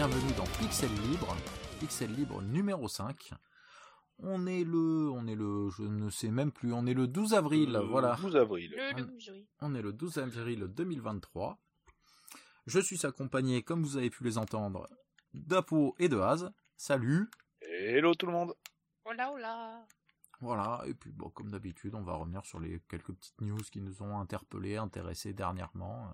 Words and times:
bienvenue 0.00 0.32
dans 0.32 0.46
Pixel 0.58 0.88
Libre, 1.10 1.36
Pixel 1.78 2.10
Libre 2.14 2.40
numéro 2.40 2.88
5. 2.88 3.32
On 4.20 4.46
est 4.46 4.64
le, 4.64 5.10
on 5.10 5.26
est 5.26 5.34
le, 5.34 5.68
je 5.68 5.82
ne 5.82 6.08
sais 6.08 6.30
même 6.30 6.52
plus, 6.52 6.72
on 6.72 6.86
est 6.86 6.94
le 6.94 7.06
12 7.06 7.34
avril, 7.34 7.72
Le 7.72 7.80
voilà. 7.80 8.16
12 8.18 8.34
avril. 8.34 8.74
Le 8.74 9.04
12, 9.04 9.30
oui. 9.30 9.46
On 9.60 9.74
est 9.74 9.82
le 9.82 9.92
12 9.92 10.16
avril 10.16 10.68
2023. 10.68 11.58
Je 12.66 12.80
suis 12.80 13.04
accompagné, 13.04 13.62
comme 13.62 13.82
vous 13.82 13.98
avez 13.98 14.08
pu 14.08 14.24
les 14.24 14.38
entendre, 14.38 14.88
d'Apo 15.34 15.94
et 15.98 16.08
de 16.08 16.18
Haz. 16.18 16.50
Salut. 16.78 17.28
Hello 17.60 18.14
tout 18.14 18.24
le 18.24 18.32
monde. 18.32 18.54
Hola, 19.04 19.30
hola. 19.30 19.86
Voilà, 20.40 20.82
et 20.86 20.94
puis 20.94 21.12
bon, 21.12 21.28
comme 21.28 21.50
d'habitude, 21.50 21.94
on 21.94 22.04
va 22.04 22.14
revenir 22.14 22.46
sur 22.46 22.58
les 22.58 22.80
quelques 22.88 23.12
petites 23.12 23.42
news 23.42 23.60
qui 23.70 23.82
nous 23.82 24.00
ont 24.00 24.18
interpellés, 24.18 24.78
intéressés 24.78 25.34
dernièrement. 25.34 26.10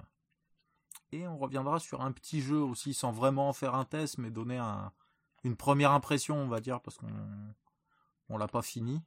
Et 1.16 1.26
on 1.28 1.38
reviendra 1.38 1.78
sur 1.78 2.02
un 2.02 2.12
petit 2.12 2.42
jeu 2.42 2.58
aussi, 2.58 2.92
sans 2.92 3.10
vraiment 3.12 3.52
faire 3.52 3.74
un 3.74 3.84
test, 3.84 4.18
mais 4.18 4.30
donner 4.30 4.58
un, 4.58 4.92
une 5.44 5.56
première 5.56 5.92
impression, 5.92 6.36
on 6.36 6.48
va 6.48 6.60
dire, 6.60 6.80
parce 6.80 6.98
qu'on 6.98 7.06
on 8.28 8.36
l'a 8.36 8.48
pas 8.48 8.60
fini. 8.62 9.02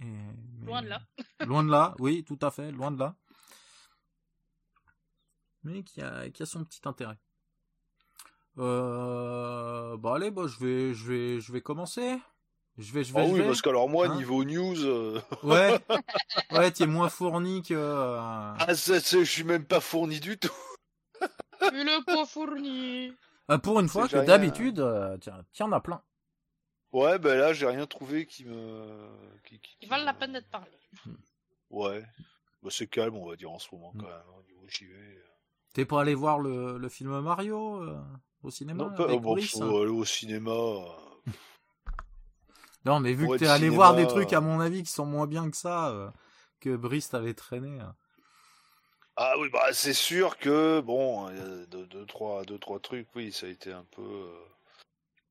Et- 0.00 0.04
mais- 0.06 0.66
Loin 0.66 0.82
de 0.82 0.88
là. 0.88 1.00
loin 1.46 1.62
de 1.64 1.70
là, 1.70 1.94
oui, 2.00 2.24
tout 2.24 2.38
à 2.42 2.50
fait, 2.50 2.72
loin 2.72 2.90
de 2.90 2.98
là. 2.98 3.14
Mais 5.62 5.82
qui 5.84 6.00
a, 6.02 6.28
qui 6.30 6.42
a 6.42 6.46
son 6.46 6.64
petit 6.64 6.80
intérêt. 6.86 7.18
Euh, 8.58 9.96
bah 9.98 10.14
allez, 10.16 10.30
bah, 10.30 10.46
je 10.46 10.58
vais, 10.64 10.94
je 10.94 11.06
vais, 11.06 11.40
je 11.40 11.52
vais 11.52 11.60
commencer. 11.60 12.18
Je 12.78 12.92
vais, 12.92 13.04
je 13.04 13.12
vais, 13.12 13.20
Ah 13.20 13.26
je 13.26 13.32
oui, 13.32 13.40
vais. 13.40 13.46
parce 13.46 13.60
que 13.62 13.68
alors 13.68 13.88
moi, 13.88 14.06
Hein 14.06 14.16
niveau 14.16 14.42
news, 14.44 14.84
euh, 14.84 15.20
Ouais, 15.42 15.78
ouais, 16.52 16.70
t'es 16.72 16.86
moins 16.86 17.08
fourni 17.10 17.62
que. 17.62 17.74
euh, 17.74 18.18
ah, 18.20 18.74
ça, 18.74 19.00
ça, 19.00 19.18
je 19.18 19.24
suis 19.30 19.44
même 19.44 19.64
pas 19.66 19.80
fourni 19.80 20.18
du 20.18 20.38
tout. 20.38 20.50
Il 21.72 21.88
est 21.88 22.04
pas 22.04 22.24
fourni. 22.26 23.12
euh, 23.50 23.58
pour 23.58 23.80
une 23.80 23.88
fois 23.88 24.08
que 24.08 24.24
d'habitude, 24.24 24.80
euh, 24.80 25.16
tiens, 25.18 25.44
tiens, 25.52 25.66
en 25.66 25.72
as 25.72 25.80
plein. 25.80 26.02
Ouais, 26.92 27.18
ben 27.18 27.38
là, 27.38 27.52
j'ai 27.52 27.66
rien 27.66 27.86
trouvé 27.86 28.26
qui 28.26 28.44
me. 28.44 29.08
Qui, 29.44 29.60
qui- 29.60 29.86
valent 29.86 30.04
la 30.04 30.14
peine 30.14 30.32
d'être 30.32 30.48
parlé. 30.50 30.70
Ouais. 31.70 32.04
Bah, 32.62 32.68
c'est 32.72 32.88
calme, 32.88 33.16
on 33.16 33.28
va 33.28 33.36
dire, 33.36 33.50
en 33.50 33.58
ce 33.58 33.68
moment, 33.72 33.92
Mm. 33.94 34.00
quand 34.00 34.08
même, 34.08 34.28
au 34.38 34.42
niveau 34.42 34.66
JV. 34.68 34.92
T'es 35.72 35.84
pas 35.84 36.00
allé 36.00 36.14
voir 36.16 36.40
le, 36.40 36.78
le 36.78 36.88
film 36.88 37.20
Mario 37.20 37.82
euh, 37.84 37.96
au 38.42 38.50
cinéma 38.50 38.84
Non, 38.84 38.94
pas, 38.94 39.04
avec 39.04 39.20
bon, 39.20 39.34
Brice 39.34 39.52
faut 39.52 39.78
aller 39.82 39.90
au 39.90 40.04
cinéma. 40.04 40.50
euh, 40.50 40.90
Non, 42.84 42.98
mais 42.98 43.12
vu 43.12 43.24
Pour 43.26 43.34
que 43.34 43.38
t'es 43.40 43.46
allé 43.46 43.64
cinéma, 43.66 43.76
voir 43.76 43.94
des 43.94 44.06
trucs, 44.06 44.32
euh. 44.32 44.38
à 44.38 44.40
mon 44.40 44.58
avis, 44.58 44.82
qui 44.82 44.90
sont 44.90 45.06
moins 45.06 45.26
bien 45.26 45.50
que 45.50 45.56
ça, 45.56 45.90
euh, 45.90 46.10
que 46.60 46.74
Brice 46.76 47.10
t'avait 47.10 47.34
traîné. 47.34 47.78
Euh. 49.20 49.22
Ah 49.22 49.34
oui, 49.38 49.48
bah 49.52 49.72
c'est 49.72 49.92
sûr 49.94 50.38
que 50.38 50.80
bon, 50.80 51.28
il 51.30 51.36
y 51.36 51.40
a 51.40 51.66
deux, 51.66 51.86
deux, 51.86 52.06
trois, 52.06 52.44
deux, 52.44 52.58
trois 52.58 52.80
trucs, 52.80 53.08
oui, 53.14 53.32
ça 53.32 53.46
a 53.46 53.48
été 53.50 53.72
un 53.72 53.84
peu. 53.90 54.02
euh, 54.02 54.44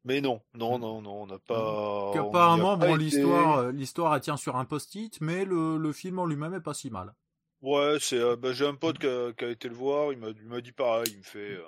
Mais 0.05 0.21
non, 0.21 0.41
non, 0.53 0.79
non, 0.79 1.01
non, 1.01 1.23
on 1.23 1.27
n'a 1.27 1.39
pas. 1.39 1.55
on 1.55 2.09
n'y 2.09 2.09
a 2.11 2.13
Qu'apparemment, 2.13 2.77
pas 2.77 2.87
bon, 2.87 2.95
été. 2.95 3.03
l'histoire, 3.03 3.57
euh, 3.59 3.71
l'histoire, 3.71 4.15
elle 4.15 4.21
tient 4.21 4.37
sur 4.37 4.55
un 4.55 4.65
post-it, 4.65 5.19
mais 5.21 5.45
le, 5.45 5.77
le 5.77 5.91
film 5.93 6.19
en 6.19 6.25
lui-même 6.25 6.53
est 6.53 6.61
pas 6.61 6.73
si 6.73 6.89
mal. 6.89 7.13
Ouais, 7.61 7.97
c'est. 7.99 8.17
euh, 8.17 8.35
bah, 8.35 8.53
j'ai 8.53 8.65
un 8.67 8.75
pote 8.75 8.99
qui 8.99 9.07
a, 9.07 9.33
qui 9.33 9.45
a 9.45 9.49
été 9.49 9.67
le 9.69 9.75
voir, 9.75 10.11
il 10.13 10.19
m'a, 10.19 10.29
il 10.29 10.45
m'a 10.45 10.61
dit 10.61 10.71
pareil, 10.71 11.11
il 11.11 11.17
me 11.17 11.23
fait 11.23 11.39
euh, 11.55 11.63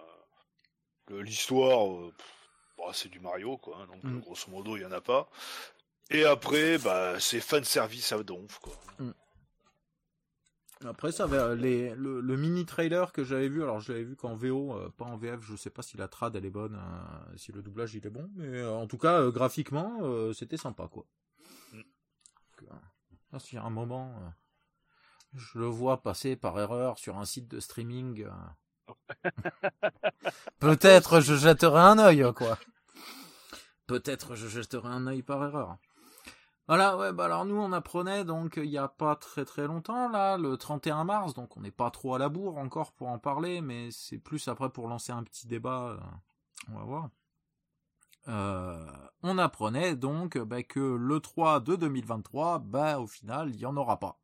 que 1.06 1.14
l'histoire, 1.16 1.92
euh, 1.92 2.12
pff, 2.18 2.50
bah, 2.78 2.92
c'est 2.94 3.10
du 3.10 3.20
Mario, 3.20 3.58
quoi. 3.58 3.78
hein, 3.82 3.88
donc 3.88 4.04
Mm. 4.04 4.18
euh, 4.18 4.20
grosso 4.20 4.50
modo, 4.50 4.78
il 4.78 4.82
y 4.82 4.86
en 4.86 4.92
a 4.92 5.02
pas. 5.02 5.30
Et 6.12 6.26
après, 6.26 6.78
bah, 6.78 7.20
c'est 7.20 7.42
fan 7.42 7.64
service 7.64 8.12
à 8.14 8.24
donf, 8.24 8.60
quoi. 8.60 8.74
Après, 10.86 11.12
ça 11.12 11.28
les, 11.56 11.94
le, 11.96 12.22
le 12.22 12.38
mini 12.38 12.66
trailer 12.66 13.12
que 13.12 13.24
j'avais 13.24 13.50
vu, 13.50 13.62
alors 13.62 13.80
je 13.80 13.92
l'avais 13.92 14.04
vu 14.04 14.16
qu'en 14.16 14.36
VO, 14.36 14.74
euh, 14.74 14.90
pas 14.98 15.06
en 15.06 15.18
VF, 15.18 15.42
je 15.42 15.56
sais 15.56 15.70
pas 15.70 15.82
si 15.82 15.98
la 15.98 16.08
trad 16.08 16.36
elle 16.36 16.46
est 16.46 16.50
bonne, 16.52 16.76
euh, 16.76 17.38
si 17.38 17.52
le 17.52 17.62
doublage 17.62 17.94
il 17.94 18.06
est 18.06 18.10
bon, 18.10 18.30
mais 18.36 18.60
euh, 18.60 18.72
en 18.72 18.88
tout 18.88 18.98
cas, 18.98 19.30
graphiquement, 19.30 20.02
c'était 20.34 20.58
sympa 20.58 20.88
quoi. 20.88 21.06
Mm. 21.74 21.82
Donc, 23.32 23.54
y 23.54 23.58
a 23.58 23.64
un 23.64 23.70
moment, 23.70 24.14
je 25.34 25.60
le 25.60 25.66
vois 25.66 26.02
passer 26.02 26.36
par 26.36 26.60
erreur 26.60 26.98
sur 26.98 27.18
un 27.18 27.26
site 27.26 27.48
de 27.48 27.60
streaming. 27.60 28.28
Peut-être 30.60 31.22
je 31.22 31.36
jetterai 31.36 31.80
un 31.80 32.00
œil, 32.00 32.26
quoi. 32.36 32.58
Peut-être 33.88 34.36
je 34.36 34.48
jetterai 34.48 34.90
un 34.90 35.08
œil 35.08 35.22
par 35.22 35.44
erreur. 35.44 35.78
Voilà, 36.72 36.96
ouais, 36.96 37.12
bah 37.12 37.26
alors 37.26 37.44
nous 37.44 37.58
on 37.58 37.74
apprenait 37.74 38.24
donc 38.24 38.56
il 38.56 38.70
y 38.70 38.78
a 38.78 38.88
pas 38.88 39.18
très 39.18 39.44
très 39.44 39.68
longtemps 39.68 40.08
là, 40.08 40.38
le 40.38 40.56
31 40.56 41.04
mars, 41.04 41.34
donc 41.34 41.58
on 41.58 41.60
n'est 41.60 41.70
pas 41.70 41.92
trop 41.92 42.16
à 42.16 42.18
la 42.18 42.30
bourre 42.30 42.58
encore 42.58 42.94
pour 42.94 43.10
en 43.10 43.20
parler, 43.20 43.60
mais 43.60 43.92
c'est 43.92 44.18
plus 44.18 44.48
après 44.48 44.70
pour 44.70 44.88
lancer 44.88 45.12
un 45.12 45.22
petit 45.24 45.48
débat, 45.48 45.90
euh, 45.90 45.98
on 46.72 46.78
va 46.78 46.84
voir. 46.86 47.10
Euh, 48.30 48.90
on 49.22 49.38
apprenait 49.38 49.98
donc 49.98 50.38
bah, 50.38 50.64
que 50.64 50.80
le 50.80 51.20
3 51.20 51.60
de 51.60 51.76
2023, 51.76 52.60
bah 52.60 53.02
au 53.02 53.08
final 53.08 53.50
il 53.50 53.58
y 53.58 53.66
en 53.66 53.76
aura 53.76 54.00
pas. 54.00 54.18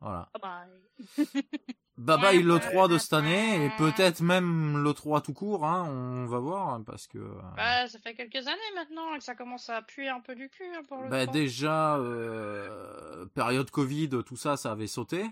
Voilà. 0.00 0.30
Ah 0.32 0.38
bah, 0.40 0.64
Bye 1.98 2.20
bye 2.20 2.42
le 2.42 2.58
3 2.60 2.86
de 2.86 2.96
cette 2.96 3.12
année 3.12 3.64
et 3.66 3.70
peut-être 3.76 4.20
même 4.20 4.82
le 4.84 4.92
3 4.94 5.20
tout 5.20 5.32
court, 5.32 5.64
hein, 5.66 5.84
on 5.90 6.26
va 6.26 6.38
voir 6.38 6.68
hein, 6.68 6.82
parce 6.86 7.08
que. 7.08 7.18
euh, 7.18 7.28
bah, 7.56 7.88
ça 7.88 7.98
fait 7.98 8.14
quelques 8.14 8.46
années 8.46 8.72
maintenant 8.76 9.16
que 9.18 9.24
ça 9.24 9.34
commence 9.34 9.68
à 9.68 9.82
puer 9.82 10.08
un 10.08 10.20
peu 10.20 10.36
du 10.36 10.48
cul 10.48 10.62
hein, 10.76 10.82
pour 10.88 11.02
le 11.02 11.08
Bah 11.10 11.26
déjà, 11.26 11.96
euh, 11.96 13.26
période 13.34 13.70
Covid, 13.70 14.10
tout 14.24 14.36
ça, 14.36 14.56
ça 14.56 14.72
avait 14.72 14.86
sauté. 14.86 15.24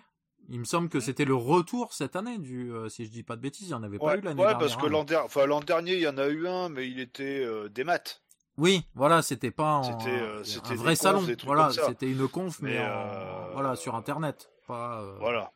Il 0.49 0.61
me 0.61 0.65
semble 0.65 0.89
que 0.89 1.01
c'était 1.01 1.25
le 1.25 1.35
retour 1.35 1.93
cette 1.93 2.15
année 2.15 2.39
du, 2.39 2.73
euh, 2.73 2.89
si 2.89 3.05
je 3.05 3.11
dis 3.11 3.23
pas 3.25 3.35
de 3.37 3.41
bêtises, 3.41 3.67
il 3.69 3.71
n'y 3.71 3.75
en 3.75 3.83
avait 3.83 3.99
pas 3.99 4.05
Ouais, 4.07 4.19
eu 4.19 4.21
l'année 4.21 4.41
ouais, 4.41 4.47
dernière. 4.49 4.59
parce 4.59 4.77
que 4.77 4.87
hein. 4.87 4.91
l'an 4.91 5.05
der- 5.05 5.25
enfin, 5.25 5.47
l'an 5.47 5.61
dernier, 5.61 5.95
il 5.95 6.01
y 6.01 6.09
en 6.09 6.19
a 6.19 6.27
eu 6.29 6.47
un, 6.47 6.69
mais 6.69 6.89
il 6.89 7.01
était 7.01 7.45
euh, 7.45 7.69
des 7.69 7.83
maths. 7.85 8.23
Oui, 8.59 8.85
voilà, 8.95 9.23
c'était 9.23 9.51
pas 9.51 9.75
en, 9.75 9.83
C'était, 9.83 10.11
euh, 10.21 10.43
c'était 10.45 10.71
un 10.73 10.75
vrai 10.77 10.95
salon. 10.97 11.27
Voilà, 11.45 11.71
c'était 11.71 12.11
une 12.11 12.27
conf, 12.29 12.61
mais, 12.63 12.75
Mais, 12.75 12.79
en- 12.79 12.83
euh, 12.85 13.51
voilà, 13.55 13.75
sur 13.77 13.95
internet, 13.97 14.51
pas. 14.69 15.01
euh, 15.01 15.17
Voilà. 15.21 15.53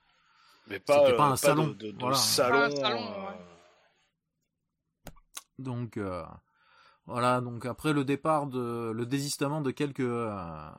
Mais 0.70 0.78
pas, 0.80 1.02
C'était 1.04 1.16
pas 1.16 1.26
un 1.26 1.36
salon, 1.36 1.68
de, 1.68 1.72
de- 1.74 1.90
de 1.90 1.98
voilà. 1.98 2.16
salon. 2.16 2.58
Pas 2.58 2.66
un 2.66 2.70
salon, 2.70 2.98
euh, 3.00 3.26
ouais. 3.28 3.36
Donc 5.58 5.96
euh, 5.96 6.24
voilà, 7.06 7.40
donc 7.40 7.66
après 7.66 7.92
le 7.92 8.04
départ 8.04 8.46
de 8.46 8.92
le 8.94 9.04
désistement 9.04 9.60
de 9.60 9.70
quelques 9.72 10.00
euh, 10.00 10.70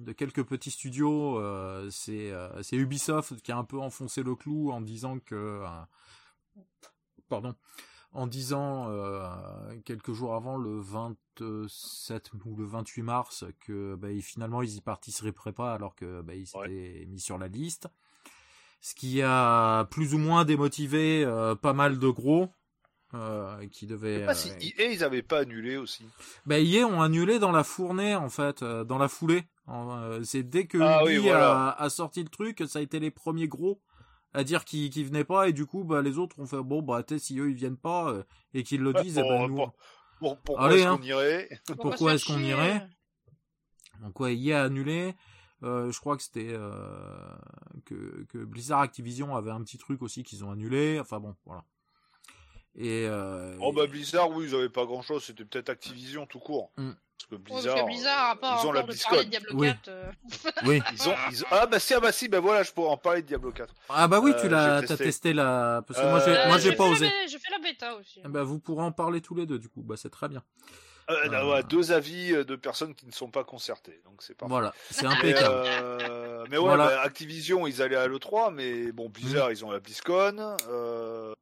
de 0.00 0.12
quelques 0.12 0.44
petits 0.44 0.70
studios, 0.70 1.38
euh, 1.38 1.88
c'est 1.90 2.32
euh, 2.32 2.62
c'est 2.62 2.76
Ubisoft 2.76 3.40
qui 3.40 3.52
a 3.52 3.56
un 3.56 3.64
peu 3.64 3.78
enfoncé 3.78 4.22
le 4.22 4.34
clou 4.34 4.72
en 4.72 4.80
disant 4.80 5.18
que 5.20 5.34
euh, 5.34 5.66
pardon, 7.28 7.54
en 8.12 8.26
disant 8.26 8.88
euh, 8.90 9.28
quelques 9.84 10.12
jours 10.12 10.34
avant 10.34 10.58
le 10.58 10.80
27 10.80 12.32
ou 12.44 12.56
le 12.56 12.64
28 12.66 13.02
mars 13.02 13.44
que 13.60 13.94
bah, 13.94 14.08
finalement 14.20 14.60
ils 14.62 14.76
y 14.76 14.80
participeraient 14.80 15.52
pas 15.52 15.72
alors 15.72 15.94
que 15.94 16.20
bah, 16.20 16.34
ils 16.34 16.46
s'étaient 16.46 17.06
mis 17.06 17.20
sur 17.20 17.38
la 17.38 17.48
liste. 17.48 17.88
Ce 18.80 18.94
qui 18.94 19.20
a 19.22 19.84
plus 19.90 20.14
ou 20.14 20.18
moins 20.18 20.44
démotivé 20.44 21.24
euh, 21.24 21.54
pas 21.54 21.72
mal 21.72 21.98
de 21.98 22.08
gros 22.08 22.48
euh, 23.14 23.66
qui 23.68 23.86
Je 23.86 23.90
devaient. 23.94 24.18
sais 24.20 24.26
pas 24.26 24.34
si 24.34 24.50
euh, 24.50 24.82
EA, 24.84 24.92
ils 24.92 25.02
avaient 25.04 25.22
pas 25.22 25.40
annulé 25.40 25.76
aussi. 25.76 26.04
bah, 26.44 26.58
EA 26.60 26.84
ont 26.86 27.00
annulé 27.02 27.38
dans 27.38 27.52
la 27.52 27.64
fournée, 27.64 28.14
en 28.14 28.28
fait, 28.28 28.62
euh, 28.62 28.84
dans 28.84 28.98
la 28.98 29.08
foulée. 29.08 29.44
Euh, 29.68 30.22
c'est 30.22 30.42
dès 30.44 30.66
que 30.66 30.78
Ah 30.80 31.02
Ubi 31.04 31.18
oui, 31.18 31.22
voilà. 31.24 31.68
a, 31.70 31.82
a 31.82 31.88
sorti 31.90 32.22
le 32.22 32.28
truc, 32.28 32.62
ça 32.68 32.78
a 32.78 32.82
été 32.82 33.00
les 33.00 33.10
premiers 33.10 33.48
gros 33.48 33.80
à 34.34 34.44
dire 34.44 34.64
qu'ils 34.64 34.90
qu'ils 34.90 35.06
venaient 35.06 35.24
pas, 35.24 35.48
et 35.48 35.52
du 35.52 35.64
coup, 35.66 35.82
bah, 35.82 36.02
les 36.02 36.18
autres 36.18 36.38
ont 36.38 36.46
fait, 36.46 36.62
bon, 36.62 36.82
bah, 36.82 37.02
t'es, 37.02 37.18
si 37.18 37.38
eux, 37.40 37.48
ils 37.50 37.56
viennent 37.56 37.78
pas, 37.78 38.10
euh, 38.10 38.22
et 38.54 38.62
qu'ils 38.62 38.82
le 38.82 38.92
disent, 38.92 39.18
eh 39.18 39.22
pour- 39.22 39.30
ben, 39.30 39.48
nous, 39.48 39.54
pour- 39.56 39.74
Pour, 40.18 40.38
pourquoi 40.40 40.66
Allez, 40.66 40.80
est-ce 40.80 40.86
hein. 40.86 40.96
qu'on 40.98 41.02
irait? 41.02 41.48
Pourquoi 41.78 42.14
est-ce 42.14 42.24
qu'on 42.26 42.38
irait? 42.40 42.86
Donc 44.02 44.20
ouais, 44.20 44.36
EA 44.36 44.62
a 44.62 44.64
annulé. 44.64 45.14
Euh, 45.62 45.90
je 45.90 45.98
crois 46.00 46.16
que 46.16 46.22
c'était 46.22 46.48
euh, 46.50 46.68
que, 47.86 48.24
que 48.28 48.38
Blizzard 48.38 48.80
Activision 48.80 49.34
avait 49.36 49.50
un 49.50 49.62
petit 49.62 49.78
truc 49.78 50.02
aussi 50.02 50.22
qu'ils 50.22 50.44
ont 50.44 50.50
annulé. 50.50 50.98
Enfin 51.00 51.18
bon, 51.18 51.34
voilà. 51.46 51.64
Et 52.78 53.06
euh, 53.08 53.56
Oh 53.60 53.72
bah 53.72 53.86
Blizzard, 53.86 54.30
oui, 54.30 54.46
ils 54.48 54.54
avaient 54.54 54.68
pas 54.68 54.84
grand-chose. 54.84 55.24
C'était 55.24 55.44
peut-être 55.46 55.70
Activision 55.70 56.26
tout 56.26 56.40
court. 56.40 56.70
Mm. 56.76 56.90
Parce 57.18 57.30
que 57.30 57.34
Ouais, 57.36 57.40
Blizzard, 57.40 57.74
parce 57.74 57.80
que 57.80 57.86
Blizzard, 57.86 58.30
à 58.30 58.36
part 58.36 58.60
ils 58.62 58.66
ont 58.66 58.72
la 58.72 58.82
de 58.82 58.86
BlizzCon. 58.88 59.08
parler 59.08 59.24
de 59.24 59.30
Diablo 59.30 59.50
Oui. 59.54 59.66
4, 59.68 59.88
euh, 59.88 60.12
oui. 60.66 60.82
Ils 60.92 61.08
ont, 61.08 61.14
ils 61.30 61.42
ont- 61.42 61.46
Ah 61.50 61.64
bah 61.66 61.78
si, 61.80 61.94
ah 61.94 62.00
bah 62.00 62.12
si, 62.12 62.28
bah 62.28 62.40
voilà, 62.40 62.62
je 62.62 62.72
pourrais 62.72 62.90
en 62.90 62.98
parler 62.98 63.22
de 63.22 63.26
Diablo 63.26 63.52
4. 63.52 63.74
Ah 63.88 64.06
bah 64.06 64.20
oui, 64.22 64.32
tu 64.38 64.46
Euh, 64.46 64.48
l'as, 64.50 64.80
testé. 64.82 65.04
testé 65.04 65.32
la, 65.32 65.82
parce 65.88 65.98
que 65.98 66.04
moi 66.06 66.20
j'ai, 66.22 66.36
Euh, 66.36 66.48
moi 66.48 66.58
j'ai 66.58 66.72
pas 66.76 66.84
osé. 66.84 67.08
J'ai 67.26 67.38
fait 67.38 67.50
la 67.50 67.58
bêta 67.58 67.96
aussi. 67.96 68.20
Eh 68.22 68.28
ben, 68.28 68.42
vous 68.42 68.58
pourrez 68.58 68.82
en 68.84 68.92
parler 68.92 69.22
tous 69.22 69.34
les 69.34 69.46
deux, 69.46 69.58
du 69.58 69.70
coup. 69.70 69.80
Bah, 69.82 69.94
c'est 69.96 70.10
très 70.10 70.28
bien. 70.28 70.42
Euh, 71.10 71.62
deux 71.62 71.92
avis 71.92 72.32
euh, 72.32 72.44
de 72.44 72.56
personnes 72.56 72.94
qui 72.94 73.06
ne 73.06 73.12
sont 73.12 73.30
pas 73.30 73.44
concertées, 73.44 74.00
donc 74.04 74.22
c'est 74.22 74.34
parfait. 74.36 74.50
Voilà, 74.50 74.74
c'est 74.90 75.02
Mais, 75.06 75.08
impeccable. 75.14 75.54
euh, 75.54 76.44
mais 76.50 76.56
ouais, 76.58 76.64
Voilà. 76.64 76.86
bah, 76.86 77.00
Activision, 77.02 77.66
ils 77.66 77.80
allaient 77.80 77.94
à 77.96 78.08
l'E3, 78.08 78.52
mais 78.52 78.90
bon, 78.92 79.08
Blizzard, 79.08 79.52
ils 79.52 79.64
ont 79.64 79.70
la 79.70 79.78
BlizzCon. 79.78 80.56
Euh... 80.68 81.32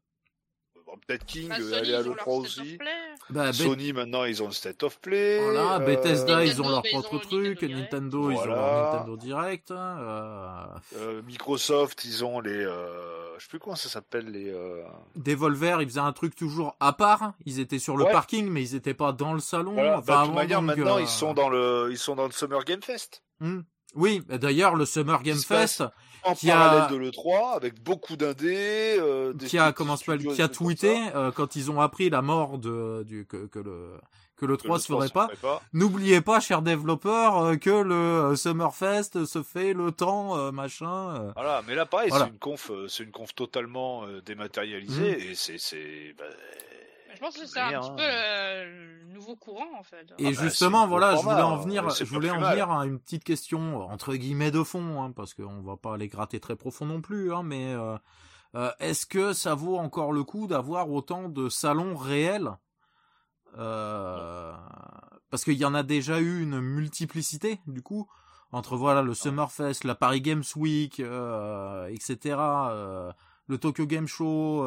bon, 0.87 0.93
peut-être 1.07 1.25
King 1.27 1.49
Bah, 1.49 1.57
euh, 1.59 1.63
Sony, 1.63 1.75
aller 1.77 1.95
à 1.95 2.01
ils 2.01 2.09
ont 2.09 2.15
leur 2.15 2.17
l'E3 2.17 2.21
State 2.25 2.29
of 2.29 2.45
aussi. 2.63 2.77
Play. 2.77 2.91
Bah, 3.31 3.51
Beth- 3.51 3.55
Sony 3.55 3.93
maintenant 3.93 4.25
ils 4.25 4.43
ont 4.43 4.47
le 4.47 4.53
State 4.53 4.83
of 4.83 5.01
Play. 5.01 5.41
Voilà, 5.43 5.77
euh, 5.77 5.79
Bethesda, 5.81 6.45
ils 6.45 6.61
ont 6.63 6.65
Nintendo, 6.65 6.71
leur 6.71 6.83
bah, 6.83 6.89
ils 6.93 6.97
ont 6.97 7.03
propre 7.03 7.15
le 7.15 7.21
truc, 7.21 7.63
Nintendo 7.63 7.79
Nintendo, 7.81 8.31
ils 8.31 8.37
ont 8.37 8.45
leur 8.45 8.57
Voilà. 8.59 8.93
Nintendo 8.93 9.17
Direct. 9.17 9.71
euh, 9.71 10.65
euh, 10.97 11.23
Microsoft 11.23 12.05
ils 12.05 12.25
ont 12.25 12.41
les, 12.41 12.51
euh, 12.65 13.37
je 13.39 13.43
sais 13.43 13.49
plus 13.49 13.59
comment 13.59 13.77
ça 13.77 13.89
s'appelle 13.89 14.31
les. 14.31 14.51
euh, 14.51 14.83
Devolver, 15.17 15.79
ils 15.83 15.89
faisaient 15.89 16.01
un 16.01 16.13
truc 16.13 16.35
toujours 16.37 16.77
à 16.81 16.93
part. 16.93 17.33
Ils 17.47 17.61
étaient 17.61 17.79
sur 17.79 17.97
le 17.97 18.05
Ouais. 18.05 18.13
parking, 18.13 18.49
mais 18.49 18.63
ils 18.63 18.75
étaient 18.75 18.95
pas 18.95 19.13
dans 19.13 19.33
le 19.33 19.41
salon. 19.41 19.73
Voilà, 19.75 19.99
Enfin, 19.99 20.05
bah, 20.07 20.21
de 20.23 20.27
toute 20.27 20.35
manière 20.35 20.59
donc, 20.61 20.69
maintenant 20.69 20.97
euh, 20.99 21.03
ils 21.03 21.09
sont 21.09 21.35
dans 21.35 21.49
le, 21.49 21.89
ils 21.91 21.99
sont 21.99 22.15
dans 22.15 22.27
le 22.27 22.33
Summer 22.33 22.63
Game 22.65 22.83
Fest. 22.83 23.23
hmm. 23.41 23.61
Oui, 23.97 24.23
bah, 24.29 24.39
d'ailleurs, 24.39 24.75
le 24.75 24.87
Summer 24.87 25.23
Game 25.23 25.39
Fest, 25.39 25.85
En 26.25 26.35
Qui 26.35 26.51
a- 26.51 26.55
parallèle 26.57 26.91
de 26.91 26.97
l'E3 26.97 27.55
avec 27.57 27.83
beaucoup 27.83 28.17
d'indés. 28.17 28.97
Euh, 28.99 29.33
qui 29.47 29.59
a, 29.59 29.73
comment 29.73 29.97
qui 29.97 30.41
a 30.43 30.49
tweeté, 30.49 30.99
euh, 31.15 31.31
quand 31.31 31.55
ils 31.57 31.71
ont 31.71 31.81
appris 31.81 32.09
la 32.11 32.23
mort 32.23 32.59
de, 32.59 33.03
du, 33.07 33.27
que, 33.27 33.47
que 33.47 33.59
le, 33.59 33.91
que 34.37 34.47
le 34.47 34.57
que 34.57 34.63
3 34.63 34.77
le 34.77 34.81
se 34.83 34.87
ferait 34.87 35.09
pas. 35.11 35.29
pas. 35.43 35.61
N'oubliez 35.75 36.21
pas, 36.23 36.41
chers 36.41 36.63
développeurs, 36.63 37.39
euh, 37.39 37.57
que 37.57 37.71
le 37.71 37.95
euh, 37.95 38.37
Summerfest 38.37 39.25
se 39.27 39.43
fait 39.43 39.75
le 39.75 39.93
temps, 39.93 40.37
euh, 40.39 40.51
machin. 40.51 41.15
euh. 41.17 41.33
Voilà, 41.37 41.63
mais 41.67 41.75
là 41.75 41.85
pareil, 41.87 42.09
Voilà. 42.09 42.25
c'est 42.25 42.31
une 42.33 42.39
conf, 42.39 42.71
euh, 42.71 42.89
c'est 42.89 43.05
une 43.05 43.11
conf 43.13 43.35
totalement 43.35 44.05
euh, 44.07 44.21
dématérialisée 44.23 45.17
Mhm. 45.17 45.31
et 45.31 45.35
c'est, 45.35 45.59
c'est, 45.59 46.15
bah, 46.19 46.25
pense 47.25 47.39
que 47.39 47.47
c'est 47.47 47.61
un 47.61 47.81
petit 47.81 47.91
hein. 47.91 47.95
peu 47.97 48.03
le, 48.03 48.99
le 49.07 49.13
nouveau 49.13 49.37
courant 49.37 49.79
en 49.79 49.83
fait. 49.83 50.07
Et 50.19 50.27
Ah 50.27 50.31
bah, 50.31 50.43
justement, 50.43 50.87
voilà, 50.87 51.17
je 51.17 51.23
voulais 51.23 51.43
en 51.43 51.57
venir, 51.57 51.87
euh, 51.87 51.91
c'est 51.91 52.05
je 52.05 52.13
voulais 52.13 52.31
en 52.31 52.41
venir 52.41 52.71
à 52.71 52.85
une 52.85 52.99
petite 52.99 53.25
question 53.25 53.81
euh, 53.81 53.85
entre 53.85 54.15
guillemets 54.15 54.51
de 54.51 54.63
fond, 54.63 55.03
hein, 55.03 55.13
parce 55.13 55.35
qu'on 55.35 55.63
va 55.63 55.77
pas 55.77 55.97
les 55.97 56.09
gratter 56.09 56.41
très 56.41 56.57
profond 56.57 56.87
non 56.87 57.01
plus, 57.01 57.33
hein, 57.33 57.43
mais 57.43 57.73
euh, 57.73 57.97
euh, 58.55 58.71
est-ce 58.79 59.07
que 59.07 59.33
ça 59.33 59.55
vaut 59.55 59.77
encore 59.79 60.13
le 60.13 60.23
coup 60.23 60.47
d'avoir 60.47 60.91
autant 60.91 61.29
de 61.29 61.49
salons 61.49 61.97
réels? 61.97 62.51
Euh, 63.57 64.53
Parce 65.31 65.45
qu'il 65.45 65.55
y 65.55 65.65
en 65.65 65.75
a 65.75 65.83
déjà 65.83 66.21
eu 66.21 66.43
une 66.43 66.61
multiplicité, 66.61 67.61
du 67.67 67.83
coup, 67.83 68.09
entre 68.53 68.77
voilà 68.77 69.03
le 69.03 69.15
Summerfest, 69.15 69.85
la 69.85 69.95
Paris 69.95 70.21
Games 70.21 70.45
Week, 70.57 71.01
euh, 71.01 71.87
etc., 71.89 72.37
euh, 72.39 73.13
le 73.47 73.59
Tokyo 73.59 73.87
Game 73.87 74.07
Show. 74.07 74.65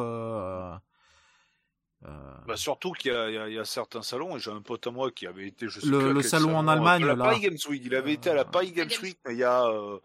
Euh, 2.04 2.08
bah, 2.46 2.56
surtout 2.56 2.92
qu'il 2.92 3.12
y 3.12 3.14
a, 3.14 3.48
y 3.48 3.54
y 3.60 3.66
certains 3.66 4.02
salons 4.02 4.36
et 4.36 4.40
j'ai 4.40 4.52
un 4.52 4.62
pote 4.62 4.86
à 4.86 4.90
moi 4.92 5.10
qui 5.10 5.26
avait 5.26 5.48
été, 5.48 5.68
je 5.68 5.80
sais 5.80 5.86
Le- 5.88 6.12
le 6.12 6.22
salon 6.22 6.56
en 6.56 6.68
Allemagne, 6.68 7.04
la 7.04 7.16
là. 7.16 7.24
Paris 7.24 7.40
Games 7.40 7.58
Week. 7.68 7.82
Il 7.84 7.94
avait 7.96 8.12
été 8.12 8.30
à 8.30 8.34
la 8.34 8.42
Euh, 8.42 8.44
Paris 8.44 8.70
Games 8.72 8.88
Week 9.02 9.18
il 9.28 9.36
y 9.36 9.42
a, 9.44 9.64
euh, 9.66 9.98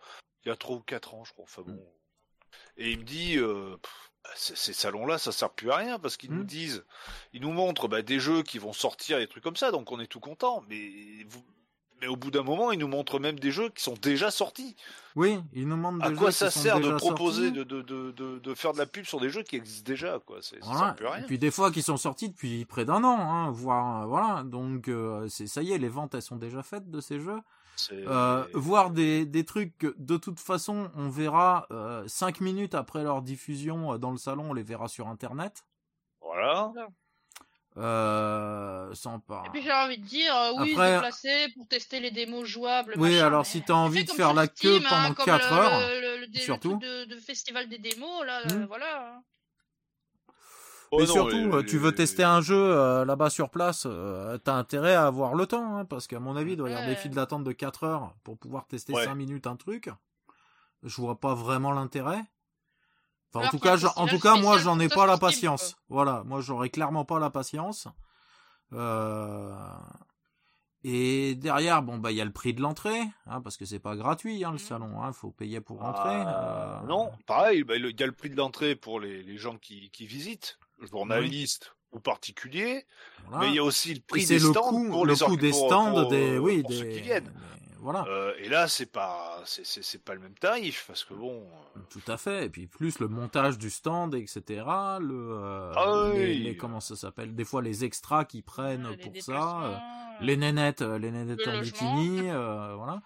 il 0.44 0.50
y 0.50 0.52
a 0.52 0.56
trois 0.56 0.78
ou 0.78 0.82
quatre 0.82 1.14
ans, 1.14 1.24
je 1.24 1.34
crois. 1.34 1.46
Enfin 1.46 1.62
Mm. 1.62 1.76
bon. 1.76 1.88
Et 2.78 2.92
il 2.92 3.00
me 3.00 3.04
dit, 3.04 3.36
pff, 3.36 4.12
bah, 4.24 4.30
ces, 4.36 4.56
ces 4.56 4.74
salons-là, 4.74 5.20
ça 5.20 5.32
sert 5.32 5.52
plus 5.52 5.70
à 5.70 5.76
rien 5.78 6.00
parce 6.00 6.18
qu'ils 6.18 6.32
Mm. 6.32 6.38
nous 6.38 6.44
disent, 6.46 6.84
ils 7.34 7.42
nous 7.42 7.52
montrent 7.52 7.88
bah, 7.88 8.02
des 8.02 8.20
jeux 8.20 8.42
qui 8.42 8.58
vont 8.58 8.74
sortir, 8.74 9.20
des 9.20 9.28
trucs 9.28 9.44
comme 9.44 9.56
ça, 9.56 9.70
donc 9.70 9.92
on 9.92 10.00
est 10.00 10.08
tout 10.08 10.20
content. 10.20 10.64
Mais 10.68 10.90
vous- 11.28 11.46
mais 12.04 12.10
au 12.10 12.18
bout 12.18 12.32
d'un 12.32 12.44
moment, 12.44 12.74
ils 12.74 12.80
nous 12.80 12.90
montrent 12.90 13.18
même 13.18 13.40
des 13.40 13.52
jeux 13.52 13.70
qui 13.70 13.82
sont 13.82 13.94
déjà 14.02 14.30
sortis. 14.30 14.76
Oui, 15.16 15.40
ils 15.54 15.66
nous 15.66 16.02
À 16.02 16.10
des 16.10 16.16
quoi 16.16 16.28
jeux 16.28 16.32
ça 16.32 16.48
qui 16.48 16.54
sont 16.54 16.60
sert 16.60 16.80
de 16.82 16.92
proposer, 16.98 17.52
de, 17.52 17.64
de, 17.64 17.82
de, 17.82 18.12
de, 18.12 18.40
de 18.40 18.54
faire 18.56 18.74
de 18.74 18.78
la 18.78 18.86
pub 18.86 19.06
sur 19.06 19.22
des 19.22 19.30
jeux 19.30 19.44
qui 19.44 19.56
existent 19.56 19.88
déjà, 19.88 20.20
quoi 20.20 20.40
C'est, 20.42 20.60
Voilà. 20.62 20.96
à 21.14 21.20
Et 21.20 21.24
puis 21.24 21.40
des 21.40 21.50
fois 21.50 21.72
qui 21.72 21.82
sont 21.82 21.96
sortis 21.96 22.28
depuis 22.30 22.66
près 22.66 22.84
d'un 22.84 23.06
an, 23.06 23.18
hein, 23.20 23.52
voire 23.52 24.04
euh, 24.04 24.06
voilà. 24.06 24.44
Donc 24.44 24.90
euh, 24.90 25.30
c'est 25.30 25.48
ça 25.48 25.62
y 25.62 25.72
est, 25.72 25.78
les 25.78 25.88
ventes 25.88 26.14
elles 26.14 26.22
sont 26.22 26.36
déjà 26.36 26.62
faites 26.62 26.92
de 26.92 27.00
ces 27.00 27.22
jeux. 27.22 27.40
Euh, 27.92 28.46
voir 28.54 28.92
des, 28.92 29.26
des 29.26 29.46
trucs 29.46 29.78
que 29.78 29.96
de 29.98 30.18
toute 30.18 30.40
façon 30.40 30.92
on 30.96 31.10
verra 31.10 31.66
euh, 31.72 32.04
cinq 32.08 32.42
minutes 32.42 32.76
après 32.76 33.02
leur 33.04 33.22
diffusion 33.22 33.94
euh, 33.94 33.98
dans 33.98 34.12
le 34.12 34.18
salon, 34.18 34.52
on 34.52 34.54
les 34.54 34.62
verra 34.62 34.88
sur 34.88 35.08
internet. 35.08 35.64
Voilà. 36.22 36.72
Euh, 37.76 38.94
sans 38.94 39.20
par... 39.20 39.46
Et 39.48 39.50
puis 39.50 39.64
j'ai 39.64 39.72
envie 39.72 39.98
de 39.98 40.06
dire, 40.06 40.36
euh, 40.36 40.52
oui, 40.60 40.74
Après- 40.74 40.94
déplacer 40.94 41.48
pour 41.56 41.68
tester 41.68 42.00
les 42.00 42.12
démos 42.12 42.46
jouables. 42.48 42.94
Oui, 42.98 43.14
machin, 43.14 43.26
alors 43.26 43.40
mais 43.42 43.46
si 43.50 43.62
t'as 43.64 43.74
envie 43.74 44.04
de 44.04 44.12
faire 44.12 44.34
la 44.36 44.48
queue 44.48 44.76
Steam, 44.80 44.84
hein, 44.86 44.90
pendant 44.90 45.14
comme 45.16 45.26
4 45.26 45.50
le- 45.50 45.58
heures, 45.58 45.80
le, 45.80 46.02
le- 46.02 46.18
le- 46.22 46.28
le 46.34 46.40
surtout. 46.40 46.78
de, 46.78 47.06
de 47.06 47.16
festival 47.18 47.68
des 47.70 47.80
démos, 47.80 48.26
là, 48.26 48.42
Hmm. 48.46 48.62
euh, 48.62 48.66
voilà. 48.68 49.22
Oh 50.92 50.98
Mais 51.00 51.08
non, 51.08 51.14
surtout, 51.14 51.36
les- 51.38 51.52
euh, 51.56 51.64
tu 51.64 51.80
veux 51.80 51.90
les- 51.90 51.96
tester 51.96 52.24
un 52.24 52.42
jeu 52.42 52.56
euh, 52.56 53.04
là-bas 53.06 53.32
sur 53.32 53.50
place, 53.50 53.88
euh, 53.88 54.38
t'as 54.38 54.54
intérêt 54.54 54.94
à 54.94 55.08
avoir 55.08 55.34
le 55.34 55.48
temps, 55.48 55.78
hein, 55.78 55.86
parce 55.86 56.06
qu'à 56.06 56.20
mon 56.20 56.36
avis, 56.36 56.52
il 56.52 56.58
doit 56.58 56.70
y 56.70 56.74
avoir 56.74 56.88
des 56.88 56.96
files 56.96 57.10
d'attente 57.16 57.44
de 57.44 57.52
4 57.54 57.84
heures 57.86 58.14
pour 58.24 58.38
pouvoir 58.38 58.68
tester 58.68 58.94
Ouais. 58.94 59.06
5 59.06 59.16
minutes 59.16 59.48
un 59.48 59.56
truc. 59.56 59.90
Je 60.84 61.02
vois 61.02 61.20
pas 61.20 61.34
vraiment 61.34 61.72
l'intérêt. 61.72 62.22
Enfin, 63.34 63.48
en 63.48 63.50
tout 63.50 63.60
cas, 63.60 63.78
en 63.96 64.08
tout 64.08 64.20
moi, 64.40 64.58
j'en 64.60 64.80
ai 64.80 64.90
pas 64.90 65.06
la 65.08 65.18
patience. 65.18 65.76
Voilà, 65.90 66.24
moi, 66.26 66.42
j'aurais 66.42 66.70
clairement 66.70 67.06
pas 67.06 67.20
la 67.20 67.30
patience. 67.30 67.88
Euh... 68.74 69.56
Et 70.86 71.36
derrière, 71.36 71.82
bon, 71.82 71.98
bah, 71.98 72.12
il 72.12 72.18
y 72.18 72.22
a 72.22 72.26
le 72.26 72.32
prix 72.34 72.54
de 72.54 72.62
l'entrée, 72.62 73.00
hein, 73.26 73.40
parce 73.42 73.56
que 73.56 73.64
c'est 73.64 73.80
pas 73.80 73.96
gratuit, 73.96 74.44
hein, 74.44 74.50
le 74.50 74.56
Mhm. 74.56 74.60
salon, 74.60 75.02
hein, 75.02 75.14
faut 75.14 75.32
payer 75.32 75.62
pour 75.62 75.80
rentrer. 75.80 76.10
Ah, 76.26 76.82
euh, 76.84 76.88
Non, 76.88 77.10
pareil, 77.26 77.64
bah, 77.64 77.78
il 77.78 77.98
y 77.98 78.04
a 78.04 78.06
le 78.06 78.12
prix 78.12 78.30
de 78.30 78.36
l'entrée 78.36 78.76
pour 78.76 79.00
les, 79.00 79.24
les 79.24 79.38
gens 79.38 79.56
qui, 79.58 79.90
qui 79.92 80.06
visitent, 80.06 80.60
journalistes 80.82 81.74
ou 81.94 82.00
particuliers, 82.02 82.86
voilà. 83.28 83.46
mais 83.46 83.52
il 83.52 83.56
y 83.56 83.60
a 83.60 83.64
aussi 83.64 83.94
le 83.94 84.02
prix 84.02 84.26
des 84.26 84.40
le 84.40 84.50
stands 84.50 84.62
coût, 84.70 84.90
pour 84.90 85.06
le 85.06 85.14
les 85.14 85.20
coût 85.20 85.32
or- 85.32 85.38
des 85.38 85.54
stands, 85.54 85.92
pour, 85.94 86.08
des, 86.10 86.38
oui, 86.38 86.62
pour 86.62 86.70
des, 86.72 86.78
ceux 86.78 86.86
qui 86.86 87.00
viennent. 87.02 87.24
des- 87.26 87.32
voilà. 87.84 88.06
Euh, 88.08 88.34
et 88.40 88.50
là, 88.50 88.68
c'est 88.68 88.86
pas, 88.92 89.42
c'est, 89.46 89.66
c'est, 89.66 89.84
c'est 89.84 90.04
pas 90.04 90.14
le 90.16 90.20
même 90.22 90.34
tarif 90.34 90.86
parce 90.88 91.04
que 91.04 91.14
bon. 91.14 91.46
euh, 91.76 91.80
Tout 91.90 92.02
à 92.08 92.18
fait. 92.18 92.46
Et 92.46 92.50
puis 92.50 92.66
plus 92.66 92.98
le 93.00 93.08
montage 93.08 93.58
du 93.60 93.70
stand, 93.70 94.16
etc. 94.16 94.42
Le, 95.00 95.32
euh, 95.34 95.72
Ah 95.76 96.10
les, 96.14 96.26
oui. 96.34 96.40
les- 96.40 96.58
comment 96.58 96.80
ça 96.80 96.96
s'appelle 96.96 97.36
Des 97.36 97.46
fois 97.46 97.62
les 97.62 97.84
extras 97.84 98.26
qu'ils 98.26 98.44
prennent 98.44 98.98
pour 98.98 99.14
ça. 99.22 99.80
les 100.22 100.38
nénettes, 100.38 100.82
les 100.82 101.12
nénettes 101.12 101.48
en 101.48 101.60
bikini, 101.62 102.30
euh, 102.30 102.74
voilà. 102.76 103.02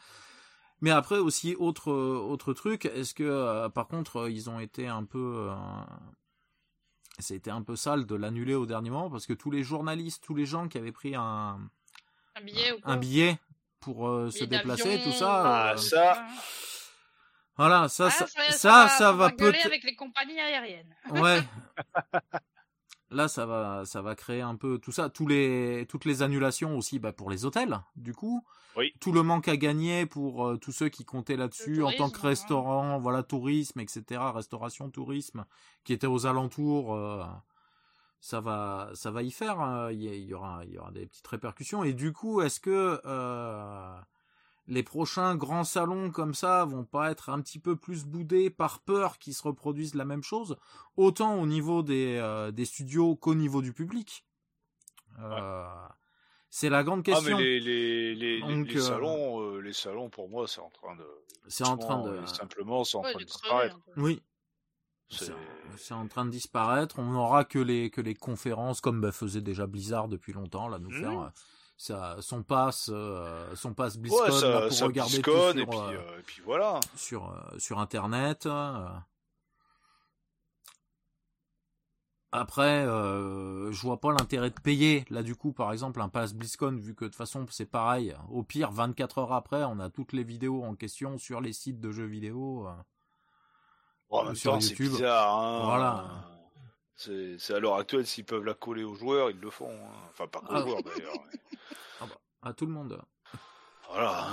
Mais 0.81 0.91
après 0.91 1.17
aussi 1.17 1.55
autre 1.57 1.91
autre 1.91 2.53
truc. 2.53 2.85
Est-ce 2.85 3.15
que 3.15 3.23
euh, 3.23 3.67
par 3.69 3.87
contre 3.87 4.29
ils 4.29 4.47
ont 4.49 4.59
été 4.59 4.87
un 4.87 5.03
peu 5.05 5.47
euh, 5.49 5.55
été 7.31 7.49
un 7.49 7.63
peu 7.63 7.75
sale 7.75 8.05
de 8.05 8.13
l'annuler 8.15 8.53
au 8.53 8.67
dernier 8.67 8.91
moment 8.91 9.09
parce 9.09 9.25
que 9.25 9.33
tous 9.33 9.49
les 9.49 9.63
journalistes, 9.63 10.23
tous 10.23 10.35
les 10.35 10.45
gens 10.45 10.67
qui 10.67 10.77
avaient 10.77 10.91
pris 10.91 11.15
un, 11.15 11.59
Un 12.35 12.41
billet 12.43 12.71
ou 12.73 12.79
quoi 12.81 12.91
un 12.93 12.97
billet 12.97 13.39
pour 13.87 14.09
euh, 14.09 14.29
se 14.29 14.43
déplacer, 14.43 14.99
tout 15.01 15.13
ça, 15.13 15.43
Ah, 15.45 15.71
euh, 15.73 15.77
ça, 15.77 16.25
voilà, 17.55 17.87
ça, 17.87 18.07
Ah, 18.07 18.09
ça, 18.11 18.25
va- 18.25 18.51
ça, 18.51 18.87
ça 18.89 19.11
va 19.13 19.29
peut-être, 19.29 19.65
avec 19.65 19.85
les 19.85 19.95
compagnies 19.95 20.37
aériennes. 20.41 20.93
Ouais. 21.11 21.39
Là, 23.09 23.29
ça 23.29 23.45
va, 23.45 23.83
ça 23.85 24.01
va 24.01 24.15
créer 24.15 24.41
un 24.41 24.55
peu 24.57 24.79
tout 24.79 24.91
ça, 24.91 25.09
tous 25.09 25.25
les, 25.25 25.85
toutes 25.87 26.03
les 26.03 26.21
annulations 26.21 26.77
aussi, 26.77 26.99
bah, 26.99 27.13
pour 27.13 27.29
les 27.29 27.45
hôtels, 27.45 27.79
du 27.95 28.13
coup. 28.13 28.43
Oui. 28.75 28.93
Tout 28.99 29.13
le 29.13 29.23
manque 29.23 29.47
à 29.47 29.55
gagner 29.55 30.05
pour 30.05 30.45
euh, 30.45 30.57
tous 30.57 30.73
ceux 30.73 30.89
qui 30.89 31.05
comptaient 31.05 31.37
là-dessus 31.37 31.81
en 31.83 31.93
tant 31.93 32.09
que 32.09 32.17
hein. 32.17 32.27
restaurant, 32.29 32.99
voilà, 32.99 33.23
tourisme, 33.23 33.79
etc., 33.79 34.03
restauration, 34.35 34.89
tourisme, 34.89 35.45
qui 35.85 35.93
étaient 35.93 36.05
aux 36.07 36.25
alentours. 36.25 36.93
euh, 36.93 37.23
ça 38.19 38.41
va, 38.41 38.91
ça 38.93 39.11
va 39.11 39.23
y 39.23 39.31
faire. 39.31 39.59
hein. 39.59 39.91
Il 39.91 40.01
y, 40.01 40.07
il 40.07 40.25
y 40.25 40.33
aura, 40.33 40.63
il 40.65 40.71
y 40.73 40.77
aura 40.77 40.91
des 40.91 41.05
petites 41.07 41.27
répercussions. 41.27 41.83
Et 41.83 41.93
du 41.93 42.13
coup, 42.13 42.41
est-ce 42.41 42.59
que 42.59 43.01
euh, 43.05 43.95
les 44.67 44.83
prochains 44.83 45.35
grands 45.35 45.63
salons 45.63 46.11
comme 46.11 46.33
ça 46.33 46.65
vont 46.65 46.85
pas 46.85 47.11
être 47.11 47.29
un 47.29 47.41
petit 47.41 47.59
peu 47.59 47.75
plus 47.75 48.05
boudés 48.05 48.49
par 48.49 48.81
peur 48.81 49.17
qu'ils 49.19 49.33
se 49.35 49.43
reproduisent 49.43 49.95
la 49.95 50.05
même 50.05 50.23
chose, 50.23 50.57
autant 50.97 51.39
au 51.39 51.47
niveau 51.47 51.83
des, 51.83 52.17
euh, 52.21 52.51
des 52.51 52.65
studios 52.65 53.15
qu'au 53.15 53.35
niveau 53.35 53.61
du 53.61 53.73
public? 53.73 54.25
Euh, 55.19 55.65
C'est 56.49 56.69
la 56.69 56.83
grande 56.83 56.99
ah, 56.99 57.01
mais 57.01 57.13
question. 57.13 57.37
les, 57.37 57.59
les, 57.59 58.15
les, 58.15 58.41
les- 58.41 58.41
Donc, 58.41 58.67
les 58.67 58.79
salons, 58.81 59.41
euh, 59.41 59.59
les 59.61 59.73
salons, 59.73 60.09
pour 60.09 60.29
moi, 60.29 60.47
c'est 60.47 60.61
en 60.61 60.69
train 60.69 60.95
de. 60.95 61.05
C'est 61.47 61.63
en 61.65 61.77
train 61.77 62.03
de- 62.03 62.25
Simplement, 62.25 62.83
c'est 62.83 62.97
en 62.97 63.03
Ouais, 63.03 63.11
train 63.11 63.19
de 63.19 63.25
disparaître. 63.25 63.79
Oui, 63.97 64.21
C'est- 65.09 65.93
en 65.93 66.07
train 66.07 66.25
de 66.25 66.31
disparaître. 66.31 66.99
On 66.99 67.05
n'aura 67.11 67.45
que 67.45 67.59
les, 67.59 67.89
que 67.89 68.01
les 68.01 68.15
conférences, 68.15 68.81
comme 68.81 68.99
bah, 68.99 69.11
faisait 69.11 69.41
déjà 69.41 69.67
Blizzard 69.67 70.07
depuis 70.07 70.33
longtemps, 70.33 70.67
là, 70.67 70.79
nous 70.79 70.89
Mhm. 70.89 70.99
faire 70.99 71.19
euh, 71.21 71.29
ça, 71.77 72.17
son 72.19 72.43
pass, 72.43 72.89
euh, 72.91 73.55
son 73.55 73.73
pass 73.73 73.97
BlizzCon 73.97 74.23
Ouais, 74.23 74.31
ça, 74.31 74.49
là, 74.49 74.61
pour 74.67 74.73
ça 74.73 74.85
regarder 74.85 75.21
tout 75.21 75.31
et 75.31 75.51
sur, 75.53 75.69
puis, 75.69 75.77
euh, 75.79 75.99
euh, 75.99 76.19
et 76.19 76.23
puis 76.23 76.41
voilà. 76.43 76.79
sur, 76.95 77.31
euh, 77.31 77.59
sur 77.59 77.79
Internet. 77.79 78.47
Après, 82.33 82.83
je 82.85 83.81
vois 83.81 83.99
pas 84.01 84.11
l'intérêt 84.11 84.49
de 84.49 84.59
payer, 84.59 85.05
là 85.09 85.23
du 85.23 85.35
coup, 85.35 85.53
par 85.53 85.71
exemple, 85.71 86.01
un 86.01 86.09
pass 86.09 86.33
BlizzCon, 86.33 86.75
vu 86.75 86.93
que 86.93 87.05
de 87.05 87.09
toute 87.09 87.15
façon 87.15 87.45
c'est 87.49 87.65
pareil. 87.65 88.13
Au 88.29 88.43
pire, 88.43 88.71
24 88.71 89.19
heures 89.19 89.31
après, 89.33 89.63
on 89.63 89.79
a 89.79 89.89
toutes 89.89 90.11
les 90.13 90.23
vidéos 90.23 90.63
en 90.63 90.75
question 90.75 91.17
sur 91.17 91.39
les 91.39 91.53
sites 91.53 91.79
de 91.79 91.91
jeux 91.91 92.05
vidéo. 92.05 92.67
Euh. 94.07 94.11
Bon, 94.11 94.19
en 94.19 94.23
même 94.25 94.35
sur 94.35 94.53
temps, 94.53 94.61
c'est 94.61 94.69
YouTube. 94.71 94.91
bizarre. 94.91 95.35
Hein. 95.37 95.61
Voilà. 95.65 96.05
C'est 96.95 97.53
à 97.53 97.59
l'heure 97.59 97.75
actuelle, 97.75 98.07
s'ils 98.07 98.25
peuvent 98.25 98.43
la 98.43 98.53
coller 98.55 98.83
aux 98.83 98.95
joueurs, 98.95 99.29
ils 99.29 99.39
le 99.39 99.49
font. 99.51 99.69
hein. 99.69 99.91
Enfin, 100.09 100.27
pas 100.27 100.39
qu'aux 100.39 100.47
Ah. 100.49 100.61
joueurs 100.61 100.81
d'ailleurs. 100.83 101.13
À 102.41 102.53
tout 102.53 102.65
le 102.65 102.71
monde. 102.71 103.01
Voilà. 103.91 104.27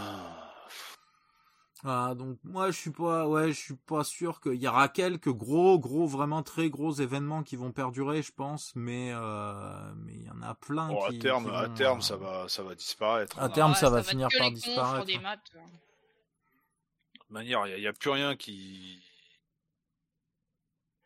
Ah, 1.86 2.14
donc 2.16 2.38
moi 2.44 2.70
je 2.70 2.78
suis 2.78 2.90
pas 2.92 3.28
ouais 3.28 3.48
je 3.52 3.60
suis 3.60 3.76
pas 3.76 4.04
sûr 4.04 4.40
qu'il 4.40 4.54
y 4.54 4.66
aura 4.66 4.88
quelques 4.88 5.28
gros 5.28 5.78
gros 5.78 6.06
vraiment 6.06 6.42
très 6.42 6.70
gros 6.70 6.92
événements 6.92 7.42
qui 7.42 7.56
vont 7.56 7.72
perdurer 7.72 8.22
je 8.22 8.32
pense 8.32 8.72
mais 8.74 9.10
euh, 9.12 9.92
mais 9.96 10.14
il 10.14 10.22
y 10.22 10.30
en 10.30 10.40
a 10.40 10.54
plein 10.54 10.88
Bon, 10.88 11.06
qui, 11.10 11.16
à 11.16 11.20
terme, 11.20 11.44
qui 11.44 11.50
à 11.54 11.68
terme, 11.68 11.98
euh, 11.98 12.00
ça 12.02 12.16
va, 12.16 12.48
ça 12.48 12.62
va 12.62 12.74
disparaître. 12.74 13.38
À 13.38 13.44
hein. 13.44 13.48
terme, 13.50 13.72
Ouais, 13.72 13.76
ça 13.76 13.90
va 13.90 14.02
finir 14.02 14.28
par 14.38 14.50
disparaître. 14.50 15.04
des 15.04 15.18
maths. 15.18 15.40
De 15.52 15.58
toute 17.18 17.30
manière, 17.30 17.66
il 17.66 17.78
n'y 17.78 17.86
a, 17.86 17.92
plus 17.92 18.10
rien 18.10 18.34
qui. 18.34 19.02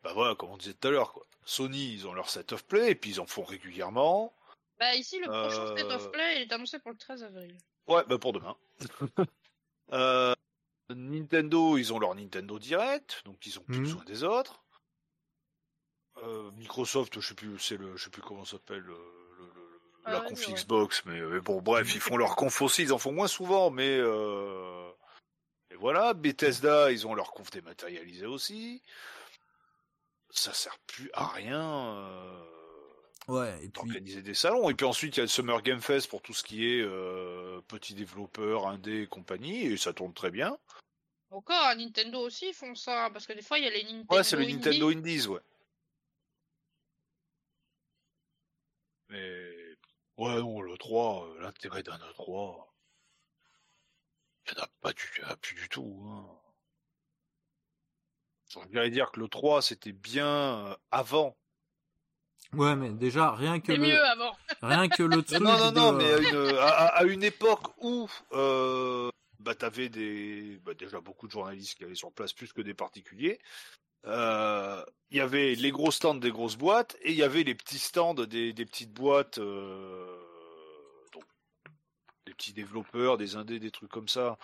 Bah 0.03 0.13
voilà, 0.13 0.35
comme 0.35 0.49
on 0.51 0.57
disait 0.57 0.73
tout 0.73 0.87
à 0.87 0.91
l'heure, 0.91 1.11
quoi. 1.13 1.25
Sony, 1.45 1.93
ils 1.93 2.07
ont 2.07 2.13
leur 2.13 2.29
set 2.29 2.53
of 2.53 2.63
play, 2.65 2.91
et 2.91 2.95
puis 2.95 3.11
ils 3.11 3.19
en 3.19 3.25
font 3.25 3.43
régulièrement. 3.43 4.33
Bah 4.79 4.95
ici, 4.95 5.19
le 5.19 5.25
prochain 5.27 5.61
Euh, 5.65 5.75
State 5.77 5.91
of 5.91 6.11
Play 6.11 6.37
il 6.37 6.41
est 6.43 6.53
annoncé 6.53 6.79
pour 6.79 6.91
le 6.91 6.97
13 6.97 7.23
avril. 7.23 7.57
Ouais, 7.87 8.03
bah 8.07 8.17
pour 8.17 8.33
demain. 8.33 8.55
Euh, 9.91 10.35
Nintendo, 10.91 11.75
ils 11.77 11.91
ont 11.91 11.97
leur 11.97 12.13
Nintendo 12.13 12.59
Direct, 12.59 13.23
donc 13.25 13.43
ils 13.47 13.57
ont 13.57 13.63
plus 13.63 13.77
Mhm. 13.77 13.83
besoin 13.85 14.03
des 14.05 14.23
autres. 14.23 14.61
Euh, 16.17 16.51
Microsoft, 16.51 17.19
je 17.19 17.27
sais 17.27 17.33
plus, 17.33 17.57
c'est 17.57 17.75
le, 17.77 17.97
je 17.97 18.03
sais 18.03 18.09
plus 18.11 18.21
comment 18.21 18.45
ça 18.45 18.51
s'appelle, 18.51 18.81
le, 18.81 18.93
le- 18.93 19.45
le- 19.55 19.79
Ah 20.05 20.11
la 20.11 20.19
ouais, 20.21 20.29
conf. 20.29 20.47
Xbox, 20.47 21.03
mais, 21.05 21.19
mais 21.21 21.39
bon, 21.39 21.59
bref, 21.61 21.93
ils 21.95 21.99
font 22.01 22.17
leur 22.17 22.35
conf 22.35 22.61
aussi, 22.61 22.83
ils 22.83 22.93
en 22.93 22.99
font 22.99 23.11
moins 23.11 23.27
souvent, 23.27 23.71
mais 23.71 23.97
euh, 23.99 24.91
et 25.71 25.75
voilà. 25.75 26.13
Bethesda, 26.13 26.91
ils 26.91 27.07
ont 27.07 27.15
leur 27.15 27.31
conf 27.31 27.49
dématérialisée 27.49 28.27
aussi. 28.27 28.83
Ça 30.31 30.53
sert 30.53 30.77
plus 30.87 31.09
à 31.13 31.27
rien. 31.27 31.97
euh, 31.97 32.43
ouais 33.27 33.55
et 33.57 33.69
puis 33.69 33.69
d'organiser 33.69 34.21
des 34.21 34.33
salons. 34.33 34.69
Et 34.69 34.73
puis 34.75 34.85
ensuite, 34.85 35.15
il 35.17 35.19
y 35.19 35.21
a 35.21 35.23
le 35.23 35.29
Summer 35.29 35.61
Game 35.61 35.81
Fest 35.81 36.09
pour 36.09 36.21
tout 36.21 36.33
ce 36.33 36.43
qui 36.43 36.65
est 36.67 36.81
euh, 36.81 37.61
petits 37.67 37.95
développeurs, 37.95 38.67
indé 38.67 39.01
et 39.03 39.07
compagnie, 39.07 39.65
et 39.65 39.77
ça 39.77 39.93
tourne 39.93 40.13
très 40.13 40.31
bien. 40.31 40.57
Encore, 41.31 41.63
à 41.63 41.75
Nintendo 41.75 42.19
aussi, 42.21 42.49
ils 42.49 42.53
font 42.53 42.73
ça. 42.75 43.09
Parce 43.11 43.27
que 43.27 43.33
des 43.33 43.41
fois, 43.41 43.59
il 43.59 43.65
y 43.65 43.67
a 43.67 43.71
les 43.71 43.83
Nintendo. 43.83 44.15
Ouais, 44.15 44.23
c'est 44.23 44.35
le. 44.35 44.45
Nintendo 44.45 44.89
Indies, 44.89 45.27
ouais. 45.27 45.41
Mais 49.09 49.77
ouais, 50.17 50.35
non, 50.39 50.61
le 50.61 50.77
3, 50.77 51.27
euh, 51.27 51.41
l'intérêt 51.41 51.83
d'un 51.83 51.97
E3, 51.97 52.67
il 54.47 54.53
n'y 54.53 54.59
en 54.59 54.63
a 54.63 54.67
pas 54.81 54.93
du, 54.93 55.03
plus 55.41 55.55
du 55.55 55.69
tout. 55.69 56.01
Hein. 56.07 56.25
Je 58.49 58.59
voudrais 58.59 58.89
dire 58.89 59.11
que 59.11 59.19
le 59.19 59.27
3, 59.27 59.61
c'était 59.61 59.91
bien 59.91 60.27
euh, 60.67 60.75
avant. 60.91 61.37
ouais 62.53 62.75
mais 62.75 62.89
déjà 62.89 63.31
rien 63.31 63.59
que 63.59 63.67
C'est 63.73 63.77
le 63.77 63.87
mieux 63.87 64.03
avant. 64.05 64.31
rien 64.61 64.87
que 64.89 65.03
le 65.03 65.21
truc 65.23 65.39
Non, 65.39 65.57
non, 65.57 65.71
non, 65.71 65.91
de- 65.93 65.97
mais 65.97 66.11
à 66.13 66.19
une, 66.19 66.57
à, 66.57 67.03
une 67.03 67.23
époque 67.23 67.67
où 67.83 68.09
euh, 68.33 69.09
bah, 69.39 69.53
t'avais 69.55 69.89
des, 69.89 70.59
bah, 70.65 70.73
déjà 70.73 70.99
beaucoup 70.99 71.27
de 71.27 71.31
journalistes 71.31 71.77
qui 71.77 71.83
allaient 71.83 71.95
sur 71.95 72.11
place 72.11 72.33
plus 72.33 72.51
que 72.51 72.61
des 72.61 72.73
particuliers. 72.73 73.39
Euh, 74.05 74.83
Il 75.11 75.17
y 75.17 75.21
avait 75.21 75.53
les 75.55 75.71
gros 75.71 75.91
stands 75.91 76.15
des 76.15 76.31
grosses 76.31 76.55
boîtes 76.57 76.95
et 77.03 77.11
il 77.11 77.17
y 77.17 77.23
avait 77.23 77.43
les 77.43 77.53
petits 77.55 77.77
stands 77.79 78.13
des, 78.15 78.53
des 78.53 78.65
petites 78.65 78.93
boîtes, 78.93 79.37
euh, 79.37 80.07
petits 82.39 82.53
développeurs, 82.53 83.17
des 83.17 83.35
indés, 83.35 83.59
des 83.59 83.69
trucs 83.71 83.91
comme 83.91 84.07
ça 84.07 84.37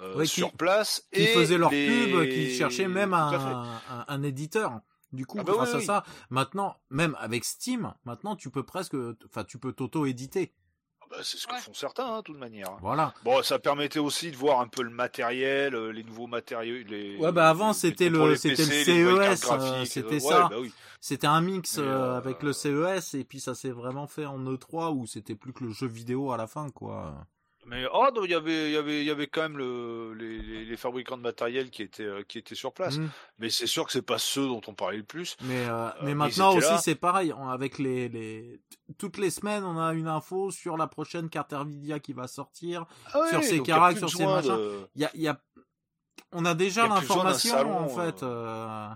euh, 0.00 0.16
Ouais, 0.16 0.24
qui- 0.24 0.30
sur 0.40 0.52
place. 0.52 1.06
qui 1.12 1.20
et 1.22 1.26
faisaient 1.28 1.58
leur 1.58 1.70
les- 1.70 1.86
pub, 2.10 2.28
qui 2.30 2.54
cherchaient 2.56 2.88
même 2.88 3.14
un, 3.14 3.78
un, 3.90 4.04
un 4.08 4.22
éditeur. 4.24 4.80
Du 5.12 5.26
coup, 5.26 5.36
Ah 5.40 5.44
bah 5.44 5.52
grâce 5.52 5.68
oui, 5.70 5.74
à 5.76 5.78
oui. 5.78 5.84
ça, 5.84 6.04
maintenant, 6.30 6.74
même 6.90 7.16
avec 7.20 7.44
Steam, 7.44 7.94
maintenant 8.04 8.34
tu 8.34 8.50
peux 8.50 8.64
presque, 8.64 8.96
enfin 9.26 9.44
tu 9.44 9.58
peux 9.58 9.72
t'auto-éditer. 9.72 10.52
Ah 11.02 11.06
bah, 11.08 11.16
c'est 11.22 11.36
ce 11.36 11.46
que 11.46 11.52
Ouais. 11.52 11.60
font 11.60 11.72
certains, 11.74 12.06
hein, 12.14 12.16
de 12.18 12.22
toute 12.22 12.38
manière. 12.38 12.76
Voilà. 12.80 13.14
Bon, 13.22 13.40
ça 13.44 13.60
permettait 13.60 14.00
aussi 14.00 14.32
de 14.32 14.36
voir 14.36 14.58
un 14.60 14.66
peu 14.66 14.82
le 14.82 14.90
matériel, 14.90 15.76
euh, 15.76 15.92
les 15.92 16.02
nouveaux 16.02 16.26
matériaux. 16.26 16.82
Les, 16.88 17.16
Ouais, 17.18 17.30
bah, 17.30 17.48
avant, 17.48 17.72
c'était 17.72 18.08
le- 18.08 18.34
c'était 18.34 18.64
le 18.64 18.70
CES, 18.72 18.88
euh, 18.88 19.34
graphiques, 19.46 19.86
c'était 19.92 20.14
ouais, 20.14 20.18
ça. 20.20 20.48
bah 20.48 20.56
oui. 20.58 20.72
C'était 21.00 21.26
un 21.26 21.42
mix 21.42 21.78
euh, 21.78 21.82
euh, 21.82 22.16
avec 22.16 22.42
le 22.42 22.52
CES 22.54 23.12
et 23.14 23.22
puis 23.24 23.38
ça 23.38 23.54
s'est 23.54 23.70
vraiment 23.70 24.06
fait 24.08 24.24
en 24.24 24.40
E3 24.46 24.90
où 24.96 25.06
c'était 25.06 25.34
plus 25.36 25.52
que 25.52 25.62
le 25.62 25.70
jeu 25.70 25.86
vidéo 25.86 26.32
à 26.32 26.36
la 26.38 26.46
fin, 26.48 26.70
quoi. 26.70 27.26
Mais 27.66 27.84
oh, 27.92 28.06
non, 28.14 28.24
il 28.24 28.30
y 28.30 28.34
avait, 28.34 28.66
il 28.70 28.72
y 28.72 28.76
avait, 28.76 29.00
il 29.00 29.06
y 29.06 29.10
avait 29.10 29.26
quand 29.26 29.42
même 29.42 29.56
le, 29.58 30.12
les, 30.14 30.38
les, 30.38 30.64
les 30.64 30.76
fabricants 30.76 31.16
de 31.16 31.22
matériel 31.22 31.70
qui 31.70 31.82
étaient, 31.82 32.02
euh, 32.04 32.22
qui 32.22 32.38
étaient 32.38 32.54
sur 32.54 32.72
place. 32.72 32.98
Mm. 32.98 33.08
Mais 33.38 33.48
c'est 33.50 33.66
sûr 33.66 33.86
que 33.86 33.92
c'est 33.92 34.02
pas 34.02 34.18
ceux 34.18 34.46
dont 34.46 34.60
on 34.66 34.74
parlait 34.74 34.98
le 34.98 35.02
plus. 35.04 35.36
Mais, 35.42 35.66
euh, 35.68 35.88
mais 36.00 36.06
mais 36.08 36.14
maintenant 36.14 36.54
aussi 36.56 36.78
c'est 36.82 36.94
pareil. 36.94 37.32
On- 37.32 37.48
Avec 37.48 37.78
les, 37.78 38.08
les 38.08 38.60
toutes 38.98 39.16
les 39.18 39.30
semaines, 39.30 39.64
on 39.64 39.78
a 39.78 39.92
une 39.94 40.08
info 40.08 40.50
sur 40.50 40.76
la 40.76 40.86
prochaine 40.86 41.28
carte 41.30 41.52
Nvidia 41.52 41.98
qui 42.00 42.12
va 42.12 42.26
sortir. 42.28 42.84
Ah 43.12 43.22
Sur 43.30 43.40
donc 43.40 43.48
il 43.50 43.56
y 43.56 43.60
a 43.60 43.62
caracs, 43.62 43.96
sur 43.98 44.06
besoin 44.08 44.34
machins. 44.36 44.56
de- 44.56 44.88
Il 44.96 45.02
y 45.02 45.04
a, 45.06 45.10
y 45.14 45.28
a, 45.28 45.40
on 46.32 46.44
a 46.44 46.54
déjà 46.54 46.86
l'information 46.88 47.78
en 47.78 47.88
fait. 47.88 48.22
euh, 48.22 48.88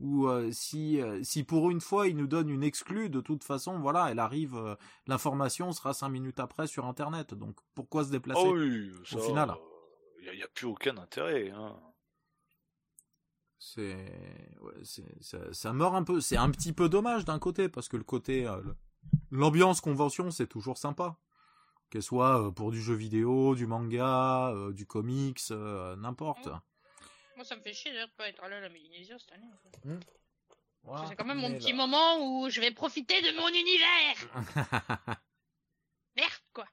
Ou 0.00 0.26
euh, 0.28 0.50
si 0.50 1.00
euh, 1.00 1.22
si 1.22 1.44
pour 1.44 1.70
une 1.70 1.80
fois 1.80 2.08
ils 2.08 2.16
nous 2.16 2.26
donnent 2.26 2.48
une 2.48 2.62
exclue, 2.62 3.10
de 3.10 3.20
toute 3.20 3.44
façon, 3.44 3.78
voilà, 3.78 4.10
elle 4.10 4.18
arrive. 4.18 4.56
euh, 4.56 4.74
L'information 5.06 5.72
sera 5.72 5.92
cinq 5.92 6.08
minutes 6.08 6.40
après 6.40 6.66
sur 6.66 6.86
Internet. 6.86 7.34
Donc 7.34 7.56
pourquoi 7.74 8.04
se 8.04 8.10
déplacer 8.10 8.40
Ah 8.46 8.50
oui, 8.50 8.90
ça, 9.04 9.18
final? 9.18 9.50
euh, 9.50 9.54
Il 10.20 10.24
n'y 10.24 10.28
a, 10.30 10.32
il 10.34 10.40
y 10.40 10.42
a 10.42 10.48
plus 10.48 10.66
aucun 10.66 10.96
intérêt. 10.96 11.50
Hein. 11.50 11.76
C'est, 13.58 13.94
ouais, 14.62 14.72
c'est, 14.84 15.22
ça, 15.22 15.38
ça 15.52 15.72
meurt 15.74 15.94
un 15.94 16.02
peu. 16.02 16.20
C'est 16.20 16.38
un 16.38 16.50
petit 16.50 16.72
peu 16.72 16.88
dommage 16.88 17.24
d'un 17.26 17.38
côté 17.38 17.68
parce 17.68 17.88
que 17.88 17.98
le 17.98 18.04
côté, 18.04 18.46
euh, 18.46 18.62
l'ambiance 19.30 19.80
convention, 19.82 20.30
c'est 20.30 20.46
toujours 20.46 20.78
sympa. 20.78 21.18
Qu'elle 21.90 22.02
soit 22.02 22.46
euh, 22.46 22.50
pour 22.50 22.70
du 22.70 22.80
jeu 22.80 22.94
vidéo, 22.94 23.54
du 23.54 23.66
manga, 23.66 24.48
euh, 24.54 24.72
du 24.72 24.86
comics, 24.86 25.40
euh, 25.50 25.94
n'importe. 25.96 26.48
Moi, 27.40 27.46
ça 27.46 27.56
me 27.56 27.62
fait 27.62 27.72
chier 27.72 27.90
d'ailleurs 27.90 28.08
de 28.08 28.12
pas 28.12 28.28
être 28.28 28.44
allé 28.44 28.56
à 28.56 28.60
la 28.60 28.68
Mélinésia 28.68 29.16
cette 29.18 29.32
année. 29.32 29.98
Voilà. 30.82 31.06
C'est 31.08 31.16
quand 31.16 31.24
même 31.24 31.38
mon 31.38 31.54
petit 31.54 31.70
là- 31.70 31.76
moment 31.78 32.18
où 32.20 32.50
je 32.50 32.60
vais 32.60 32.70
profiter 32.70 33.22
de 33.22 33.34
mon 33.34 33.48
univers. 33.48 35.24
Merde, 36.16 36.32
quoi. 36.52 36.66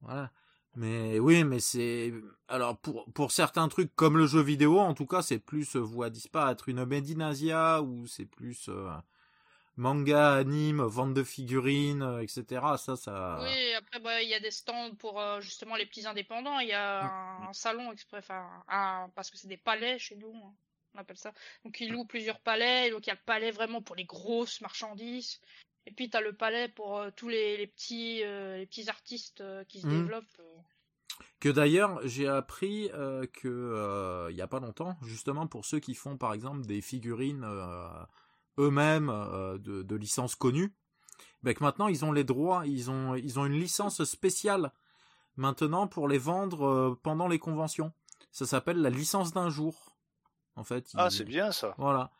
Voilà. 0.00 0.30
Mais 0.76 1.18
oui, 1.18 1.42
mais 1.42 1.58
c'est 1.58 2.14
alors 2.46 2.78
pour 2.78 3.12
pour 3.14 3.32
certains 3.32 3.66
trucs 3.66 3.92
comme 3.96 4.16
le 4.16 4.28
jeu 4.28 4.42
vidéo, 4.42 4.78
en 4.78 4.94
tout 4.94 5.06
cas, 5.06 5.22
c'est 5.22 5.40
plus 5.40 5.74
euh, 5.74 5.80
voie 5.80 6.08
disparaître 6.08 6.68
une 6.68 6.84
Made 6.84 7.10
in 7.10 7.18
Asia 7.18 7.82
ou 7.82 8.06
c'est 8.06 8.26
plus 8.26 8.68
euh, 8.68 8.88
manga, 9.76 10.34
anime, 10.34 10.82
vente 10.82 11.14
de 11.14 11.22
figurines, 11.24 12.02
euh, 12.02 12.22
etc. 12.22 12.62
Ça, 12.78 12.96
ça. 12.96 13.38
Oui, 13.42 13.74
après, 13.74 14.00
bah, 14.00 14.22
il 14.22 14.28
y 14.28 14.34
a 14.34 14.40
des 14.40 14.50
stands 14.50 14.94
pour 14.94 15.20
euh, 15.20 15.40
justement 15.40 15.76
les 15.76 15.86
petits 15.86 16.06
indépendants. 16.06 16.58
Il 16.60 16.68
y 16.68 16.72
a 16.72 17.02
Mm. 17.04 17.06
un, 17.44 17.48
un 17.48 17.52
salon 17.52 17.92
exprès, 17.92 18.18
enfin, 18.18 18.46
parce 19.14 19.30
que 19.30 19.36
c'est 19.36 19.48
des 19.48 19.56
palais 19.56 19.98
chez 19.98 20.16
nous, 20.16 20.32
hein, 20.34 20.52
on 20.94 20.98
appelle 21.00 21.16
ça. 21.18 21.32
Donc, 21.64 21.80
ils 21.80 21.90
louent 21.90 22.04
plusieurs 22.04 22.40
palais. 22.40 22.90
Donc, 22.90 23.06
il 23.06 23.08
y 23.08 23.12
a 23.12 23.14
le 23.16 23.20
palais 23.26 23.50
vraiment 23.50 23.82
pour 23.82 23.96
les 23.96 24.04
grosses 24.04 24.60
marchandises. 24.60 25.40
Et 25.86 25.92
puis, 25.92 26.08
tu 26.08 26.16
as 26.16 26.20
le 26.20 26.32
palais 26.32 26.68
pour 26.68 26.98
euh, 26.98 27.10
tous 27.14 27.28
les, 27.28 27.56
les 27.56 27.66
petits, 27.66 28.22
euh, 28.24 28.56
les 28.58 28.66
petits 28.66 28.88
artistes 28.88 29.42
qui 29.68 29.80
se 29.80 29.86
Mm. 29.86 29.90
développent. 29.90 30.42
Que 31.40 31.48
d'ailleurs, 31.50 32.00
j'ai 32.06 32.26
appris 32.26 32.90
que 33.34 34.28
il 34.30 34.36
y 34.36 34.40
a 34.42 34.46
pas 34.48 34.58
longtemps, 34.60 34.96
justement 35.02 35.46
pour 35.46 35.64
ceux 35.64 35.78
qui 35.78 35.94
font 35.94 36.16
par 36.16 36.32
exemple 36.32 36.62
des 36.66 36.80
figurines 36.80 37.44
eux-mêmes 38.58 39.10
euh, 39.10 39.58
de, 39.58 39.82
de 39.82 39.96
licences 39.96 40.34
connues, 40.34 40.74
ben 41.42 41.54
que 41.54 41.62
maintenant 41.62 41.88
ils 41.88 42.04
ont 42.04 42.12
les 42.12 42.24
droits, 42.24 42.66
ils 42.66 42.90
ont 42.90 43.14
ils 43.14 43.38
ont 43.38 43.46
une 43.46 43.58
licence 43.58 44.02
spéciale 44.04 44.72
maintenant 45.36 45.86
pour 45.86 46.08
les 46.08 46.18
vendre 46.18 46.66
euh, 46.66 47.00
pendant 47.02 47.28
les 47.28 47.38
conventions. 47.38 47.92
Ça 48.30 48.46
s'appelle 48.46 48.78
la 48.78 48.90
licence 48.90 49.32
d'un 49.32 49.50
jour. 49.50 49.96
En 50.56 50.64
fait. 50.64 50.88
Ah, 50.94 51.10
c'est 51.10 51.24
bien 51.24 51.50
ça. 51.52 51.74
Voilà. 51.78 52.10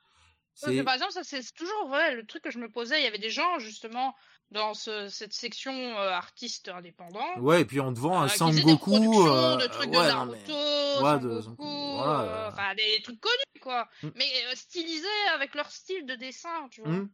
Ouais, 0.63 0.69
mais 0.69 0.77
C'est 0.79 0.85
par 0.85 0.95
exemple, 0.95 1.13
ça 1.13 1.25
c'est 1.25 1.43
c'est 1.43 1.55
toujours 1.55 1.89
vrai. 1.89 2.15
Le 2.15 2.27
truc 2.27 2.43
que 2.43 2.51
je 2.51 2.59
me 2.59 2.69
posais, 2.69 3.01
il 3.01 3.05
y 3.05 3.07
avait 3.09 3.19
des 3.19 3.31
gens 3.31 3.59
justement 3.59 4.15
dans 4.51 4.73
ce- 4.75 5.09
cette 5.09 5.33
section 5.33 5.73
euh, 5.73 6.11
artistes 6.11 6.69
indépendants. 6.69 7.39
ouais 7.39 7.63
et 7.63 7.65
puis 7.65 7.81
on 7.81 7.93
te 7.93 7.99
vend 7.99 8.21
un 8.21 8.27
euh, 8.27 8.29
qui 8.29 8.39
faisaient 8.39 8.51
des 8.53 8.61
Sangoku. 8.63 8.91
productions 8.91 9.35
euh, 9.35 9.57
de 9.57 9.67
trucs 9.67 9.91
ouais, 9.91 9.91
de 9.91 10.09
Naruto, 10.13 10.37
mais- 10.49 11.03
ouais, 11.03 11.19
de- 11.19 11.41
Sangoku, 11.41 11.65
voilà, 11.97 12.21
euh, 12.21 12.27
euh. 12.27 12.49
enfin 12.49 12.75
des 12.77 13.03
trucs 13.03 13.21
connus 13.21 13.61
quoi, 13.63 13.89
Mm. 14.03 14.09
mais 14.17 14.25
euh, 14.51 14.55
stylisés 14.55 15.07
avec 15.35 15.55
leur 15.55 15.71
style 15.71 16.07
de 16.07 16.15
dessin, 16.15 16.69
tu 16.71 16.83
vois. 16.83 16.91
Hmm. 16.93 17.09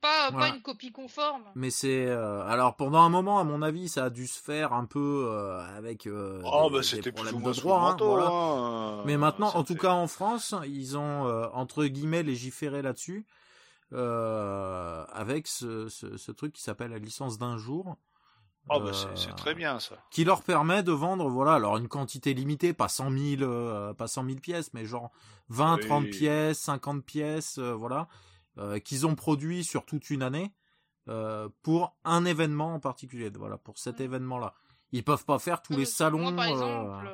Pas, 0.00 0.30
Voilà. 0.30 0.48
pas 0.50 0.56
une 0.56 0.62
copie 0.62 0.92
conforme. 0.92 1.44
Mais 1.54 1.68
c'est 1.68 2.06
euh, 2.06 2.42
alors 2.46 2.74
pendant 2.74 3.00
un 3.02 3.10
moment 3.10 3.38
à 3.38 3.44
mon 3.44 3.60
avis 3.60 3.90
ça 3.90 4.04
a 4.06 4.10
dû 4.10 4.26
se 4.26 4.40
faire 4.40 4.72
un 4.72 4.86
peu 4.86 5.26
euh, 5.30 5.60
avec 5.76 6.06
euh, 6.06 6.40
Oh, 6.46 6.68
des- 6.68 6.72
bah 6.72 6.78
des 6.80 6.86
c'était 6.86 7.02
plus 7.12 7.22
problèmes 7.24 7.34
ou 7.46 7.52
de 7.52 7.60
droit. 7.60 7.76
le 7.78 7.84
hein, 7.84 7.90
manteau, 7.90 8.08
voilà. 8.08 8.28
hein. 8.30 9.02
Mais 9.04 9.18
maintenant, 9.18 9.48
en 9.54 9.62
tout 9.62 9.74
cas 9.76 9.90
en 9.92 10.06
France, 10.06 10.54
ils 10.66 10.96
ont 10.96 11.26
euh, 11.28 11.46
entre 11.52 11.84
guillemets 11.84 12.22
légiféré 12.22 12.80
là-dessus 12.80 13.26
euh, 13.92 15.04
avec 15.12 15.46
ce, 15.46 15.88
ce, 15.88 16.16
ce 16.16 16.32
truc 16.32 16.52
qui 16.52 16.62
s'appelle 16.62 16.90
la 16.90 16.98
licence 16.98 17.38
d'un 17.38 17.56
jour. 17.58 17.96
Oh, 18.68 18.78
bah 18.78 18.88
euh, 18.88 18.92
c'est 18.92 19.16
c'est 19.16 19.34
très 19.34 19.54
bien 19.54 19.80
ça. 19.80 19.96
Qui 20.10 20.24
leur 20.24 20.42
permet 20.42 20.82
de 20.82 20.92
vendre, 20.92 21.28
voilà, 21.28 21.54
alors 21.54 21.78
une 21.78 21.88
quantité 21.88 22.34
limitée, 22.34 22.72
pas 22.72 22.88
100 22.88 23.10
000, 23.10 23.42
euh, 23.42 23.94
pas 23.94 24.06
100 24.06 24.24
000 24.26 24.38
pièces, 24.38 24.72
mais 24.74 24.84
genre 24.84 25.10
20, 25.48 25.76
Oui. 25.76 25.86
30 25.86 26.10
pièces, 26.10 26.58
50 26.60 27.04
pièces, 27.04 27.58
euh, 27.58 27.72
voilà, 27.72 28.06
euh, 28.58 28.78
qu'ils 28.78 29.06
ont 29.06 29.14
produit 29.14 29.64
sur 29.64 29.86
toute 29.86 30.10
une 30.10 30.22
année 30.22 30.52
euh, 31.08 31.48
pour 31.62 31.96
un 32.04 32.24
événement 32.26 32.74
en 32.74 32.80
particulier. 32.80 33.30
Voilà, 33.34 33.56
pour 33.56 33.78
cet 33.78 34.00
événement-là. 34.00 34.54
Ils 34.92 35.04
peuvent 35.04 35.24
pas 35.24 35.38
faire 35.38 35.62
tous 35.62 35.72
les 35.72 35.86
salons. 35.86 36.30
Moi, 36.30 36.36
par 36.36 36.44
exemple, 36.46 37.08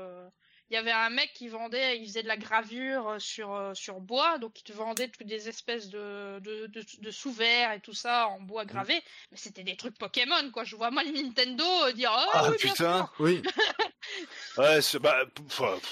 il 0.71 0.75
y 0.75 0.77
avait 0.77 0.93
un 0.93 1.11
mec 1.11 1.33
qui 1.33 1.49
vendait, 1.49 1.99
il 1.99 2.07
faisait 2.07 2.23
de 2.23 2.29
la 2.29 2.37
gravure 2.37 3.09
euh, 3.09 3.19
sur, 3.19 3.55
euh, 3.55 3.73
sur 3.75 4.01
bois, 4.01 4.39
donc 4.39 4.59
il 4.61 4.65
te 4.65 4.73
vendait 4.73 5.09
toutes 5.09 5.27
des 5.27 5.49
espèces 5.49 5.89
de, 5.91 6.41
de, 6.41 6.67
de, 6.67 7.11
sous-verts 7.11 7.73
et 7.73 7.81
tout 7.81 7.93
ça 7.93 8.27
en 8.29 8.41
bois 8.41 8.65
gravé, 8.65 9.01
mais 9.31 9.37
c'était 9.37 9.63
des 9.63 9.77
trucs 9.77 9.97
Pokémon, 9.97 10.51
quoi. 10.53 10.65
Je 10.65 10.75
vois 10.75 10.91
mal 10.91 11.07
Nintendo 11.13 11.65
euh, 11.85 11.93
dire 11.93 12.13
Oh, 12.13 12.31
ah, 12.33 12.51
oui, 12.51 12.57
putain 12.59 13.09
Oui 13.21 13.43
Ouais, 14.59 14.81
bah, 15.01 15.25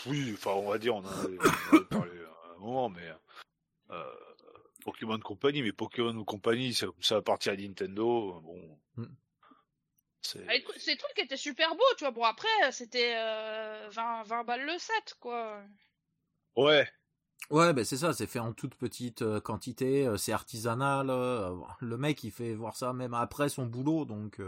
oui, 0.06 0.32
enfin, 0.34 0.50
on 0.52 0.68
va 0.68 0.78
dire, 0.78 0.96
on 0.96 1.04
en 1.04 1.06
a, 1.06 1.84
parlé 1.90 2.10
à 2.10 2.54
un 2.54 2.58
moment, 2.58 2.88
mais. 2.88 3.08
Pokémon 4.84 5.18
Company, 5.18 5.62
mais 5.62 5.72
Pokémon 5.72 6.24
Company, 6.24 6.74
ça, 6.74 6.86
ça 7.00 7.16
appartient 7.16 7.48
à 7.48 7.56
Nintendo. 7.56 8.40
Bon. 8.42 8.78
Mm. 8.96 9.06
Ah, 10.48 10.52
ces 10.76 10.96
trucs 10.96 11.18
étaient 11.18 11.36
super 11.36 11.74
beaux, 11.74 11.82
tu 11.96 12.04
vois. 12.04 12.10
Bon, 12.10 12.24
après, 12.24 12.48
c'était 12.72 13.14
20, 13.14 13.18
euh, 13.20 14.24
20 14.24 14.44
balles 14.44 14.64
le 14.66 14.78
set, 14.78 15.16
quoi. 15.20 15.62
Ouais. 16.56 16.88
Ouais, 17.50 17.72
ben 17.74 17.84
c'est 17.84 17.98
ça, 17.98 18.14
c'est 18.14 18.26
fait 18.26 18.38
en 18.38 18.52
toute 18.52 18.74
petite 18.74 19.20
euh, 19.22 19.38
quantité, 19.38 20.06
euh, 20.06 20.16
c'est 20.16 20.32
artisanal. 20.32 21.08
le 21.08 21.96
mec, 21.98 22.24
il 22.24 22.30
fait 22.30 22.54
voir 22.54 22.76
ça 22.76 22.92
même 22.92 23.14
après 23.14 23.48
son 23.48 23.66
boulot, 23.66 24.04
donc. 24.04 24.40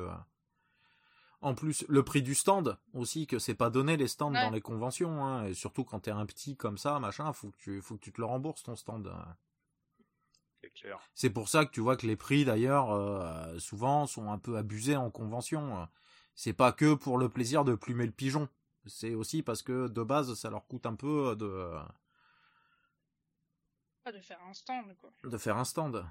En 1.43 1.55
plus, 1.55 1.85
le 1.89 2.03
prix 2.03 2.23
du 2.23 2.35
stand 2.35 2.79
aussi, 2.95 3.27
que 3.27 3.39
c'est 3.39 3.55
pas 3.55 3.69
donné 3.69 3.99
les 3.99 4.09
stands 4.09 4.31
dans 4.31 4.51
les 4.51 4.63
conventions, 4.63 5.25
hein, 5.25 5.47
et 5.47 5.55
surtout 5.55 5.85
quand 5.85 6.01
t'es 6.01 6.11
un 6.11 6.25
petit 6.25 6.57
comme 6.57 6.79
ça, 6.79 6.99
machin, 6.99 7.31
faut 7.35 7.51
que 7.51 7.59
tu, 7.59 7.83
faut 7.83 7.97
que 7.97 8.03
tu 8.03 8.11
te 8.11 8.21
le 8.21 8.27
rembourses 8.27 8.63
ton 8.63 8.75
stand. 8.75 9.07
Hein. 9.07 9.37
C'est 11.15 11.31
pour 11.31 11.49
ça 11.49 11.65
que 11.65 11.71
tu 11.71 11.81
vois 11.81 11.97
que 11.97 12.07
les 12.07 12.17
prix 12.17 12.45
d'ailleurs 12.45 12.91
euh, 12.91 13.59
souvent 13.59 14.07
sont 14.07 14.31
un 14.31 14.39
peu 14.39 14.57
abusés 14.57 14.97
en 14.97 15.11
convention. 15.11 15.89
C'est 16.35 16.53
pas 16.53 16.73
que 16.73 16.95
pour 16.95 17.19
le 17.19 17.29
plaisir 17.29 17.65
de 17.65 17.75
plumer 17.75 18.07
le 18.07 18.13
pigeon. 18.13 18.49
C'est 18.87 19.15
aussi 19.15 19.43
parce 19.43 19.63
que 19.63 19.89
de 19.89 20.03
base 20.03 20.35
ça 20.35 20.51
leur 20.51 20.67
coûte 20.67 20.87
un 20.87 20.95
peu 20.95 21.35
de 21.37 21.73
de 24.13 24.21
faire 24.21 24.41
un 24.49 24.55
stand 24.55 24.97
quoi. 25.01 25.11
De 25.25 25.37
faire 25.39 25.57
un 25.57 25.65
stand. 25.65 26.07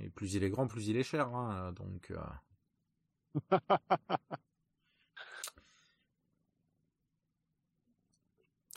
Et 0.00 0.10
plus 0.10 0.34
il 0.34 0.44
est 0.44 0.50
grand, 0.50 0.66
plus 0.66 0.88
il 0.88 0.96
est 0.96 1.02
cher. 1.02 1.28
Hein, 1.34 1.72
donc. 1.72 2.10
Euh. 2.10 3.48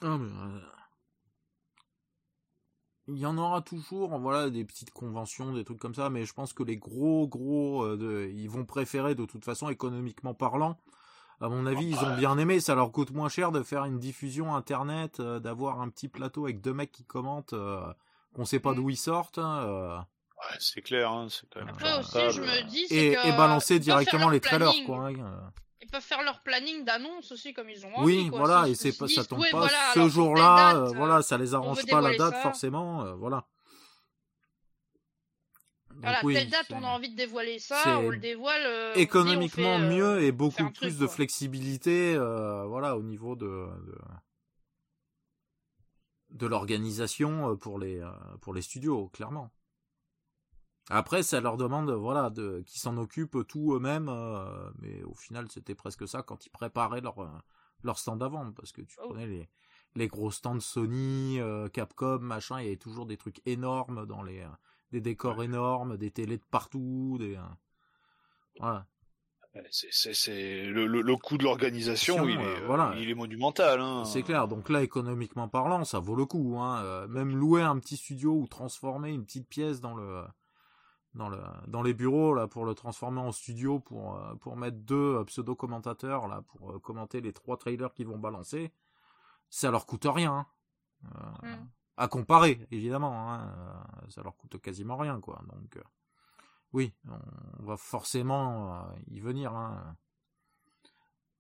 Ah, 0.02 0.06
euh, 0.06 0.62
il 3.12 3.20
y 3.20 3.26
en 3.26 3.38
aura 3.38 3.62
toujours, 3.62 4.18
voilà, 4.20 4.50
des 4.50 4.64
petites 4.64 4.92
conventions, 4.92 5.54
des 5.54 5.64
trucs 5.64 5.80
comme 5.80 5.96
ça, 5.96 6.10
mais 6.10 6.26
je 6.26 6.34
pense 6.34 6.54
que 6.54 6.64
les 6.64 6.78
gros, 6.78 7.28
gros, 7.28 7.84
euh, 7.84 8.32
ils 8.34 8.50
vont 8.50 8.66
préférer 8.66 9.16
de 9.16 9.26
toute 9.26 9.46
façon, 9.46 9.70
économiquement 9.70 10.34
parlant. 10.34 10.78
À 11.42 11.48
mon 11.48 11.66
avis, 11.66 11.88
ils 11.88 12.00
ont 12.00 12.18
bien 12.18 12.38
aimé. 12.38 12.60
Ça 12.60 12.76
leur 12.76 12.92
coûte 12.92 13.12
moins 13.12 13.30
cher 13.30 13.52
de 13.52 13.64
faire 13.64 13.86
une 13.86 13.98
diffusion 13.98 14.56
internet, 14.56 15.20
euh, 15.20 15.40
d'avoir 15.40 15.82
un 15.82 15.90
petit 15.90 16.10
plateau 16.10 16.44
avec 16.44 16.62
deux 16.62 16.74
mecs 16.74 16.92
qui 16.92 17.06
commentent, 17.06 17.54
euh, 17.54 17.82
qu'on 18.34 18.46
sait 18.46 18.60
pas 18.60 18.74
mm. 18.74 18.76
d'où 18.76 18.90
ils 18.90 18.98
sortent. 18.98 19.38
Hein, 19.38 20.06
ouais, 20.38 20.58
c'est 20.60 20.82
clair, 20.82 21.12
hein, 21.12 21.28
c'est 21.30 21.48
quand 21.50 21.62
même. 21.62 21.70
Après 21.70 21.98
aussi, 22.00 22.18
je 22.32 22.42
me 22.42 22.70
dis, 22.70 22.86
et, 22.90 23.14
et 23.14 23.32
balancer 23.38 23.80
directement 23.80 24.30
les 24.30 24.42
trailers, 24.42 24.74
quoi. 24.86 25.08
Hein, 25.08 25.52
ils 25.90 25.92
peuvent 25.92 26.04
faire 26.04 26.22
leur 26.22 26.42
planning 26.42 26.86
d'annonce 26.86 27.32
aussi 27.32 27.52
comme 27.52 27.68
ils 27.68 27.84
ont 27.84 27.96
envie. 27.96 28.06
Oui, 28.06 28.30
voilà, 28.30 28.68
et 28.68 28.76
c'est 28.76 28.96
pas, 28.96 29.08
ça 29.08 29.26
tombe 29.26 29.44
pas 29.50 29.68
ce 29.96 30.08
jour-là, 30.08 30.76
euh, 30.76 30.94
voilà, 30.96 31.24
ça 31.24 31.38
les 31.40 31.56
arrange 31.56 31.84
pas 31.88 32.00
la 32.00 32.16
date 32.16 32.36
forcément, 32.44 33.04
euh, 33.06 33.16
voilà. 33.16 33.48
voilà, 35.90 36.22
telle 36.22 36.50
date, 36.50 36.68
on 36.70 36.84
a 36.84 36.88
envie 36.88 37.10
de 37.10 37.16
dévoiler 37.16 37.58
ça, 37.58 37.98
on 37.98 38.10
le 38.10 38.18
dévoile. 38.18 38.62
Euh, 38.64 38.94
économiquement 38.94 39.80
mieux 39.80 40.22
et 40.22 40.32
beaucoup 40.32 40.70
plus 40.70 41.00
de 41.00 41.08
flexibilité, 41.08 42.16
voilà, 42.16 42.96
au 42.96 43.02
niveau 43.02 43.36
de 43.36 43.68
de, 43.88 43.98
de 46.30 46.46
l'organisation 46.46 47.58
pour 47.58 47.80
les 47.80 48.00
pour 48.42 48.54
les 48.54 48.62
studios, 48.62 49.08
clairement. 49.08 49.50
Après, 50.92 51.22
ça 51.22 51.40
leur 51.40 51.56
demande, 51.56 51.92
voilà, 51.92 52.32
de, 52.32 52.64
qu'ils 52.66 52.82
s'en 52.82 52.98
occupent 52.98 53.48
tout 53.48 53.76
eux-mêmes, 53.76 54.10
euh, 54.10 54.72
mais 54.82 55.04
au 55.04 55.14
final, 55.14 55.46
c'était 55.50 55.76
presque 55.76 56.08
ça 56.08 56.24
quand 56.24 56.48
ils 56.48 56.50
préparaient 56.50 57.02
leur, 57.02 57.20
euh, 57.20 57.30
leur 57.84 58.00
stand 58.00 58.24
à 58.24 58.28
vendre, 58.28 58.54
parce 58.56 58.72
que 58.72 58.82
tu 58.82 58.98
oh. 59.04 59.10
connais 59.10 59.28
les, 59.28 59.50
les 59.96 60.08
gros 60.08 60.32
stands 60.32 60.60
Sony, 60.60 61.40
euh, 61.40 61.68
Capcom, 61.68 62.18
machin, 62.20 62.60
il 62.60 62.64
y 62.64 62.68
avait 62.70 62.78
toujours 62.78 63.06
des 63.06 63.18
trucs 63.18 63.40
énormes 63.46 64.08
dans 64.08 64.24
les, 64.24 64.44
des 64.92 65.00
décors 65.00 65.44
énormes, 65.44 65.96
des 65.96 66.10
télés 66.10 66.40
de 66.40 66.46
partout, 66.50 67.18
des, 67.20 67.40
voilà. 68.60 68.88
C'est, 69.72 70.14
c'est, 70.14 70.64
le, 70.66 70.86
le, 70.86 71.16
coût 71.18 71.38
de 71.38 71.44
l'organisation, 71.44 72.28
il 72.28 72.40
est, 72.40 72.66
voilà. 72.66 72.94
il 72.98 73.10
est 73.10 73.16
monumental. 73.16 73.82
Hein. 73.82 74.06
C'est 74.06 74.22
clair. 74.22 74.48
Donc 74.48 74.70
là, 74.70 74.84
économiquement 74.84 75.50
parlant, 75.50 75.84
ça 75.84 76.00
vaut 76.00 76.16
le 76.16 76.26
coup. 76.26 76.58
Hein. 76.60 77.08
Même 77.08 77.36
louer 77.36 77.64
un 77.64 77.78
petit 77.80 77.98
studio 77.98 78.32
ou 78.32 78.48
transformer 78.48 79.12
une 79.12 79.26
petite 79.26 79.50
pièce 79.50 79.82
dans 79.82 79.96
le 79.96 80.24
dans 81.20 81.30
le 81.30 81.40
dans 81.68 81.84
les 81.84 81.94
bureaux 81.94 82.34
là 82.34 82.48
pour 82.48 82.66
le 82.66 82.74
transformer 82.74 83.20
en 83.20 83.32
studio 83.32 83.80
pour 83.80 84.16
euh, 84.16 84.34
pour 84.36 84.56
mettre 84.56 84.78
deux 84.78 85.18
euh, 85.18 85.24
pseudo 85.26 85.54
commentateurs 85.54 86.28
là 86.28 86.42
pour 86.42 86.72
euh, 86.72 86.80
commenter 86.80 87.22
les 87.22 87.34
trois 87.34 87.58
trailers 87.58 87.94
qu'ils 87.94 88.08
vont 88.08 88.18
balancer 88.18 88.72
ça 89.50 89.70
leur 89.70 89.86
coûte 89.86 90.08
rien 90.10 90.48
hein. 91.04 91.34
mm. 91.44 91.68
à 91.98 92.08
comparer 92.08 92.66
évidemment 92.72 93.32
hein, 93.32 93.54
ça 94.08 94.24
leur 94.24 94.36
coûte 94.38 94.60
quasiment 94.62 94.98
rien 94.98 95.20
quoi 95.20 95.42
donc 95.52 95.78
oui 96.74 96.94
on, 97.60 97.64
va 97.64 97.78
forcément 97.78 98.88
y 99.08 99.20
venir 99.20 99.54
hein. 99.54 99.96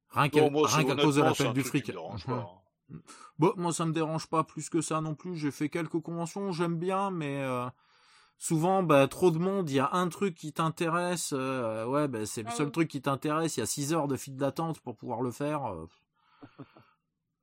rien 0.10 0.30
qu'à 0.30 0.50
cause 0.50 1.16
de 1.16 1.22
la 1.24 1.34
peine 1.34 1.54
du 1.54 1.64
fric 1.64 1.92
bon 3.40 3.54
moi 3.56 3.72
ça 3.72 3.86
me 3.86 3.94
dérange 3.94 4.28
pas 4.28 4.44
plus 4.44 4.70
que 4.70 4.82
ça 4.82 5.00
non 5.00 5.16
plus 5.16 5.38
j'ai 5.38 5.52
fait 5.52 5.70
quelques 5.70 6.02
conventions 6.02 6.52
j'aime 6.52 6.78
bien 6.78 7.12
mais 7.12 7.42
souvent 8.40 8.82
bah 8.82 9.08
trop 9.08 9.30
de 9.32 9.38
monde 9.38 9.70
il 9.70 9.76
y 9.76 9.80
a 9.80 9.90
un 9.92 10.08
truc 10.08 10.34
qui 10.34 10.54
t'intéresse 10.54 11.34
euh, 11.34 11.86
ouais 11.86 12.08
bah, 12.08 12.26
c'est 12.26 12.42
le 12.42 12.50
ah 12.50 12.56
seul 12.56 12.72
truc 12.72 12.88
qui 12.88 13.02
t'intéresse 13.02 13.58
il 13.58 13.60
y 13.60 13.64
a 13.64 13.68
6 13.68 13.94
heures 13.94 14.08
de 14.08 14.16
file 14.16 14.38
d'attente 14.38 14.80
pour 14.80 14.96
pouvoir 14.96 15.22
le 15.22 15.30
faire 15.30 15.66
euh. 15.66 15.86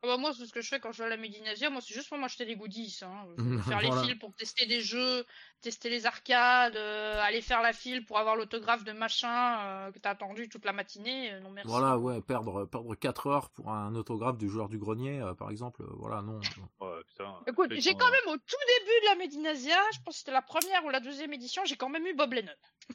Ah 0.03 0.09
bah 0.09 0.17
moi, 0.19 0.33
c'est 0.35 0.45
ce 0.45 0.53
que 0.53 0.61
je 0.61 0.69
fais 0.69 0.79
quand 0.79 0.93
je 0.93 0.99
vais 0.99 1.05
à 1.05 1.09
la 1.09 1.17
Médinasia. 1.17 1.71
Moi, 1.71 1.81
c'est 1.81 1.95
juste 1.95 2.09
pour 2.09 2.19
m'acheter 2.19 2.45
des 2.45 2.55
goodies. 2.55 3.01
Hein. 3.03 3.27
Faire 3.67 3.81
les 3.81 3.91
fils 3.91 4.19
pour 4.19 4.35
tester 4.35 4.67
des 4.67 4.81
jeux, 4.81 5.25
tester 5.63 5.89
les 5.89 6.05
arcades, 6.05 6.77
euh, 6.77 7.21
aller 7.23 7.41
faire 7.41 7.63
la 7.63 7.73
file 7.73 8.05
pour 8.05 8.19
avoir 8.19 8.37
l'autographe 8.37 8.85
de 8.85 8.93
machin 8.93 9.59
euh, 9.61 9.93
que 9.93 9.99
t'as 9.99 10.11
attendu 10.11 10.49
toute 10.49 10.65
la 10.65 10.73
matinée. 10.73 11.33
Euh, 11.33 11.41
non, 11.41 11.51
merci. 11.51 11.69
Voilà, 11.69 11.99
ouais, 11.99 12.21
perdre, 12.21 12.67
perdre 12.67 12.95
4 12.95 13.27
heures 13.27 13.51
pour 13.51 13.71
un 13.71 13.95
autographe 13.95 14.37
du 14.37 14.51
joueur 14.51 14.69
du 14.69 14.79
grenier, 14.79 15.23
par 15.39 15.51
exemple. 15.51 15.83
voilà, 15.97 16.23
non. 16.23 16.41
Ouais, 16.81 17.03
putain, 17.09 17.35
Écoute, 17.47 17.73
j'ai 17.79 17.95
quand 17.95 18.11
même 18.11 18.35
au 18.35 18.37
tout 18.37 18.65
début 18.79 19.01
de 19.01 19.07
la 19.07 19.15
Médinasia, 19.17 19.79
je 19.95 19.99
pense 20.05 20.15
que 20.15 20.19
c'était 20.19 20.33
la 20.33 20.43
première 20.43 20.85
ou 20.85 20.91
la 20.91 21.01
deuxième 21.01 21.33
édition, 21.33 21.63
j'ai 21.65 21.77
quand 21.77 21.89
même 21.89 22.07
eu 22.07 22.15
Bob 22.15 22.33
Lennon. 22.33 22.53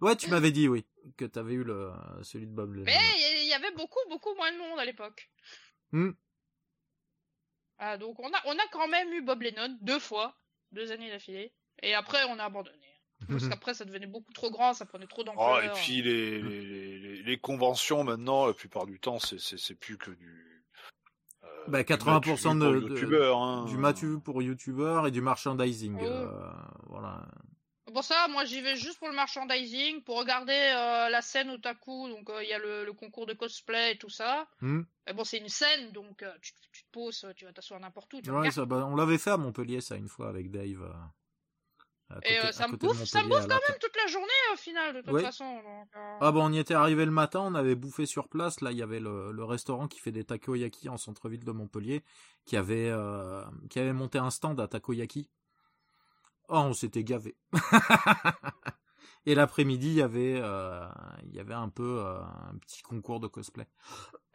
Ouais, 0.00 0.16
tu 0.16 0.30
m'avais 0.30 0.50
dit, 0.50 0.66
oui, 0.66 0.86
que 1.18 1.26
t'avais 1.26 1.52
eu 1.52 1.62
le, 1.62 1.90
celui 2.22 2.46
de 2.46 2.52
Bob 2.52 2.72
Lennon. 2.72 2.86
Mais 2.86 3.42
il 3.42 3.48
y 3.48 3.52
avait 3.52 3.72
beaucoup, 3.72 3.98
beaucoup 4.08 4.34
moins 4.34 4.50
de 4.50 4.56
monde 4.56 4.78
à 4.78 4.84
l'époque. 4.86 5.28
Hmm. 5.92 6.10
Ah, 7.78 7.96
donc 7.96 8.18
on 8.20 8.28
a, 8.28 8.40
on 8.46 8.52
a 8.52 8.68
quand 8.72 8.88
même 8.88 9.12
eu 9.12 9.22
Bob 9.22 9.42
Lennon 9.42 9.76
deux 9.80 9.98
fois, 9.98 10.36
deux 10.72 10.92
années 10.92 11.10
d'affilée, 11.10 11.52
et 11.82 11.94
après 11.94 12.22
on 12.28 12.38
a 12.38 12.44
abandonné. 12.44 12.76
Parce 13.28 13.48
qu'après 13.48 13.74
ça 13.74 13.84
devenait 13.84 14.06
beaucoup 14.06 14.32
trop 14.32 14.50
grand, 14.50 14.72
ça 14.72 14.86
prenait 14.86 15.06
trop 15.06 15.24
d'ampleur. 15.24 15.60
Oh, 15.60 15.60
et 15.60 15.70
puis 15.80 16.02
les, 16.02 16.40
les, 16.40 17.22
les, 17.22 17.38
conventions 17.38 18.02
maintenant, 18.02 18.46
la 18.46 18.54
plupart 18.54 18.86
du 18.86 18.98
temps, 18.98 19.18
c'est 19.18 19.74
plus 19.74 19.98
que 19.98 20.10
du. 20.10 20.64
Euh, 21.44 21.48
bah, 21.68 21.82
80% 21.82 22.58
de, 22.58 22.80
de, 22.80 23.32
hein. 23.32 23.64
du 23.66 23.76
matu 23.76 24.18
pour 24.20 24.42
youtubeur 24.42 25.06
et 25.06 25.10
du 25.10 25.20
merchandising. 25.20 25.98
Oh. 26.00 26.04
Euh, 26.04 26.26
voilà. 26.86 27.26
Pour 27.92 28.04
ça, 28.04 28.28
moi 28.28 28.44
j'y 28.44 28.60
vais 28.60 28.76
juste 28.76 28.98
pour 28.98 29.08
le 29.08 29.14
merchandising, 29.14 30.02
pour 30.02 30.18
regarder 30.18 30.52
euh, 30.52 31.08
la 31.08 31.22
scène 31.22 31.50
otaku, 31.50 32.08
donc 32.08 32.28
euh, 32.30 32.42
il 32.42 32.48
y 32.48 32.52
a 32.52 32.58
le, 32.58 32.92
concours 32.92 33.26
de 33.26 33.32
cosplay 33.32 33.92
et 33.92 33.98
tout 33.98 34.08
ça. 34.08 34.48
Hmm. 34.60 34.82
Mais 35.06 35.12
bon, 35.12 35.24
c'est 35.24 35.38
une 35.38 35.48
scène, 35.48 35.92
donc 35.92 36.22
euh, 36.22 36.32
tu, 36.42 36.52
te 36.52 36.90
poses, 36.92 37.26
tu 37.36 37.44
vas 37.44 37.52
t'asseoir 37.52 37.80
n'importe 37.80 38.12
où. 38.14 38.18
ouais, 38.18 38.50
ça, 38.50 38.64
bah, 38.64 38.86
on 38.86 38.96
l'avait 38.96 39.18
fait 39.18 39.30
à 39.30 39.36
Montpellier 39.36 39.80
ça 39.80 39.96
une 39.96 40.08
fois 40.08 40.28
avec 40.28 40.50
Dave. 40.50 40.92
et 42.24 42.52
ça 42.52 42.68
me 42.68 42.76
bouffe, 42.76 43.04
ça 43.04 43.22
me 43.22 43.28
bouffe 43.28 43.46
quand 43.46 43.60
même 43.68 43.78
toute 43.80 43.96
la 43.96 44.06
journée 44.06 44.26
au 44.52 44.56
final, 44.56 44.94
de 44.96 45.00
toute 45.02 45.20
façon. 45.20 45.62
ah 46.20 46.32
bon, 46.32 46.46
on 46.46 46.52
y 46.52 46.58
était 46.58 46.74
arrivé 46.74 47.04
le 47.04 47.10
matin, 47.10 47.40
on 47.40 47.54
avait 47.54 47.76
bouffé 47.76 48.06
sur 48.06 48.28
place. 48.28 48.60
Là, 48.60 48.72
il 48.72 48.78
y 48.78 48.82
avait 48.82 49.00
le, 49.00 49.32
le 49.32 49.44
restaurant 49.44 49.88
qui 49.88 50.00
fait 50.00 50.12
des 50.12 50.24
takoyaki 50.24 50.88
en 50.88 50.96
centre-ville 50.96 51.44
de 51.44 51.52
Montpellier, 51.52 52.04
qui 52.44 52.56
avait 52.56 52.92
qui 53.70 53.78
avait 53.78 53.92
monté 53.92 54.18
un 54.18 54.30
stand 54.30 54.60
à 54.60 54.68
takoyaki. 54.68 55.30
Oh, 56.52 56.58
on 56.58 56.72
s'était 56.72 57.04
gavé. 57.04 57.36
Et 59.26 59.36
l'après-midi, 59.36 59.86
il 59.86 59.94
y 59.94 60.02
avait, 60.02 60.40
euh, 60.42 60.84
il 61.22 61.32
y 61.36 61.38
avait 61.38 61.54
un 61.54 61.68
peu 61.68 62.00
euh, 62.00 62.20
un 62.20 62.56
petit 62.58 62.82
concours 62.82 63.20
de 63.20 63.28
cosplay. 63.28 63.68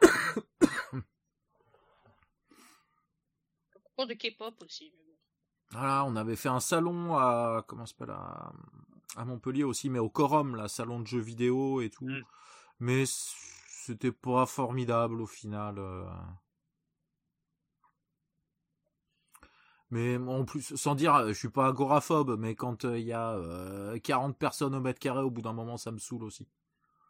concours 3.74 4.06
de 4.06 4.14
K-pop 4.14 4.54
aussi. 4.62 4.94
Voilà, 5.72 6.04
on 6.06 6.16
avait 6.16 6.36
fait 6.36 6.48
un 6.48 6.60
salon 6.60 7.16
à 7.16 7.62
comment 7.68 7.84
s'appelle 7.84 8.12
à, 8.12 8.50
à 9.16 9.24
Montpellier 9.26 9.64
aussi, 9.64 9.90
mais 9.90 9.98
au 9.98 10.08
Corum, 10.08 10.56
là, 10.56 10.68
salon 10.68 11.00
de 11.00 11.06
jeux 11.06 11.20
vidéo 11.20 11.82
et 11.82 11.90
tout. 11.90 12.08
Mm. 12.08 12.22
Mais 12.80 13.04
c'était 13.06 14.12
pas 14.12 14.46
formidable 14.46 15.20
au 15.20 15.26
final. 15.26 15.78
euh. 15.78 16.06
Mais 19.90 20.16
en 20.16 20.44
plus, 20.44 20.74
sans 20.76 20.94
dire, 20.94 21.28
je 21.28 21.32
suis 21.32 21.48
pas 21.50 21.68
agoraphobe, 21.68 22.36
mais 22.38 22.54
quand 22.54 22.84
il 22.84 23.00
y 23.00 23.12
a 23.12 23.32
euh, 23.34 23.98
40 23.98 24.36
personnes 24.38 24.74
au 24.74 24.80
mètre 24.80 24.98
carré, 24.98 25.20
au 25.20 25.30
bout 25.30 25.42
d'un 25.42 25.52
moment, 25.52 25.76
ça 25.76 25.92
me 25.92 25.98
saoule 25.98 26.24
aussi. 26.24 26.48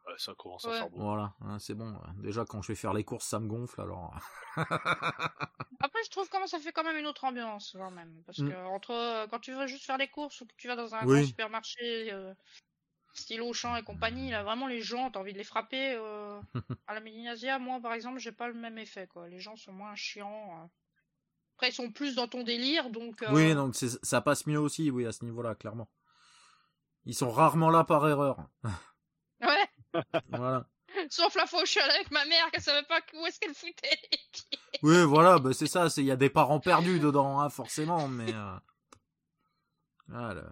Ouais, 0.07 0.15
ça 0.19 0.35
commence 0.35 0.69
à 0.69 0.73
faire 0.73 0.91
beaucoup. 0.91 1.03
Voilà, 1.03 1.35
hein, 1.41 1.59
c'est 1.59 1.75
bon. 1.75 1.95
Déjà, 2.19 2.45
quand 2.45 2.63
je 2.63 2.69
vais 2.69 2.77
faire 2.77 2.93
les 2.95 3.05
courses, 3.05 3.27
ça 3.27 3.41
me 3.41 3.49
gonfle, 3.49 3.81
alors. 3.81 4.15
Après, 5.81 6.03
je 6.05 6.11
trouve 6.11 6.29
que 6.29 6.47
ça 6.47 6.59
fait 6.59 6.73
quand 6.73 6.85
même 6.85 6.97
une 6.97 7.07
autre 7.07 7.25
ambiance, 7.25 7.73
quand 7.77 7.91
même. 7.91 8.23
Parce 8.25 8.39
Mm. 8.39 8.49
que 8.49 8.55
entre 8.67 8.91
euh, 8.93 9.27
quand 9.29 9.41
tu 9.41 9.53
veux 9.53 9.67
juste 9.67 9.85
faire 9.85 9.99
les 9.99 10.09
courses 10.09 10.41
ou 10.41 10.47
que 10.47 10.55
tu 10.57 10.69
vas 10.69 10.77
dans 10.77 10.95
un 10.95 11.05
Oui. 11.05 11.07
grand 11.07 11.23
supermarché, 11.23 12.13
euh, 12.13 12.35
style 13.15 13.43
Auchan 13.43 13.77
et 13.77 13.85
compagnie, 13.85 14.31
là, 14.31 14.45
vraiment, 14.45 14.67
les 14.69 14.83
gens, 14.83 15.11
t'as 15.11 15.21
envie 15.21 15.33
de 15.35 15.39
les 15.39 15.45
frapper. 15.45 15.95
euh, 15.97 16.41
à 16.89 16.95
la 16.95 17.01
Médinasia, 17.01 17.59
moi, 17.59 17.81
par 17.81 17.95
exemple, 17.95 18.19
j'ai 18.21 18.33
pas 18.33 18.49
le 18.49 18.55
même 18.55 18.79
effet, 18.79 19.07
quoi. 19.09 19.29
Les 19.29 19.41
gens 19.41 19.57
sont 19.57 19.73
moins 19.73 19.95
chiants. 19.97 20.71
Après, 21.57 21.71
ils 21.71 21.75
sont 21.75 21.91
plus 21.91 22.15
dans 22.15 22.29
ton 22.29 22.43
délire, 22.43 22.91
donc. 22.91 23.23
euh, 23.23 23.33
Oui, 23.33 23.55
donc 23.55 23.75
ça 23.75 24.21
passe 24.21 24.47
mieux 24.47 24.61
aussi, 24.61 24.91
oui, 24.91 25.07
à 25.07 25.13
ce 25.13 25.25
niveau-là, 25.25 25.55
clairement. 25.55 25.89
Ils 27.07 27.15
sont 27.15 27.31
rarement 27.31 27.71
là 27.71 27.83
par 27.85 28.07
erreur. 28.09 28.37
Ouais, 29.41 29.67
voilà. 30.29 30.69
sauf 31.09 31.35
la 31.35 31.47
fois 31.47 31.63
où 31.63 31.67
je 31.67 31.71
suis 31.71 31.81
allée 31.81 31.95
avec 31.95 32.11
ma 32.11 32.25
mère, 32.27 32.51
qu'elle 32.51 32.63
savait 32.63 32.87
pas 32.87 33.01
où 33.15 33.25
est-ce 33.27 33.39
qu'elle 33.41 33.55
foutait. 33.55 33.99
les 34.13 34.19
pieds. 34.33 34.59
Oui, 34.83 35.03
voilà, 35.05 35.39
bah, 35.39 35.53
c'est 35.55 35.67
ça, 35.67 35.89
c'est 35.89 36.03
il 36.03 36.07
y 36.07 36.11
a 36.11 36.17
des 36.17 36.29
parents 36.31 36.61
perdus 36.61 37.01
dedans, 37.01 37.41
hein, 37.41 37.49
forcément, 37.49 38.07
mais 38.09 38.35
euh, 38.35 38.57
voilà. 40.09 40.43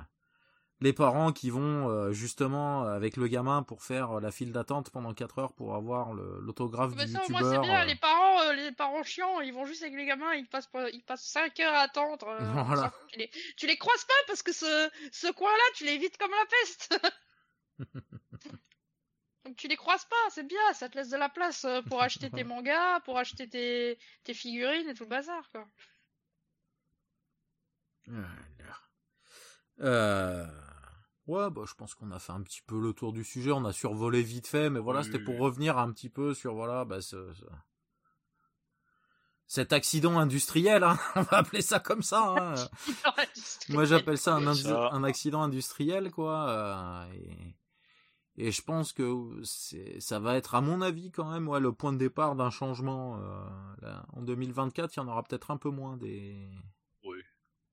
Les 0.85 0.93
parents 0.93 1.33
qui 1.33 1.49
vont 1.51 1.89
euh, 1.89 2.13
justement 2.13 2.83
avec 2.85 3.17
le 3.17 3.27
gamin 3.27 3.63
pour 3.63 3.83
faire 3.83 4.21
la 4.21 4.31
file 4.31 4.53
d'attente 4.53 4.91
pendant 4.91 5.15
4 5.15 5.39
heures 5.39 5.53
pour 5.55 5.75
avoir 5.75 6.13
l'autographe 6.13 6.95
du 6.95 6.99
ça, 7.11 7.21
youtubeur. 7.21 7.53
c'est 7.53 7.59
bien. 7.61 7.81
euh, 7.81 7.85
Les 7.87 7.97
parents, 7.97 8.41
euh, 8.43 8.53
les 8.53 8.71
parents 8.73 9.03
chiants, 9.03 9.41
ils 9.41 9.53
vont 9.53 9.65
juste 9.65 9.83
avec 9.83 9.95
les 9.95 10.05
gamins, 10.05 10.35
ils 10.35 10.47
passent, 10.47 10.67
pas, 10.67 10.91
ils 10.91 11.03
passent 11.03 11.25
5 11.27 11.59
heures 11.61 11.75
à 11.75 11.81
attendre. 11.81 12.29
euh, 12.29 12.39
Voilà. 12.67 12.93
Tu, 13.09 13.19
les, 13.19 13.31
tu 13.57 13.67
les 13.67 13.77
croises 13.79 14.05
pas 14.05 14.13
parce 14.27 14.43
que 14.43 14.53
ce, 14.53 14.91
ce 15.11 15.33
coin-là, 15.33 15.65
tu 15.75 15.85
l'évites 15.85 16.19
comme 16.19 16.31
la 16.31 16.47
peste. 16.61 16.99
Donc 19.47 19.57
tu 19.57 19.69
les 19.69 19.77
croises 19.77 20.05
pas, 20.05 20.31
c'est 20.31 20.47
bien, 20.47 20.73
ça 20.75 20.89
te 20.89 20.97
laisse 20.99 21.11
de 21.11 21.17
la 21.17 21.29
place 21.29 21.65
euh, 21.65 21.83
pour 21.83 22.03
acheter 22.03 22.31
tes 22.31 22.45
mangas, 22.53 23.01
pour 23.01 23.19
acheter 23.19 23.49
tes, 23.49 23.99
tes 24.23 24.35
figurines 24.35 24.89
et 24.89 24.95
tout 24.95 25.05
le 25.05 25.09
bazar, 25.11 25.51
quoi. 25.51 25.67
Euh... 29.81 30.47
Ouais, 31.27 31.49
bah, 31.51 31.63
je 31.67 31.75
pense 31.75 31.95
qu'on 31.95 32.11
a 32.11 32.19
fait 32.19 32.33
un 32.33 32.43
petit 32.43 32.61
peu 32.67 32.79
le 32.81 32.93
tour 32.93 33.13
du 33.13 33.25
sujet. 33.25 33.51
On 33.53 33.65
a 33.65 33.73
survolé 33.73 34.23
vite 34.23 34.47
fait, 34.47 34.69
mais 34.71 34.81
voilà, 34.81 35.01
Oui, 35.01 35.07
c'était 35.07 35.19
oui, 35.19 35.25
pour 35.25 35.35
oui. 35.37 35.41
revenir 35.41 35.79
un 35.79 35.91
petit 35.93 36.11
peu 36.11 36.35
sur 36.35 36.55
voilà, 36.55 36.85
bah, 36.85 37.01
ce, 37.01 37.33
ce- 37.33 37.45
cet 39.47 39.73
accident 39.73 40.19
industriel. 40.19 40.85
Hein 40.85 40.99
On 41.17 41.23
va 41.23 41.39
appeler 41.39 41.63
ça 41.63 41.81
comme 41.81 42.03
ça. 42.03 42.35
Hein. 42.39 42.55
Moi, 43.71 43.85
j'appelle 43.85 44.19
ça 44.19 44.35
un, 44.37 44.55
ça. 44.55 44.89
accident 45.05 45.43
industriel, 45.43 46.11
quoi. 46.11 46.49
euh, 46.51 47.13
et... 47.15 47.57
et 48.49 48.53
je 48.53 48.63
pense 48.63 48.93
que 48.93 49.43
ça 50.01 50.19
va 50.21 50.37
être, 50.37 50.55
à 50.55 50.61
mon 50.61 50.83
avis, 50.83 51.11
quand 51.11 51.31
même, 51.31 51.49
ouais, 51.49 51.61
le 51.61 51.73
point 51.73 51.93
de 51.93 51.99
départ 51.99 52.37
d'un 52.37 52.51
changement. 52.51 53.19
euh, 53.19 53.47
là. 53.81 54.05
En 54.13 54.23
2024, 54.23 54.95
il 54.95 55.01
y 55.01 55.03
en 55.03 55.09
aura 55.09 55.23
peut-être 55.23 55.51
un 55.51 55.57
peu 55.57 55.71
moins 55.71 55.97
des. 55.97 56.51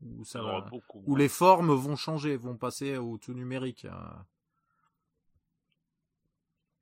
Où 0.04 0.24
Ça 0.26 0.34
ça 0.34 0.44
en 0.44 0.48
aura 0.48 0.60
va- 0.62 0.70
beaucoup. 0.70 1.04
où 1.06 1.16
les 1.16 1.30
formes 1.30 1.72
vont 1.74 1.96
changer, 1.96 2.36
vont 2.38 2.58
passer 2.58 2.98
au 2.98 3.18
tout 3.18 3.34
numérique. 3.34 3.86
euh. 3.86 3.92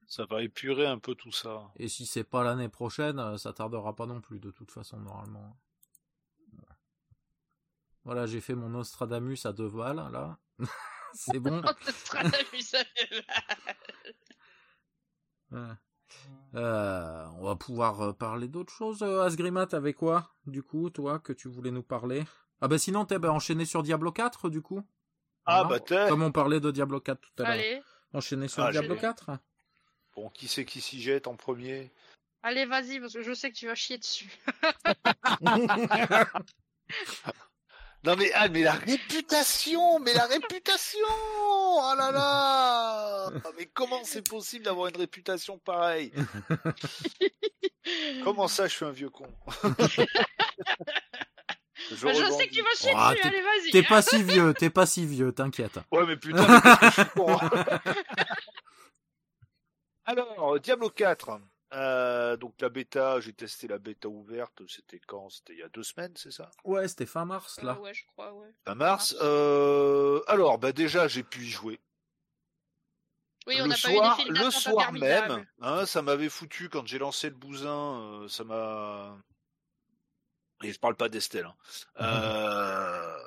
Ça 0.08 0.26
va 0.26 0.42
épurer 0.42 0.88
un 0.88 0.98
peu 0.98 1.14
tout 1.16 1.32
ça. 1.32 1.70
Et 1.78 1.88
si 1.88 2.06
c'est 2.06 2.24
pas 2.24 2.44
l'année 2.44 2.70
prochaine, 2.70 3.20
euh, 3.20 3.38
ça 3.38 3.54
tardera 3.54 3.96
pas 3.96 4.08
non 4.08 4.22
plus, 4.22 4.40
de 4.40 4.50
toute 4.52 4.72
façon, 4.72 4.98
normalement. 5.00 5.56
Voilà, 8.06 8.26
j'ai 8.26 8.42
fait 8.42 8.56
mon 8.56 8.70
Nostradamus 8.70 9.46
à 9.46 9.54
deux 9.54 9.70
balles, 9.70 10.10
là. 10.12 10.40
c'est 11.14 11.40
bon. 11.40 11.62
Euh, 16.56 17.26
on 17.36 17.44
va 17.44 17.56
pouvoir 17.56 18.02
euh, 18.02 18.14
parler 18.14 18.48
d'autres 18.48 18.74
choses. 18.74 19.04
Asgrimat, 19.04 19.68
avec 19.74 19.98
quoi, 19.98 20.32
du 20.48 20.64
coup, 20.64 20.90
toi, 20.90 21.20
que 21.20 21.34
tu 21.34 21.48
voulais 21.48 21.70
nous 21.72 21.84
parler? 21.84 22.24
Ah 22.62 22.68
bah 22.68 22.78
sinon, 22.78 23.06
t'es 23.06 23.20
bah, 23.20 23.32
enchaîné 23.32 23.66
sur 23.66 23.84
Diablo 23.84 24.12
4, 24.12 24.50
du 24.50 24.62
coup? 24.62 24.84
Ah, 25.46 25.64
Voilà. 25.64 25.70
bah, 25.70 25.80
t'es. 25.80 26.08
Comme 26.10 26.24
on 26.24 26.32
parlait 26.32 26.60
de 26.60 26.72
Diablo 26.72 27.00
4 27.00 27.20
tout 27.22 27.30
à 27.40 27.44
l'heure. 27.44 27.52
Allez, 27.54 27.82
Enchaîné 28.14 28.48
sur 28.48 28.64
Ah, 28.64 28.72
Diablo 28.72 28.96
j'ai- 28.96 29.02
4 29.02 29.32
Bon, 30.16 30.30
qui 30.30 30.48
c'est 30.48 30.66
qui 30.66 30.82
s'y 30.82 31.02
jette 31.02 31.28
en 31.28 31.36
premier? 31.36 31.92
Allez, 32.44 32.66
vas-y, 32.66 33.00
parce 33.00 33.14
que 33.14 33.22
je 33.22 33.34
sais 33.34 33.52
que 33.52 33.56
tu 33.56 33.68
vas 33.68 33.76
chier 33.76 33.98
dessus. 33.98 34.30
Non 38.06 38.16
mais 38.16 38.32
ah 38.34 38.48
mais 38.48 38.64
la 38.64 38.72
réputation, 38.72 40.00
mais 40.00 40.14
la 40.14 40.26
réputation! 40.26 40.98
Oh 41.44 41.94
là 41.98 42.12
là! 42.14 43.30
Mais 43.58 43.66
comment 43.66 44.02
c'est 44.06 44.26
possible 44.28 44.64
d'avoir 44.64 44.88
une 44.88 44.96
réputation 44.96 45.58
pareille? 45.60 46.14
Comment 48.24 48.48
ça 48.48 48.68
je 48.68 48.76
suis 48.76 48.86
un 48.86 48.92
vieux 48.92 49.10
con? 49.10 49.28
Je 52.00 52.06
Bah, 52.06 52.14
je 52.14 52.32
sais 52.32 52.48
que 52.48 52.54
tu 52.54 52.62
vas 52.62 52.70
chier 52.78 52.94
Ah, 52.96 53.14
dessus, 53.14 53.28
allez, 53.28 53.42
vas-y. 53.42 53.72
T'es 53.72 53.84
pas 53.84 54.02
si 54.02 54.24
vieux, 54.24 54.54
t'es 54.54 54.70
pas 54.70 54.86
si 54.86 55.06
vieux, 55.06 55.32
t'inquiète. 55.34 55.80
Ouais 55.92 56.06
mais 56.06 56.16
putain, 56.18 56.48
mais 56.48 56.62
qu'est-ce 56.62 56.80
que 56.80 56.86
je 56.86 56.92
suis 57.02 57.10
con 57.12 57.38
Alors, 60.06 60.60
Diablo 60.60 60.90
4. 60.90 61.40
Euh, 61.72 62.36
donc 62.38 62.56
la 62.62 62.70
bêta, 62.70 63.20
j'ai 63.20 63.34
testé 63.34 63.68
la 63.68 63.78
bêta 63.78 64.08
ouverte, 64.10 64.64
c'était 64.68 65.00
quand? 65.06 65.30
C'était 65.30 65.54
il 65.54 65.60
y 65.60 65.64
a 65.64 65.70
deux 65.70 65.84
semaines, 65.84 66.14
c'est 66.16 66.32
ça? 66.32 66.50
Ouais, 66.64 66.88
c'était 66.88 67.06
fin 67.06 67.26
mars, 67.26 67.60
Euh, 67.62 67.66
là. 67.68 67.80
ouais, 67.80 67.94
je 67.94 68.06
crois, 68.08 68.34
ouais. 68.34 68.48
Fin 68.66 68.74
mars. 68.74 69.16
Euh, 69.22 70.20
alors, 70.28 70.58
bah 70.58 70.72
déjà, 70.72 71.08
j'ai 71.08 71.22
pu 71.22 71.42
y 71.42 71.50
jouer. 71.50 71.80
Oui, 73.46 73.56
on 73.60 73.64
le 73.66 73.70
n'a 73.70 73.76
pas 73.76 73.92
eu 73.92 73.96
soir, 73.96 74.18
des 74.18 74.24
files 74.24 74.34
le 74.34 74.52
soir 74.52 74.92
même, 74.94 75.46
hein, 75.62 75.86
ça 75.86 76.02
m'avait 76.02 76.30
foutu 76.30 76.70
quand 76.70 76.86
j'ai 76.88 76.98
lancé 77.00 77.30
le 77.30 77.36
bousin, 77.36 78.02
euh, 78.02 78.28
ça 78.28 78.44
m'a. 78.44 79.16
Et 80.64 80.72
je 80.74 80.80
parle 80.80 80.96
pas 80.96 81.10
d'Estelle. 81.10 81.46
hein. 81.46 81.56
Euh... 82.02 83.18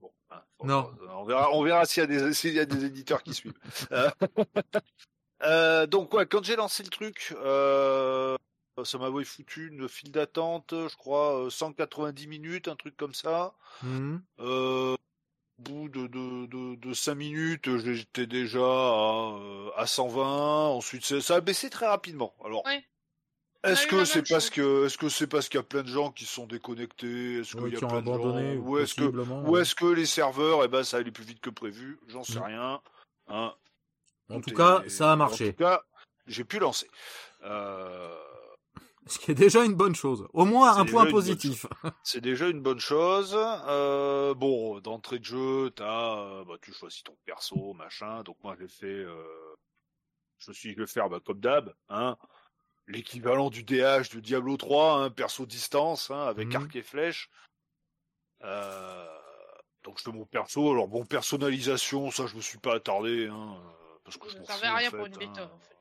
Bon, 0.00 0.10
hein, 0.30 0.42
bon, 0.58 0.66
Non. 0.66 0.90
euh, 1.02 1.06
On 1.10 1.24
verra, 1.24 1.50
on 1.52 1.62
verra 1.62 1.84
s'il 1.84 2.00
y 2.02 2.04
a 2.04 2.06
des, 2.06 2.32
s'il 2.34 2.54
y 2.54 2.60
a 2.60 2.64
des 2.64 2.84
éditeurs 2.84 3.22
qui 3.22 3.34
suivent. 3.34 3.52
Euh, 3.92 4.10
euh, 5.42 5.86
donc 5.86 6.12
ouais, 6.14 6.26
quand 6.26 6.42
j'ai 6.44 6.56
lancé 6.56 6.82
le 6.82 6.88
truc, 6.88 7.34
euh, 7.42 8.36
ça 8.84 8.98
m'avait 8.98 9.24
foutu 9.24 9.68
une 9.68 9.88
file 9.88 10.10
d'attente, 10.12 10.72
je 10.72 10.96
crois, 10.96 11.46
euh, 11.46 11.50
190 11.50 12.26
minutes, 12.26 12.68
un 12.68 12.76
truc 12.76 12.96
comme 12.96 13.14
ça. 13.14 13.54
Mhm. 13.82 14.22
Euh, 14.40 14.94
au 15.58 15.62
bout 15.62 15.88
de, 15.90 16.06
de, 16.06 16.46
de, 16.46 16.74
de 16.76 16.94
5 16.94 17.14
minutes, 17.16 17.78
j'étais 17.78 18.26
déjà 18.26 18.60
à, 18.60 19.34
euh, 19.38 19.70
à 19.76 19.86
120. 19.86 20.68
Ensuite, 20.68 21.04
ça 21.04 21.20
ça 21.20 21.34
a 21.36 21.40
baissé 21.42 21.68
très 21.68 21.86
rapidement. 21.86 22.34
Alors, 22.44 22.64
Ouais. 22.64 22.82
Est-ce 23.64 23.86
que 23.86 24.04
c'est 24.04 24.26
parce 24.28 24.50
que 24.50 24.86
est-ce 24.86 24.96
que 24.98 25.08
c'est 25.08 25.26
parce 25.26 25.48
qu'il 25.48 25.58
y 25.58 25.60
a 25.60 25.64
plein 25.64 25.82
de 25.82 25.88
gens 25.88 26.10
qui 26.12 26.24
sont 26.24 26.46
déconnectés? 26.46 27.40
Est-ce 27.40 27.56
qu'il 27.56 27.72
y 27.72 27.76
a 27.76 27.78
qui 27.78 27.84
ont 27.84 27.88
plein 27.88 28.02
de 28.02 28.08
abandonné, 28.10 28.54
gens 28.56 28.60
Ou 28.62 28.78
est-ce 28.78 28.94
que 28.94 29.00
possiblement. 29.02 29.42
ou 29.48 29.56
est-ce 29.58 29.74
que 29.74 29.86
les 29.86 30.06
serveurs, 30.06 30.64
eh 30.64 30.68
ben, 30.68 30.82
ça 30.84 30.96
allait 30.98 31.10
plus 31.10 31.24
vite 31.24 31.40
que 31.40 31.50
prévu? 31.50 31.98
J'en 32.08 32.24
sais 32.24 32.38
Mm. 32.40 32.42
rien. 32.44 32.80
Hein. 33.28 33.54
En 34.30 34.40
Tout 34.40 34.50
tout 34.50 34.56
cas, 34.56 34.82
ça 34.88 35.10
a 35.10 35.14
En 35.14 35.18
marché. 35.18 35.52
tout 35.54 35.58
cas, 35.64 35.82
j'ai 36.26 36.44
pu 36.44 36.58
lancer. 36.58 36.88
Euh, 37.42 38.16
Ce 39.06 39.18
qui 39.18 39.30
est 39.32 39.34
déjà 39.34 39.64
une 39.64 39.74
bonne 39.74 39.94
chose. 39.94 40.28
Au 40.32 40.44
moins 40.44 40.76
un 40.76 40.84
point 40.84 41.06
positif. 41.10 41.66
C'est 42.04 42.20
déjà 42.20 42.48
une 42.48 42.60
bonne 42.62 42.78
chose. 42.78 43.34
Euh, 43.36 44.34
bon, 44.34 44.78
d'entrée 44.80 45.18
de 45.18 45.24
jeu, 45.24 45.70
t'as, 45.74 46.18
euh, 46.18 46.44
bah, 46.44 46.54
tu 46.62 46.72
choisis 46.72 47.02
ton 47.02 47.16
perso, 47.24 47.72
machin. 47.74 48.22
Donc 48.22 48.36
moi, 48.44 48.54
j'ai 48.60 48.68
fait, 48.68 48.86
euh, 48.86 49.24
je 50.38 50.52
suis, 50.52 50.72
je 50.74 50.78
vais 50.80 50.86
faire 50.86 51.08
bah, 51.08 51.18
comme 51.24 51.40
d'hab, 51.40 51.74
hein, 51.88 52.16
l'équivalent 52.90 53.50
du 53.50 53.62
DH 53.62 54.10
de 54.14 54.20
Diablo 54.20 54.56
3, 54.56 54.94
hein, 55.02 55.10
perso 55.10 55.46
distance, 55.46 56.10
hein, 56.10 56.26
avec 56.26 56.48
Mhm. 56.48 56.56
arc 56.56 56.76
et 56.76 56.82
flèche. 56.82 57.30
Euh, 58.42 59.06
donc 59.84 59.98
je 59.98 60.04
fais 60.04 60.12
mon 60.12 60.24
perso. 60.24 60.70
Alors 60.70 60.88
bon, 60.88 61.04
personnalisation, 61.04 62.10
ça, 62.10 62.26
je 62.26 62.36
me 62.36 62.40
suis 62.40 62.58
pas 62.58 62.74
attardé, 62.74 63.28
hein, 63.28 63.56
parce 64.04 64.16
que 64.16 64.28
je 64.28 64.38
m'en 64.38 64.44
fous, 64.44 64.52
en 64.52 64.76
rien 64.76 64.90
fait, 64.90 64.96
pour 64.96 65.06
une 65.06 65.14
hein. 65.14 65.18
bêta, 65.18 65.44
en 65.44 65.58
fait. 65.58 65.76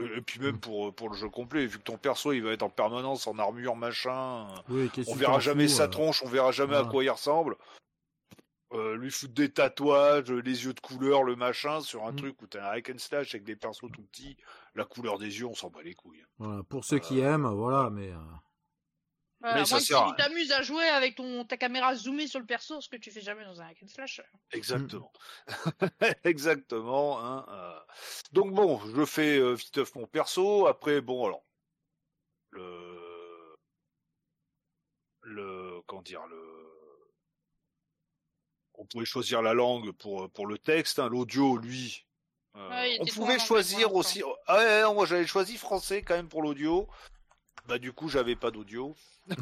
Et 0.00 0.18
et 0.18 0.20
puis 0.22 0.40
même 0.40 0.58
pour 0.60 0.94
pour 0.94 1.08
le 1.10 1.16
jeu 1.16 1.28
complet, 1.28 1.66
vu 1.66 1.78
que 1.78 1.82
ton 1.84 1.98
perso, 1.98 2.32
il 2.32 2.42
va 2.42 2.52
être 2.52 2.62
en 2.62 2.70
permanence 2.70 3.26
en 3.26 3.38
armure, 3.38 3.76
machin. 3.76 4.46
Oui, 4.68 4.90
On 5.06 5.14
verra 5.14 5.40
jamais 5.40 5.68
sa 5.68 5.84
euh. 5.84 5.88
tronche, 5.88 6.22
on 6.22 6.28
verra 6.28 6.52
jamais 6.52 6.76
à 6.76 6.84
quoi 6.84 7.02
il 7.04 7.10
ressemble. 7.10 7.56
Euh, 8.74 8.96
lui 8.96 9.10
foutre 9.10 9.32
des 9.32 9.50
tatouages, 9.50 10.30
euh, 10.30 10.42
les 10.42 10.66
yeux 10.66 10.74
de 10.74 10.80
couleur, 10.80 11.22
le 11.22 11.36
machin, 11.36 11.80
sur 11.80 12.04
un 12.06 12.12
Mm. 12.12 12.16
truc 12.16 12.42
où 12.42 12.46
t'as 12.46 12.68
un 12.68 12.72
hack 12.76 12.90
and 12.90 12.98
slash 12.98 13.34
avec 13.34 13.44
des 13.44 13.56
persos 13.56 13.90
tout 13.90 14.02
petits, 14.02 14.36
la 14.74 14.84
couleur 14.84 15.18
des 15.18 15.38
yeux, 15.40 15.46
on 15.46 15.54
s'en 15.54 15.70
bat 15.70 15.82
les 15.82 15.94
couilles. 15.94 16.22
Voilà, 16.36 16.62
pour 16.64 16.84
ceux 16.84 16.98
qui 16.98 17.22
Euh, 17.22 17.34
aiment, 17.34 17.46
voilà, 17.48 17.88
mais. 17.90 18.10
euh, 18.12 18.18
Euh, 19.44 19.54
Mais 19.54 19.64
ça 19.64 19.78
sert 19.78 20.02
à 20.02 20.08
si 20.08 20.10
tu 20.10 20.16
t'amuses 20.16 20.50
à 20.50 20.62
jouer 20.62 20.82
avec 20.82 21.14
ton, 21.14 21.44
ta 21.44 21.56
caméra 21.56 21.94
zoomée 21.94 22.26
sur 22.26 22.40
le 22.40 22.44
perso, 22.46 22.80
ce 22.80 22.88
que 22.88 22.96
tu 22.96 23.12
fais 23.12 23.20
jamais 23.20 23.44
dans 23.44 23.60
un 23.62 23.66
hack 23.68 23.78
and 23.84 23.86
slash. 23.86 24.20
Exactement. 24.50 25.12
Exactement. 26.24 27.24
Hein, 27.24 27.46
euh. 27.48 27.78
Donc 28.32 28.52
bon, 28.52 28.80
je 28.96 29.04
fais 29.04 29.38
euh, 29.38 29.52
viteuf 29.54 29.94
mon 29.94 30.06
perso. 30.08 30.66
Après, 30.66 31.00
bon, 31.00 31.24
alors. 31.26 31.44
Le. 32.50 33.54
Le. 35.22 35.82
Comment 35.86 36.02
dire 36.02 36.26
Le. 36.26 36.67
On 38.78 38.86
pouvait 38.86 39.04
choisir 39.04 39.42
la 39.42 39.54
langue 39.54 39.92
pour, 39.92 40.30
pour 40.30 40.46
le 40.46 40.56
texte. 40.58 40.98
Hein. 40.98 41.08
L'audio, 41.08 41.56
lui. 41.58 42.06
euh, 42.56 42.68
Ouais, 42.70 42.94
il 42.94 43.02
on 43.02 43.06
pouvait 43.06 43.38
choisir 43.38 43.94
aussi. 43.94 44.22
Ah 44.46 44.56
ouais, 44.56 44.82
non, 44.82 44.94
moi 44.94 45.04
j'avais 45.06 45.26
choisi 45.26 45.56
français 45.56 46.02
quand 46.02 46.14
même 46.14 46.28
pour 46.28 46.42
l'audio. 46.42 46.88
Bah 47.66 47.78
du 47.78 47.92
coup 47.92 48.08
j'avais 48.08 48.34
pas 48.36 48.50
d'audio. 48.50 48.94
Il 49.28 49.34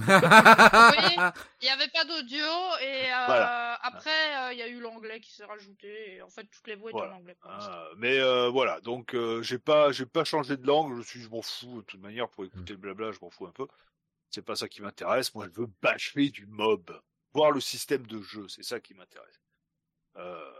y 1.62 1.68
avait 1.68 1.88
pas 1.88 2.04
d'audio 2.04 2.44
et 2.82 3.12
euh, 3.12 3.24
Voilà. 3.26 3.74
après 3.82 4.10
euh, 4.10 4.52
il 4.52 4.58
y 4.58 4.62
a 4.62 4.66
eu 4.68 4.80
l'anglais 4.80 5.20
qui 5.20 5.32
s'est 5.32 5.44
rajouté. 5.44 6.14
Et 6.16 6.22
en 6.22 6.28
fait, 6.28 6.44
toutes 6.50 6.66
les 6.66 6.74
voix 6.74 6.90
étaient 6.90 6.98
Voilà. 6.98 7.14
en 7.14 7.18
anglais. 7.18 7.36
Ah, 7.44 7.86
mais 7.96 8.18
euh, 8.18 8.48
voilà, 8.48 8.80
donc 8.80 9.14
euh, 9.14 9.42
j'ai 9.42 9.58
pas 9.58 9.92
j'ai 9.92 10.06
pas 10.06 10.24
changé 10.24 10.56
de 10.56 10.66
langue, 10.66 10.96
je 10.96 11.02
suis 11.02 11.20
je 11.22 11.28
m'en 11.28 11.42
fous 11.42 11.82
de 11.82 11.86
toute 11.86 12.00
manière 12.00 12.28
pour 12.28 12.44
écouter 12.44 12.72
le 12.72 12.78
blabla, 12.78 13.12
je 13.12 13.18
m'en 13.22 13.30
fous 13.30 13.46
un 13.46 13.52
peu. 13.52 13.68
C'est 14.30 14.42
pas 14.44 14.56
ça 14.56 14.68
qui 14.68 14.82
m'intéresse, 14.82 15.34
moi 15.34 15.46
je 15.46 15.60
veux 15.60 15.68
bâcher 15.80 16.30
du 16.30 16.46
mob, 16.46 17.00
voir 17.34 17.50
le 17.50 17.60
système 17.60 18.06
de 18.06 18.20
jeu, 18.22 18.48
c'est 18.48 18.62
ça 18.62 18.80
qui 18.80 18.94
m'intéresse. 18.94 19.40
Euh, 20.16 20.52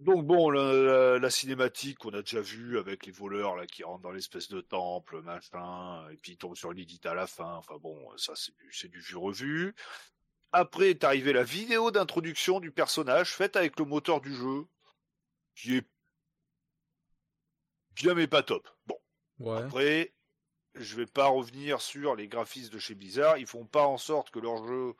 donc 0.00 0.26
bon, 0.26 0.50
la, 0.50 0.72
la- 0.72 1.18
la 1.18 1.30
cinématique 1.30 1.98
qu'on 1.98 2.14
a 2.14 2.22
déjà 2.22 2.40
vu 2.40 2.78
avec 2.78 3.06
les 3.06 3.12
voleurs 3.12 3.56
là 3.56 3.66
qui 3.66 3.82
rentrent 3.84 4.02
dans 4.02 4.10
l'espèce 4.12 4.48
de 4.48 4.60
temple, 4.60 5.20
machin, 5.22 6.08
et 6.10 6.16
puis 6.16 6.32
ils 6.32 6.36
tombent 6.38 6.56
sur 6.56 6.72
Lilith 6.72 7.04
à 7.06 7.14
la 7.14 7.26
fin. 7.26 7.54
Enfin 7.56 7.76
bon, 7.78 8.16
ça 8.16 8.34
c'est 8.36 8.54
du, 8.56 8.72
c'est 8.72 8.88
du 8.88 9.00
vu 9.00 9.16
revu. 9.16 9.74
Après 10.52 10.90
est 10.90 11.04
arrivée 11.04 11.32
la 11.32 11.44
vidéo 11.44 11.90
d'introduction 11.90 12.60
du 12.60 12.70
personnage 12.72 13.34
faite 13.34 13.56
avec 13.56 13.78
le 13.78 13.84
moteur 13.84 14.20
du 14.20 14.34
jeu, 14.34 14.66
qui 15.54 15.76
est 15.76 15.86
bien 17.94 18.14
mais 18.14 18.26
pas 18.26 18.42
top. 18.42 18.68
Bon, 18.86 18.98
Ouais. 19.38 19.58
après, 19.62 20.14
je 20.74 20.96
vais 20.96 21.06
pas 21.06 21.26
revenir 21.26 21.80
sur 21.80 22.14
les 22.16 22.28
graphismes 22.28 22.72
de 22.72 22.78
chez 22.78 22.94
Blizzard. 22.94 23.38
Ils 23.38 23.46
font 23.46 23.66
pas 23.66 23.86
en 23.86 23.98
sorte 23.98 24.30
que 24.30 24.38
leur 24.38 24.66
jeu 24.66 24.94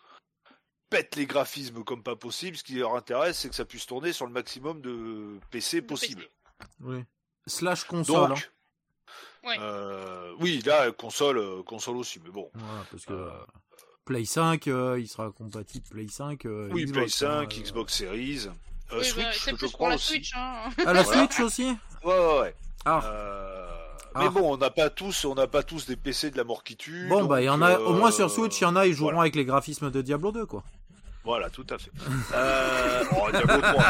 pète 0.90 1.16
les 1.16 1.26
graphismes 1.26 1.84
comme 1.84 2.02
pas 2.02 2.16
possible. 2.16 2.56
Ce 2.56 2.64
qui 2.64 2.74
leur 2.74 2.94
intéresse, 2.96 3.38
c'est 3.38 3.48
que 3.48 3.54
ça 3.54 3.64
puisse 3.64 3.86
tourner 3.86 4.12
sur 4.12 4.26
le 4.26 4.32
maximum 4.32 4.80
de 4.82 5.38
PC 5.50 5.80
possible. 5.82 6.24
Oui. 6.80 7.02
Slash 7.46 7.84
console. 7.84 8.28
Donc, 8.30 8.50
Ouais. 9.44 9.56
euh, 9.58 10.34
oui, 10.40 10.60
là, 10.66 10.92
console, 10.92 11.38
euh, 11.38 11.62
console 11.62 11.96
aussi, 11.96 12.20
mais 12.22 12.30
bon. 12.30 12.50
hein. 12.54 12.58
Voilà, 12.62 12.84
parce 12.90 13.06
que 13.06 13.12
Euh, 13.14 13.30
Play 14.04 14.24
5, 14.26 14.66
euh, 14.68 14.98
il 15.00 15.08
sera 15.08 15.30
compatible 15.30 15.86
Play 15.88 16.08
5. 16.08 16.44
euh, 16.44 16.68
Oui, 16.72 16.84
Xbox, 16.84 16.98
Play 16.98 17.08
5, 17.08 17.26
hein, 17.26 17.56
euh. 17.58 17.62
Xbox 17.62 17.94
Series, 17.94 18.46
euh, 18.46 18.50
Oui, 18.92 18.98
bah, 18.98 19.04
Switch, 19.04 19.38
c'est 19.44 19.50
je 19.52 19.56
plus 19.56 19.66
pour 19.68 19.72
crois 19.72 19.88
la 19.90 19.94
aussi. 19.94 20.08
Switch. 20.08 20.32
Hein. 20.36 20.64
Ah, 20.84 20.92
la 20.92 21.02
Voilà. 21.02 21.26
Switch 21.26 21.40
aussi? 21.40 21.64
Ouais, 22.04 22.18
ouais, 22.18 22.40
ouais. 22.40 22.54
Ah. 22.84 23.00
Euh, 23.04 23.66
Ah. 24.12 24.24
Mais 24.24 24.28
bon, 24.28 24.54
on 24.54 24.56
n'a 24.56 24.70
pas 24.70 24.90
tous, 24.90 25.24
on 25.24 25.36
n'a 25.36 25.46
pas 25.46 25.62
tous 25.62 25.86
des 25.86 25.94
PC 25.94 26.32
de 26.32 26.36
la 26.36 26.42
mort 26.42 26.64
qui 26.64 26.76
tue. 26.76 27.06
Bon, 27.08 27.26
bah, 27.26 27.40
il 27.40 27.44
y 27.44 27.48
en 27.48 27.62
a, 27.62 27.78
au 27.78 27.94
moins 27.94 28.10
sur 28.10 28.28
Switch, 28.28 28.60
il 28.60 28.64
y 28.64 28.66
en 28.66 28.74
a, 28.74 28.84
ils 28.88 28.92
joueront 28.92 29.10
voilà. 29.12 29.20
avec 29.20 29.36
les 29.36 29.44
graphismes 29.44 29.88
de 29.92 30.02
Diablo 30.02 30.32
2, 30.32 30.46
quoi. 30.46 30.64
Voilà, 31.22 31.50
tout 31.50 31.66
à 31.68 31.76
fait. 31.76 31.90
Euh... 32.34 33.04
oh, 33.12 33.30
Diablo 33.30 33.60
3. 33.60 33.84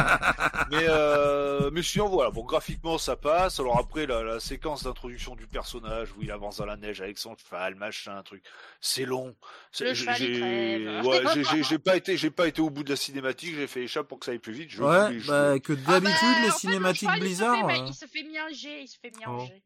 Mais, 0.69 0.85
euh... 0.89 1.69
mais 1.71 1.81
sinon, 1.81 2.09
voilà. 2.09 2.29
Bon, 2.29 2.43
graphiquement, 2.43 2.97
ça 2.97 3.15
passe. 3.15 3.59
Alors 3.59 3.79
après, 3.79 4.05
la, 4.05 4.21
la 4.21 4.39
séquence 4.41 4.83
d'introduction 4.83 5.35
du 5.35 5.47
personnage 5.47 6.09
où 6.17 6.21
il 6.23 6.31
avance 6.31 6.57
dans 6.57 6.65
la 6.65 6.75
neige 6.75 6.99
avec 7.01 7.17
son 7.17 7.35
cheval, 7.37 7.75
machin, 7.75 8.17
un 8.17 8.23
truc, 8.23 8.43
c'est 8.81 9.05
long. 9.05 9.33
C'est- 9.71 9.85
Le 9.85 9.93
cheval, 9.93 10.21
il 10.21 10.35
j'ai-. 10.35 11.01
Ouais, 11.07 11.63
j'ai- 11.63 11.79
pas 11.79 11.95
été, 11.95 12.17
j'ai 12.17 12.31
pas 12.31 12.47
été 12.47 12.61
au 12.61 12.69
bout 12.69 12.83
de 12.83 12.89
la 12.89 12.95
cinématique. 12.97 13.55
J'ai 13.55 13.67
fait 13.67 13.83
échappe 13.83 14.07
pour 14.09 14.19
que 14.19 14.25
ça 14.25 14.31
aille 14.33 14.39
plus 14.39 14.53
vite. 14.53 14.69
Je 14.69 14.83
Ouais, 14.83 15.17
bah, 15.25 15.57
que 15.59 15.71
d'habitude, 15.73 15.87
Ah 15.87 15.99
bah, 16.01 16.07
en 16.39 16.41
les 16.45 16.51
fait, 16.51 16.57
cinématiques 16.57 17.07
le 17.09 17.13
cheval, 17.15 17.19
Blizzard, 17.21 17.55
Il 17.55 17.61
se, 17.61 17.67
fait, 17.67 17.79
euh, 17.79 17.85
il 17.87 17.93
se 17.93 18.05
fait 18.07 18.23
mianger, 18.23 18.81
il 18.81 18.87
se 18.87 18.97
fait 18.99 19.11
mianger. 19.19 19.63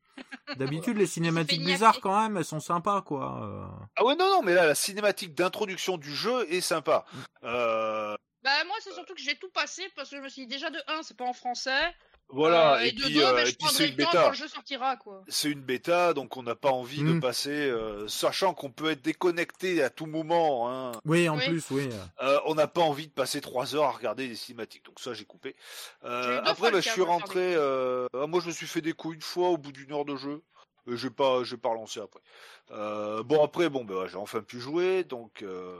D'habitude, 0.57 0.97
les 0.97 1.05
cinématiques 1.05 1.61
niaquer. 1.61 1.99
quand 2.01 2.21
même, 2.21 2.37
elles 2.37 2.45
sont 2.45 2.59
sympas, 2.59 3.01
quoi. 3.01 3.39
euh. 3.43 3.65
Ah 3.97 4.05
ouais, 4.05 4.15
non, 4.15 4.29
non, 4.29 4.41
mais 4.43 4.53
là, 4.53 4.65
la 4.65 4.75
cinématique 4.75 5.33
d'introduction 5.35 5.97
du 5.97 6.13
jeu 6.13 6.51
est 6.51 6.61
sympa. 6.61 7.05
Mm. 7.13 7.17
Euh... 7.45 8.15
Bah 8.43 8.51
moi 8.67 8.75
c'est 8.79 8.93
surtout 8.93 9.15
que 9.15 9.21
j'ai 9.21 9.35
tout 9.35 9.49
passé 9.49 9.81
parce 9.95 10.11
que 10.11 10.17
je 10.17 10.21
me 10.21 10.29
suis 10.29 10.43
dit 10.43 10.53
déjà 10.53 10.69
de 10.69 10.77
1 10.87 11.01
c'est 11.01 11.17
pas 11.17 11.25
en 11.25 11.33
français. 11.33 11.95
Voilà. 12.29 12.75
Euh, 12.77 12.79
et, 12.81 12.91
puis, 12.91 13.13
2 13.13 13.23
euh, 13.23 13.45
je 13.45 13.55
puis 13.55 13.67
c'est 13.69 13.89
une 13.89 13.95
bêta. 13.95 14.23
quand 14.23 14.29
le 14.29 14.35
jeu 14.35 14.47
sortira 14.47 14.97
quoi. 14.97 15.21
c'est 15.27 15.49
une 15.49 15.61
bêta, 15.61 16.13
donc 16.13 16.35
on 16.37 16.43
n'a 16.43 16.55
pas 16.55 16.71
envie 16.71 17.03
de 17.03 17.13
Mm. 17.13 17.19
passer, 17.21 17.51
euh, 17.51 18.07
sachant 18.07 18.53
qu'on 18.53 18.71
peut 18.71 18.89
être 18.89 19.01
déconnecté 19.03 19.83
à 19.83 19.89
tout 19.89 20.07
moment. 20.07 20.69
Hein, 20.69 20.91
Oui, 21.05 21.29
en 21.29 21.37
Oui. 21.37 21.47
plus, 21.47 21.65
oui. 21.71 21.89
euh, 22.21 22.39
on 22.45 22.55
n'a 22.55 22.67
pas 22.67 22.81
envie 22.81 23.07
de 23.07 23.11
passer 23.13 23.41
trois 23.41 23.75
heures 23.75 23.83
à 23.85 23.91
regarder 23.91 24.27
des 24.27 24.35
cinématiques. 24.35 24.85
Donc 24.85 24.99
ça, 24.99 25.13
j'ai 25.13 25.25
coupé. 25.25 25.55
Euh, 26.03 26.41
après, 26.45 26.71
bah, 26.71 26.81
je 26.81 26.89
suis 26.89 27.01
rentré. 27.03 27.53
euh, 27.55 28.07
ah, 28.13 28.25
moi, 28.27 28.41
je 28.41 28.47
me 28.47 28.51
suis 28.51 28.67
fait 28.67 28.81
des 28.81 28.93
coups 28.93 29.15
une 29.15 29.21
fois 29.21 29.49
au 29.49 29.57
bout 29.57 29.71
d'une 29.71 29.91
heure 29.93 30.05
de 30.05 30.15
jeu. 30.15 30.41
Euh, 30.87 30.95
j'ai 30.95 31.09
pas, 31.11 31.43
j'ai 31.43 31.57
pas 31.57 31.69
relancé 31.69 31.99
après. 31.99 32.21
Euh, 32.71 33.21
bon 33.23 33.43
après, 33.43 33.69
bon, 33.69 33.83
bah, 33.85 34.05
j'ai 34.09 34.17
enfin 34.17 34.41
pu 34.41 34.59
jouer. 34.59 35.03
Donc 35.03 35.41
euh, 35.43 35.79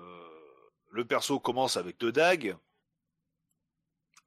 le 0.92 1.06
perso 1.06 1.40
commence 1.40 1.76
avec 1.78 1.98
deux 2.00 2.12
dagues. 2.12 2.56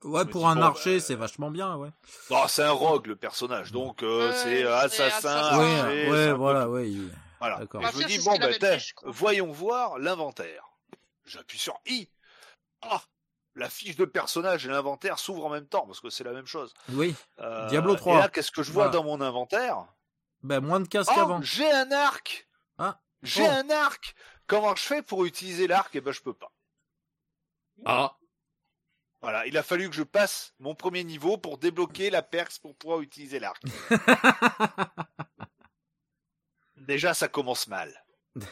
Ouais, 0.05 0.25
pour 0.25 0.49
un 0.49 0.55
bon, 0.57 0.63
archer, 0.63 0.97
bah, 0.99 1.05
c'est 1.05 1.15
vachement 1.17 1.51
bien, 1.51 1.77
ouais. 1.77 1.91
Bon, 2.31 2.47
c'est 2.47 2.63
un 2.63 2.71
rogue 2.71 3.07
le 3.09 3.17
personnage, 3.17 3.73
donc 3.73 4.03
euh, 4.03 4.33
c'est 4.33 4.65
euh, 4.65 4.89
c'est 4.89 5.03
assassin. 5.05 5.29
assassin. 5.37 5.59
Ouais, 5.59 5.79
archer, 5.81 6.11
ouais, 6.11 6.23
un 6.25 6.31
peu 6.31 6.33
voilà, 6.39 6.69
ouais. 6.69 6.91
il- 6.91 7.13
Voilà. 7.41 7.57
D'accord. 7.59 7.83
Et 7.83 7.87
je 7.93 7.99
me 7.99 8.05
dis, 8.05 8.19
bon, 8.25 8.37
ben, 8.39 8.53
crois. 8.95 9.11
voyons 9.11 9.51
voir 9.51 9.99
l'inventaire. 9.99 10.65
J'appuie 11.25 11.59
sur 11.59 11.79
I. 11.87 12.09
Ah 12.83 13.03
La 13.57 13.69
fiche 13.69 13.97
de 13.97 14.05
personnage 14.05 14.67
et 14.67 14.69
l'inventaire 14.69 15.19
s'ouvrent 15.19 15.47
en 15.47 15.51
même 15.51 15.67
temps, 15.67 15.85
parce 15.87 16.01
que 16.01 16.11
c'est 16.11 16.23
la 16.25 16.33
même 16.33 16.47
chose. 16.47 16.73
Oui, 16.91 17.15
Euh, 17.41 17.67
Diablo 17.69 17.97
3. 17.97 18.15
Et 18.15 18.19
là, 18.21 18.29
qu'est-ce 18.29 18.53
que 18.53 18.63
je 18.63 18.71
vois 18.73 18.85
Voilà. 18.89 18.99
dans 18.99 19.05
mon 19.05 19.21
inventaire? 19.21 19.85
Ben 20.45 20.61
moins 20.61 20.79
de 20.79 20.87
casse 20.87 21.09
Oh, 21.11 21.15
qu'avant. 21.17 21.43
j'ai 21.43 21.69
un 21.73 21.91
arc 21.91 22.49
Ah. 22.79 23.01
J'ai 23.25 23.43
Oh. 23.43 23.51
un 23.51 23.69
arc 23.71 24.15
Comment 24.47 24.75
je 24.77 24.83
fais 24.83 25.03
pour 25.03 25.25
utiliser 25.27 25.67
l'arc? 25.67 25.91
Eh 25.95 26.01
ben, 26.01 26.13
je 26.13 26.23
peux 26.23 26.33
pas. 26.33 26.51
Ah. 27.85 28.15
Voilà, 29.21 29.47
il 29.47 29.57
a 29.59 29.63
fallu 29.65 29.89
que 29.91 29.97
je 29.97 30.03
passe 30.05 30.55
mon 30.61 30.75
premier 30.75 31.03
niveau 31.05 31.37
pour 31.39 31.59
débloquer 31.59 32.09
la 32.11 32.23
perce 32.23 32.59
pour 32.59 32.77
pouvoir 32.77 33.01
utiliser 33.01 33.39
l'arc. 33.41 33.63
Déjà, 36.77 37.15
ça 37.15 37.29
commence 37.29 37.67
mal. 37.69 37.93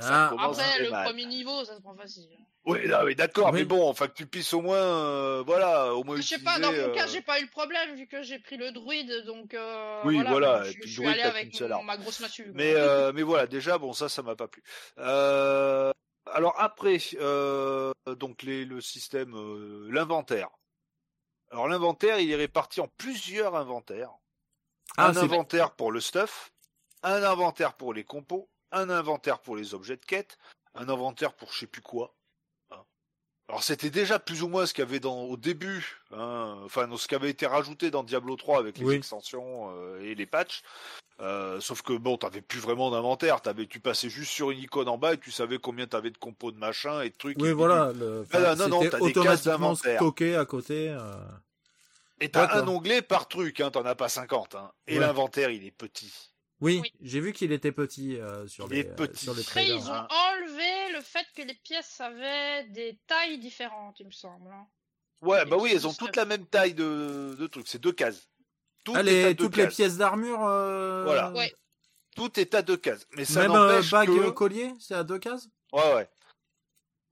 Ah, 0.00 0.26
commence 0.30 0.58
Après 0.58 0.82
le 0.82 0.90
mal. 0.90 1.04
premier 1.04 1.26
niveau 1.26 1.64
ça 1.64 1.76
se 1.76 1.80
prend 1.80 1.94
facile. 1.96 2.28
Oui, 2.66 2.88
non, 2.88 2.98
oui, 3.04 3.14
d'accord, 3.14 3.50
Oui. 3.52 3.60
mais 3.60 3.64
bon, 3.64 3.88
enfin 3.88 4.08
que 4.08 4.14
tu 4.14 4.26
puisses 4.26 4.52
au 4.52 4.60
moins, 4.62 4.76
euh, 4.76 5.42
voilà, 5.46 5.94
au 5.94 6.02
moins 6.02 6.16
Je 6.16 6.22
sais 6.22 6.38
pas, 6.40 6.58
dans 6.58 6.72
mon 6.72 6.92
cas 6.92 7.04
euh, 7.04 7.08
j'ai 7.08 7.20
pas 7.22 7.38
eu 7.38 7.44
le 7.44 7.50
problème 7.50 7.94
vu 7.94 8.08
que 8.08 8.22
j'ai 8.22 8.40
pris 8.40 8.56
le 8.56 8.72
druide 8.72 9.24
donc 9.26 9.54
euh, 9.54 10.00
Oui, 10.04 10.20
voilà, 10.26 10.64
je, 10.64 10.70
et 10.70 10.72
je 10.72 10.78
puis 10.78 10.86
le 10.86 10.90
suis 10.90 10.96
druide, 11.02 11.12
allé 11.12 11.22
avec 11.22 11.60
mon- 11.60 11.82
ma 11.84 11.96
grosse 11.96 12.18
massue. 12.20 12.50
Mais, 12.52 12.74
euh, 12.74 13.12
mais 13.14 13.22
voilà, 13.22 13.46
déjà, 13.46 13.78
bon, 13.78 13.92
ça, 13.92 14.08
ça 14.08 14.22
m'a 14.22 14.34
pas 14.34 14.48
plu. 14.48 14.62
Euh, 14.98 15.92
alors 16.32 16.54
après, 16.58 16.98
euh, 17.14 17.92
donc 18.06 18.42
les, 18.42 18.64
le 18.64 18.80
système, 18.80 19.34
euh, 19.34 19.88
l'inventaire. 19.90 20.48
Alors 21.50 21.68
l'inventaire, 21.68 22.18
il 22.18 22.30
est 22.30 22.36
réparti 22.36 22.80
en 22.80 22.88
plusieurs 22.88 23.54
inventaires. 23.54 24.12
Ah, 24.96 25.08
un 25.08 25.16
inventaire 25.16 25.72
pour 25.72 25.92
le 25.92 26.00
stuff, 26.00 26.52
un 27.02 27.22
inventaire 27.22 27.74
pour 27.74 27.92
les 27.92 28.04
compos, 28.04 28.48
un 28.72 28.90
inventaire 28.90 29.40
pour 29.40 29.56
les 29.56 29.74
objets 29.74 29.96
de 29.96 30.04
quête, 30.04 30.38
un 30.74 30.88
inventaire 30.88 31.34
pour 31.34 31.52
je 31.52 31.60
sais 31.60 31.66
plus 31.66 31.82
quoi. 31.82 32.13
Alors 33.48 33.62
c'était 33.62 33.90
déjà 33.90 34.18
plus 34.18 34.42
ou 34.42 34.48
moins 34.48 34.64
ce 34.64 34.72
qu'il 34.72 34.84
y 34.84 34.86
avait 34.88 35.00
dans 35.00 35.22
au 35.24 35.36
début, 35.36 36.00
hein, 36.12 36.56
enfin 36.64 36.88
ce 36.96 37.06
qui 37.06 37.14
avait 37.14 37.28
été 37.28 37.46
rajouté 37.46 37.90
dans 37.90 38.02
Diablo 38.02 38.36
3 38.36 38.58
avec 38.58 38.78
les 38.78 38.86
Oui. 38.86 38.94
extensions 38.94 39.70
euh, 39.76 40.00
et 40.00 40.14
les 40.14 40.24
patchs. 40.26 40.62
Euh, 41.20 41.60
sauf 41.60 41.82
que 41.82 41.92
bon, 41.92 42.16
t'avais 42.16 42.40
plus 42.40 42.58
vraiment 42.58 42.90
d'inventaire, 42.90 43.40
t'avais, 43.42 43.66
tu 43.66 43.80
passais 43.80 44.08
juste 44.08 44.32
sur 44.32 44.50
une 44.50 44.58
icône 44.58 44.88
en 44.88 44.98
bas 44.98 45.12
et 45.14 45.18
tu 45.18 45.30
savais 45.30 45.58
combien 45.58 45.86
t'avais 45.86 46.10
de 46.10 46.18
compos 46.18 46.52
de 46.52 46.58
machin 46.58 47.02
et 47.02 47.10
de 47.10 47.16
trucs. 47.16 47.38
Oui, 47.38 47.50
et 47.50 47.52
voilà. 47.52 47.92
Le... 47.92 48.26
Ah, 48.32 48.56
non, 48.56 48.68
non, 48.68 48.68
non, 48.68 48.90
t'as 48.90 48.98
des 48.98 49.12
cases 49.12 49.18
automatiquement 49.18 49.52
d'inventaire. 49.52 49.96
stocké 50.00 50.36
à 50.36 50.44
côté. 50.46 50.88
euh. 50.88 51.14
Et 52.20 52.30
t'as 52.30 52.46
D'accord. 52.46 52.62
un 52.64 52.68
onglet 52.68 53.02
par 53.02 53.28
truc, 53.28 53.60
hein, 53.60 53.70
t'en 53.70 53.84
as 53.84 53.94
pas 53.94 54.08
50. 54.08 54.54
Hein. 54.54 54.72
Et 54.88 54.94
Ouais. 54.94 55.00
l'inventaire, 55.00 55.50
il 55.50 55.64
est 55.66 55.70
petit. 55.70 56.32
Oui, 56.64 56.80
Oui. 56.82 56.92
j'ai 57.00 57.20
vu 57.20 57.32
qu'il 57.32 57.52
était 57.52 57.72
petit 57.72 58.16
euh, 58.18 58.46
sur, 58.48 58.66
les, 58.68 58.86
euh, 58.86 58.94
petit. 58.94 59.24
sur 59.24 59.34
les 59.34 59.42
Après 59.42 59.66
ils 59.66 59.74
ont 59.88 59.92
hein. 59.92 60.08
enlevé 60.10 60.92
le 60.92 61.00
fait 61.02 61.26
que 61.36 61.42
les 61.42 61.54
pièces 61.54 62.00
avaient 62.00 62.64
des 62.70 62.98
tailles 63.06 63.38
différentes 63.38 64.00
il 64.00 64.06
me 64.06 64.10
semble. 64.12 64.50
hein. 64.50 64.66
Ouais, 65.20 65.44
Les 65.44 65.50
bah 65.50 65.56
oui, 65.58 65.70
elles 65.74 65.86
ont 65.86 65.92
toutes 65.94 66.16
la 66.16 66.24
même 66.24 66.46
taille 66.46 66.74
de, 66.74 67.36
de 67.38 67.46
trucs. 67.46 67.68
C'est 67.68 67.78
deux 67.80 67.92
cases. 67.92 68.28
Tout 68.84 68.92
Ah, 68.96 69.00
est 69.00 69.04
les- 69.04 69.36
toutes 69.36 69.56
les 69.56 69.68
pièces 69.68 69.96
d'armure. 69.96 70.44
euh, 70.46 71.04
Voilà. 71.04 71.30
Ouais. 71.32 71.52
Tout 72.16 72.38
est 72.38 72.54
à 72.54 72.62
deux 72.62 72.76
cases. 72.76 73.06
Mais 73.16 73.24
ça 73.24 73.40
Même 73.42 73.52
n'empêche 73.52 73.90
bague 73.90 74.08
que... 74.08 74.12
euh, 74.28 74.30
collier, 74.32 74.72
c'est 74.78 74.94
à 74.94 75.02
deux 75.04 75.18
cases? 75.18 75.48
Ouais, 75.72 75.94
ouais. 75.94 76.08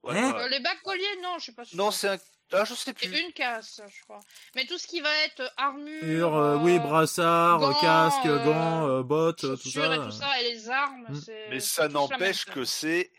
Ouais, 0.04 0.18
Hein? 0.18 0.32
ouais. 0.34 0.42
Euh, 0.42 0.48
les 0.48 0.60
bacs 0.60 0.82
colliers 0.82 1.20
non 1.22 1.34
je 1.38 1.44
suis 1.44 1.52
pas 1.52 1.64
sûr. 1.64 1.76
Non, 1.78 1.90
c'est 1.90 2.08
un... 2.08 2.18
Ah, 2.52 2.64
je 2.64 2.74
sais 2.74 2.84
C'est 2.84 2.92
plus. 3.08 3.18
une 3.20 3.32
casse, 3.32 3.80
je 3.88 4.02
crois. 4.02 4.20
Mais 4.54 4.66
tout 4.66 4.76
ce 4.78 4.86
qui 4.86 5.00
va 5.00 5.14
être 5.24 5.50
armure, 5.56 6.00
Sur, 6.02 6.36
euh, 6.36 6.56
oui, 6.58 6.76
euh, 6.76 6.78
brassard, 6.80 7.58
gants, 7.60 7.80
casque, 7.80 8.26
euh, 8.26 8.44
gants, 8.44 8.88
euh, 8.88 9.02
bottes, 9.02 9.44
euh, 9.44 9.56
tout 9.56 9.70
ça. 9.70 9.94
et 9.94 9.98
tout 9.98 10.10
ça, 10.10 10.40
et 10.40 10.52
les 10.52 10.68
armes, 10.68 11.06
Mm. 11.08 11.20
c'est. 11.20 11.48
Mais 11.50 11.60
ça 11.60 11.88
n'empêche 11.88 12.44
que 12.44 12.64
c'est 12.64 13.10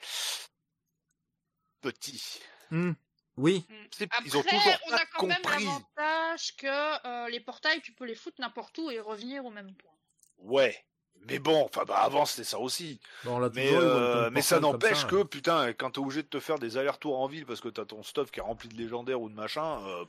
petit. 1.82 2.40
Hmm. 2.72 2.94
Oui, 3.36 3.66
C'est- 3.92 4.04
Après, 4.12 4.24
Ils 4.26 4.38
ont 4.38 4.44
toujours 4.44 4.62
on 4.86 4.90
pas 4.92 4.96
a 4.98 5.06
quand 5.08 5.18
compris. 5.20 5.66
même 5.66 5.66
l'avantage 5.96 6.56
que 6.56 7.08
euh, 7.08 7.30
les 7.30 7.40
portails, 7.40 7.82
tu 7.82 7.92
peux 7.94 8.06
les 8.06 8.16
foutre 8.16 8.40
n'importe 8.40 8.78
où 8.78 8.90
et 8.92 9.00
revenir 9.00 9.44
au 9.46 9.50
même 9.52 9.74
point. 9.76 9.92
Ouais. 10.38 10.84
Mais 11.28 11.40
bon, 11.40 11.64
enfin 11.66 11.84
bah 11.88 11.98
avant 12.02 12.26
c'était 12.26 12.44
ça 12.44 12.60
aussi. 12.60 13.00
bon, 13.24 13.40
là, 13.40 13.50
Mais, 13.54 13.68
toujours, 13.68 13.82
ils 13.82 13.86
euh, 13.88 14.30
mais 14.32 14.42
ça 14.42 14.60
n'empêche 14.60 15.06
que 15.08 15.24
putain, 15.24 15.74
quand 15.74 15.92
t'es 15.92 16.00
obligé 16.00 16.24
de 16.24 16.28
te 16.28 16.40
faire 16.40 16.60
des 16.60 16.78
allers-retours 16.78 17.20
en 17.20 17.28
ville 17.28 17.46
parce 17.46 17.62
que 17.62 17.70
t'as 17.70 17.86
ton 17.86 18.04
stuff 18.04 18.32
qui 18.32 18.40
est 18.40 18.44
rempli 18.44 18.70
de 18.70 18.76
légendaires 18.78 19.22
ou 19.22 19.30
de 19.30 19.36
machin, 19.36 19.80
euh, 19.88 20.06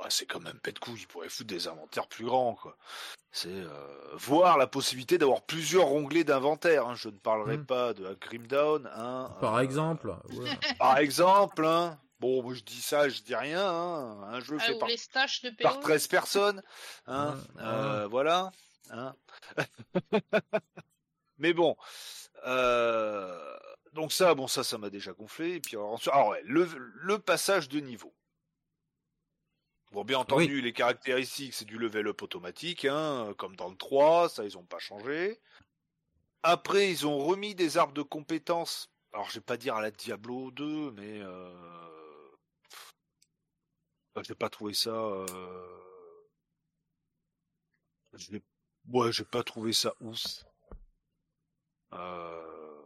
ouais, 0.00 0.06
c'est 0.10 0.26
quand 0.26 0.40
même 0.40 0.58
pète 0.60 0.78
couille. 0.78 1.00
Ils 1.00 1.06
pourraient 1.06 1.28
foutre 1.28 1.48
des 1.48 1.68
inventaires 1.68 2.06
plus 2.06 2.24
grands 2.24 2.54
quoi. 2.54 2.76
C'est 3.32 3.48
euh, 3.50 3.68
voir 4.14 4.56
la 4.56 4.66
possibilité 4.66 5.18
d'avoir 5.18 5.42
plusieurs 5.42 5.92
onglets 5.92 6.24
d'inventaire. 6.24 6.86
hein. 6.86 6.94
Je 6.94 7.08
ne 7.08 7.18
parlerai 7.18 7.58
Mm. 7.58 7.66
pas 7.66 7.92
de 7.92 8.16
Grim 8.18 8.46
Dawn. 8.46 8.90
Hein, 8.96 9.30
Par 9.40 9.56
euh, 9.56 9.60
exemple. 9.60 10.14
ouais. 10.30 10.50
Par 10.78 10.96
exemple. 10.98 11.66
Hein. 11.66 11.98
Bon, 12.18 12.42
moi 12.42 12.54
je 12.54 12.62
dis 12.62 12.80
ça, 12.80 13.10
je 13.10 13.20
dis 13.20 13.34
rien. 13.34 13.62
Hein. 13.62 14.22
Un 14.32 14.40
jeu 14.40 14.56
Ah, 14.58 14.64
fait 14.64 14.78
par 14.78 14.88
les 14.88 14.96
de 14.96 15.62
par 15.62 15.80
13 15.80 16.06
personnes. 16.06 16.62
Hein, 17.06 17.34
Ouais, 17.56 17.62
euh, 17.62 18.06
Voilà. 18.10 18.52
Hein. 18.90 19.14
Mais 21.38 21.52
bon. 21.52 21.76
euh, 22.46 23.58
donc 23.92 24.12
ça, 24.12 24.34
bon 24.34 24.46
ça, 24.46 24.64
ça 24.64 24.78
m'a 24.78 24.90
déjà 24.90 25.12
gonflé. 25.12 25.54
Et 25.56 25.60
puis 25.60 25.76
alors, 25.76 26.00
ouais, 26.30 26.42
le, 26.44 26.64
le 26.66 27.18
passage 27.18 27.68
de 27.68 27.80
niveau. 27.80 28.14
Bon, 29.92 30.04
bien 30.04 30.18
entendu, 30.18 30.60
les 30.60 30.72
caractéristiques, 30.72 31.54
c'est 31.54 31.64
du 31.64 31.78
level 31.78 32.08
up 32.08 32.20
automatique, 32.22 32.84
hein, 32.84 33.32
comme 33.38 33.56
dans 33.56 33.68
le 33.68 33.76
3, 33.76 34.28
ça, 34.28 34.44
ils 34.44 34.58
ont 34.58 34.64
pas 34.64 34.78
changé. 34.78 35.40
Après, 36.42 36.90
ils 36.90 37.06
ont 37.06 37.18
remis 37.18 37.54
des 37.54 37.76
arbres 37.76 37.92
de 37.92 38.02
compétences. 38.02 38.90
Alors, 39.12 39.28
je 39.28 39.34
vais 39.34 39.40
pas 39.44 39.56
dire 39.56 39.74
à 39.76 39.82
la 39.82 39.90
Diablo 39.90 40.50
2, 40.50 40.90
mais 40.92 41.20
euh... 41.20 41.52
j'ai 44.22 44.34
pas 44.34 44.48
trouvé 44.50 44.74
ça. 44.74 44.90
Euh... 44.90 45.26
Je 48.14 48.32
l'ai- 48.32 48.42
Ouais, 48.92 49.12
j'ai 49.12 49.24
pas 49.24 49.42
trouvé 49.42 49.72
ça 49.72 49.92
ouf. 50.00 50.44
Euh... 51.92 52.82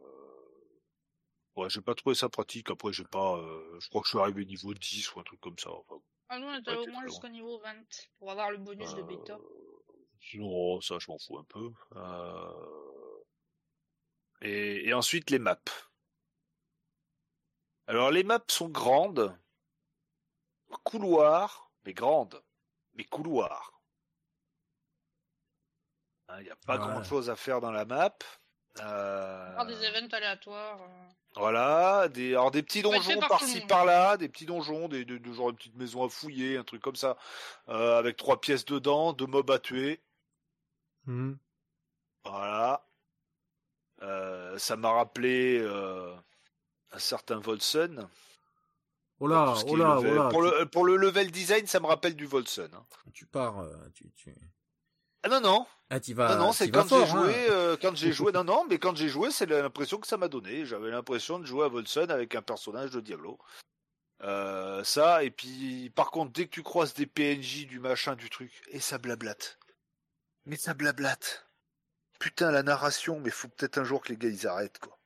Ouais, 1.57 1.69
j'ai 1.69 1.81
pas 1.83 1.95
trouvé 1.95 2.15
ça 2.15 2.29
pratique. 2.29 2.71
Après, 2.71 2.93
j'ai 2.93 3.05
pas. 3.05 3.37
euh, 3.37 3.79
Je 3.81 3.89
crois 3.89 4.01
que 4.01 4.07
je 4.07 4.11
suis 4.11 4.19
arrivé 4.19 4.45
niveau 4.47 4.73
10 4.73 5.15
ou 5.15 5.21
un 5.21 5.25
truc 5.25 5.41
comme 5.41 5.59
ça. 5.59 5.71
Enfin, 5.71 5.97
Ah, 6.29 6.39
nous, 6.39 6.47
on 6.47 6.55
était 6.59 6.75
au 6.77 6.87
moins 6.87 7.07
jusqu'au 7.07 7.29
niveau 7.29 7.59
20 7.61 8.09
pour 8.19 8.31
avoir 8.31 8.51
le 8.51 8.59
bonus 8.59 8.95
de 8.95 9.03
bêta. 9.03 9.35
euh, 9.35 10.39
Non, 10.39 10.81
ça, 10.81 10.99
je 10.99 11.11
m'en 11.11 11.19
fous 11.19 11.39
un 11.39 11.45
peu. 11.45 11.71
Euh, 11.97 13.23
Et, 14.43 14.89
et 14.89 14.95
ensuite, 14.95 15.31
les 15.31 15.39
maps. 15.39 15.59
Alors, 17.87 18.11
les 18.11 18.23
maps 18.23 18.39
sont 18.49 18.69
grandes. 18.69 19.37
Couloirs, 20.85 21.71
mais 21.85 21.93
grandes. 21.93 22.43
Mais 22.95 23.05
couloirs. 23.05 23.80
Hein, 26.31 26.37
Il 26.39 26.45
n'y 26.45 26.51
a 26.51 26.57
pas 26.67 26.75
Ouais. 26.79 26.87
grand 26.87 27.03
chose 27.05 27.29
à 27.31 27.37
faire 27.37 27.61
dans 27.61 27.71
la 27.73 27.85
map. 27.85 28.15
Euh, 28.81 29.65
des 29.65 29.85
events 29.85 30.09
aléatoires. 30.13 30.81
euh. 30.83 30.87
Voilà, 31.37 32.09
des, 32.09 32.31
alors 32.33 32.51
des 32.51 32.63
petits 32.63 32.83
donjons 32.83 33.21
par-ci 33.21 33.61
par-là, 33.61 34.17
des 34.17 34.29
petits 34.29 34.47
donjons, 34.47 34.89
des, 34.89 35.05
de, 35.05 35.17
de- 35.17 35.33
genre 35.33 35.51
une 35.51 35.57
petite 35.57 35.77
maison 35.77 36.05
à 36.05 36.09
fouiller, 36.09 36.57
un 36.57 36.65
truc 36.65 36.83
comme 36.83 36.97
ça, 36.97 37.17
euh, 37.69 37.97
avec 37.99 38.17
trois 38.17 38.41
pièces 38.41 38.65
dedans, 38.65 39.13
deux 39.13 39.27
mobs 39.27 39.49
à 39.51 39.61
tuer. 39.61 40.01
Hmm. 41.07 41.35
Voilà. 42.25 42.85
Euh, 44.03 44.59
ça 44.59 44.77
m'a 44.77 44.91
rappelé 44.91 45.59
euh, 45.61 46.13
un 46.93 46.99
certain 46.99 47.39
Volson. 47.39 48.09
Oh 49.21 49.27
là, 49.29 49.55
oh 49.67 49.77
là, 49.77 49.99
oh 50.01 50.03
là. 50.03 50.29
pour, 50.31 50.43
tu, 50.43 50.51
le, 50.59 50.67
pour 50.67 50.85
le 50.85 50.97
level 50.97 51.31
design, 51.31 51.67
ça 51.67 51.79
me 51.79 51.87
rappelle 51.87 52.17
du 52.17 52.27
Volson. 52.27 52.71
hein. 52.75 52.85
tu 53.13 53.27
pars, 53.27 53.65
tu, 53.95 54.11
tu... 54.17 54.35
Ah 55.23 55.29
non, 55.29 55.41
non, 55.41 55.67
Ah, 55.91 56.01
tu 56.01 56.15
vas, 56.15 56.35
non, 56.35 56.47
non, 56.47 56.53
c'est 56.53 56.71
quand 56.71 56.83
j'ai 56.83 56.89
fort, 56.89 57.07
joué, 57.07 57.35
hein. 57.35 57.53
euh, 57.53 57.77
quand 57.81 57.95
j'ai 57.95 58.13
joué, 58.13 58.33
non, 58.33 58.45
non, 58.45 58.65
mais 58.69 58.79
quand 58.79 58.97
j'ai 58.97 59.09
joué, 59.09 59.31
c'est 59.31 59.47
l'impression 59.47 59.99
que 59.99 60.07
ça 60.07 60.17
m'a 60.17 60.29
donné. 60.29 60.65
J'avais 60.65 60.91
l'impression 60.91 61.39
de 61.39 61.45
jouer 61.47 61.65
à 61.65 61.69
Volson 61.69 62.07
avec 62.09 62.35
un 62.35 62.43
personnage 62.43 62.91
de 62.91 63.01
Diablo. 63.01 63.39
Euh, 64.23 64.85
ça, 64.85 65.25
et 65.25 65.31
puis, 65.31 65.91
par 65.91 66.11
contre, 66.11 66.33
dès 66.33 66.45
que 66.47 66.51
tu 66.51 66.63
croises 66.63 66.95
des 66.95 67.07
PNJ, 67.07 67.67
du 67.67 67.81
machin, 67.81 68.17
du 68.17 68.29
truc, 68.31 68.53
et 68.69 68.81
ça 68.81 68.99
blablate. 68.99 69.59
Mais 70.47 70.57
ça 70.57 70.75
blablate. 70.75 71.47
Putain, 72.19 72.51
la 72.51 72.63
narration, 72.63 73.19
mais 73.21 73.31
faut 73.31 73.49
peut-être 73.49 73.79
un 73.79 73.85
jour 73.85 74.03
que 74.03 74.11
les 74.11 74.19
gars 74.19 74.29
ils 74.29 74.47
arrêtent, 74.47 74.79
quoi. 74.79 74.99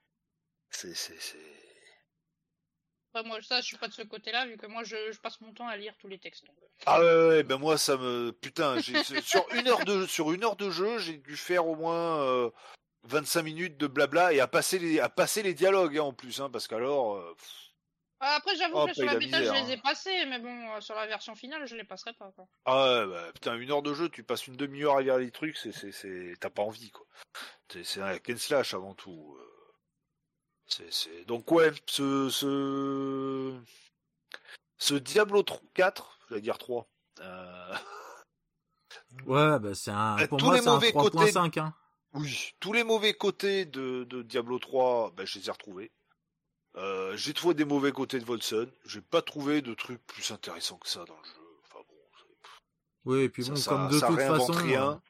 C'est, 0.70 0.94
c'est, 0.94 1.20
c'est. 1.20 1.53
Après, 3.14 3.28
moi, 3.28 3.38
ça, 3.42 3.60
je 3.60 3.66
suis 3.66 3.76
pas 3.76 3.86
de 3.86 3.92
ce 3.92 4.02
côté-là, 4.02 4.44
vu 4.46 4.56
que 4.56 4.66
moi, 4.66 4.82
je, 4.82 4.96
je 5.12 5.20
passe 5.20 5.40
mon 5.40 5.52
temps 5.52 5.68
à 5.68 5.76
lire 5.76 5.94
tous 6.00 6.08
les 6.08 6.18
textes. 6.18 6.44
donc. 6.46 6.56
Ah 6.86 6.98
ouais, 7.00 7.28
ouais, 7.28 7.42
ben 7.44 7.56
moi 7.58 7.78
ça 7.78 7.96
me, 7.96 8.32
putain, 8.32 8.80
sur 8.82 9.46
une 9.54 9.68
heure 9.68 9.84
de, 9.84 10.04
sur 10.06 10.32
une 10.32 10.42
heure 10.42 10.56
de 10.56 10.70
jeu, 10.70 10.98
j'ai 10.98 11.18
dû 11.18 11.36
faire 11.36 11.66
au 11.68 11.76
moins 11.76 12.20
euh, 12.22 12.50
25 13.04 13.42
minutes 13.42 13.76
de 13.76 13.86
blabla 13.86 14.32
et 14.32 14.40
à 14.40 14.48
passer 14.48 14.80
les, 14.80 14.98
à 14.98 15.08
passer 15.08 15.42
les 15.44 15.54
dialogues 15.54 15.96
hein, 15.98 16.02
en 16.02 16.12
plus, 16.12 16.40
hein, 16.40 16.50
parce 16.50 16.66
qu'alors. 16.66 17.14
euh, 17.14 17.34
pff, 17.38 17.48
Ah, 18.18 18.34
Après, 18.38 18.56
j'avoue 18.56 18.78
Oh, 18.78 18.86
que 18.86 18.94
sur 18.94 19.06
la 19.06 19.14
bêta, 19.14 19.44
je 19.44 19.52
les 19.52 19.70
ai 19.70 19.74
hein. 19.76 19.80
passés, 19.84 20.24
mais 20.26 20.40
bon, 20.40 20.72
euh, 20.74 20.80
sur 20.80 20.96
la 20.96 21.06
version 21.06 21.36
finale, 21.36 21.64
je 21.68 21.76
les 21.76 21.84
passerai 21.84 22.14
pas. 22.14 22.32
Quoi. 22.34 22.48
Ah 22.64 23.04
ouais, 23.04 23.06
bah, 23.12 23.30
putain, 23.32 23.54
une 23.56 23.70
heure 23.70 23.82
de 23.82 23.94
jeu, 23.94 24.08
tu 24.08 24.24
passes 24.24 24.48
une 24.48 24.56
demi-heure 24.56 24.96
à 24.96 25.02
lire 25.02 25.18
les 25.18 25.30
trucs, 25.30 25.56
c'est, 25.56 26.34
t'as 26.40 26.50
pas 26.50 26.62
envie, 26.62 26.90
quoi. 26.90 27.06
C'est, 27.84 28.00
un 28.00 28.06
hack 28.06 28.28
and 28.30 28.38
slash 28.38 28.74
avant 28.74 28.94
tout. 28.94 29.36
euh. 29.38 29.50
Donc 31.26 31.50
ouais, 31.52 31.70
ce, 31.86 32.28
ce, 32.30 33.54
ce 34.78 34.94
Diablo 34.94 35.42
3 35.42 35.60
4, 35.74 36.18
j'allais 36.28 36.40
dire 36.40 36.58
3, 36.58 36.86
euh, 37.20 37.74
Ouais, 39.26 39.58
bah, 39.60 39.74
c'est 39.74 39.90
un, 39.90 40.18
Euh, 40.18 40.26
pour 40.26 40.38
tous 40.38 40.46
moi, 40.46 40.54
les 40.56 40.62
c'est 40.62 40.68
un 40.68 40.74
mauvais 40.74 40.92
côtés- 40.92 41.16
3.5, 41.32 41.58
hein. 41.60 41.74
oui, 42.14 42.52
tous 42.60 42.72
les 42.72 42.82
mauvais 42.84 43.14
côtés 43.14 43.64
de, 43.64 44.04
de 44.04 44.22
Diablo 44.22 44.58
3, 44.58 45.12
ben, 45.16 45.26
je 45.26 45.38
les 45.38 45.48
ai 45.48 45.50
retrouvés. 45.52 45.92
Euh, 46.76 47.16
j'ai 47.16 47.34
trouvé 47.34 47.54
des 47.54 47.64
mauvais 47.64 47.92
côtés 47.92 48.18
de 48.18 48.24
Volson, 48.24 48.68
j'ai 48.84 49.00
pas 49.00 49.22
trouvé 49.22 49.62
de 49.62 49.74
trucs 49.74 50.04
plus 50.06 50.32
intéressants 50.32 50.78
que 50.78 50.88
ça 50.88 51.04
dans 51.04 51.16
le 51.16 51.24
jeu. 51.24 51.58
Enfin 51.64 51.78
bon, 51.88 51.94
Oui, 53.04 53.20
et 53.20 53.28
puis 53.28 53.44
bon, 53.44 53.54
ça- 53.54 53.70
comme 53.70 53.88
de 53.90 53.98
ça 53.98 54.06
toute 54.08 54.18
façon, 54.18 54.52
rien. 54.52 55.00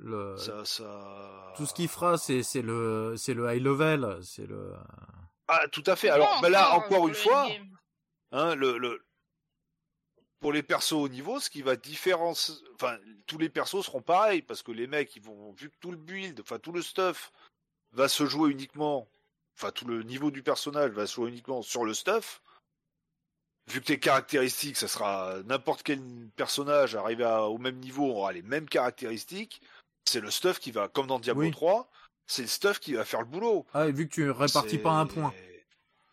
Euh, 0.00 0.32
le, 0.32 0.36
ça, 0.38 0.64
ça... 0.64 1.52
tout 1.56 1.66
ce 1.66 1.74
qu'il 1.74 1.88
fera, 1.88 2.18
c'est, 2.18 2.42
c'est 2.42 2.62
le, 2.62 3.14
c'est 3.16 3.34
le 3.34 3.52
high 3.52 3.62
level, 3.62 4.18
c'est 4.22 4.46
le, 4.46 4.74
Ah, 5.48 5.66
tout 5.72 5.84
à 5.86 5.96
fait. 5.96 6.08
Alors, 6.10 6.34
Non, 6.36 6.40
ben 6.40 6.48
là, 6.50 6.68
encore, 6.70 6.84
encore 6.86 6.98
pour 6.98 7.08
une 7.08 7.14
fois, 7.14 7.48
hein, 8.32 8.54
le, 8.54 8.78
le, 8.78 9.04
pour 10.40 10.52
les 10.52 10.62
persos 10.62 10.92
au 10.92 11.08
niveau, 11.08 11.40
ce 11.40 11.48
qui 11.50 11.62
va 11.62 11.76
différencier, 11.76 12.54
enfin, 12.74 12.98
tous 13.26 13.38
les 13.38 13.48
persos 13.48 13.84
seront 13.86 14.02
pareils 14.02 14.42
parce 14.42 14.62
que 14.62 14.72
les 14.72 14.86
mecs, 14.86 15.14
ils 15.16 15.22
vont, 15.22 15.52
vu 15.52 15.70
que 15.70 15.76
tout 15.80 15.90
le 15.90 15.96
build, 15.96 16.40
enfin, 16.40 16.58
tout 16.58 16.72
le 16.72 16.82
stuff 16.82 17.32
va 17.92 18.08
se 18.08 18.26
jouer 18.26 18.50
uniquement, 18.50 19.08
enfin, 19.56 19.70
tout 19.70 19.86
le 19.86 20.02
niveau 20.02 20.30
du 20.30 20.42
personnage 20.42 20.90
va 20.90 21.06
se 21.06 21.14
jouer 21.14 21.30
uniquement 21.30 21.62
sur 21.62 21.84
le 21.84 21.94
stuff. 21.94 22.42
Vu 23.68 23.80
que 23.80 23.86
tes 23.86 23.98
caractéristiques, 23.98 24.76
ça 24.76 24.88
sera 24.88 25.36
n'importe 25.44 25.82
quel 25.82 25.98
personnage 26.36 26.94
arrivé 26.96 27.24
à- 27.24 27.44
au 27.44 27.56
même 27.56 27.76
niveau 27.78 28.10
aura 28.10 28.32
les 28.32 28.42
mêmes 28.42 28.68
caractéristiques. 28.68 29.62
C'est 30.04 30.20
le 30.20 30.30
stuff 30.30 30.58
qui 30.58 30.70
va, 30.70 30.88
comme 30.88 31.06
dans 31.06 31.18
Diablo 31.18 31.42
Oui. 31.42 31.50
3, 31.50 31.88
c'est 32.26 32.42
le 32.42 32.48
stuff 32.48 32.78
qui 32.78 32.94
va 32.94 33.04
faire 33.04 33.20
le 33.20 33.26
boulot. 33.26 33.66
ah, 33.74 33.86
et 33.86 33.92
vu 33.92 34.08
que 34.08 34.14
tu 34.14 34.30
répartis 34.30 34.78
pas 34.78 34.92
un 34.92 35.06
point. 35.06 35.32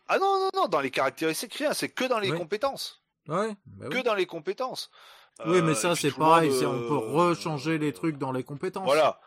Ah 0.08 0.18
non, 0.18 0.40
non, 0.40 0.48
non, 0.54 0.68
dans 0.68 0.80
les 0.80 0.90
caractéristiques, 0.90 1.54
rien, 1.54 1.72
c'est 1.72 1.88
que 1.88 2.04
dans 2.04 2.18
les 2.18 2.30
Oui. 2.32 2.38
compétences. 2.38 3.02
Ouais, 3.28 3.54
bah 3.66 3.88
Que 3.88 3.96
oui. 3.96 4.02
dans 4.02 4.14
les 4.14 4.26
compétences. 4.26 4.90
Oui, 5.46 5.62
mais 5.62 5.70
Euh, 5.72 5.74
ça, 5.74 5.92
puis 5.92 6.02
c'est 6.02 6.10
pareil, 6.16 6.52
c'est, 6.52 6.66
on 6.66 6.80
peut 6.88 6.94
euh, 6.94 7.28
rechanger 7.28 7.78
les 7.78 7.92
trucs 7.92 8.18
dans 8.18 8.32
les 8.32 8.42
compétences. 8.44 8.84
Voilà. 8.84 9.20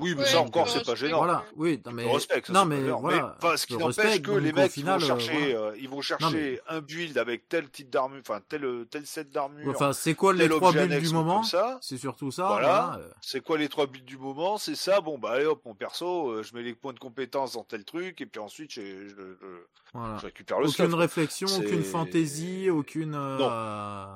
Oui, 0.00 0.14
mais 0.16 0.22
Ouais, 0.22 0.28
ça 0.28 0.40
encore, 0.40 0.68
c'est 0.68 0.84
pas 0.84 0.94
gênant. 0.94 1.18
Voilà, 1.18 1.44
oui, 1.56 1.80
non, 1.84 1.92
mais, 1.92 2.18
ça, 2.18 2.34
non, 2.52 2.64
mais 2.64 2.80
voilà. 2.80 3.36
enfin, 3.42 3.56
ce 3.56 3.66
qui 3.66 3.76
n'empêche 3.76 4.22
que 4.22 4.30
les 4.32 4.52
mecs, 4.52 4.72
final, 4.72 5.00
ils 5.00 5.06
vont 5.08 5.14
euh, 5.14 5.18
chercher, 5.18 5.52
voilà. 5.54 5.66
euh, 5.68 5.76
ils 5.78 5.88
vont 5.88 6.00
chercher 6.00 6.60
un 6.68 6.80
build 6.80 7.18
avec 7.18 7.48
tel 7.48 7.68
type 7.70 7.90
d'armure, 7.90 8.20
enfin 8.20 8.40
tel 8.48 8.86
tel 8.90 9.06
set 9.06 9.30
d'armure. 9.30 9.70
Enfin, 9.70 9.92
c'est 9.92 10.14
quoi 10.14 10.32
les 10.32 10.48
trois 10.48 10.72
builds 10.72 10.98
du 11.00 11.10
moment. 11.10 11.42
C'est 11.80 11.98
surtout 11.98 12.30
ça. 12.30 12.46
Voilà. 12.48 12.66
voilà, 12.90 12.98
euh, 13.04 13.10
C'est 13.20 13.40
quoi 13.42 13.58
les 13.58 13.68
trois 13.68 13.86
builds 13.86 14.06
du 14.06 14.18
moment 14.18 14.58
C'est 14.58 14.74
ça. 14.76 15.00
Bon 15.00 15.18
bah 15.18 15.32
allez 15.32 15.44
hop, 15.46 15.60
mon 15.64 15.74
perso, 15.74 16.30
euh, 16.30 16.42
je 16.42 16.54
mets 16.54 16.62
les 16.62 16.74
points 16.74 16.92
de 16.92 16.98
compétence 16.98 17.52
dans 17.52 17.64
tel 17.64 17.84
truc 17.84 18.20
et 18.20 18.26
puis 18.26 18.40
ensuite 18.40 18.72
je, 18.72 18.80
je, 18.80 19.14
je- 19.14 19.64
voilà. 19.92 20.16
je 20.18 20.26
récupère 20.26 20.60
le 20.60 20.68
Aucune 20.68 20.86
stuff. 20.86 20.94
réflexion, 20.98 21.48
aucune 21.58 21.82
fantaisie, 21.82 22.70
aucune, 22.70 23.14
euh, 23.14 24.06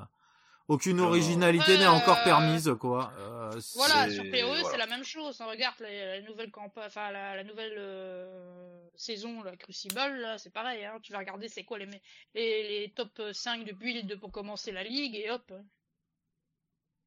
aucune 0.68 1.00
Euh, 1.00 1.04
originalité 1.04 1.76
n'est 1.78 1.86
encore 1.86 2.18
euh, 2.20 2.24
permise, 2.24 2.70
quoi. 2.80 3.12
Euh, 3.18 3.60
Voilà, 3.74 4.06
C'est- 4.08 4.14
sur 4.14 4.24
PoE, 4.24 4.46
voilà. 4.46 4.64
c'est 4.70 4.76
la 4.78 4.86
même 4.86 5.04
chose. 5.04 5.40
hein. 5.40 5.46
Regarde 5.46 5.76
la, 5.80 6.16
la 6.16 6.22
nouvelle 6.22 6.50
campagne, 6.50 6.84
enfin 6.86 7.10
la, 7.12 7.36
la 7.36 7.44
nouvelle 7.44 7.74
euh, 7.76 8.88
saison, 8.96 9.42
la 9.42 9.56
Crucible, 9.56 9.94
là, 9.96 10.38
c'est 10.38 10.52
pareil. 10.52 10.84
Hein. 10.84 10.98
Tu 11.02 11.12
vas 11.12 11.18
regarder 11.18 11.48
c'est 11.48 11.64
quoi 11.64 11.78
les, 11.78 11.86
les, 12.34 12.80
les 12.80 12.92
top 12.96 13.20
5 13.32 13.64
de 13.64 13.72
build 13.72 14.18
pour 14.18 14.32
commencer 14.32 14.72
la 14.72 14.82
ligue 14.82 15.14
et 15.16 15.30
hop. 15.30 15.52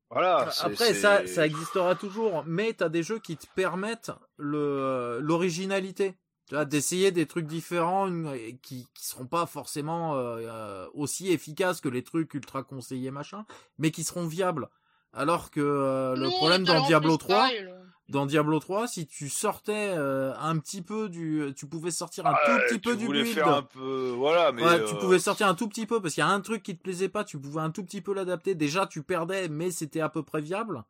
Voilà. 0.10 0.50
Après, 0.62 0.94
ça, 0.94 1.28
ça 1.28 1.46
existera 1.46 1.96
toujours, 1.96 2.44
mais 2.46 2.72
t'as 2.74 2.88
des 2.88 3.04
jeux 3.04 3.20
qui 3.20 3.36
te 3.36 3.46
permettent 3.56 4.12
l'originalité. 4.38 6.16
Tu 6.48 6.56
vois, 6.56 6.66
d'essayer 6.66 7.12
des 7.12 7.26
trucs 7.26 7.46
différents 7.46 8.10
qui 8.62 8.88
qui 8.94 9.06
seront 9.06 9.26
pas 9.28 9.46
forcément 9.46 10.16
euh, 10.16 10.38
euh, 10.40 10.88
aussi 10.94 11.32
efficaces 11.32 11.82
que 11.82 11.90
les 11.90 12.04
trucs 12.04 12.34
ultra 12.34 12.64
conseillés 12.64 13.12
machin, 13.12 13.46
mais 13.78 13.92
qui 13.92 14.04
seront 14.06 14.26
viables. 14.28 14.70
Alors 15.14 15.52
que 15.52 15.60
euh, 15.60 16.16
le 16.16 16.30
problème 16.30 16.62
est 16.62 16.66
dans 16.66 16.86
Diablo 16.86 17.18
3, 17.18 17.48
freestyle. 17.48 17.74
dans 18.10 18.26
Diablo 18.26 18.60
3, 18.60 18.88
si 18.88 19.08
tu 19.08 19.28
sortais 19.30 19.94
euh, 19.98 20.34
un 20.40 20.58
petit 20.60 20.82
peu 20.82 21.10
du, 21.10 21.54
tu 21.56 21.66
pouvais 21.68 21.92
sortir 21.92 22.26
un 22.28 22.34
tout 22.34 22.58
petit 22.68 22.76
tu 22.76 22.80
peu 22.82 22.96
du 22.96 23.06
voulais 23.08 23.24
build. 23.24 23.36
faire 23.36 23.48
un 23.50 23.64
peu, 23.64 24.14
voilà, 24.16 24.52
mais 24.54 24.64
Ouais, 24.64 24.86
tu 24.86 24.96
euh, 24.96 25.00
pouvais 25.00 25.20
sortir 25.20 25.48
un 25.48 25.56
tout 25.56 25.68
petit 25.68 25.86
peu 25.86 26.02
parce 26.02 26.14
qu'il 26.14 26.22
y 26.22 26.28
a 26.28 26.30
un 26.30 26.42
truc 26.42 26.64
qui 26.64 26.78
te 26.78 26.84
plaisait 26.84 27.10
pas, 27.10 27.24
tu 27.26 27.40
pouvais 27.40 27.62
un 27.62 27.72
tout 27.72 27.84
petit 27.84 28.02
peu 28.02 28.14
l'adapter. 28.14 28.54
Déjà, 28.56 28.86
tu 28.86 29.02
perdais, 29.04 29.50
mais 29.50 29.72
c'était 29.72 30.02
à 30.02 30.08
peu 30.10 30.24
près 30.24 30.40
viable. 30.42 30.84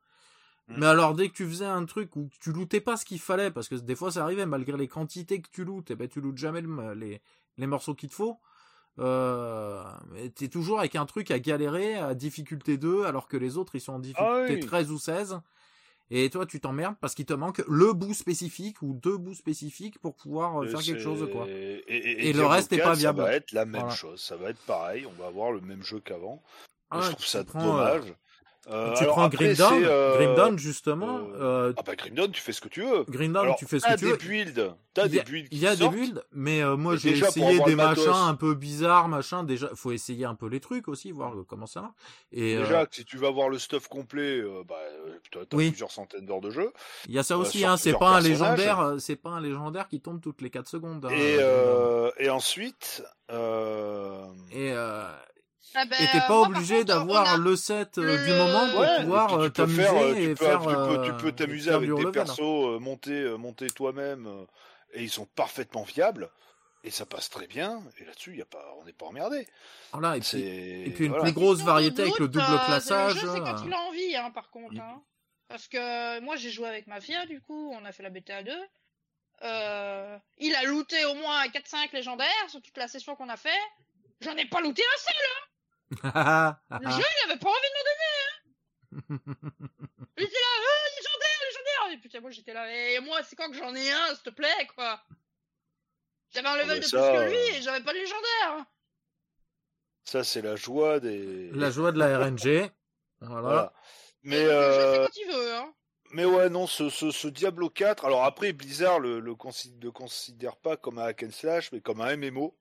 Mm. 0.70 0.74
Mais 0.80 0.86
alors, 0.86 1.14
dès 1.14 1.30
que 1.30 1.34
tu 1.34 1.46
faisais 1.48 1.66
un 1.66 1.86
truc 1.86 2.16
où 2.16 2.30
tu 2.42 2.52
lootais 2.52 2.82
pas 2.82 2.98
ce 2.98 3.06
qu'il 3.06 3.20
fallait, 3.20 3.52
parce 3.52 3.68
que 3.70 3.76
des 3.76 3.96
fois 3.96 4.12
ça 4.12 4.24
arrivait, 4.24 4.46
malgré 4.46 4.76
les 4.78 4.88
quantités 4.88 5.42
que 5.42 5.50
tu 5.52 5.64
lootes, 5.64 5.92
et 5.92 5.96
ben 5.96 6.08
tu 6.08 6.20
lootes 6.22 6.38
jamais 6.38 6.62
le- 6.62 6.94
les, 6.94 7.22
les 7.58 7.68
morceaux 7.68 7.96
qu'il 7.96 8.10
te 8.10 8.16
faut. 8.16 8.38
Euh, 9.00 9.84
t'es 10.36 10.48
toujours 10.48 10.80
avec 10.80 10.96
un 10.96 11.06
truc 11.06 11.30
à 11.32 11.40
galérer, 11.40 11.96
à 11.96 12.16
difficulté 12.16 12.78
2, 12.78 13.06
alors 13.06 13.28
que 13.28 13.38
les 13.38 13.58
autres 13.58 13.76
ils 13.76 13.82
sont 13.82 13.94
en 13.94 14.00
difficulté 14.00 14.26
Ah 14.30 14.46
oui. 14.50 14.60
13 14.60 14.92
ou 14.92 14.98
16. 14.98 15.40
Et 16.10 16.30
toi, 16.30 16.46
tu 16.46 16.60
t'emmerdes 16.62 16.96
parce 17.02 17.14
qu'il 17.16 17.26
te 17.26 17.34
manque 17.34 17.62
le 17.68 17.92
bout 17.94 18.14
spécifique 18.14 18.82
ou 18.82 18.94
deux 18.94 19.18
bouts 19.18 19.34
spécifiques 19.36 20.00
pour 20.00 20.16
pouvoir 20.16 20.64
euh, 20.64 20.68
faire 20.68 20.80
quelque 20.82 21.02
chose, 21.02 21.28
quoi. 21.32 21.46
Et, 21.50 21.84
et- 21.88 22.30
Et 22.30 22.34
le 22.34 22.46
reste 22.46 22.72
est 22.72 22.78
4, 22.78 22.88
pas 22.90 22.94
viable. 22.96 23.20
Ça 23.20 23.26
va 23.26 23.34
être 23.36 23.52
la 23.52 23.66
même 23.66 23.82
Voilà. 23.82 23.96
chose, 23.96 24.22
ça 24.22 24.36
va 24.38 24.50
être 24.50 24.60
pareil, 24.66 25.06
on 25.06 25.22
va 25.22 25.28
avoir 25.28 25.52
le 25.52 25.60
même 25.62 25.84
jeu 25.84 26.00
qu'avant. 26.00 26.42
Ah, 26.90 27.02
je 27.02 27.12
trouve 27.12 27.26
ça 27.26 27.44
prends, 27.44 27.62
dommage. 27.62 28.04
Euh, 28.10 28.14
tu 28.68 28.74
alors 29.04 29.14
prends 29.16 29.24
après, 29.24 29.46
Grim 29.46 29.56
Dawn, 29.56 29.80
c'est, 29.82 29.86
euh, 29.88 30.16
Grim 30.18 30.36
Dawn, 30.36 30.60
justement, 30.60 31.20
euh, 31.36 31.70
euh, 31.70 31.74
Ah 31.78 31.82
bah 31.86 31.96
Grim 31.96 32.14
Dawn, 32.16 32.32
tu 32.32 32.42
fais 32.42 32.52
ce 32.52 32.62
que 32.62 32.68
tu 32.68 32.82
veux. 32.82 33.04
Green 33.08 33.32
Dawn, 33.34 33.46
Alors, 33.46 33.56
tu 33.58 33.66
fais 33.66 33.80
ce 33.80 33.86
que 33.88 33.96
tu 33.98 34.06
des 34.06 34.12
veux. 34.12 34.18
builds, 34.18 34.74
t'as 34.94 35.04
Il 35.06 35.08
y 35.08 35.10
des 35.12 35.20
a- 35.20 35.24
builds 35.24 35.50
qui 35.50 35.56
Il 35.56 35.62
y 35.62 35.68
a 35.68 35.76
des 35.76 35.88
builds, 35.90 36.24
mais 36.34 36.62
euh, 36.62 36.76
moi 36.76 36.96
j'ai 36.98 37.12
essayé 37.18 37.60
des 37.62 37.76
machins 37.76 38.08
un 38.14 38.36
peu 38.36 38.54
bizarres, 38.56 39.08
machin. 39.08 39.44
Déjà, 39.44 39.70
faut 39.76 39.92
essayer 39.92 40.26
un 40.26 40.36
peu 40.36 40.48
les 40.48 40.60
trucs 40.60 40.88
aussi, 40.88 41.12
voir 41.12 41.34
euh, 41.34 41.46
comment 41.48 41.66
ça 41.68 41.82
marche. 41.82 41.94
Et 42.32 42.56
Déjà, 42.58 42.82
euh, 42.82 42.86
que 42.86 42.96
si 42.96 43.06
tu 43.06 43.18
vas 43.18 43.32
voir 43.32 43.50
le 43.50 43.58
stuff 43.60 43.88
complet, 43.88 44.40
euh, 44.40 44.64
bah, 44.68 44.76
euh, 45.06 45.18
t'as 45.32 45.56
Oui. 45.56 45.70
plusieurs 45.70 45.92
centaines 45.92 46.26
d'heures 46.26 46.42
de 46.42 46.50
jeu. 46.50 46.72
il 47.08 47.14
y 47.14 47.20
a 47.20 47.24
ça 47.24 47.36
euh, 47.36 47.38
aussi, 47.38 47.64
hein. 47.66 47.78
C'est 47.78 47.94
pas 47.94 48.10
un 48.18 48.20
légendaire, 48.22 48.80
euh, 48.80 48.98
c'est 49.00 49.16
pas 49.16 49.30
un 49.30 49.42
légendaire 49.42 49.88
qui 49.88 50.02
tombe 50.02 50.20
toutes 50.20 50.42
les 50.42 50.50
4 50.50 50.68
secondes. 50.68 51.06
hein, 51.06 51.10
et, 51.12 51.38
euh, 51.40 52.08
euh, 52.08 52.12
et 52.20 52.30
ensuite, 52.30 53.04
euh, 53.32 54.26
Et 54.52 54.72
euh, 54.74 55.04
Ah 55.76 55.86
ben, 55.86 55.96
et 56.00 56.08
t'es 56.12 56.18
euh, 56.18 56.22
pas 56.22 56.38
moi, 56.38 56.48
obligé 56.48 56.84
d'avoir 56.84 57.34
a- 57.34 57.38
le 57.38 57.56
set 57.56 57.98
euh, 57.98 58.04
le- 58.04 58.26
du 58.26 58.32
moment 58.34 58.70
pour 58.72 58.80
ouais, 58.80 59.02
pouvoir 59.02 59.34
euh, 59.40 59.50
t'amuser 59.50 60.24
et 60.24 60.36
peux- 60.36 60.46
faire. 60.46 60.60
tu 60.62 60.68
peux, 60.68 61.06
tu 61.06 61.14
peux 61.24 61.28
et 61.30 61.34
t'amuser 61.36 61.72
avec 61.72 61.90
des 61.90 61.96
level. 62.02 62.12
persos, 62.12 62.80
monter, 62.80 63.38
monter 63.38 63.68
toi-même, 63.70 64.28
et 64.94 65.04
ils 65.04 65.10
sont 65.10 65.26
parfaitement 65.26 65.84
viables. 65.84 66.30
Et 66.84 66.92
ça 66.92 67.06
passe 67.06 67.30
très 67.30 67.48
bien. 67.48 67.82
Et 68.00 68.06
là-dessus, 68.06 68.38
y 68.38 68.42
a 68.42 68.46
pas, 68.46 68.64
on 68.80 68.86
n'est 68.86 68.94
pas 68.94 69.08
emmerdé. 69.08 69.46
Voilà, 69.92 70.16
et 70.16 70.22
puis, 70.22 70.40
et 70.42 70.90
puis 70.96 71.06
une 71.06 71.10
voilà. 71.12 71.26
plus 71.26 71.34
grosse 71.34 71.60
variété 71.62 72.04
avec 72.04 72.18
le 72.20 72.28
double 72.30 72.46
euh, 72.50 72.66
classage. 72.66 73.16
Le 73.16 73.20
jeu, 73.22 73.28
c'est 73.34 73.40
quand 73.42 73.64
il 73.66 73.74
a 73.74 73.80
envie, 73.82 74.16
hein, 74.16 74.32
par 74.32 74.50
contre. 74.52 74.74
Mm. 74.76 74.80
hein. 74.80 75.02
Parce 75.50 75.68
que 75.68 76.20
moi, 76.22 76.36
j'ai 76.38 76.50
joué 76.50 76.68
avec 76.68 76.88
Mafia, 76.88 77.26
du 77.26 77.42
coup, 77.42 77.72
on 77.74 77.84
a 77.84 77.92
fait 77.92 78.04
la 78.04 78.10
bêta 78.10 78.42
2. 78.44 78.52
Euh, 79.44 80.18
il 80.38 80.56
a 80.56 80.64
looté 80.64 81.04
au 81.06 81.14
moins 81.16 81.46
4-5 81.48 81.90
légendaires 81.94 82.28
sur 82.50 82.62
toute 82.62 82.78
la 82.78 82.88
session 82.88 83.16
qu'on 83.16 83.30
a 83.30 83.38
fait. 83.38 83.50
J'en 84.22 84.36
ai 84.36 84.46
pas 84.46 84.62
looté 84.62 84.82
un 84.82 85.00
seul. 85.00 85.16
Ah, 85.16 85.48
Le 85.92 86.92
jeu, 86.92 87.04
il 87.04 87.32
avait 87.32 87.40
pas 87.40 87.50
envie 87.50 87.70
de 87.70 87.76
m'en 87.76 87.84
donner. 87.88 88.14
Hein. 88.24 88.38
Il 90.18 90.24
était 90.24 90.34
là, 90.34 90.54
euh, 90.60 90.90
légendaire, 90.98 91.40
légendaire. 91.46 91.94
Et 91.94 91.98
putain, 92.02 92.20
moi, 92.22 92.32
j'étais 92.32 92.54
là, 92.54 92.72
et 92.74 93.00
moi, 93.00 93.22
c'est 93.24 93.36
quand 93.36 93.50
que 93.50 93.58
j'en 93.58 93.74
ai 93.76 93.92
un, 93.92 94.16
s'il 94.16 94.24
te 94.24 94.30
plaît, 94.30 94.68
quoi. 94.76 95.02
J'avais 96.34 96.48
un 96.48 96.58
level 96.58 96.70
mais 96.70 96.80
de 96.80 96.86
ça, 96.86 97.10
plus 97.10 97.20
que 97.20 97.30
lui 97.30 97.38
euh, 97.38 97.58
et 97.58 97.62
j'avais 97.62 97.84
pas 97.84 97.94
de 97.94 98.00
légendaire. 98.00 98.66
Ça, 100.04 100.24
c'est 100.24 100.42
la 100.42 100.56
joie 100.56 101.00
des. 101.00 101.52
La 101.52 101.70
joie 101.70 101.92
de 101.92 102.00
la 102.00 102.18
RNG. 102.18 102.72
Voilà. 103.22 103.42
Voilà. 103.42 103.74
Mais, 104.24 104.44
le 104.44 104.52
euh, 104.52 105.06
quand 105.06 105.18
il 105.18 105.28
veut, 105.32 105.56
hein. 105.56 105.74
mais 106.12 106.26
ouais, 106.26 106.50
non, 106.50 106.68
ce, 106.68 106.90
ce, 106.90 107.12
ce 107.12 107.28
Diablo 107.28 107.70
4. 107.70 108.06
Alors 108.06 108.26
après, 108.26 108.52
Blizzard 108.52 109.00
le, 109.00 109.20
le 109.20 109.36
considère, 109.36 109.80
le 109.82 109.92
considère 109.92 110.58
pas 110.58 110.76
comme 110.76 111.00
un 111.00 111.06
hack 111.06 111.24
and 111.24 111.32
slash, 111.32 111.72
mais 111.72 111.82
comme 111.82 112.02
un 112.02 112.16
MMO. 112.18 112.58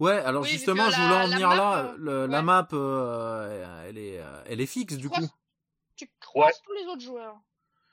Ouais, 0.00 0.12
alors 0.18 0.42
Oui, 0.42 0.48
justement, 0.48 0.88
je 0.90 0.96
la- 0.98 1.06
voulais 1.06 1.16
en 1.16 1.26
venir 1.28 1.48
là. 1.50 1.78
euh, 1.78 1.94
Le- 1.98 2.26
La 2.26 2.42
map, 2.42 2.68
euh, 2.72 3.84
elle 3.88 3.98
est, 3.98 4.18
euh, 4.20 4.42
elle 4.46 4.60
est 4.60 4.66
fixe 4.66 4.94
du 4.96 5.08
croises- 5.08 5.26
coup. 5.28 5.34
Tu 5.96 6.08
croises 6.20 6.60
tous 6.64 6.72
les 6.74 6.86
autres 6.86 7.02
joueurs. 7.02 7.36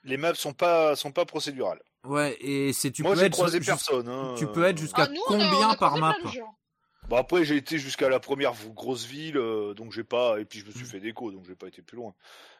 Les 0.04 0.16
maps 0.16 0.34
sont 0.34 0.52
pas, 0.52 0.94
sont 0.94 1.10
pas 1.10 1.24
procédurales. 1.24 1.80
Ouais, 2.04 2.36
et 2.40 2.72
c'est 2.72 2.92
tu 2.92 3.02
Moi, 3.02 3.14
peux 3.14 3.24
être 3.24 3.32
croisé 3.32 3.58
jus- 3.58 3.66
personne. 3.66 4.08
hein. 4.08 4.34
tu 4.38 4.46
peux 4.46 4.62
être 4.64 4.78
jusqu'à 4.78 5.02
Ah, 5.04 5.08
nous, 5.08 5.20
on 5.28 5.34
a- 5.40 5.48
combien 5.50 5.68
on 5.68 5.72
a 5.72 5.76
par 5.76 5.96
map? 5.98 6.14
Bon 7.08 7.16
après 7.16 7.44
j'ai 7.44 7.56
été 7.56 7.78
jusqu'à 7.78 8.08
la 8.08 8.18
première 8.18 8.52
grosse 8.74 9.04
ville, 9.04 9.36
euh, 9.36 9.74
donc 9.74 9.92
j'ai 9.92 10.02
pas 10.02 10.40
et 10.40 10.44
puis 10.44 10.58
je 10.60 10.66
me 10.66 10.70
suis 10.72 10.82
Mm. 10.82 10.86
fait 10.86 11.00
déco, 11.00 11.30
donc 11.30 11.44
j'ai 11.46 11.54
pas 11.54 11.68
été 11.68 11.80
plus 11.82 11.96
loin. 11.96 12.14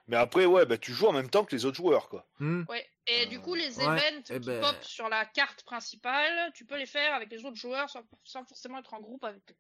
Mais 0.09 0.17
après 0.17 0.45
ouais, 0.47 0.67
bah 0.67 0.79
tu 0.79 0.93
joues 0.93 1.07
en 1.09 1.13
même 1.13 1.29
temps 1.31 1.45
que 1.45 1.55
les 1.55 1.65
autres 1.65 1.77
joueurs 1.77 2.09
quoi. 2.09 2.27
Hmm 2.39 2.63
Ouais. 2.69 2.87
Et 3.09 3.27
du 3.27 3.41
coup, 3.41 3.55
les 3.55 3.79
Ouais, 3.79 3.85
events 3.85 4.23
eh 4.31 4.41
qui 4.41 4.47
ben- 4.47 4.61
pop 4.61 4.77
sur 4.83 5.09
la 5.09 5.25
carte 5.27 5.63
principale, 5.63 6.53
tu 6.55 6.65
peux 6.65 6.77
les 6.77 6.87
faire 6.87 7.15
avec 7.15 7.31
les 7.31 7.45
autres 7.45 7.57
joueurs 7.57 7.89
sans, 7.89 8.03
sans 8.25 8.45
forcément 8.45 8.79
être 8.79 8.95
en 8.95 9.01
groupe 9.01 9.23
avec 9.25 9.43
eux. 9.51 9.57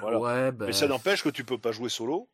Voilà. 0.00 0.18
Ouais, 0.18 0.52
bah, 0.52 0.66
Mais 0.66 0.72
ça 0.72 0.86
n'empêche 0.86 1.22
que 1.22 1.28
tu 1.30 1.44
peux 1.44 1.58
pas 1.58 1.72
jouer 1.72 1.88
solo. 1.88 2.28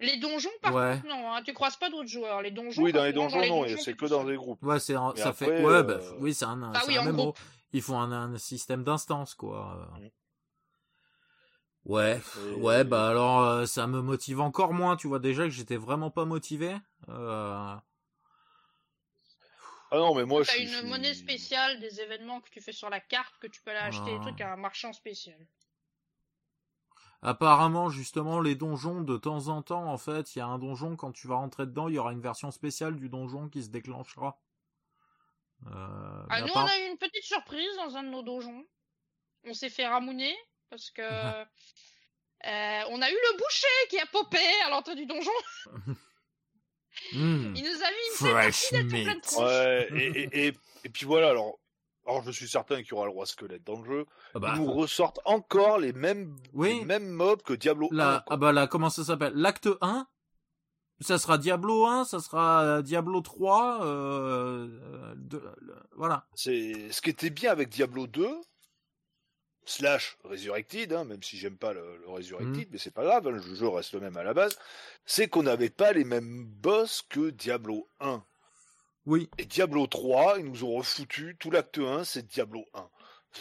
Les 0.00 0.16
donjons, 0.16 0.50
par 0.62 0.74
Ouais. 0.74 0.94
contre, 1.02 1.08
non, 1.14 1.32
hein, 1.32 1.42
tu 1.44 1.52
croises 1.52 1.76
pas 1.76 1.88
d'autres 1.90 2.08
joueurs. 2.08 2.42
Les 2.42 2.50
donjons, 2.50 2.82
Oui, 2.82 2.92
dans 2.92 3.04
les 3.04 3.12
donjons 3.12 3.40
non, 3.40 3.62
donjons, 3.62 3.76
c'est 3.78 3.94
que 3.96 4.06
dans 4.06 4.24
des 4.24 4.36
groupes. 4.36 4.62
Ouais, 4.62 4.80
c'est 4.80 4.94
ça 4.94 5.08
après, 5.08 5.32
fait. 5.34 5.64
Ouais, 5.64 5.82
bah, 5.84 5.94
euh, 6.00 6.12
oui, 6.18 6.34
c'est 6.34 6.44
un, 6.44 6.72
Ah 6.74 6.82
oui, 6.88 6.96
un 6.96 7.04
MMO. 7.04 7.22
groupe. 7.24 7.38
Il 7.72 7.82
faut 7.82 7.94
un, 7.94 8.10
un 8.10 8.36
système 8.38 8.84
d'instance, 8.84 9.34
quoi. 9.34 9.88
Mm. 10.00 10.08
Ouais, 11.84 12.20
Et- 12.48 12.54
ouais, 12.54 12.84
bah 12.84 13.08
alors 13.08 13.42
euh, 13.42 13.66
ça 13.66 13.86
me 13.88 14.00
motive 14.00 14.40
encore 14.40 14.72
moins. 14.72 14.96
Tu 14.96 15.08
vois 15.08 15.18
déjà 15.18 15.44
que 15.44 15.50
j'étais 15.50 15.76
vraiment 15.76 16.10
pas 16.10 16.24
motivé. 16.24 16.76
Euh, 17.08 17.74
Ah 19.90 19.96
non, 19.98 20.14
mais 20.14 20.24
moi 20.24 20.42
je 20.42 20.48
T'as 20.48 20.54
suis. 20.54 20.62
une 20.64 20.70
je 20.70 20.86
monnaie 20.86 21.12
spéciale 21.12 21.78
des 21.80 22.00
événements 22.00 22.40
que 22.40 22.48
tu 22.50 22.60
fais 22.62 22.72
sur 22.72 22.88
la 22.88 23.00
carte 23.00 23.36
que 23.38 23.46
tu 23.46 23.60
peux 23.62 23.70
aller 23.72 23.80
acheter 23.80 24.10
des 24.12 24.16
Ah. 24.20 24.22
trucs 24.22 24.40
à 24.40 24.52
un 24.52 24.56
marchand 24.56 24.92
spécial. 24.92 25.36
Apparemment, 27.20 27.88
justement, 27.88 28.40
les 28.40 28.54
donjons, 28.56 29.02
de 29.02 29.16
temps 29.16 29.46
en 29.48 29.62
temps, 29.62 29.84
en 29.92 29.98
fait, 29.98 30.34
il 30.34 30.38
y 30.38 30.42
a 30.42 30.46
un 30.46 30.58
donjon, 30.58 30.96
quand 30.96 31.12
tu 31.12 31.28
vas 31.28 31.36
rentrer 31.36 31.66
dedans, 31.66 31.88
il 31.88 31.94
y 31.94 31.98
aura 31.98 32.12
une 32.12 32.20
version 32.20 32.50
spéciale 32.50 32.96
du 32.96 33.08
donjon 33.08 33.48
qui 33.48 33.62
se 33.62 33.68
déclenchera. 33.68 34.40
Euh, 35.66 36.26
Ah, 36.30 36.40
nous, 36.40 36.52
part- 36.52 36.64
on 36.64 36.68
a 36.68 36.78
eu 36.80 36.90
une 36.90 36.98
petite 36.98 37.22
surprise 37.22 37.76
dans 37.76 37.96
un 37.96 38.02
de 38.02 38.08
nos 38.08 38.22
donjons. 38.22 38.64
On 39.44 39.54
s'est 39.54 39.68
fait 39.70 39.86
ramouner 39.86 40.34
parce 40.72 40.90
que 40.90 41.02
euh, 41.02 41.44
on 42.88 43.02
a 43.02 43.10
eu 43.10 43.14
le 43.14 43.36
boucher 43.36 43.66
qui 43.90 43.98
a 44.00 44.06
popé 44.06 44.38
à 44.66 44.70
l'entrée 44.70 44.94
du 44.94 45.04
donjon. 45.04 45.30
Hmm. 47.12 47.52
Il 47.56 47.62
nous 47.62 47.82
a 47.82 47.90
mis 47.90 48.06
une 48.10 48.16
Fresh 48.30 48.72
meat. 48.72 48.86
de 48.86 49.40
Ouais, 49.42 49.88
et, 49.96 50.20
et, 50.22 50.46
et, 50.48 50.52
et 50.84 50.88
puis 50.88 51.04
voilà, 51.06 51.28
alors, 51.30 51.58
alors 52.06 52.22
je 52.22 52.30
suis 52.30 52.48
certain 52.48 52.76
qu'il 52.82 52.90
y 52.92 52.94
aura 52.94 53.04
le 53.06 53.12
roi 53.12 53.26
squelette 53.26 53.64
dans 53.64 53.80
le 53.80 53.84
jeu. 53.84 54.06
Ah 54.34 54.38
bah, 54.38 54.52
Ils 54.54 54.60
nous 54.62 54.72
ressortent 54.72 55.20
encore 55.24 55.78
les 55.78 55.92
mêmes, 55.92 56.34
Oui. 56.54 56.78
les 56.80 56.84
mêmes 56.84 57.08
mobs 57.10 57.42
que 57.42 57.52
Diablo 57.52 57.88
1. 57.92 57.96
là, 57.96 58.22
quoi. 58.26 58.34
ah 58.34 58.36
bah 58.38 58.52
là, 58.52 58.66
comment 58.66 58.90
ça 58.90 59.04
s'appelle? 59.04 59.32
L'acte 59.34 59.68
1 59.82 60.06
ça 61.00 61.18
sera 61.18 61.36
Diablo 61.36 61.84
1, 61.86 62.04
ça 62.04 62.20
sera 62.20 62.62
euh, 62.62 62.82
Diablo 62.82 63.20
3, 63.22 63.84
euh, 63.84 64.68
euh, 64.82 65.14
de- 65.16 65.42
le- 65.60 65.74
voilà. 65.96 66.28
C'est 66.36 66.92
ce 66.92 67.02
qui 67.02 67.10
était 67.10 67.30
bien 67.30 67.50
avec 67.50 67.70
Diablo 67.70 68.06
2 68.06 68.30
slash 69.64 70.16
Resurrected, 70.24 70.92
hein, 70.92 71.04
même 71.04 71.22
si 71.22 71.38
j'aime 71.38 71.56
pas 71.56 71.72
le, 71.72 71.98
le 71.98 72.08
Resurrected, 72.10 72.68
mais 72.72 72.78
c'est 72.78 72.92
pas 72.92 73.04
grave, 73.04 73.26
hein, 73.28 73.30
le 73.30 73.54
jeu 73.54 73.68
reste 73.68 73.92
le 73.94 74.00
même 74.00 74.16
à 74.16 74.22
la 74.24 74.34
base. 74.34 74.56
C'est 75.06 75.28
qu'on 75.28 75.42
n'avait 75.44 75.70
pas 75.70 75.92
les 75.92 76.04
mêmes 76.04 76.44
boss 76.44 77.02
que 77.08 77.30
Diablo 77.30 77.86
1. 78.00 78.22
Oui, 79.06 79.28
Et 79.38 79.44
Diablo 79.44 79.86
3, 79.86 80.38
ils 80.38 80.44
nous 80.44 80.64
ont 80.64 80.74
refoutu 80.74 81.36
tout 81.38 81.50
l'acte 81.50 81.78
1, 81.78 82.04
c'est 82.04 82.26
Diablo 82.26 82.64
1. 82.74 82.88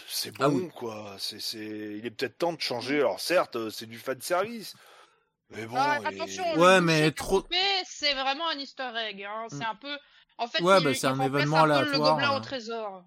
C'est 0.07 0.31
bon, 0.31 0.43
Ah 0.43 0.49
oui. 0.49 0.69
quoi. 0.73 1.15
C'est, 1.19 1.39
c'est... 1.41 1.57
Il 1.59 2.05
est 2.05 2.11
peut-être 2.11 2.37
temps 2.37 2.53
de 2.53 2.61
changer. 2.61 2.99
Alors 2.99 3.19
certes, 3.19 3.55
euh, 3.57 3.69
c'est 3.69 3.85
du 3.85 3.97
fan 3.99 4.19
service. 4.21 4.73
Mais 5.49 5.65
bon. 5.65 5.75
Ah, 5.77 5.99
et- 6.01 6.05
attention, 6.15 6.43
Ouais, 6.57 6.79
mais 6.81 7.11
trop- 7.11 7.45
c'est 7.85 8.13
vraiment 8.13 8.47
un 8.47 8.57
easter 8.57 8.89
egg. 9.09 9.23
Hein. 9.23 9.47
C'est 9.49 9.57
Mm. 9.57 9.61
un 9.71 9.75
peu. 9.75 9.97
En 10.37 10.47
fait, 10.47 10.63
Ouais, 10.63 10.77
il, 10.79 10.83
bah, 10.85 10.91
il 10.91 10.95
c'est 10.95 11.07
un 11.07 11.19
événement 11.19 11.63
un 11.65 11.83
peu 11.83 11.91
le 11.91 11.97
gobelin 11.97 12.31
hein. 12.31 12.37
au 12.37 12.39
trésor. 12.39 13.03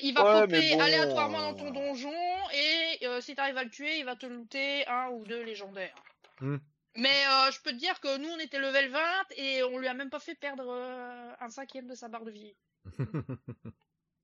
C'est- 0.00 0.06
Il 0.06 0.14
va 0.14 0.24
Ouais, 0.24 0.40
popper 0.42 0.52
mais 0.60 0.76
bon, 0.76 0.80
aléatoirement 0.82 1.52
dans 1.52 1.58
euh, 1.58 1.58
ton 1.64 1.70
donjon 1.70 2.12
et 2.54 3.06
euh, 3.06 3.20
si 3.20 3.34
t'arrives 3.34 3.56
à 3.56 3.64
le 3.64 3.70
tuer, 3.70 3.98
il 3.98 4.04
va 4.04 4.16
te 4.16 4.26
looter 4.26 4.86
un 4.88 5.08
ou 5.10 5.24
deux 5.24 5.42
légendaires. 5.42 5.94
Hmm. 6.40 6.56
Mais 6.96 7.08
euh, 7.08 7.50
je 7.50 7.60
peux 7.62 7.70
te 7.70 7.76
dire 7.76 7.98
que 8.00 8.18
nous 8.18 8.28
on 8.28 8.38
était 8.38 8.58
level 8.58 8.90
20 8.90 9.00
et 9.36 9.62
on 9.62 9.78
lui 9.78 9.88
a 9.88 9.94
même 9.94 10.10
pas 10.10 10.20
fait 10.20 10.34
perdre 10.34 10.66
euh, 10.68 11.32
un 11.40 11.48
cinquième 11.48 11.86
de 11.86 11.94
sa 11.94 12.08
barre 12.08 12.24
de 12.24 12.30
vie. 12.30 12.54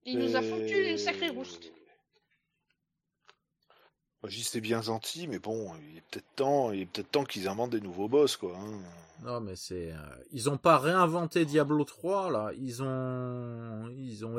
Il 0.04 0.18
nous 0.18 0.36
a 0.36 0.42
foutu 0.42 0.90
une 0.90 0.98
sacrée 0.98 1.28
rouste. 1.28 1.72
J'y 4.24 4.42
c'était 4.42 4.60
bien 4.60 4.82
gentil, 4.82 5.28
mais 5.28 5.38
bon, 5.38 5.72
il 5.76 5.98
est 5.98 6.00
peut-être 6.10 6.34
temps, 6.34 6.72
il 6.72 6.80
est 6.80 6.86
peut-être 6.86 7.10
temps 7.10 7.24
qu'ils 7.24 7.46
inventent 7.46 7.70
des 7.70 7.80
nouveaux 7.80 8.08
boss, 8.08 8.36
quoi. 8.36 8.56
hein. 8.58 8.80
Non, 9.22 9.40
mais 9.40 9.54
c'est. 9.54 9.92
euh, 9.92 9.96
ils 10.32 10.50
ont 10.50 10.56
pas 10.56 10.76
réinventé 10.78 11.44
Diablo 11.44 11.84
3, 11.84 12.30
là. 12.30 12.50
Ils 12.56 12.82
ont. 12.82 13.88
Ils 13.96 14.26
ont 14.26 14.38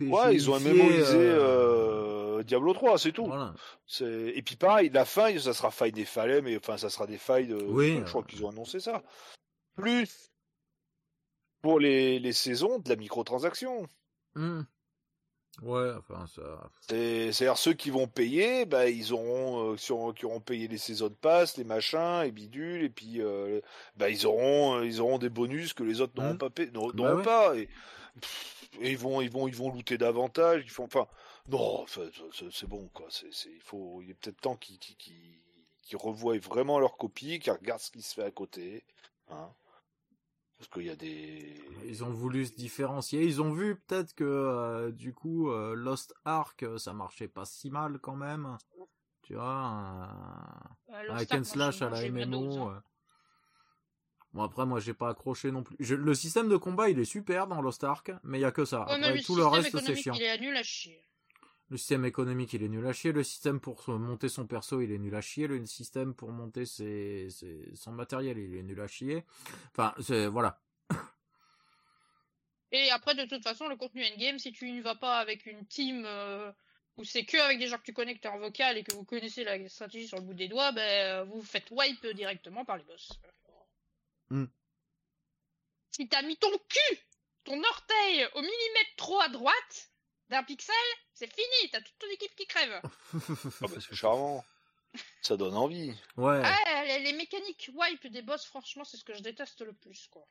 Ouais, 0.00 0.34
ils 0.34 0.50
ont 0.50 0.58
mémorisé 0.60 1.16
euh, 1.18 2.42
Diablo 2.42 2.72
3, 2.72 2.98
c'est 2.98 3.12
tout. 3.12 3.26
Voilà. 3.26 3.54
Et 4.00 4.42
puis 4.42 4.56
pareil, 4.56 4.90
la 4.90 5.04
fin, 5.04 5.36
ça 5.38 5.52
sera 5.52 5.70
faille 5.70 5.92
des 5.92 6.04
falais, 6.04 6.40
mais 6.42 6.56
enfin, 6.56 6.76
ça 6.76 6.88
sera 6.90 7.06
des 7.06 7.18
failles 7.18 7.46
de. 7.48 7.56
Oui, 7.56 7.98
je 7.98 8.10
crois 8.10 8.22
euh. 8.22 8.24
qu'ils 8.24 8.44
ont 8.44 8.50
annoncé 8.50 8.80
ça. 8.80 9.02
Plus 9.76 10.30
pour 11.62 11.78
les, 11.78 12.18
les 12.18 12.32
saisons 12.32 12.78
de 12.78 12.88
la 12.88 12.96
microtransaction. 12.96 13.86
Hmm. 14.34 14.62
Ouais, 15.62 15.90
enfin, 15.98 16.24
ça. 16.34 16.70
C'est- 16.88 17.32
C'est-à-dire 17.32 17.58
ceux 17.58 17.74
qui 17.74 17.90
vont 17.90 18.06
payer, 18.06 18.64
bah, 18.64 18.88
ils 18.88 19.12
auront, 19.12 19.72
euh, 19.72 19.76
qui, 19.76 19.92
auront, 19.92 20.12
qui 20.12 20.24
auront 20.24 20.40
payé 20.40 20.68
les 20.68 20.78
saisons 20.78 21.08
de 21.08 21.14
passe, 21.14 21.58
les 21.58 21.64
machins, 21.64 22.22
les 22.22 22.30
bidules, 22.32 22.82
et 22.82 22.88
puis 22.88 23.20
euh, 23.20 23.60
bah, 23.96 24.08
ils 24.08 24.26
auront, 24.26 24.76
euh, 24.78 24.86
ils 24.86 25.00
auront 25.02 25.18
des 25.18 25.28
bonus 25.28 25.74
que 25.74 25.82
les 25.82 26.00
autres 26.00 26.14
n'auront 26.16 26.32
Mhm. 26.34 26.38
pas, 26.38 26.48
n'auront 26.72 26.90
Bah 26.94 27.14
ouais. 27.16 27.22
pas. 27.22 27.56
Et, 27.56 27.68
pff, 28.20 28.56
et 28.59 28.59
ils 28.80 28.98
vont, 28.98 29.20
ils 29.20 29.30
vont, 29.30 29.48
ils 29.48 29.56
vont 29.56 29.72
looter 29.72 29.98
davantage. 29.98 30.62
Ils 30.64 30.70
font, 30.70 30.84
enfin, 30.84 31.06
non, 31.48 31.86
c'est- 31.86 32.66
bon 32.66 32.88
quoi. 32.94 33.06
C'est, 33.10 33.32
c'est- 33.32 33.52
il 33.52 33.60
faut, 33.60 34.00
il 34.02 34.10
est 34.10 34.14
peut-être 34.14 34.40
temps 34.40 34.56
qu'ils, 34.56 34.78
qu'ils, 34.78 34.96
qu'ils- 34.96 35.40
qu'ils 35.82 35.96
revoient 35.96 36.38
vraiment 36.38 36.78
leur 36.78 36.96
copie, 36.96 37.38
qu'ils 37.40 37.52
regardent 37.52 37.80
ce 37.80 37.90
qui 37.90 38.02
se 38.02 38.14
fait 38.14 38.22
à 38.24 38.30
côté, 38.30 38.84
hein. 39.28 39.50
Parce 40.58 40.68
qu'il 40.72 40.82
y 40.84 40.90
a 40.90 40.96
des. 40.96 41.58
Ils 41.86 42.04
ont 42.04 42.10
voulu 42.10 42.44
se 42.44 42.52
différencier. 42.52 43.22
Ils 43.24 43.40
ont 43.40 43.50
vu 43.54 43.76
peut-être 43.76 44.12
que 44.14 44.24
euh, 44.24 44.90
du 44.90 45.14
coup 45.14 45.50
euh, 45.50 45.74
Lost 45.74 46.12
Ark 46.26 46.62
euh, 46.64 46.76
ça 46.76 46.92
marchait 46.92 47.28
pas 47.28 47.46
si 47.46 47.70
mal 47.70 47.98
quand 47.98 48.14
même. 48.14 48.58
Tu 49.22 49.34
vois, 49.36 49.44
un, 49.54 50.10
Euh, 50.90 51.12
un 51.12 51.16
Ark, 51.38 51.44
slash 51.46 51.80
moi, 51.80 51.88
à 51.88 51.90
la 51.92 52.02
MMO. 52.10 52.70
Bon 54.32 54.42
après 54.42 54.64
moi 54.64 54.78
j'ai 54.80 54.94
pas 54.94 55.08
accroché 55.08 55.50
non 55.50 55.62
plus. 55.62 55.76
Je- 55.80 55.94
le 55.96 56.14
système 56.14 56.48
de 56.48 56.56
combat 56.56 56.88
il 56.88 56.98
est 57.00 57.04
super 57.04 57.46
dans 57.48 57.60
Lost 57.60 57.82
Ark, 57.84 58.12
mais 58.22 58.38
il 58.38 58.42
y 58.42 58.44
a 58.44 58.52
que 58.52 58.64
ça. 58.64 58.86
Ouais, 58.86 58.98
mais 58.98 59.06
Après 59.06 59.16
le 59.18 59.22
tout 59.24 59.34
le 59.36 59.42
système 59.42 59.62
reste 59.62 59.86
c'est 59.86 59.96
chiant. 59.96 60.14
Il 60.14 60.22
est 60.22 60.38
nul 60.38 60.56
à 60.56 60.62
chier. 60.62 61.00
Le 61.68 61.76
système 61.76 62.04
économique, 62.04 62.52
il 62.52 62.64
est 62.64 62.68
nul 62.68 62.84
à 62.84 62.92
chier. 62.92 63.12
Le 63.12 63.22
système 63.22 63.60
pour 63.60 63.88
monter 63.90 64.28
son 64.28 64.44
perso, 64.44 64.80
il 64.80 64.90
est 64.90 64.98
nul 64.98 65.14
à 65.14 65.20
chier. 65.20 65.46
Le 65.46 65.64
système 65.66 66.14
pour 66.14 66.30
monter 66.32 66.66
ses, 66.66 67.28
ses- 67.30 67.70
son 67.76 67.92
matériel, 67.92 68.38
il 68.38 68.56
est 68.56 68.62
nul 68.64 68.80
à 68.80 68.88
chier. 68.88 69.24
Enfin, 69.70 69.94
c'est 70.02 70.26
voilà. 70.26 70.60
Et 72.72 72.90
après, 72.90 73.14
de 73.14 73.24
toute 73.24 73.42
façon, 73.42 73.68
le 73.68 73.76
contenu 73.76 74.04
endgame, 74.04 74.38
si 74.38 74.52
tu 74.52 74.70
ne 74.70 74.82
vas 74.82 74.94
pas 74.96 75.18
avec 75.18 75.46
une 75.46 75.64
team 75.66 76.04
euh, 76.06 76.50
où 76.96 77.04
c'est 77.04 77.24
que 77.24 77.36
avec 77.36 77.58
des 77.58 77.66
gens 77.68 77.78
que 77.78 77.82
tu 77.84 77.92
connais, 77.92 78.14
que 78.14 78.20
t'es 78.20 78.28
en 78.28 78.38
vocal 78.38 78.76
et 78.78 78.82
que 78.84 78.94
vous 78.94 79.04
connaissez 79.04 79.42
la 79.44 79.68
stratégie 79.68 80.06
sur 80.08 80.18
le 80.18 80.24
bout 80.24 80.34
des 80.34 80.48
doigts, 80.48 80.72
ben, 80.72 81.24
vous 81.24 81.42
faites 81.42 81.68
wipe 81.70 82.06
directement 82.14 82.64
par 82.64 82.76
les 82.78 82.84
boss. 82.84 83.12
Hmm. 84.30 84.46
Si 85.92 86.08
t'as 86.08 86.22
mis 86.22 86.36
ton 86.36 86.50
cul, 86.68 86.98
ton 87.44 87.62
orteil 87.62 88.26
au 88.34 88.40
millimètre 88.40 88.96
trop 88.96 89.20
à 89.20 89.28
droite 89.28 89.90
d'un 90.28 90.44
pixel, 90.44 90.74
c'est 91.12 91.32
fini, 91.32 91.70
t'as 91.70 91.80
toute 91.80 91.98
ton 91.98 92.08
équipe 92.08 92.34
qui 92.36 92.46
crève. 92.46 92.80
Ah 93.62 93.66
bah, 93.66 93.80
c'est 93.80 93.94
charmant. 93.94 94.44
Ça 95.22 95.36
donne 95.36 95.56
envie. 95.56 95.94
ouais. 96.16 96.42
Ah, 96.44 96.84
les, 96.84 97.00
les 97.00 97.12
mécaniques 97.12 97.70
wipe 97.74 98.06
des 98.06 98.22
boss, 98.22 98.44
franchement, 98.46 98.84
c'est 98.84 98.96
ce 98.96 99.04
que 99.04 99.14
je 99.14 99.20
déteste 99.22 99.60
le 99.62 99.72
plus, 99.72 100.06
quoi. 100.08 100.26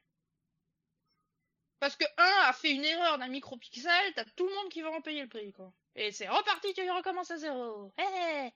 Parce 1.79 1.95
que 1.95 2.03
un 2.17 2.49
a 2.49 2.53
fait 2.53 2.71
une 2.71 2.83
erreur 2.83 3.17
d'un 3.17 3.27
micropixel, 3.29 4.13
t'as 4.13 4.25
tout 4.35 4.47
le 4.47 4.53
monde 4.55 4.69
qui 4.69 4.81
va 4.81 4.91
en 4.91 5.01
payer 5.01 5.21
le 5.21 5.29
prix, 5.29 5.53
quoi. 5.53 5.73
Et 5.95 6.11
c'est 6.11 6.27
reparti, 6.27 6.73
tu 6.73 6.89
recommences 6.91 7.31
à 7.31 7.37
zéro. 7.37 7.93
Hé 7.97 8.51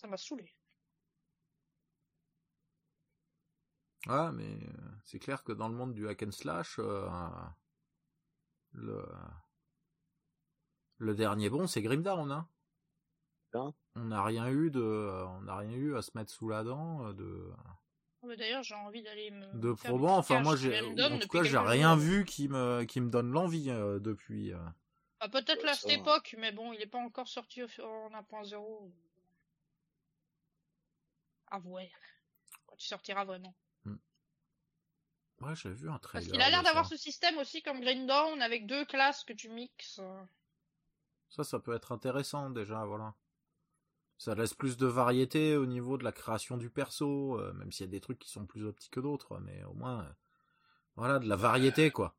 Ça 0.00 0.06
m'a 0.06 0.16
saoulé. 0.16 0.52
Ouais, 4.08 4.32
mais 4.32 4.54
euh, 4.64 4.72
c'est 5.04 5.18
clair 5.18 5.44
que 5.44 5.52
dans 5.52 5.68
le 5.68 5.74
monde 5.74 5.92
du 5.94 6.08
hack 6.08 6.22
and 6.22 6.32
slash, 6.32 6.76
euh, 6.78 7.06
le 8.72 9.04
le 10.98 11.14
dernier 11.14 11.48
bon, 11.50 11.66
c'est 11.66 11.82
Grim 11.82 12.02
Dawn, 12.02 12.30
hein. 12.32 12.48
Hein? 13.54 13.72
On 13.94 14.04
n'a 14.04 14.22
rien 14.24 14.48
eu 14.48 14.70
de, 14.70 14.80
on 14.80 15.42
n'a 15.42 15.56
rien 15.56 15.72
eu 15.72 15.96
à 15.96 16.02
se 16.02 16.10
mettre 16.14 16.30
sous 16.30 16.48
la 16.48 16.64
dent 16.64 17.06
euh, 17.06 17.12
de 17.12 17.52
mais 18.24 18.36
D'ailleurs, 18.36 18.62
j'ai 18.64 18.74
envie 18.74 19.02
d'aller 19.02 19.30
me. 19.30 19.46
de 19.54 19.72
probant. 19.72 20.16
Enfin, 20.18 20.40
moi, 20.40 20.56
j'ai, 20.56 20.78
en 20.80 21.18
tout 21.18 21.18
depuis 21.18 21.28
cas, 21.28 21.42
j'ai 21.44 21.56
rien 21.58 21.94
jours. 21.94 22.04
vu 22.04 22.24
qui 22.24 22.48
me 22.48 22.84
qui 22.84 23.00
me 23.00 23.10
donne 23.10 23.30
l'envie 23.30 23.70
euh, 23.70 24.00
depuis. 24.00 24.52
euh. 24.52 24.58
Ah, 25.20 25.28
Peut-être 25.28 25.62
là, 25.64 25.74
cette 25.74 25.90
époque, 25.90 26.34
mais 26.38 26.52
bon, 26.52 26.72
il 26.72 26.80
est 26.80 26.86
pas 26.86 26.98
encore 26.98 27.28
sorti 27.28 27.62
en 27.62 27.66
1.0. 28.10 28.92
À 31.50 31.58
voir. 31.58 31.82
Quand 32.66 32.76
il 32.78 32.86
sortira 32.86 33.24
vraiment. 33.24 33.54
Ouais, 35.40 35.54
j'ai 35.54 35.70
vu 35.70 35.88
un 35.88 35.98
Parce 35.98 36.26
qu'il 36.26 36.40
a 36.42 36.50
l'air 36.50 36.62
d'avoir 36.62 36.86
ce 36.86 36.96
système 36.96 37.38
aussi 37.38 37.62
comme 37.62 37.80
Green 37.80 38.06
Dawn 38.06 38.42
avec 38.42 38.66
deux 38.66 38.84
classes 38.84 39.24
que 39.24 39.32
tu 39.32 39.48
mixes. 39.48 40.00
Ça, 41.28 41.44
ça 41.44 41.58
peut 41.60 41.74
être 41.74 41.92
intéressant 41.92 42.50
déjà, 42.50 42.84
voilà. 42.84 43.14
Ça 44.16 44.34
laisse 44.34 44.54
plus 44.54 44.76
de 44.76 44.86
variété 44.86 45.56
au 45.56 45.66
niveau 45.66 45.96
de 45.96 46.02
la 46.02 46.10
création 46.10 46.56
du 46.56 46.70
perso, 46.70 47.38
euh, 47.38 47.52
même 47.52 47.70
s'il 47.70 47.86
y 47.86 47.88
a 47.88 47.92
des 47.92 48.00
trucs 48.00 48.18
qui 48.18 48.30
sont 48.30 48.46
plus 48.46 48.64
optiques 48.66 48.92
que 48.94 49.00
d'autres, 49.00 49.38
mais 49.38 49.62
au 49.64 49.74
moins, 49.74 50.00
euh, 50.00 50.12
voilà, 50.96 51.20
de 51.20 51.28
la 51.28 51.36
variété, 51.36 51.92
quoi. 51.92 52.16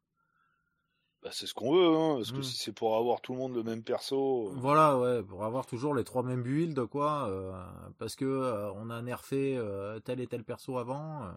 Bah, 1.21 1.31
c'est 1.33 1.47
ce 1.47 1.53
qu'on 1.53 1.73
veut, 1.73 1.97
hein, 1.97 2.15
parce 2.15 2.31
que 2.31 2.37
Mm. 2.37 2.43
si 2.43 2.55
c'est 2.57 2.71
pour 2.71 2.95
avoir 2.95 3.19
tout 3.19 3.33
le 3.33 3.39
monde 3.39 3.53
le 3.53 3.63
même 3.63 3.83
perso. 3.83 4.47
euh, 4.47 4.53
Voilà, 4.55 4.97
ouais, 4.97 5.21
pour 5.21 5.43
avoir 5.43 5.65
toujours 5.65 5.93
les 5.93 6.05
trois 6.05 6.23
mêmes 6.23 6.43
builds, 6.43 6.85
quoi, 6.87 7.27
euh, 7.27 7.51
parce 7.97 8.15
que 8.15 8.23
euh, 8.23 8.71
on 8.75 8.89
a 8.89 9.01
nerfé 9.01 9.57
euh, 9.57 9.99
tel 9.99 10.21
et 10.21 10.27
tel 10.27 10.45
perso 10.45 10.77
avant. 10.77 11.33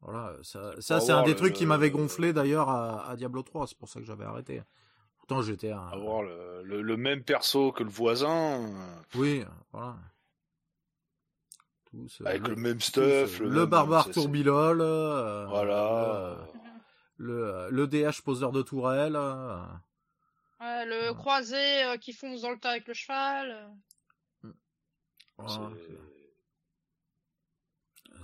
Voilà, 0.00 0.34
ça, 0.42 0.72
ça 0.80 1.00
c'est 1.00 1.12
un 1.12 1.22
des 1.22 1.30
le- 1.30 1.36
trucs 1.36 1.52
qui 1.54 1.66
m'avait 1.66 1.90
gonflé 1.90 2.32
d'ailleurs 2.32 2.68
à, 2.68 3.08
à 3.08 3.16
Diablo 3.16 3.42
3, 3.42 3.66
c'est 3.66 3.78
pour 3.78 3.88
ça 3.88 4.00
que 4.00 4.06
j'avais 4.06 4.24
arrêté. 4.24 4.62
Pourtant, 5.18 5.42
j'étais 5.42 5.72
un. 5.72 5.88
Avoir 5.88 6.22
le, 6.22 6.62
le, 6.62 6.82
le 6.82 6.96
même 6.96 7.22
perso 7.24 7.72
que 7.72 7.82
le 7.82 7.90
voisin, 7.90 8.62
euh, 8.62 8.94
Oui, 9.16 9.44
voilà. 9.72 9.96
Tous, 11.90 12.20
avec 12.24 12.42
le- 12.42 12.54
le 12.54 12.60
même 12.60 12.80
stuff. 12.80 13.38
le, 13.40 13.48
même- 13.50 13.64
barbare 13.66 14.10
tourbilol, 14.10 14.80
euh, 14.80 15.46
Voilà. 15.48 16.36
le, 17.16 17.68
le, 17.68 17.70
le 17.70 17.86
DH 17.86 18.22
poseur 18.22 18.52
de 18.52 18.62
tourelle. 18.62 19.16
euh, 19.16 19.56
Ouais, 20.60 20.86
le 20.86 21.12
croisé 21.14 21.84
euh, 21.84 21.96
qui 21.96 22.12
fonce 22.12 22.42
dans 22.42 22.50
le 22.50 22.58
tas 22.58 22.70
avec 22.70 22.86
le 22.86 22.94
cheval. 22.94 23.70
voilà, 25.38 25.70
c'est- 25.76 26.15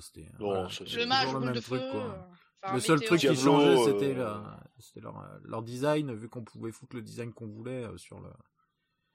c'était 0.03 0.28
voilà, 0.38 0.68
Le 0.94 1.07
mage 1.07 1.34
même 1.36 1.55
de 1.55 1.61
truc, 1.61 1.80
feu. 1.80 1.88
quoi. 1.90 2.00
euh, 2.05 2.18
enfin, 2.62 2.74
Le 2.74 2.80
seul 2.80 2.96
météo. 2.96 3.07
truc 3.09 3.20
qui 3.20 3.26
Diablo, 3.28 3.42
changeait, 3.53 3.78
euh, 3.80 3.84
c'était 3.86 4.14
la- 4.14 4.61
c'était 4.78 5.00
leur, 5.00 5.38
leur 5.44 5.62
design, 5.62 6.12
vu 6.14 6.28
qu'on 6.28 6.44
pouvait 6.44 6.72
foutre 6.72 6.96
le 6.96 7.03
design 7.03 7.32
qu'on 7.32 7.46
voulait 7.46 7.84
euh, 7.84 7.96
sur 7.96 8.20
le. 8.20 8.28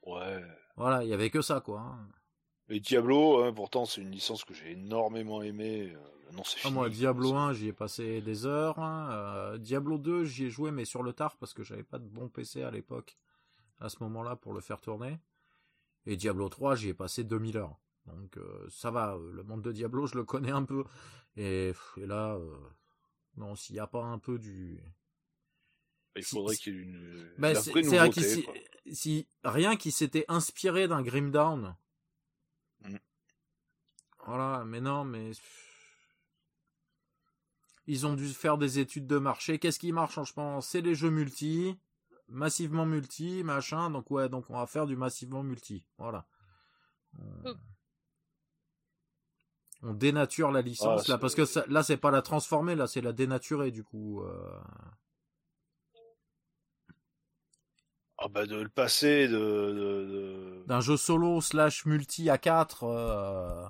Ouais. 0.02 0.42
Voilà, 0.76 1.04
il 1.04 1.10
y 1.10 1.12
avait 1.14 1.30
que 1.30 1.42
ça, 1.42 1.60
quoi. 1.60 1.80
hein. 1.80 2.08
Et 2.70 2.80
Diablo, 2.80 3.42
hein, 3.44 3.52
pourtant, 3.52 3.84
c'est 3.86 4.00
une 4.02 4.10
licence 4.10 4.44
que 4.44 4.52
j'ai 4.54 4.72
énormément 4.72 5.40
aimée. 5.42 5.92
euh, 5.94 6.32
Non, 6.32 6.44
c'est 6.44 6.58
Ah, 6.64 6.70
moi, 6.70 6.88
Diablo 6.90 7.34
1, 7.34 7.52
j'y 7.54 7.68
ai 7.68 7.72
passé 7.72 8.20
des 8.20 8.44
heures. 8.46 8.78
hein. 8.78 9.08
Euh, 9.12 9.58
Diablo 9.58 9.96
2, 9.98 10.24
j'y 10.24 10.44
ai 10.46 10.50
joué, 10.50 10.70
mais 10.70 10.84
sur 10.84 11.02
le 11.02 11.12
tard, 11.14 11.36
parce 11.38 11.54
que 11.54 11.62
j'avais 11.62 11.82
pas 11.84 11.98
de 11.98 12.06
bon 12.06 12.28
PC 12.28 12.62
à 12.62 12.70
l'époque, 12.70 13.16
à 13.80 13.88
ce 13.88 13.96
moment-là, 14.02 14.36
pour 14.36 14.52
le 14.52 14.60
faire 14.60 14.80
tourner. 14.80 15.18
Et 16.04 16.16
Diablo 16.16 16.48
3, 16.50 16.74
j'y 16.74 16.90
ai 16.90 16.94
passé 16.94 17.24
2000 17.24 17.56
heures. 17.56 17.78
Donc, 18.16 18.36
euh, 18.36 18.66
ça 18.70 18.90
va, 18.90 19.14
euh, 19.14 19.32
le 19.32 19.42
monde 19.42 19.62
de 19.62 19.72
Diablo, 19.72 20.06
je 20.06 20.16
le 20.16 20.24
connais 20.24 20.50
un 20.50 20.64
peu. 20.64 20.84
Et, 21.36 21.72
et 21.96 22.06
là, 22.06 22.34
euh, 22.34 22.56
non, 23.36 23.54
s'il 23.54 23.74
n'y 23.74 23.80
a 23.80 23.86
pas 23.86 24.02
un 24.02 24.18
peu 24.18 24.38
du... 24.38 24.80
Il 26.16 26.24
faudrait 26.24 26.56
qu'il 26.56 26.74
y 26.74 26.78
ait 26.78 26.82
une, 26.82 27.32
la 27.38 27.54
c'est 27.54 27.70
vrai 27.70 27.82
que 27.82 27.86
nouveauté, 27.86 28.70
si, 28.92 29.28
rien 29.44 29.76
qui 29.76 29.92
s'était 29.92 30.24
inspiré 30.26 30.88
d'un 30.88 31.02
Grim 31.02 31.30
Down. 31.30 31.76
Mm. 32.80 32.96
Voilà, 34.26 34.64
mais 34.64 34.80
non, 34.80 35.04
mais 35.04 35.30
ils 37.86 38.06
ont 38.06 38.14
dû 38.14 38.26
faire 38.28 38.58
des 38.58 38.80
études 38.80 39.06
de 39.06 39.18
marché. 39.18 39.58
Qu'est-ce 39.58 39.78
qui 39.78 39.92
marche 39.92 40.18
en 40.18 40.24
ce 40.24 40.32
moment? 40.36 40.60
C'est 40.60 40.80
les 40.80 40.96
jeux 40.96 41.10
multi, 41.10 41.78
massivement 42.26 42.84
multi, 42.84 43.44
machin. 43.44 43.90
Donc 43.90 44.10
ouais, 44.10 44.28
donc 44.28 44.50
on 44.50 44.58
va 44.58 44.66
faire 44.66 44.86
du 44.86 44.96
massivement 44.96 45.44
multi. 45.44 45.86
Voilà. 45.98 46.26
Mm. 47.12 47.52
On 49.82 49.94
dénature 49.94 50.50
la 50.50 50.62
licence 50.62 51.08
Ah, 51.08 51.12
là 51.12 51.18
parce 51.18 51.34
que 51.34 51.44
ça- 51.44 51.64
là 51.68 51.82
c'est 51.82 51.96
pas 51.96 52.10
la 52.10 52.22
transformer, 52.22 52.74
là 52.74 52.86
c'est 52.86 53.00
la 53.00 53.12
dénaturer 53.12 53.70
du 53.70 53.84
coup. 53.84 54.22
euh. 54.22 54.60
Ah 58.18 58.28
bah 58.28 58.46
de 58.46 58.56
le 58.56 58.68
passer 58.68 59.28
de, 59.28 60.64
d'un 60.66 60.80
jeu 60.80 60.96
solo 60.96 61.40
slash 61.40 61.86
multi 61.86 62.28
à 62.30 62.38
4 62.38 62.84
euh, 62.84 63.64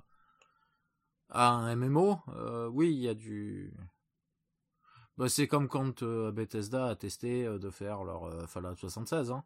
à 1.31 1.49
un 1.51 1.73
MMO, 1.77 2.19
euh, 2.29 2.69
oui, 2.69 2.89
il 2.93 3.01
y 3.01 3.09
a 3.09 3.15
du. 3.15 3.73
Bah, 5.19 5.29
c'est 5.29 5.49
comme 5.49 5.69
quand 5.69 6.03
euh, 6.03 6.31
Bethesda 6.33 6.87
a 6.87 6.97
testé 6.97 7.45
euh, 7.45 7.59
de 7.59 7.71
faire 7.71 8.05
leur 8.05 8.25
euh, 8.25 8.47
Fallout 8.47 8.77
76, 8.77 9.31
hein. 9.33 9.45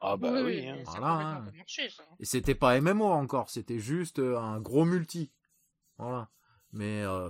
Ah 0.00 0.16
bah 0.16 0.32
oui. 0.44 0.66
hein. 0.68 0.78
Voilà, 0.84 1.12
hein. 1.12 1.44
pas 1.46 1.56
marché, 1.58 1.88
ça. 1.90 2.04
Et 2.20 2.24
c'était 2.24 2.54
pas 2.54 2.80
MMO 2.80 3.06
encore, 3.06 3.50
c'était 3.50 3.78
juste 3.78 4.18
un 4.18 4.60
gros 4.60 4.84
multi. 4.84 5.30
Voilà. 6.00 6.28
Mais 6.72 7.02
euh, 7.02 7.28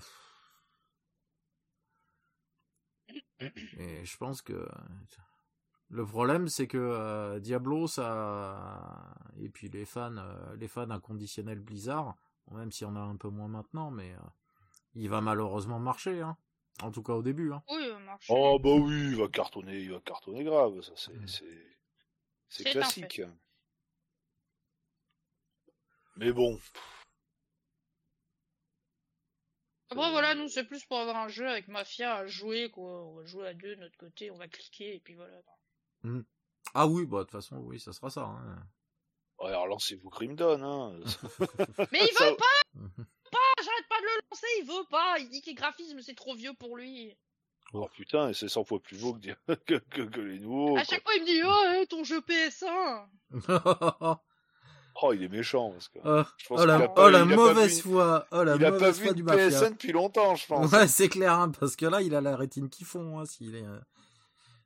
et 3.41 4.05
je 4.05 4.17
pense 4.17 4.43
que 4.43 4.69
le 5.89 6.07
problème 6.07 6.49
c'est 6.49 6.69
que 6.69 6.79
euh, 6.79 7.41
Diablo 7.41 7.89
ça 7.89 9.17
et 9.41 9.49
puis 9.49 9.69
les 9.71 9.85
fans 9.85 10.17
euh, 10.17 10.57
les 10.57 10.69
fans 10.69 10.89
inconditionnels 10.91 11.59
Blizzard, 11.59 12.15
bon, 12.47 12.59
même 12.59 12.71
si 12.71 12.85
on 12.85 12.95
a 12.95 13.01
un 13.01 13.17
peu 13.17 13.29
moins 13.29 13.49
maintenant 13.49 13.91
mais 13.91 14.13
euh, 14.13 14.19
il 14.95 15.09
va 15.09 15.21
malheureusement 15.21 15.81
marcher 15.81 16.21
hein. 16.21 16.37
En 16.83 16.93
tout 16.93 17.03
cas 17.03 17.15
au 17.15 17.23
début 17.23 17.53
hein. 17.53 17.63
Oui, 17.69 17.89
il. 17.91 18.19
Oh 18.29 18.59
bah 18.59 18.71
oui, 18.71 19.09
il 19.11 19.17
va 19.17 19.27
cartonner, 19.29 19.81
il 19.81 19.91
va 19.93 20.01
cartonner 20.01 20.45
grave, 20.45 20.81
ça 20.83 20.93
c'est 20.97 21.13
Mm. 21.13 21.27
c'est 21.27 21.45
c'est 22.49 22.63
C'est 22.63 22.69
un 22.69 22.73
classique. 22.73 23.23
Mais 26.17 26.33
bon. 26.33 26.59
Après, 29.91 30.11
voilà, 30.11 30.35
nous, 30.35 30.49
c'est 30.49 30.65
plus 30.65 30.85
pour 30.85 30.99
avoir 30.99 31.17
un 31.17 31.29
jeu 31.29 31.49
avec 31.49 31.67
Mafia 31.69 32.15
à 32.17 32.27
jouer, 32.27 32.71
quoi. 32.71 33.05
On 33.07 33.15
va 33.17 33.25
jouer 33.25 33.49
à 33.49 33.55
deux 33.55 33.75
de 33.77 33.81
notre 33.81 33.97
côté, 33.99 34.31
on 34.31 34.37
va 34.37 34.47
cliquer, 34.49 34.95
et 34.95 35.01
puis 35.01 35.15
voilà. 35.15 35.33
Ah 36.75 36.87
oui, 36.87 37.05
bah 37.07 37.19
de 37.19 37.23
toute 37.25 37.33
façon 37.33 37.57
oui, 37.59 37.81
ça 37.81 37.93
sera 37.93 38.09
ça 38.11 38.23
hein. 38.23 38.63
Ouais, 39.41 39.49
alors 39.49 39.67
lancez-vous 39.67 40.09
Grim 40.11 40.35
Dawn, 40.35 40.63
hein. 40.63 40.93
Mais 41.93 41.99
il 42.03 42.13
Ça- 42.15 42.31
veut 42.31 42.37
pas, 42.37 43.39
j'arrête 43.63 43.89
pas 43.89 43.99
de 43.99 44.05
le 44.05 44.21
lancer, 44.31 44.47
il 44.61 44.67
veut 44.67 44.87
pas. 44.91 45.19
Il 45.19 45.29
dit 45.31 45.41
que 45.41 45.47
les 45.47 45.55
graphismes, 45.55 46.01
c'est 46.03 46.15
trop 46.15 46.35
vieux 46.35 46.55
pour 46.55 46.77
lui. 46.77 47.17
Oh 47.73 47.89
putain, 47.93 48.29
et 48.31 48.35
c'est 48.35 48.49
100 48.49 48.65
fois 48.65 48.81
plus 48.81 49.01
beau 49.01 49.15
que, 49.15 49.19
dire- 49.21 49.37
que, 49.67 49.75
que, 49.75 50.03
que 50.03 50.21
les 50.21 50.39
nouveaux. 50.41 50.77
à 50.77 50.85
quoi. 50.85 50.85
chaque 50.85 51.03
fois, 51.03 51.15
il 51.17 51.23
me 51.23 51.27
dit, 51.27 51.43
oh, 51.45 51.81
eh, 51.83 51.87
ton 51.87 52.05
jeu 52.05 52.21
PS1. 52.21 53.07
Oh, 55.03 55.13
il 55.15 55.23
est 55.23 55.29
méchant 55.29 55.71
parce 55.71 55.89
que. 55.89 55.99
oh, 56.05 56.23
Je 56.37 56.47
pense 56.47 56.61
oh 56.61 56.65
la, 56.67 56.93
oh, 56.97 57.09
la 57.09 57.21
il 57.21 57.25
mauvaise 57.25 57.81
foi, 57.83 58.27
oh 58.33 58.45
la 58.45 58.57
il 58.57 58.65
a 58.65 58.71
pas 58.71 58.79
mauvaise 58.79 59.01
vu 59.01 59.15
du 59.15 59.23
mafia. 59.23 59.49
PSN 59.49 59.71
depuis 59.73 59.93
longtemps, 59.93 60.35
je 60.37 60.47
pense. 60.47 60.71
Ouais, 60.73 60.87
c'est 60.89 61.09
clair, 61.09 61.33
hein, 61.33 61.51
parce 61.59 61.75
que 61.77 61.87
là, 61.87 62.03
il 62.03 62.15
a 62.15 62.21
la 62.21 62.37
rétine 62.37 62.69
qui 62.69 62.85
fond, 62.85 63.19
hein, 63.19 63.25
s'il 63.25 63.55
est. 63.57 63.65
euh, 63.65 63.81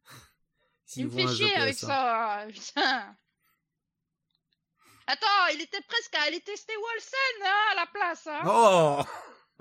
s'il 0.87 1.03
Il 1.03 1.07
me 1.07 1.11
fait 1.13 1.23
un 1.25 1.29
jeu 1.29 1.47
chier 1.47 1.55
avec 1.57 1.77
PS1. 1.77 1.87
ça, 1.87 2.47
putain. 2.53 3.17
Attends, 5.07 5.47
il 5.53 5.61
était 5.61 5.83
presque 5.87 6.15
à 6.17 6.23
aller 6.23 6.41
tester 6.41 6.73
Wolsen, 6.77 7.47
hein, 7.47 7.73
à 7.73 7.75
la 7.77 7.87
place, 7.87 8.27
hein. 8.27 8.41
Oh, 8.47 8.97
oh 9.01 9.05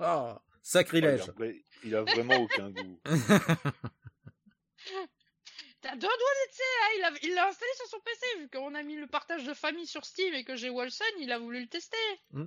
Oh, 0.00 0.34
il, 0.36 0.40
Sacrilège. 0.62 1.28
a, 1.28 1.32
vrai- 1.32 1.62
il 1.84 1.94
a 1.94 2.02
vraiment 2.02 2.36
aucun 2.36 2.70
goût. 2.70 2.98
T'as 5.84 5.94
deux 5.96 6.08
doigts 6.08 6.10
hein, 6.18 6.88
il 6.98 7.04
a- 7.04 7.18
il 7.28 7.34
l'a 7.34 7.46
installé 7.48 7.70
sur 7.76 7.86
son 7.86 8.00
PC, 8.00 8.26
vu 8.40 8.48
qu'on 8.48 8.74
a 8.74 8.82
mis 8.82 8.96
le 8.96 9.06
partage 9.06 9.44
de 9.44 9.52
famille 9.54 9.86
sur 9.86 10.04
Steam 10.04 10.32
et 10.34 10.42
que 10.42 10.56
j'ai 10.56 10.70
Wolsen, 10.70 11.06
il 11.20 11.30
a 11.30 11.38
voulu 11.38 11.60
le 11.60 11.66
tester. 11.68 11.96
Mm. 12.32 12.44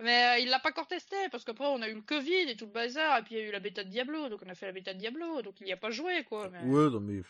Mais 0.00 0.24
euh, 0.26 0.38
il 0.42 0.48
l'a 0.50 0.58
pas 0.58 0.70
encore 0.70 0.88
testé, 0.88 1.16
parce 1.30 1.44
qu'après 1.44 1.66
on 1.66 1.80
a 1.80 1.88
eu 1.88 1.94
le 1.94 2.02
Covid 2.02 2.50
et 2.50 2.56
tout 2.56 2.66
le 2.66 2.72
bazar, 2.72 3.18
et 3.18 3.22
puis 3.22 3.36
il 3.36 3.38
y 3.38 3.40
a 3.42 3.46
eu 3.46 3.52
la 3.52 3.60
bêta 3.60 3.84
de 3.84 3.90
Diablo, 3.90 4.28
donc 4.28 4.40
on 4.44 4.48
a 4.48 4.54
fait 4.56 4.66
la 4.66 4.72
bêta 4.72 4.92
de 4.92 4.98
Diablo, 4.98 5.40
donc 5.42 5.60
il 5.60 5.68
y 5.68 5.72
a 5.72 5.76
pas 5.76 5.90
joué, 5.90 6.24
quoi. 6.24 6.50
Mais... 6.50 6.62
ouais, 6.64 6.90
non, 6.90 7.00
mais. 7.00 7.22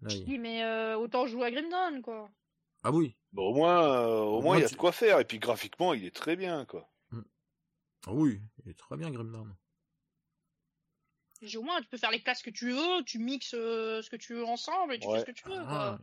Là, 0.00 0.08
il- 0.10 0.24
dis, 0.24 0.38
mais 0.38 0.64
euh, 0.64 0.96
autant 0.96 1.26
jouer 1.26 1.44
à 1.46 1.50
Grim 1.50 1.68
Dawn, 1.68 2.00
quoi. 2.02 2.30
Ah 2.84 2.90
oui. 2.90 3.14
Bon, 3.32 3.50
au 3.50 3.54
moins, 3.54 3.84
euh, 3.84 4.18
au 4.20 4.40
moins, 4.40 4.42
Moi, 4.42 4.56
il 4.58 4.62
y 4.62 4.64
a 4.64 4.68
tu- 4.68 4.74
de 4.74 4.80
quoi 4.80 4.92
faire. 4.92 5.20
Et 5.20 5.24
puis 5.24 5.38
graphiquement, 5.38 5.92
il 5.94 6.04
est 6.04 6.14
très 6.14 6.36
bien, 6.36 6.64
quoi. 6.64 6.88
Ah 8.06 8.12
oui, 8.12 8.40
il 8.64 8.70
est 8.70 8.78
très 8.78 8.96
bien, 8.96 9.10
Grimdarn. 9.10 9.54
Je 9.54 9.61
dis, 11.46 11.56
au 11.58 11.62
moins 11.62 11.80
tu 11.80 11.88
peux 11.88 11.96
faire 11.98 12.10
les 12.10 12.22
classes 12.22 12.42
que 12.42 12.50
tu 12.50 12.70
veux, 12.72 13.02
tu 13.04 13.18
mixes 13.18 13.54
euh, 13.54 14.02
ce 14.02 14.10
que 14.10 14.16
tu 14.16 14.34
veux 14.34 14.44
ensemble, 14.44 14.94
et 14.94 14.98
tu 14.98 15.08
Ouais. 15.08 15.18
fais 15.18 15.18
ce 15.18 15.24
que 15.24 15.32
tu 15.32 15.48
veux, 15.48 15.66
quoi. 15.66 15.96
Ah, 15.96 15.98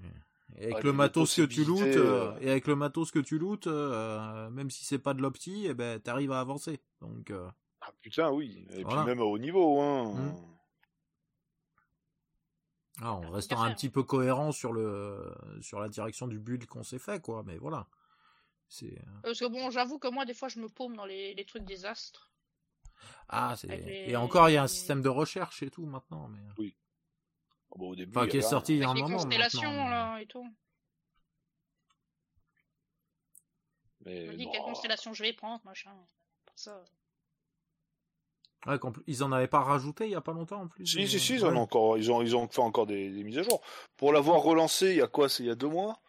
et 0.57 0.65
avec 0.65 0.77
Ouais, 0.77 0.83
le 0.83 0.93
matos 0.93 1.33
que 1.33 1.41
tu 1.43 1.63
lootes, 1.63 1.97
possibilités, 1.97 1.97
euh, 1.97 2.37
et 2.41 2.49
avec 2.49 2.67
le 2.67 2.75
matos 2.75 3.11
que 3.11 3.19
tu 3.19 3.37
lootes, 3.39 3.67
euh, 3.67 4.49
même 4.49 4.69
si 4.69 4.83
c'est 4.85 4.99
pas 4.99 5.13
de 5.13 5.21
l'opti, 5.21 5.65
eh 5.67 5.73
ben, 5.73 5.99
t'arrives 5.99 6.31
à 6.31 6.39
avancer. 6.39 6.81
Donc, 7.01 7.31
euh, 7.31 7.49
Ah 7.81 7.91
putain, 8.01 8.31
oui. 8.31 8.65
Et 8.71 8.83
Voilà. 8.83 9.01
puis 9.01 9.03
même 9.03 9.19
à 9.19 9.23
haut 9.23 9.37
niveau, 9.37 9.81
hein. 9.81 10.13
Mm. 10.13 10.59
ah, 13.01 13.13
en 13.13 13.21
Bah, 13.21 13.29
restant 13.31 13.61
un 13.61 13.71
petit 13.71 13.89
peu 13.89 14.03
cohérent 14.03 14.51
sur 14.51 14.73
le, 14.73 15.33
sur 15.61 15.79
la 15.79 15.89
direction 15.89 16.27
du 16.27 16.39
build 16.39 16.65
qu'on 16.65 16.83
s'est 16.83 16.99
fait, 16.99 17.21
quoi. 17.21 17.43
Mais 17.45 17.57
voilà. 17.57 17.87
C'est, 18.69 18.99
Parce 19.21 19.39
que 19.39 19.45
bon, 19.45 19.69
j'avoue 19.71 19.97
que 19.97 20.09
moi, 20.09 20.25
des 20.25 20.33
fois, 20.33 20.49
je 20.49 20.59
me 20.59 20.67
paume 20.67 20.97
dans 20.97 21.05
les, 21.05 21.33
les 21.33 21.45
trucs 21.45 21.63
des 21.63 21.85
astres. 21.85 22.33
Ah, 23.29 23.55
c'est, 23.57 23.69
Avec 23.69 23.85
les- 23.85 24.09
et 24.11 24.15
encore, 24.15 24.49
il 24.49 24.53
y 24.53 24.57
a 24.57 24.63
un 24.63 24.67
système 24.67 25.01
de 25.01 25.09
recherche 25.09 25.61
et 25.63 25.69
tout 25.69 25.85
maintenant, 25.85 26.27
mais. 26.29 26.39
Ah, 27.71 27.75
bon, 27.77 27.89
au 27.89 27.95
début, 27.95 28.11
Enfin, 28.17 28.25
il 28.25 28.29
y 28.29 28.31
qui 28.31 28.37
est 28.37 28.41
sorti 28.41 28.73
il 28.73 28.79
y 28.79 28.83
a 28.83 28.89
un 28.89 28.93
moment. 28.93 29.17
constellations, 29.17 29.71
mais- 29.71 29.89
là, 29.89 30.17
et 30.21 30.25
tout. 30.25 30.47
Mais 34.05 34.35
dis 34.35 34.45
bon, 34.45 34.51
quelle 34.51 34.61
constellation 34.63 35.13
je 35.13 35.23
vais 35.23 35.33
prendre, 35.33 35.63
machin. 35.65 35.91
Pour 36.45 36.57
ça. 36.57 36.83
Ouais, 38.65 38.77
qu'en 38.79 38.91
plus- 38.91 39.03
ils 39.07 39.23
en 39.23 39.31
avaient 39.31 39.47
pas 39.47 39.61
rajouté 39.61 40.05
il 40.05 40.11
y 40.11 40.15
a 40.15 40.21
pas 40.21 40.33
longtemps 40.33 40.61
en 40.61 40.67
plus. 40.67 40.85
Si, 40.85 41.03
euh, 41.03 41.07
si, 41.07 41.19
si, 41.19 41.33
ils, 41.35 41.45
en 41.45 41.55
ont 41.55 41.59
encore, 41.61 41.97
ils, 41.97 42.11
ont, 42.11 42.21
ils 42.21 42.35
ont 42.35 42.47
fait 42.47 42.61
encore 42.61 42.85
des, 42.87 43.09
des 43.09 43.23
mises 43.23 43.37
à 43.37 43.43
jour. 43.43 43.61
Pour 43.97 44.11
l'avoir 44.11 44.41
relancé, 44.41 44.91
il 44.91 44.95
y 44.97 45.01
a 45.01 45.07
quoi 45.07 45.29
C'est 45.29 45.43
il 45.43 45.47
y 45.47 45.51
a 45.51 45.55
deux 45.55 45.69
mois 45.69 45.99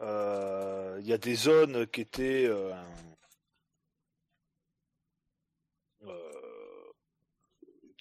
Euh, 0.00 0.98
Il 1.00 1.06
y 1.06 1.12
a 1.12 1.18
des 1.18 1.34
zones 1.34 1.86
qui 1.88 2.02
étaient. 2.02 2.44
euh, 2.46 2.72
euh, 2.74 2.84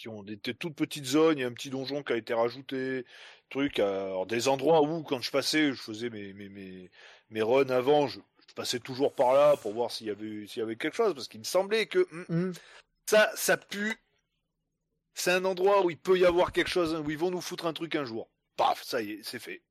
qui 0.06 0.10
ont 0.10 0.22
des, 0.22 0.36
des 0.36 0.54
toutes 0.54 0.76
petites 0.76 1.06
zones. 1.06 1.40
Il 1.40 1.42
y 1.42 1.44
a 1.44 1.48
un 1.48 1.54
petit 1.54 1.72
donjon 1.72 2.04
qui 2.04 2.14
a 2.14 2.16
été 2.16 2.36
rajouté. 2.36 3.06
Truc, 3.50 3.80
alors, 3.80 4.28
des 4.28 4.48
endroits 4.48 4.84
où, 4.84 5.02
quand 5.02 5.20
je 5.22 5.32
passais, 5.32 5.70
je 5.74 5.82
faisais 5.82 6.12
mes, 6.12 6.32
mes, 6.34 6.48
mes, 6.48 6.92
mes 7.32 7.42
runs 7.42 7.70
avant, 7.72 8.08
je, 8.08 8.20
je 8.48 8.54
passais 8.54 8.80
toujours 8.80 9.16
par 9.16 9.34
là 9.34 9.58
pour 9.58 9.74
voir 9.74 9.90
s'il 9.90 10.06
y 10.08 10.12
avait, 10.12 10.46
s'il 10.46 10.60
y 10.60 10.62
avait 10.62 10.76
quelque 10.76 10.96
chose. 10.96 11.16
Parce 11.16 11.28
qu'il 11.28 11.40
me 11.40 11.46
semblait 11.46 11.88
que. 11.88 12.08
hum, 12.12 12.26
Hum. 12.30 12.54
ça, 13.10 13.32
ça 13.36 13.58
pue. 13.58 13.96
C'est 15.16 15.32
un 15.32 15.46
endroit 15.46 15.84
où 15.84 15.90
il 15.90 15.98
peut 15.98 16.20
y 16.20 16.26
avoir 16.26 16.52
quelque 16.52 16.70
chose, 16.70 16.94
où 16.94 17.10
ils 17.10 17.18
vont 17.18 17.32
nous 17.32 17.42
foutre 17.42 17.66
un 17.66 17.74
truc 17.74 17.96
un 17.96 18.06
jour. 18.06 18.30
Paf, 18.58 18.84
ça 18.84 19.02
y 19.02 19.12
est, 19.14 19.24
c'est 19.24 19.40
fait. 19.40 19.64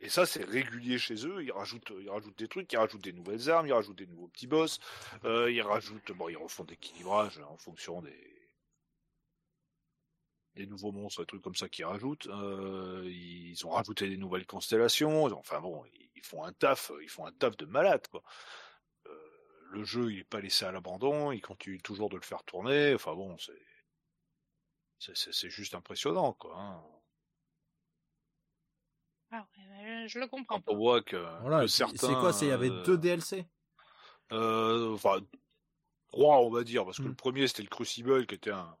Et 0.00 0.10
ça, 0.10 0.26
c'est 0.26 0.44
régulier 0.44 0.98
chez 0.98 1.26
eux. 1.26 1.42
Ils 1.42 1.52
rajoutent, 1.52 1.90
ils 1.98 2.10
rajoutent 2.10 2.36
des 2.36 2.48
trucs, 2.48 2.70
ils 2.70 2.76
rajoutent 2.76 3.04
des 3.04 3.12
nouvelles 3.14 3.48
armes, 3.48 3.66
ils 3.66 3.72
rajoutent 3.72 3.96
des 3.96 4.06
nouveaux 4.06 4.28
petits 4.28 4.46
boss. 4.46 4.78
Euh, 5.24 5.50
ils 5.50 5.62
rajoutent, 5.62 6.12
bon, 6.12 6.28
ils 6.28 6.36
refont 6.36 6.64
des 6.64 6.74
équilibrages 6.74 7.38
en 7.48 7.56
fonction 7.56 8.02
des 8.02 8.33
des 10.54 10.66
nouveaux 10.66 10.92
monstres, 10.92 11.20
des 11.22 11.26
trucs 11.26 11.42
comme 11.42 11.54
ça 11.54 11.68
qu'ils 11.68 11.84
rajoutent. 11.84 12.26
Euh, 12.28 13.02
ils 13.06 13.66
ont 13.66 13.70
rajouté 13.70 14.08
des 14.08 14.16
nouvelles 14.16 14.46
constellations. 14.46 15.24
Enfin 15.36 15.60
bon, 15.60 15.84
ils 16.14 16.22
font 16.22 16.44
un 16.44 16.52
taf, 16.52 16.90
ils 17.02 17.08
font 17.08 17.26
un 17.26 17.32
taf 17.32 17.56
de 17.56 17.66
malade, 17.66 18.06
quoi. 18.08 18.22
Euh, 19.06 19.30
le 19.70 19.84
jeu, 19.84 20.12
il 20.12 20.20
est 20.20 20.24
pas 20.24 20.40
laissé 20.40 20.64
à 20.64 20.72
l'abandon, 20.72 21.32
il 21.32 21.40
continue 21.40 21.80
toujours 21.82 22.08
de 22.08 22.16
le 22.16 22.22
faire 22.22 22.44
tourner. 22.44 22.94
Enfin 22.94 23.14
bon, 23.14 23.36
c'est 23.38 23.52
c'est- 24.98 25.50
juste 25.50 25.74
impressionnant, 25.74 26.32
quoi. 26.32 26.56
hein. 26.58 26.82
Ah 29.30 29.46
ouais, 29.56 29.64
mais 29.68 30.08
je 30.08 30.18
le 30.18 30.26
comprends 30.28 30.56
Quand 30.56 30.60
pas. 30.62 30.72
on 30.72 30.76
voit 30.76 31.02
que, 31.02 31.16
Voilà, 31.40 31.58
que 31.58 31.62
et 31.62 31.66
puis, 31.66 31.72
certains. 31.72 31.96
c'est 32.08 32.14
quoi 32.14 32.32
C'est 32.32 32.46
il 32.46 32.48
y 32.50 32.52
avait 32.52 32.70
deux 32.70 32.96
DLC. 32.96 33.44
euh, 34.32 34.94
enfin, 34.94 35.20
trois, 36.08 36.38
on 36.38 36.50
va 36.50 36.62
dire, 36.64 36.84
parce 36.84 36.98
que 36.98 37.02
Mm. 37.02 37.08
le 37.08 37.14
premier 37.14 37.48
c'était 37.48 37.62
le 37.62 37.68
Crucible 37.68 38.26
qui 38.26 38.34
était 38.36 38.52
un 38.52 38.78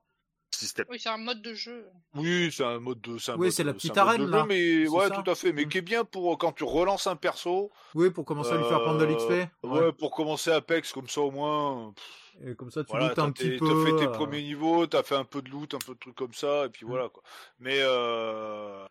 système. 0.54 0.86
Oui, 0.88 0.98
c'est 1.00 1.08
un 1.08 1.16
mode 1.18 1.42
de 1.42 1.54
jeu. 1.54 1.86
Oui, 2.14 2.50
c'est 2.52 2.64
un 2.64 2.78
mode 2.80 3.00
de. 3.00 3.16
un 3.30 3.36
Oui, 3.36 3.52
c'est 3.52 3.64
la 3.64 3.74
petite 3.74 3.96
arène, 3.98 4.22
jeu, 4.22 4.30
là. 4.30 4.44
Mais 4.46 4.86
ouais, 4.88 5.08
ça 5.08 5.22
tout 5.22 5.30
à 5.30 5.34
fait. 5.34 5.52
Mais 5.52 5.64
Mm. 5.64 5.68
qui 5.68 5.78
est 5.78 5.82
bien 5.82 6.04
pour 6.04 6.36
quand 6.38 6.52
tu 6.52 6.64
relances 6.64 7.06
un 7.06 7.16
perso. 7.16 7.70
Oui, 7.94 8.10
pour 8.10 8.24
commencer 8.24 8.52
à 8.52 8.56
lui 8.56 8.64
faire 8.64 8.82
prendre 8.82 8.98
de 8.98 9.04
l'XP. 9.04 9.30
euh, 9.30 9.46
Ouais. 9.68 9.92
pour 9.92 10.10
commencer 10.10 10.50
Apex 10.50 10.92
comme 10.92 11.08
ça 11.08 11.20
au 11.20 11.30
moins. 11.30 11.92
pff, 11.94 12.48
Et 12.50 12.54
comme 12.56 12.70
ça, 12.70 12.82
tu 12.84 12.90
voilà, 12.90 13.08
lootes 13.08 13.18
un 13.18 13.30
petit 13.30 13.56
peu. 13.58 13.66
T'as 13.68 13.84
fait 13.90 13.96
tes 13.96 14.08
euh, 14.08 14.12
premiers 14.12 14.42
niveaux, 14.42 14.86
t'as 14.86 15.02
fait 15.02 15.14
un 15.16 15.24
peu 15.24 15.40
de 15.42 15.50
loot, 15.50 15.72
un 15.74 15.78
peu 15.78 15.94
de 15.94 15.98
trucs 15.98 16.16
comme 16.16 16.34
ça, 16.34 16.66
et 16.66 16.68
puis 16.68 16.84
Mm. 16.84 16.88
voilà 16.88 17.08
quoi. 17.08 17.22
Mais 17.60 17.78
euh... 17.80 18.86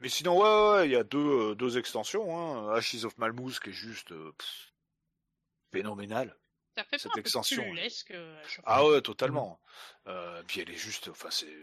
mais 0.00 0.08
sinon 0.08 0.38
ouais, 0.40 0.86
il 0.86 0.92
y 0.92 0.96
a 0.96 1.02
deux 1.04 1.18
euh, 1.50 1.54
deux 1.54 1.78
extensions. 1.78 2.36
Hein. 2.36 2.74
Ashes 2.74 3.04
of 3.04 3.16
Malmouth 3.18 3.58
qui 3.60 3.70
est 3.70 3.72
juste 3.72 4.12
euh, 4.12 4.32
pff, 4.36 4.72
phénoménal. 5.72 6.36
Ça 6.76 6.84
fait 6.84 6.98
Cette 6.98 7.16
extension, 7.18 7.62
euh, 8.10 8.42
Ah 8.64 8.86
ouais, 8.86 9.02
totalement. 9.02 9.60
Euh, 10.06 10.42
puis 10.46 10.60
elle 10.60 10.70
est 10.70 10.76
juste, 10.76 11.08
enfin 11.08 11.28
c'est, 11.30 11.54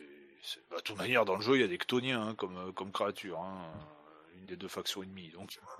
bah, 0.69 0.77
de 0.77 0.81
toute 0.81 0.97
manière 0.97 1.25
dans 1.25 1.35
le 1.35 1.41
jeu 1.41 1.55
il 1.55 1.61
y 1.61 1.63
a 1.63 1.67
des 1.67 1.77
Chtoniens 1.77 2.21
hein, 2.29 2.35
comme 2.35 2.57
euh, 2.57 2.71
comme 2.71 2.91
créatures, 2.91 3.39
hein, 3.39 3.71
une 4.35 4.45
des 4.45 4.55
deux 4.55 4.67
factions 4.67 5.01
ennemies. 5.01 5.31
Donc 5.31 5.59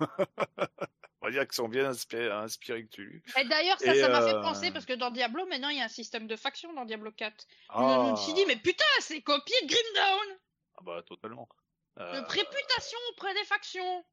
on 1.20 1.26
va 1.26 1.30
dire 1.30 1.42
qu'ils 1.42 1.54
sont 1.54 1.68
bien 1.68 1.86
inspirés, 1.86 2.30
inspirés 2.30 2.84
Cthulhu. 2.86 3.22
Et 3.38 3.44
d'ailleurs, 3.44 3.78
ça, 3.78 3.94
Et, 3.94 4.00
ça 4.00 4.08
m'a 4.08 4.22
euh, 4.22 4.26
fait 4.28 4.40
penser, 4.40 4.70
parce 4.72 4.86
que 4.86 4.94
dans 4.94 5.10
Diablo, 5.10 5.46
maintenant, 5.46 5.68
il 5.68 5.78
y 5.78 5.80
a 5.80 5.84
un 5.84 5.88
système 5.88 6.26
de 6.26 6.36
faction 6.36 6.72
dans 6.72 6.84
Diablo 6.84 7.12
4. 7.12 7.34
Je 7.40 7.46
Ah, 7.68 8.10
me 8.10 8.16
suis 8.16 8.32
dit, 8.32 8.44
mais 8.46 8.56
putain, 8.56 8.84
c'est 9.00 9.20
copié 9.22 9.54
de 9.62 9.68
Grim 9.68 9.94
Dawn 9.94 10.38
ah 10.80 10.82
bah 10.82 11.02
totalement. 11.02 11.46
Euh, 11.98 12.12
De 12.22 12.26
réputation 12.26 12.98
auprès 13.10 13.34
des 13.34 13.44
factions. 13.44 14.04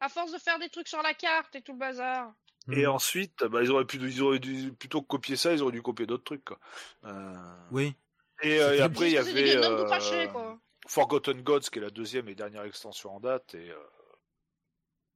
À 0.00 0.08
force 0.08 0.32
de 0.32 0.38
faire 0.38 0.58
des 0.58 0.70
trucs 0.70 0.88
sur 0.88 1.02
la 1.02 1.14
carte 1.14 1.54
et 1.54 1.62
tout 1.62 1.72
le 1.72 1.78
bazar. 1.78 2.32
Et 2.68 2.86
Hmm. 2.86 2.90
ensuite, 2.90 3.42
bah, 3.44 3.62
ils 3.62 3.70
auraient 3.70 3.86
pu, 3.86 3.96
ils 3.98 4.22
auraient 4.22 4.38
dû 4.38 4.72
plutôt 4.72 5.02
que 5.02 5.06
copier 5.08 5.36
ça, 5.36 5.52
ils 5.52 5.62
auraient 5.62 5.72
dû 5.72 5.82
copier 5.82 6.06
d'autres 6.06 6.24
trucs. 6.24 6.44
Quoi. 6.44 6.58
Euh, 7.04 7.68
Oui. 7.72 7.94
Et, 8.42 8.60
euh, 8.60 8.76
et 8.76 8.80
après, 8.80 9.08
il 9.10 9.14
y 9.14 9.18
avait 9.18 9.56
euh, 9.56 9.84
cracher, 9.86 10.28
quoi. 10.30 10.58
Forgotten 10.86 11.42
Gods, 11.42 11.60
qui 11.72 11.78
est 11.78 11.82
la 11.82 11.90
deuxième 11.90 12.28
et 12.28 12.34
dernière 12.34 12.62
extension 12.64 13.14
en 13.16 13.20
date. 13.20 13.54
Et 13.54 13.70
euh, 13.70 13.78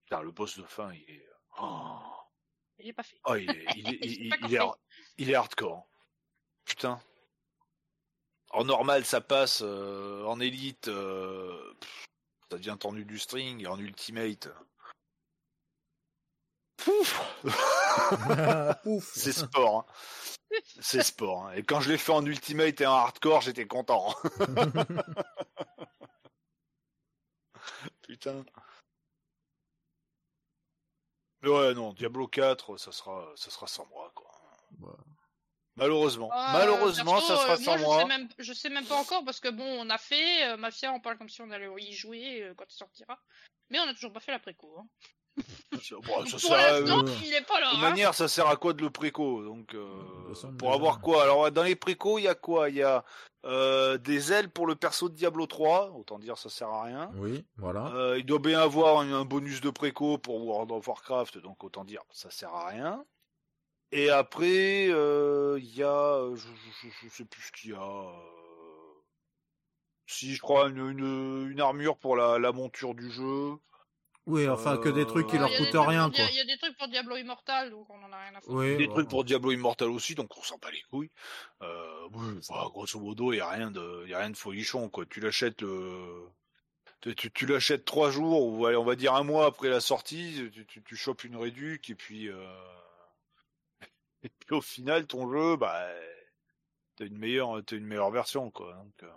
putain, 0.05 0.22
le 0.22 0.30
boss 0.30 0.59
de 0.59 0.64
fin, 0.64 0.92
il 0.92 1.03
est, 1.11 1.26
oh, 1.61 1.99
pas 2.97 3.03
fait. 3.03 3.18
oh, 3.24 3.34
il 3.36 3.51
est, 3.51 3.64
il 3.76 3.95
est, 3.95 3.99
J'ai 4.03 4.09
il- 4.20 4.28
pas 4.30 4.36
il 4.47 4.55
est, 4.55 4.59
compris. 4.59 4.80
il 5.18 5.30
est 5.30 5.34
hardcore. 5.34 5.86
Putain. 6.64 7.01
En 8.51 8.64
normal, 8.64 9.05
ça 9.05 9.20
passe. 9.20 9.62
euh, 9.64 10.24
en 10.24 10.40
élite, 10.40 10.88
euh, 10.88 11.74
pff, 11.80 12.05
ça 12.51 12.57
devient 12.59 12.76
tendu 12.78 13.05
du 13.05 13.18
string. 13.18 13.62
Et 13.62 13.66
en 13.66 13.78
ultimate. 13.78 14.49
Pouf 16.77 17.20
Ouf. 18.85 19.11
C'est 19.14 19.33
sport. 19.33 19.87
hein. 19.89 19.93
C'est 20.81 21.03
sport. 21.03 21.47
hein. 21.47 21.53
Et 21.55 21.62
quand 21.62 21.81
je 21.81 21.91
l'ai 21.91 21.99
fait 21.99 22.12
en 22.12 22.25
ultimate 22.25 22.81
et 22.81 22.87
en 22.87 22.93
hardcore, 22.95 23.41
j'étais 23.43 23.66
content. 23.66 24.14
Putain. 28.03 28.45
Mais 31.43 31.49
ouais, 31.51 31.75
non, 31.75 31.93
Diablo 31.93 32.27
4, 32.27 32.77
ça 32.79 32.93
sera, 32.93 33.31
ça 33.37 33.51
sera 33.51 33.66
sans 33.66 33.87
moi, 33.87 34.11
quoi. 34.14 34.31
Ouais. 34.81 34.95
Malheureusement. 35.77 36.31
Euh, 36.33 36.53
Malheureusement, 36.53 37.12
perso, 37.14 37.29
ça 37.29 37.37
sera 37.37 37.53
euh, 37.53 37.57
sans 37.57 37.64
moi, 37.64 37.77
je 37.79 37.83
moi. 37.85 37.99
Sais 38.01 38.05
même, 38.07 38.29
je 38.39 38.53
sais 38.53 38.68
même 38.70 38.87
pas 38.87 38.97
encore 38.97 39.25
parce 39.25 39.41
que 39.41 39.49
bon, 39.49 39.64
on 39.64 39.91
a 39.91 39.99
fait 39.99 40.49
euh, 40.53 40.57
Mafia, 40.57 40.93
on 40.93 41.01
parle 41.01 41.18
comme 41.18 41.29
si 41.29 41.43
on 41.43 41.51
allait 41.51 41.68
y 41.83 41.93
jouer 41.93 42.43
euh, 42.43 42.55
quand 42.55 42.64
il 42.68 42.77
sortira. 42.77 43.18
Mais 43.70 43.79
on 43.81 43.89
a 43.89 43.95
toujours 43.95 44.12
pas 44.12 44.20
fait 44.20 44.33
l'après-coup. 44.33 44.72
Hein. 44.79 44.87
Ça- 45.82 45.97
bon, 45.97 46.18
Donc, 46.18 46.26
ça 46.28 46.30
pour 46.32 46.41
sert 46.41 46.53
à- 46.53 46.80
l'instant, 46.80 47.05
euh, 47.07 47.11
il 47.24 47.35
est 47.35 47.47
pas 47.47 47.61
là. 47.61 47.72
De 47.72 47.76
hein. 47.76 47.80
manière, 47.80 48.14
ça 48.14 48.28
sert 48.28 48.47
à 48.47 48.57
quoi 48.57 48.72
de 48.72 48.82
le 48.82 48.91
préco 48.91 49.43
Donc, 49.45 49.74
euh, 49.74 49.87
pour 50.59 50.68
déjà. 50.68 50.74
avoir 50.74 51.01
quoi? 51.01 51.22
Alors, 51.24 51.51
dans 51.51 51.64
les 51.64 51.74
précos, 51.76 52.18
il 52.18 52.22
y 52.24 52.28
a 52.28 52.35
quoi? 52.35 52.70
Il 52.70 52.76
y 52.76 52.82
a 52.82 53.05
euh, 53.45 53.99
des 53.99 54.32
ailes 54.32 54.49
pour 54.49 54.66
le 54.66 54.74
perso 54.76 55.09
de 55.09 55.14
Diablo 55.14 55.47
3. 55.47 55.91
Autant 55.91 56.18
dire, 56.18 56.39
ça 56.39 56.49
sert 56.49 56.68
à 56.68 56.85
rien. 56.85 57.11
Oui, 57.16 57.45
voilà. 57.57 57.89
Euh, 57.95 58.18
il 58.18 58.24
doit 58.24 58.39
bien 58.39 58.61
avoir 58.61 59.01
un, 59.01 59.12
un 59.12 59.24
bonus 59.24 59.61
de 59.61 59.70
préco 59.70 60.16
pour 60.18 60.43
World 60.47 60.70
of 60.70 60.87
Warcraft, 60.87 61.39
donc 61.39 61.62
autant 61.64 61.85
dire, 61.85 62.03
ça 62.11 62.30
sert 62.30 62.55
à 62.55 62.68
rien. 62.68 63.05
Et 63.93 64.11
après, 64.11 64.87
euh, 64.89 65.59
il 65.61 65.76
y 65.76 65.82
a, 65.82 66.28
je, 66.35 66.47
je, 66.47 66.89
je- 66.89 67.09
je 67.09 67.09
sais 67.14 67.24
plus 67.24 67.43
ce 67.43 67.53
qu'il 67.53 67.70
y 67.72 67.74
a. 67.74 68.12
Si, 70.07 70.35
je 70.35 70.41
crois 70.41 70.68
une, 70.68 70.78
une, 70.78 71.51
une 71.51 71.61
armure 71.61 71.97
pour 71.99 72.16
la, 72.16 72.39
la 72.39 72.53
monture 72.53 72.95
du 72.95 73.11
jeu. 73.11 73.55
Oui, 74.27 74.49
enfin 74.49 74.79
que 74.79 74.89
des 74.89 75.07
trucs 75.07 75.27
qui 75.27 75.37
euh, 75.37 75.41
leur 75.41 75.51
coûtent 75.51 75.87
rien, 75.87 76.11
quoi. 76.11 76.25
Il 76.31 76.37
y 76.37 76.41
a 76.41 76.45
des 76.45 76.57
trucs 76.57 76.77
pour 76.79 76.89
Diablo 76.89 77.16
Immortal, 77.16 77.70
donc 77.70 77.89
on 77.91 78.03
en 78.03 78.11
a 78.11 78.18
rien 78.18 78.35
à 78.35 78.41
foutre. 78.41 78.55
Oui, 78.55 78.77
Des 78.79 78.89
trucs 78.89 79.09
pour 79.09 79.22
Diablo 79.25 79.53
Immortal 79.53 79.91
aussi, 79.91 80.14
donc 80.14 80.35
on 80.39 80.43
s'en 80.43 80.57
bat 80.57 80.70
les 80.70 80.81
couilles. 80.91 81.11
Euh, 81.62 82.09
oui, 82.12 82.41
bah, 82.49 82.66
grosso 82.70 82.99
modo, 82.99 83.33
il 83.33 83.37
y 83.37 83.41
a 83.41 83.49
rien 83.51 83.70
de, 83.70 84.03
il 84.05 84.11
y 84.11 84.14
a 84.14 84.18
rien 84.18 84.31
de 84.31 84.37
folichon, 84.37 84.89
quoi. 84.89 85.05
Tu 85.05 85.20
l'achètes, 85.20 85.62
euh, 85.62 86.27
tu, 87.03 87.14
tu, 87.14 87.31
tu 87.33 87.45
l'achètes 87.47 87.85
trois 87.85 88.11
jours 88.11 88.47
ou 88.47 88.64
allez, 88.64 88.79
on 88.79 88.85
va 88.85 88.97
dire 88.97 89.14
un 89.14 89.25
mois 89.25 89.45
après 89.45 89.68
la 89.68 89.81
sortie, 89.81 90.51
tu, 90.55 90.64
tu, 90.64 90.83
tu 90.83 90.97
chopes 90.97 91.25
une 91.25 91.37
réduc 91.37 91.91
et 91.91 91.95
puis, 91.95 92.31
euh, 92.31 92.47
et 94.22 94.31
puis 94.31 94.57
au 94.57 94.62
final, 94.62 95.07
ton 95.07 95.31
jeu, 95.31 95.57
bah, 95.57 95.87
t'as 96.97 97.05
une 97.05 97.18
meilleure, 97.18 97.62
t'as 97.66 97.77
une 97.77 97.85
meilleure 97.85 98.11
version, 98.11 98.51
quoi. 98.51 98.72
Donc, 98.72 99.03
euh, 99.03 99.11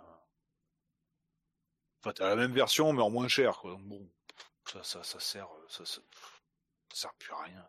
enfin, 2.02 2.12
t'as 2.12 2.28
la 2.28 2.36
même 2.36 2.52
version 2.52 2.92
mais 2.92 3.02
en 3.02 3.08
moins 3.08 3.28
cher, 3.28 3.56
quoi. 3.58 3.70
Donc 3.70 3.84
bon, 3.84 4.06
ça, 4.70 4.82
ça, 4.84 5.02
ça 5.02 5.18
sert, 5.20 5.48
ça, 5.68 5.84
ça, 5.84 6.00
ça 6.92 6.96
sert 6.96 7.14
plus 7.14 7.32
à 7.32 7.42
rien. 7.42 7.68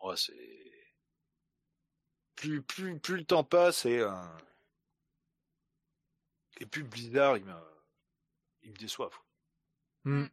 Ouais, 0.00 0.16
c'est 0.16 0.34
plus 2.34 2.62
plus 2.62 2.98
plus 2.98 3.16
le 3.18 3.24
temps 3.24 3.44
passe 3.44 3.84
et 3.86 3.98
euh, 4.00 4.10
et 6.58 6.66
plus 6.66 6.84
Blizzard 6.84 7.36
il 7.38 7.44
me 7.44 7.54
il 8.62 8.70
me 8.72 8.76
déçoivent. 8.76 9.18
Hmm. 10.04 10.26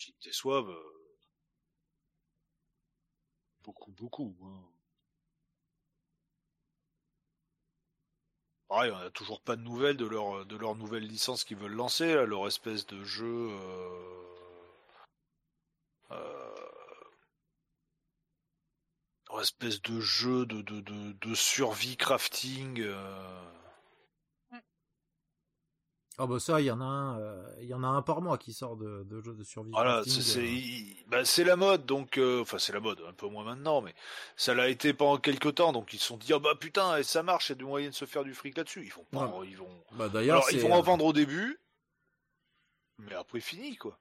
Ils 0.00 0.14
me 0.14 0.20
déçoivent 0.24 0.70
euh, 0.70 1.16
beaucoup 3.62 3.92
beaucoup. 3.92 4.36
hein. 4.42 4.69
Pareil, 8.70 8.92
on 8.92 8.98
a 8.98 9.10
toujours 9.10 9.40
pas 9.40 9.56
de 9.56 9.62
nouvelles 9.62 9.96
de 9.96 10.06
leur 10.06 10.76
nouvelle 10.76 11.04
licence 11.04 11.42
qu'ils 11.42 11.56
veulent 11.56 11.72
lancer, 11.72 12.14
là, 12.14 12.24
leur 12.24 12.46
espèce 12.46 12.86
de 12.86 13.02
jeu. 13.02 13.48
euh, 13.50 14.24
euh, 16.12 16.54
leur 19.28 19.40
espèce 19.40 19.82
de 19.82 19.98
jeu 19.98 20.46
de, 20.46 21.34
survie 21.34 21.96
crafting. 21.96 22.80
euh, 22.80 23.59
Ah 26.22 26.26
bah 26.26 26.38
ça, 26.38 26.60
il 26.60 26.66
y 26.66 26.70
en 26.70 26.82
a 26.82 26.84
un, 26.84 27.18
euh, 27.18 27.54
y 27.62 27.72
en 27.72 27.82
a 27.82 27.86
un 27.86 28.02
par 28.02 28.20
mois 28.20 28.36
qui 28.36 28.52
sort 28.52 28.76
de, 28.76 29.04
de 29.04 29.22
jeux 29.22 29.32
de 29.32 29.42
survie. 29.42 29.70
Voilà, 29.70 30.02
c'est 30.04 30.38
euh. 30.38 30.94
bah, 31.08 31.24
c'est 31.24 31.44
la 31.44 31.56
mode, 31.56 31.86
donc 31.86 32.18
euh, 32.18 32.42
enfin 32.42 32.58
c'est 32.58 32.74
la 32.74 32.80
mode, 32.80 33.02
un 33.08 33.14
peu 33.14 33.26
moins 33.26 33.42
maintenant, 33.42 33.80
mais 33.80 33.94
ça 34.36 34.52
l'a 34.52 34.68
été 34.68 34.92
pendant 34.92 35.16
quelques 35.16 35.54
temps, 35.54 35.72
donc 35.72 35.94
ils 35.94 35.98
se 35.98 36.04
sont 36.04 36.18
dit 36.18 36.34
ah 36.34 36.38
bah 36.38 36.54
putain 36.60 36.98
et 36.98 37.04
ça 37.04 37.22
marche, 37.22 37.48
il 37.48 37.52
y 37.52 37.54
a 37.54 37.58
des 37.60 37.64
moyens 37.64 37.94
de 37.94 37.96
se 37.96 38.04
faire 38.04 38.22
du 38.22 38.34
fric 38.34 38.54
là-dessus. 38.54 38.84
Ils 38.84 38.92
vont 38.92 39.06
pas, 39.10 39.28
Ouais. 39.28 39.48
ils 39.48 39.56
vont. 39.56 39.82
Bah 39.92 40.10
d'ailleurs, 40.10 40.44
ils 40.52 40.60
vont 40.60 40.74
en 40.74 40.82
vendre 40.82 41.06
au 41.06 41.14
début, 41.14 41.58
mais 42.98 43.14
après 43.14 43.40
fini 43.40 43.76
quoi. 43.76 43.98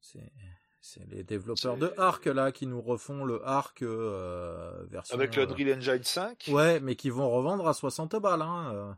c'est 0.00 1.08
les 1.08 1.24
développeurs 1.24 1.76
de 1.76 1.92
Ark 1.98 2.24
là 2.26 2.52
qui 2.52 2.68
nous 2.68 2.80
refont 2.80 3.24
le 3.24 3.42
euh, 3.82 4.84
version. 4.90 5.16
Avec 5.16 5.34
le 5.34 5.46
Drill 5.46 5.74
Engine 5.74 6.04
5. 6.04 6.50
Ouais, 6.52 6.78
mais 6.78 6.94
qui 6.94 7.10
vont 7.10 7.28
revendre 7.28 7.66
à 7.66 7.74
60 7.74 8.14
balles. 8.14 8.42
Hein. 8.42 8.96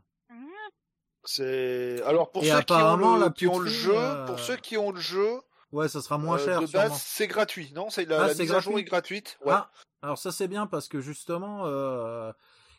C'est 1.25 2.01
alors 2.03 2.31
pour 2.31 2.43
Et 2.43 2.49
ceux 2.49 2.61
qui 2.61 2.73
ont, 2.73 2.95
le, 2.95 3.19
la 3.19 3.29
qui 3.31 3.47
ont 3.47 3.59
le 3.59 3.65
poutine, 3.65 3.79
jeu, 3.79 3.97
euh, 3.97 4.25
pour 4.25 4.39
ceux 4.39 4.57
qui 4.57 4.77
ont 4.77 4.91
le 4.91 4.99
jeu, 4.99 5.41
Ouais, 5.75 5.89
ça 5.89 6.01
sera 6.01 6.17
moins 6.17 6.37
euh, 6.39 6.45
cher 6.45 6.61
de 6.61 6.67
base 6.67 7.01
c'est 7.05 7.27
gratuit, 7.27 7.71
non? 7.73 7.89
C'est 7.89 8.05
la, 8.05 8.23
Ah, 8.23 8.27
la 8.27 8.33
mise 8.33 8.51
à 8.53 8.61
jour 8.61 8.79
est 8.79 8.85
gratuite. 8.85 9.37
Ouais. 9.43 9.51
Ah, 9.53 9.69
alors 10.01 10.17
ça 10.17 10.31
c'est 10.31 10.47
bien 10.47 10.67
parce 10.67 10.87
que 10.87 11.01
justement, 11.01 11.63
euh, 11.65 12.31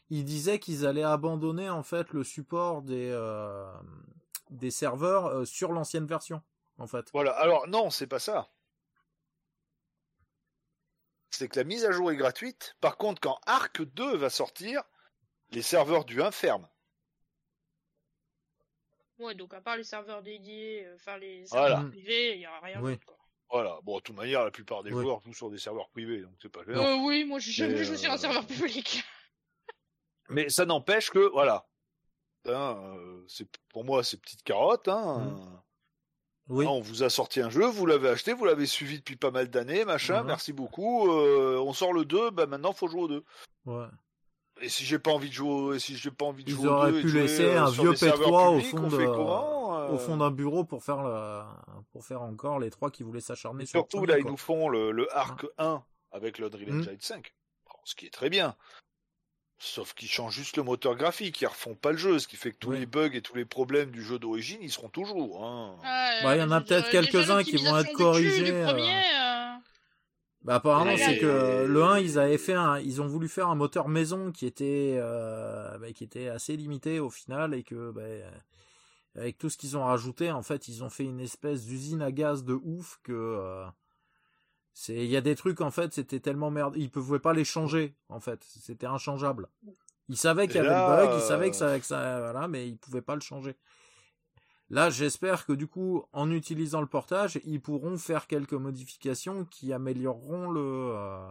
ils 0.09 0.25
disaient 0.25 0.59
qu'ils 0.59 0.87
allaient 0.87 1.03
abandonner 1.03 1.69
en 1.69 1.83
fait 1.83 2.11
le 2.13 2.25
support 2.25 2.81
des 2.81 3.11
euh, 3.13 3.71
des 4.49 4.71
serveurs 4.71 5.47
sur 5.47 5.73
l'ancienne 5.73 6.07
version, 6.07 6.41
en 6.79 6.87
fait. 6.87 7.11
Voilà. 7.13 7.33
Alors 7.33 7.69
non, 7.69 7.91
c'est 7.91 8.07
pas 8.07 8.21
ça. 8.21 8.49
C'est 11.31 11.49
que 11.49 11.59
la 11.59 11.65
mise 11.65 11.85
à 11.85 11.93
jour 11.93 12.11
est 12.11 12.17
gratuite. 12.17 12.77
Par 12.81 12.97
contre, 12.97 13.21
quand 13.21 13.39
Arc 13.45 13.83
2 13.83 14.17
va 14.17 14.31
sortir, 14.31 14.83
les 15.51 15.61
serveurs 15.61 16.07
du 16.07 16.23
1 16.23 16.31
ferment. 16.31 16.71
Ouais, 19.19 19.35
donc 19.35 19.55
à 19.55 19.61
part 19.61 19.77
les 19.77 19.85
serveurs 19.85 20.23
dédiés, 20.23 20.85
euh, 20.87 20.95
enfin 20.97 21.17
les 21.19 21.45
Voilà. 21.51 21.69
serveurs 21.77 21.91
privés, 21.91 22.35
il 22.35 22.41
y 22.41 22.45
a 22.45 22.61
rien 22.61 22.81
Oui. 22.83 22.93
d'autre. 22.93 23.07
quoi. 23.07 23.17
Voilà. 23.51 23.79
Bon, 23.85 23.97
de 23.97 24.03
toute 24.03 24.17
manière, 24.17 24.45
la 24.45 24.51
plupart 24.51 24.83
des 24.83 24.93
Oui. 24.93 25.03
joueurs 25.03 25.21
jouent 25.23 25.33
sur 25.35 25.51
des 25.51 25.59
serveurs 25.59 25.89
privés, 25.91 26.21
donc 26.21 26.33
c'est 26.43 26.49
pas. 26.51 26.61
Euh, 26.69 26.97
oui, 27.05 27.25
moi 27.25 27.39
j'ai 27.39 27.53
jamais 27.53 27.75
Mais, 27.75 27.85
joué 27.85 27.97
sur 27.97 28.11
un 28.11 28.15
euh, 28.15 28.19
serveur 28.19 28.47
public. 28.47 29.03
Mais 30.29 30.49
ça 30.49 30.67
n'empêche 30.67 31.11
que, 31.11 31.31
voilà. 31.31 31.67
Hein, 32.47 32.77
euh, 32.99 33.25
c'est 33.29 33.49
pour 33.71 33.85
moi 33.85 34.03
ces 34.05 34.17
petites 34.19 34.43
carottes. 34.43 34.89
Hein, 34.89 35.19
Mm. 35.19 35.63
Oui. 36.49 36.65
Hein, 36.65 36.69
on 36.69 36.81
vous 36.81 37.03
a 37.03 37.11
sorti 37.11 37.41
un 37.41 37.51
jeu, 37.51 37.67
vous 37.67 37.87
l'avez 37.87 38.09
acheté, 38.09 38.33
vous 38.33 38.45
l'avez 38.45 38.67
suivi 38.67 38.99
depuis 38.99 39.17
pas 39.17 39.33
mal 39.33 39.49
d'années, 39.51 39.85
machin. 39.85 40.21
Mhm. 40.21 40.29
Merci 40.29 40.53
beaucoup. 40.53 41.11
euh, 41.11 41.59
on 41.59 41.73
sort 41.73 41.93
le 41.93 42.05
2, 42.05 42.31
bah 42.31 42.47
maintenant 42.47 42.73
faut 42.73 42.87
jouer 42.87 43.01
au 43.03 43.09
2. 43.09 43.25
Ouais. 43.65 43.87
Et 44.63 44.69
si 44.71 44.85
j'ai 44.87 44.99
pas 44.99 45.11
envie 45.11 45.29
de 45.29 45.35
jouer, 45.35 45.51
au- 45.51 45.75
et 45.75 45.79
si 45.79 45.97
j'ai 45.97 46.11
pas 46.11 46.25
envie 46.25 46.43
de 46.45 46.51
Ils 46.51 46.55
jouer 46.57 46.69
auraient 46.69 46.93
2 46.93 46.99
et 46.99 47.03
pu 47.03 47.13
laisser 47.13 47.45
euh, 47.45 47.63
un 47.63 47.71
vieux 47.71 47.91
des 47.91 47.97
serveurs 47.97 48.29
P3 48.29 48.49
au 48.49 48.57
publics, 48.57 48.71
fond 48.71 48.79
on 48.85 48.89
de- 48.89 48.97
fait 48.97 49.05
comment, 49.05 49.79
euh, 49.81 49.89
Au 49.91 49.99
fond 49.99 50.17
d'un 50.17 50.31
bureau 50.31 50.65
pour 50.65 50.83
faire 50.83 51.03
le 51.03 51.43
pour 51.93 52.05
faire 52.05 52.23
encore 52.23 52.59
les 52.59 52.71
trois 52.71 52.91
qui 52.91 53.03
voulaient 53.03 53.21
s'acharner 53.21 53.67
sur 53.67 53.79
le 53.79 53.83
surtout 53.83 53.99
premier, 53.99 54.13
là, 54.15 54.19
ils 54.19 54.25
nous 54.27 54.37
font 54.39 54.69
le, 54.69 54.91
le 54.93 55.15
Arc 55.17 55.45
1 55.59 55.83
avec 56.13 56.39
le 56.39 56.49
Drill 56.51 56.73
Mm. 56.73 56.81
Engine 56.81 56.97
5. 57.01 57.35
Bon, 57.67 57.75
ce 57.85 57.95
qui 57.95 58.07
est 58.07 58.11
très 58.11 58.31
bien. 58.31 58.57
Sauf 59.59 59.95
qu'ils 59.95 60.09
changent 60.09 60.35
juste 60.35 60.57
le 60.59 60.63
moteur 60.63 60.97
graphique, 60.97 61.41
ils 61.41 61.47
refont 61.47 61.75
pas 61.75 61.91
le 61.93 61.97
jeu, 61.97 62.19
ce 62.19 62.29
qui 62.29 62.37
fait 62.37 62.53
que 62.53 62.59
tous 62.59 62.71
Oui. 62.73 62.79
les 62.81 62.87
bugs 62.87 63.11
et 63.15 63.23
tous 63.23 63.37
les 63.37 63.47
problèmes 63.47 63.91
du 63.91 64.03
jeu 64.03 64.19
d'origine, 64.19 64.59
ils 64.61 64.71
seront 64.71 64.91
toujours. 64.91 65.43
Hein. 65.47 65.77
Bah, 66.23 66.37
il 66.37 66.41
y 66.41 66.43
en 66.43 66.51
a 66.51 66.61
peut-être 66.61 66.91
quelques-uns 66.91 67.43
qui 67.43 67.57
vont 67.57 67.79
être 67.79 67.93
corrigés, 67.95 68.51
euh. 68.53 68.69
euh. 68.69 69.36
Bah 70.47 70.55
apparemment 70.55 70.97
c'est 70.97 71.19
que 71.19 71.67
le 71.67 71.83
1 71.83 71.99
ils 71.99 72.19
avaient 72.21 72.39
fait 72.39 72.55
un 72.55 72.79
ils 72.79 73.03
ont 73.03 73.09
voulu 73.09 73.27
faire 73.29 73.49
un 73.49 73.57
moteur 73.57 73.89
maison 73.89 74.31
qui 74.31 74.47
était 74.47 74.95
euh, 74.97 75.77
bah, 75.79 75.93
qui 75.93 76.05
était 76.05 76.29
assez 76.29 76.57
limité 76.57 77.01
au 77.01 77.11
final 77.11 77.53
et 77.53 77.65
que 77.65 77.91
bah, 77.91 78.03
avec 79.17 79.39
tout 79.39 79.51
ce 79.51 79.57
qu'ils 79.57 79.77
ont 79.77 79.85
rajouté 79.85 80.31
en 80.31 80.43
fait 80.43 80.69
ils 80.69 80.85
ont 80.85 80.89
fait 80.89 81.03
une 81.03 81.19
espèce 81.19 81.65
d'usine 81.65 82.01
à 82.01 82.13
gaz 82.13 82.45
de 82.45 82.55
ouf 82.55 83.01
que 83.03 83.13
euh, 83.13 83.67
c'est 84.73 84.95
il 84.95 85.11
y 85.11 85.17
a 85.17 85.21
des 85.21 85.35
trucs 85.35 85.61
en 85.61 85.73
fait 85.73 85.93
c'était 85.93 86.21
tellement 86.21 86.53
merde 86.53 86.75
ils 86.77 86.91
pouvaient 86.91 87.19
pas 87.19 87.33
les 87.33 87.45
changer 87.45 87.97
en 88.09 88.21
fait. 88.21 88.45
C'était 88.45 88.87
inchangeable. 88.87 89.49
Ils 90.09 90.17
savaient 90.17 90.47
qu'il 90.47 90.57
y 90.57 90.59
avait 90.61 90.69
là, 90.69 91.01
le 91.01 91.07
bug, 91.09 91.17
ils 91.19 91.27
savaient 91.27 91.51
que 91.51 91.57
euh, 91.57 91.59
ça, 91.59 91.81
que 91.81 91.85
ça, 91.85 92.21
voilà, 92.21 92.47
mais 92.47 92.69
ils 92.69 92.77
pouvaient 92.77 93.03
pas 93.03 93.15
le 93.15 93.21
changer. 93.21 93.57
Là, 94.69 94.91
j'espère 94.91 95.47
que 95.47 95.53
du 95.53 95.67
coup, 95.69 96.05
en 96.13 96.31
utilisant 96.31 96.81
le 96.81 96.87
portage, 96.89 97.39
ils 97.45 97.61
pourront 97.61 97.99
faire 97.99 98.27
quelques 98.27 98.53
modifications 98.55 99.45
qui 99.45 99.73
amélioreront 99.73 100.51
le, 100.51 100.61
euh, 100.93 101.29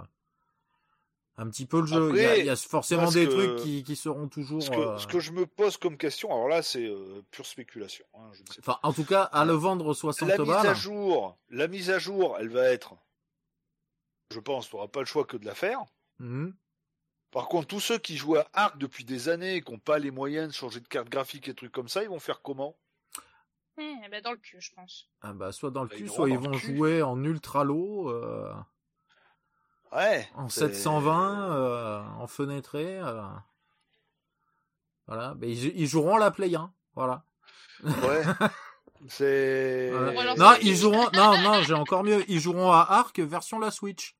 un 1.38 1.50
petit 1.50 1.66
peu 1.66 1.82
le 1.82 1.86
jeu. 1.86 2.12
il, 2.12 2.16
y 2.22 2.24
a, 2.26 2.30
Après, 2.30 2.40
il 2.40 2.46
y 2.46 2.50
a 2.50 2.56
forcément 2.56 3.12
des 3.12 3.26
que- 3.28 3.32
trucs 3.32 3.56
qui, 3.58 3.84
qui 3.84 3.98
seront 3.98 4.30
toujours. 4.30 4.64
Ce 4.64 4.70
que, 4.70 4.76
euh, 4.78 4.98
ce 4.98 5.08
que 5.08 5.20
je 5.20 5.34
me 5.34 5.46
pose 5.46 5.76
comme 5.76 5.98
question, 5.98 6.30
alors 6.32 6.48
là, 6.48 6.62
c'est 6.62 6.86
euh, 6.86 7.22
pure 7.30 7.46
spéculation. 7.46 8.06
hein, 8.14 8.30
je 8.34 8.42
ne 8.42 8.48
sais 8.48 8.62
pas. 8.62 8.72
Enfin, 8.74 8.80
en 8.84 8.94
tout 8.94 9.04
cas, 9.04 9.24
à 9.24 9.44
le 9.44 9.52
vendre 9.54 9.94
60 9.94 10.30
La 10.30 10.38
mise 10.38 10.48
balles. 10.48 10.68
à 10.68 10.74
jour, 10.74 11.38
la 11.50 11.68
mise 11.68 11.90
à 11.90 12.00
jour, 12.00 12.38
elle 12.40 12.48
va 12.50 12.64
être, 12.70 12.96
je 14.32 14.40
pense, 14.40 14.70
tu 14.70 14.76
n'auras 14.78 14.88
pas 14.88 15.02
le 15.02 15.06
choix 15.06 15.26
que 15.26 15.36
de 15.36 15.46
la 15.46 15.56
faire. 15.56 15.84
Mhm. 16.20 16.56
Par 17.32 17.50
contre, 17.50 17.68
tous 17.68 17.82
ceux 17.82 17.98
qui 17.98 18.16
jouent 18.16 18.38
à 18.38 18.48
Arc 18.54 18.78
depuis 18.78 19.04
des 19.04 19.28
années 19.28 19.56
et 19.58 19.62
qui 19.62 19.74
n'ont 19.74 19.78
pas 19.80 20.00
les 20.00 20.12
moyens 20.12 20.48
de 20.48 20.54
changer 20.54 20.80
de 20.80 20.88
carte 20.88 21.10
graphique 21.10 21.50
et 21.50 21.54
trucs 21.54 21.74
comme 21.74 21.90
ça, 21.90 22.02
ils 22.02 22.08
vont 22.08 22.20
faire 22.20 22.42
comment? 22.42 22.78
Eh 23.78 24.10
ben, 24.10 24.22
dans 24.22 24.32
le 24.32 24.38
cul, 24.38 24.62
je 24.62 24.72
pense. 24.74 25.10
Ah 25.22 25.34
bah, 25.34 25.52
soit 25.52 25.72
dans 25.72 25.84
le 25.84 25.90
Bah, 25.90 25.96
cul, 25.96 26.04
ils 26.04 26.10
soit 26.10 26.30
ils 26.30 26.38
vont 26.40 26.54
jouer 26.54 27.02
en 27.02 27.22
ultra 27.24 27.64
low, 27.64 28.10
euh, 28.10 28.54
Ouais. 29.92 30.28
en 30.36 30.48
c'est- 30.50 30.62
720, 30.74 31.52
euh, 31.52 32.02
en 32.20 32.28
fenêtré. 32.28 33.00
euh. 33.00 33.22
Voilà, 35.08 35.36
mais 35.38 35.52
ils, 35.52 35.80
ils 35.80 35.88
joueront 35.88 36.16
à 36.16 36.20
la 36.20 36.32
Play 36.32 36.56
1. 36.56 36.72
Voilà. 36.96 37.24
Ouais. 37.84 38.24
c'est. 39.08 39.92
Non, 40.38 40.54
ils 40.62 40.76
joueront. 40.76 41.10
Non, 41.14 41.38
non, 41.42 41.62
j'ai 41.62 41.74
encore 41.74 42.04
mieux. 42.04 42.24
Ils 42.30 42.40
joueront 42.40 42.72
à 42.72 42.82
Arc 42.90 43.20
version 43.20 43.60
la 43.60 43.72
Switch. 43.72 44.16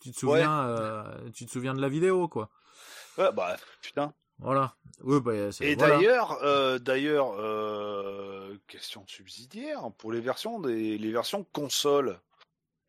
Tu 0.00 0.10
te 0.12 0.18
souviens, 0.18 0.60
euh, 0.66 1.30
tu 1.32 1.44
te 1.44 1.50
souviens 1.50 1.74
de 1.74 1.80
la 1.82 1.88
vidéo, 1.90 2.26
quoi. 2.28 2.48
Ouais, 3.18 3.30
bah, 3.32 3.56
putain. 3.82 4.14
Voilà. 4.40 4.74
Oui, 5.02 5.20
bah, 5.20 5.52
c'est- 5.52 5.64
Et 5.64 5.74
voilà. 5.74 5.96
d'ailleurs, 5.96 6.38
euh, 6.42 6.78
d'ailleurs, 6.78 7.32
euh, 7.38 8.54
question 8.68 9.04
subsidiaire 9.06 9.90
pour 9.98 10.12
les 10.12 10.20
versions 10.20 10.60
des 10.60 10.98
les 10.98 11.12
versions 11.12 11.44
console. 11.52 12.18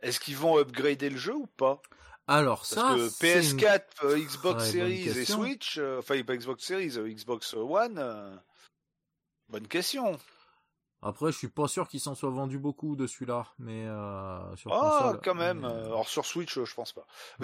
Est-ce 0.01 0.19
qu'ils 0.19 0.35
vont 0.37 0.57
upgrader 0.57 1.09
le 1.09 1.17
jeu 1.17 1.35
ou 1.35 1.47
pas? 1.47 1.81
Alors 2.27 2.59
Parce 2.59 2.73
ça, 2.73 2.93
que 2.95 3.09
c'est 3.09 3.49
une- 3.51 3.57
PS4, 3.59 4.05
euh, 4.05 4.17
Xbox 4.17 4.69
très 4.69 4.79
bonne 4.79 4.89
Series 4.91 5.09
et. 5.19 5.25
Switch, 5.25 5.77
euh, 5.77 5.99
enfin 5.99 6.21
pas 6.23 6.35
Xbox 6.35 6.63
Series, 6.63 6.97
euh, 6.97 7.07
Xbox 7.09 7.53
One. 7.53 7.97
euh, 7.97 8.35
bonne 9.49 9.67
question. 9.67 10.17
Après, 11.03 11.31
je 11.31 11.37
suis 11.37 11.47
pas 11.47 11.67
sûr 11.67 11.87
qu'il 11.87 11.99
s'en 11.99 12.13
soit 12.13 12.29
vendu 12.29 12.59
beaucoup 12.59 12.95
de 12.95 13.07
celui-là, 13.07 13.47
mais 13.57 13.85
euh, 13.87 14.55
sur 14.55 14.71
Ah, 14.71 14.99
console. 15.03 15.21
quand 15.23 15.33
même. 15.33 15.61
Mais, 15.61 15.67
euh, 15.67 15.85
Alors 15.87 16.07
sur 16.07 16.25
Switch, 16.27 16.57
euh, 16.59 16.65
je 16.65 16.75
pense 16.75 16.93
pas. 16.93 17.07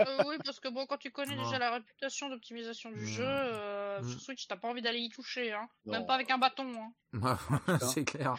Euh, 0.00 0.22
oui, 0.26 0.36
parce 0.44 0.60
que 0.60 0.68
bon, 0.68 0.86
quand 0.86 0.96
tu 0.98 1.10
connais 1.10 1.34
Non. 1.34 1.42
déjà 1.44 1.58
la 1.58 1.72
réputation 1.72 2.28
d'optimisation 2.28 2.90
du 2.90 3.00
Mm. 3.02 3.06
jeu, 3.06 3.24
euh, 3.26 4.00
Mm. 4.02 4.08
sur 4.08 4.20
Switch, 4.20 4.46
t'as 4.46 4.56
pas 4.56 4.68
envie 4.68 4.82
d'aller 4.82 5.00
y 5.00 5.08
toucher, 5.10 5.52
hein. 5.52 5.68
Non. 5.84 5.94
Même 5.94 6.06
pas 6.06 6.14
avec 6.14 6.30
un 6.30 6.38
bâton, 6.38 6.72
hein. 6.78 6.92
c'est 7.80 8.04
clair. 8.04 8.36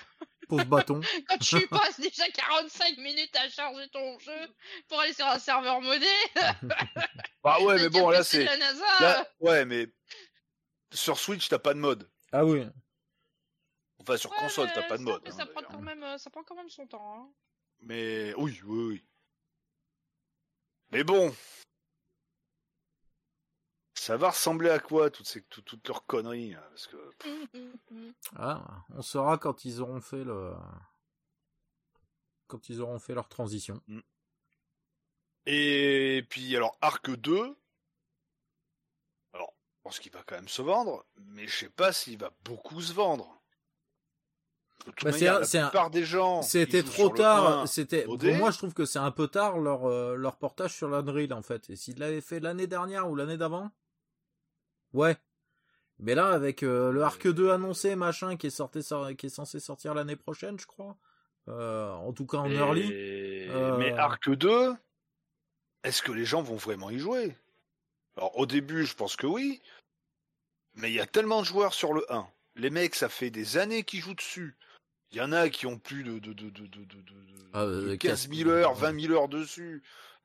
Pauvre 0.47 0.63
bâton. 0.65 1.01
Quand 1.27 1.37
tu 1.39 1.67
passes 1.67 1.99
déjà 1.99 2.23
45 2.33 2.97
minutes 2.99 3.35
à 3.35 3.49
charger 3.49 3.89
ton 3.89 4.17
jeu 4.19 4.55
pour 4.87 5.01
aller 5.01 5.11
sur 5.11 5.25
un 5.27 5.39
serveur 5.39 5.81
modé, 5.81 6.07
Bah 7.43 7.57
ouais, 7.61 7.75
mais 7.75 7.89
bon, 7.89 8.09
là 8.09 8.23
c'est. 8.23 8.45
la 8.45 8.55
NASA. 8.57 8.85
Là, 9.01 9.27
ouais, 9.41 9.65
mais 9.65 9.87
sur 10.93 11.17
Switch, 11.19 11.49
t'as 11.49 11.59
pas 11.59 11.73
de 11.73 11.79
mode. 11.79 12.09
Ah 12.31 12.45
oui. 12.45 12.65
Enfin, 14.07 14.15
sur 14.15 14.31
Ouais, 14.31 14.37
console, 14.37 14.69
t'as 14.73 14.81
mais 14.83 14.87
pas 14.87 14.97
de 14.97 15.03
mode. 15.03 15.21
hein, 15.27 15.31
ça, 15.31 15.45
prend 15.45 15.55
d'ailleurs. 15.55 15.71
quand 15.71 15.81
même, 15.81 16.03
euh, 16.03 16.17
ça 16.17 16.29
prend 16.29 16.41
quand 16.43 16.55
même 16.55 16.69
son 16.69 16.87
temps. 16.87 17.13
Hein. 17.19 17.29
Mais 17.81 18.33
oui, 18.35 18.57
oui, 18.65 18.85
oui. 18.87 19.05
Mais 20.91 21.03
bon. 21.03 21.35
Ça 23.95 24.15
va 24.15 24.29
ressembler 24.29 24.69
à 24.69 24.79
quoi, 24.79 25.09
toutes, 25.09 25.27
ces, 25.27 25.41
tout- 25.43 25.61
toutes 25.61 25.85
leurs 25.89 26.05
conneries 26.05 26.53
hein, 26.53 26.63
Parce 26.69 26.87
que. 26.87 27.11
Ah, 28.37 28.85
on 28.91 29.01
saura 29.01 29.37
quand 29.37 29.65
ils 29.65 29.81
auront 29.81 29.99
fait 29.99 30.23
le. 30.23 30.53
Quand 32.47 32.69
ils 32.69 32.79
auront 32.79 32.99
fait 32.99 33.13
leur 33.13 33.27
transition. 33.27 33.81
Et 35.45 36.25
puis, 36.29 36.55
alors, 36.55 36.77
Arc 36.79 37.09
2. 37.11 37.57
Alors, 39.33 39.53
je 39.75 39.81
pense 39.83 39.99
qu'il 39.99 40.13
va 40.13 40.23
quand 40.23 40.35
même 40.35 40.47
se 40.47 40.61
vendre, 40.61 41.05
mais 41.17 41.45
je 41.45 41.57
sais 41.57 41.69
pas 41.69 41.91
s'il 41.91 42.17
va 42.17 42.31
beaucoup 42.45 42.79
se 42.81 42.93
vendre. 42.93 43.36
Bah, 44.85 44.93
c'est 44.97 45.11
manière, 45.11 45.35
un- 45.35 45.39
la 45.39 45.45
c'est 45.45 45.57
un- 45.59 45.67
plupart 45.69 45.89
des 45.89 46.03
gens. 46.05 46.41
C'était 46.41 46.83
trop 46.83 47.09
tard. 47.09 47.59
1, 47.61 47.65
C'était 47.65 48.03
pour 48.03 48.17
moi, 48.35 48.51
je 48.51 48.57
trouve 48.57 48.73
que 48.73 48.85
c'est 48.85 48.99
un 48.99 49.11
peu 49.11 49.27
tard 49.27 49.57
leur 49.59 49.85
euh, 49.85 50.15
leur 50.15 50.37
portage 50.37 50.73
sur 50.73 50.87
l'Unreal 50.87 51.33
en 51.33 51.41
fait. 51.41 51.69
Et 51.69 51.75
s'ils 51.75 51.99
l'avaient 51.99 52.21
fait 52.21 52.39
l'année 52.39 52.67
dernière 52.67 53.09
ou 53.09 53.15
l'année 53.15 53.37
d'avant, 53.37 53.69
ouais. 54.93 55.17
Mais 55.99 56.13
là, 56.15 56.27
avec 56.29 56.61
euh, 56.63 56.91
le 56.91 57.01
Arc 57.03 57.27
2 57.27 57.49
annoncé, 57.51 57.95
machin, 57.95 58.37
qui 58.37 58.47
est 58.47 58.51
sorti, 58.51 58.83
sor- 58.83 59.09
qui 59.17 59.25
est 59.25 59.29
censé 59.29 59.59
sortir 59.59 59.93
l'année 59.95 60.15
prochaine, 60.15 60.59
je 60.59 60.67
crois. 60.67 60.95
Euh, 61.49 61.91
en 61.91 62.13
tout 62.13 62.25
cas 62.27 62.37
en 62.37 62.49
Et- 62.51 62.55
early. 62.55 63.47
Mais 63.79 63.91
Arc 63.93 64.29
2, 64.29 64.73
est-ce 65.83 66.01
que 66.03 66.11
les 66.11 66.25
gens 66.25 66.41
vont 66.43 66.55
vraiment 66.55 66.89
y 66.91 66.99
jouer? 66.99 67.35
Alors 68.15 68.37
au 68.37 68.45
début, 68.45 68.85
je 68.85 68.93
pense 68.95 69.15
que 69.15 69.25
oui. 69.27 69.61
Mais 70.75 70.91
il 70.91 70.95
y 70.95 70.99
a 70.99 71.07
tellement 71.07 71.41
de 71.41 71.45
joueurs 71.47 71.73
sur 71.73 71.93
le 71.93 72.05
1. 72.13 72.27
Les 72.55 72.69
mecs, 72.69 72.95
ça 72.95 73.09
fait 73.09 73.29
des 73.31 73.57
années 73.57 73.83
qu'ils 73.83 74.01
jouent 74.01 74.13
dessus. 74.13 74.55
Il 75.11 75.17
y 75.17 75.21
en 75.21 75.31
a 75.31 75.49
qui 75.49 75.65
ont 75.65 75.79
plus 75.79 76.03
de, 76.03 76.19
de, 76.19 76.33
de, 76.33 76.49
de, 76.49 76.65
de, 76.65 76.83
de, 76.83 77.01
de- 77.01 77.49
Ah, 77.53 77.65
de 77.65 77.89
euh, 77.93 77.97
15 77.97 78.29
000 78.29 78.49
heures, 78.49 78.73
20 78.73 78.99
000 79.01 79.13
heures 79.13 79.29
dessus. 79.29 79.81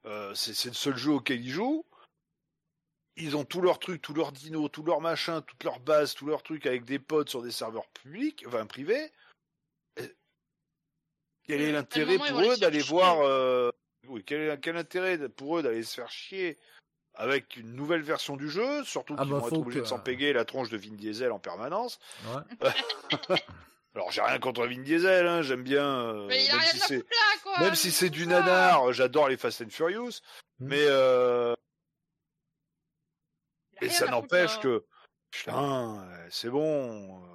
Euh, 0.06 0.34
c'est 0.34 0.68
le 0.68 0.74
seul 0.74 0.96
jeu 0.96 1.12
auquel 1.12 1.40
ils 1.40 1.50
jouent. 1.50 1.86
Ils 3.16 3.36
ont 3.36 3.44
tous 3.44 3.60
leurs 3.60 3.78
trucs, 3.78 4.02
tous 4.02 4.14
leurs 4.14 4.32
dinos, 4.32 4.70
tous 4.72 4.82
leurs 4.82 5.00
machins, 5.00 5.42
toutes 5.46 5.62
leurs 5.64 5.78
bases, 5.80 6.14
tous 6.14 6.26
leurs 6.26 6.42
trucs 6.42 6.66
avec 6.66 6.84
des 6.84 6.98
potes 6.98 7.28
sur 7.28 7.42
des 7.42 7.52
serveurs 7.52 7.86
publics, 7.90 8.42
enfin 8.48 8.66
privés. 8.66 9.12
Et- 9.98 10.16
Quel 11.44 11.60
est 11.60 11.68
un 11.70 11.72
l'intérêt 11.74 12.16
pour 12.18 12.40
eux 12.40 12.56
d'aller 12.56 12.80
voir 12.80 13.20
euh, 13.20 13.70
oui, 14.08 14.24
quel 14.26 14.40
est 14.40 14.60
quel 14.60 14.76
intérêt 14.76 15.28
pour 15.28 15.58
eux 15.58 15.62
d'aller 15.62 15.82
se 15.84 15.94
faire 15.94 16.10
chier 16.10 16.58
avec 17.14 17.56
une 17.56 17.74
nouvelle 17.74 18.02
version 18.02 18.36
du 18.36 18.48
jeu, 18.48 18.82
surtout 18.84 19.14
Ah 19.18 19.22
qu'ils 19.22 19.30
bah, 19.32 19.38
vont 19.38 19.46
être 19.46 19.58
obligés 19.58 19.78
de 19.80 19.84
que- 19.84 19.88
s'empéguer 19.88 20.32
la 20.32 20.44
tronche 20.46 20.70
de 20.70 20.78
Vin 20.78 20.94
Diesel 20.94 21.30
en 21.30 21.38
permanence. 21.38 22.00
Ouais. 22.26 22.70
Alors 23.94 24.10
j'ai 24.10 24.22
rien 24.22 24.38
contre 24.38 24.66
Vin 24.66 24.80
Diesel, 24.82 25.26
hein, 25.26 25.42
j'aime 25.42 25.62
bien. 25.62 25.84
euh, 25.84 26.26
Mais 26.28 26.44
il 26.44 26.48
a 26.50 26.52
même 26.52 26.60
rien 26.60 26.70
si 26.70 26.82
à 26.82 26.86
c'est 26.86 26.96
foutre 26.98 27.10
là, 27.10 27.38
quoi. 27.42 27.60
même 27.60 27.74
si 27.74 27.90
c'est 27.90 28.10
du 28.10 28.26
nanar, 28.26 28.92
j'adore 28.92 29.28
les 29.28 29.36
Fast 29.36 29.62
and 29.62 29.70
Furious, 29.70 30.20
Mm. 30.60 30.66
mais 30.68 30.84
euh, 30.86 31.54
et 33.80 33.86
rien 33.86 33.90
ça 33.90 34.06
n'empêche 34.06 34.58
que 34.60 34.84
putain, 35.30 36.04
euh, 36.08 36.26
c'est 36.30 36.50
bon. 36.50 37.22
euh, 37.24 37.28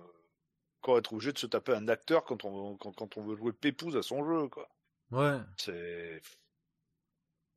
Qu'on 0.82 0.93
va 0.93 0.99
être 0.99 1.12
obligé 1.14 1.34
de 1.34 1.38
se 1.39 1.47
taper 1.47 1.74
un 1.74 1.88
acteur 1.89 2.24
quand 2.24 2.45
on 2.45 2.78
quand, 2.78 2.91
quand 2.93 3.18
on 3.18 3.24
veut 3.24 3.36
jouer 3.36 3.51
pépouze 3.53 3.97
à 3.97 4.01
son 4.01 4.24
jeu, 4.26 4.47
quoi. 4.47 4.70
Ouais. 5.12 5.38
C'est 5.58 6.22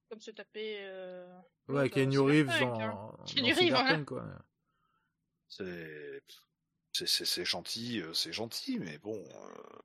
Comme 0.08 0.20
se 0.20 0.30
taper. 0.32 0.78
Euh... 0.82 1.26
Ouais, 1.68 1.82
l'autre, 1.84 1.94
Keanu 1.94 2.16
euh, 2.18 2.22
Reeves 2.22 2.50
hein. 2.50 2.60
dans 2.76 3.24
Keanu 3.26 3.52
Reeves, 3.52 4.04
quoi. 4.04 4.24
c'est 5.48 6.22
c'est 6.92 7.06
c'est 7.08 7.24
c'est 7.24 7.44
gentil, 7.44 8.00
euh, 8.02 8.12
c'est 8.14 8.32
gentil, 8.32 8.78
mais 8.78 8.98
bon, 8.98 9.16
euh, 9.16 9.78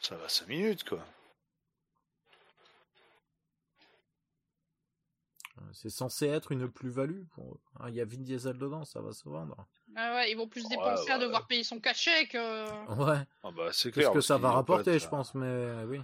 ça 0.00 0.16
va 0.16 0.28
cinq 0.28 0.48
minutes, 0.48 0.84
quoi. 0.84 1.04
C'est 5.72 5.90
censé 5.90 6.26
être 6.26 6.52
une 6.52 6.70
plus-value. 6.70 7.24
Pour... 7.34 7.58
Ah, 7.80 7.88
Il 7.88 7.94
y 7.94 8.00
a 8.00 8.04
Vin 8.04 8.18
Diesel 8.18 8.58
dedans, 8.58 8.84
ça 8.84 9.00
va 9.00 9.12
se 9.12 9.26
vendre. 9.28 9.66
Ah 9.96 10.14
ouais, 10.16 10.30
ils 10.30 10.34
vont 10.36 10.46
plus 10.48 10.62
Ouais, 10.64 10.68
dépenser 10.70 11.10
à 11.10 11.18
devoir 11.18 11.46
payer 11.46 11.64
son 11.64 11.80
cachet 11.80 12.26
que. 12.28 12.92
Ouais. 12.94 13.26
Ah 13.42 13.50
bah 13.52 13.70
c'est 13.72 13.90
Qu'est-ce 13.90 14.06
clair. 14.06 14.12
que 14.12 14.20
ça 14.20 14.36
va 14.38 14.50
rapporter, 14.52 14.92
être- 14.94 15.02
je 15.02 15.08
pense, 15.08 15.34
mais 15.34 15.82
oui. 15.84 16.00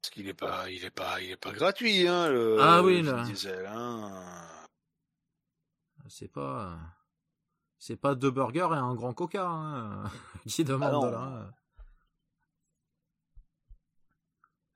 Parce 0.00 0.10
qu'il 0.10 0.26
est 0.28 0.34
pas, 0.34 0.70
il 0.70 0.84
est 0.84 0.90
pas, 0.90 1.20
il 1.20 1.30
est 1.30 1.36
pas 1.36 1.52
gratuit, 1.52 2.06
hein. 2.08 2.28
Le, 2.28 2.56
Ah 2.60 2.82
oui, 2.82 3.02
le 3.02 3.10
là. 3.10 3.16
Vin 3.18 3.24
Diesel, 3.24 3.66
hein. 3.66 4.48
C'est 6.08 6.32
pas. 6.32 6.78
C'est 7.78 7.96
pas 7.96 8.14
deux 8.14 8.30
burgers 8.30 8.68
et 8.72 8.76
un 8.76 8.94
grand 8.94 9.14
coca 9.14 9.46
hein, 9.46 10.04
qui 10.46 10.62
Ah 10.68 11.10
là. 11.10 11.52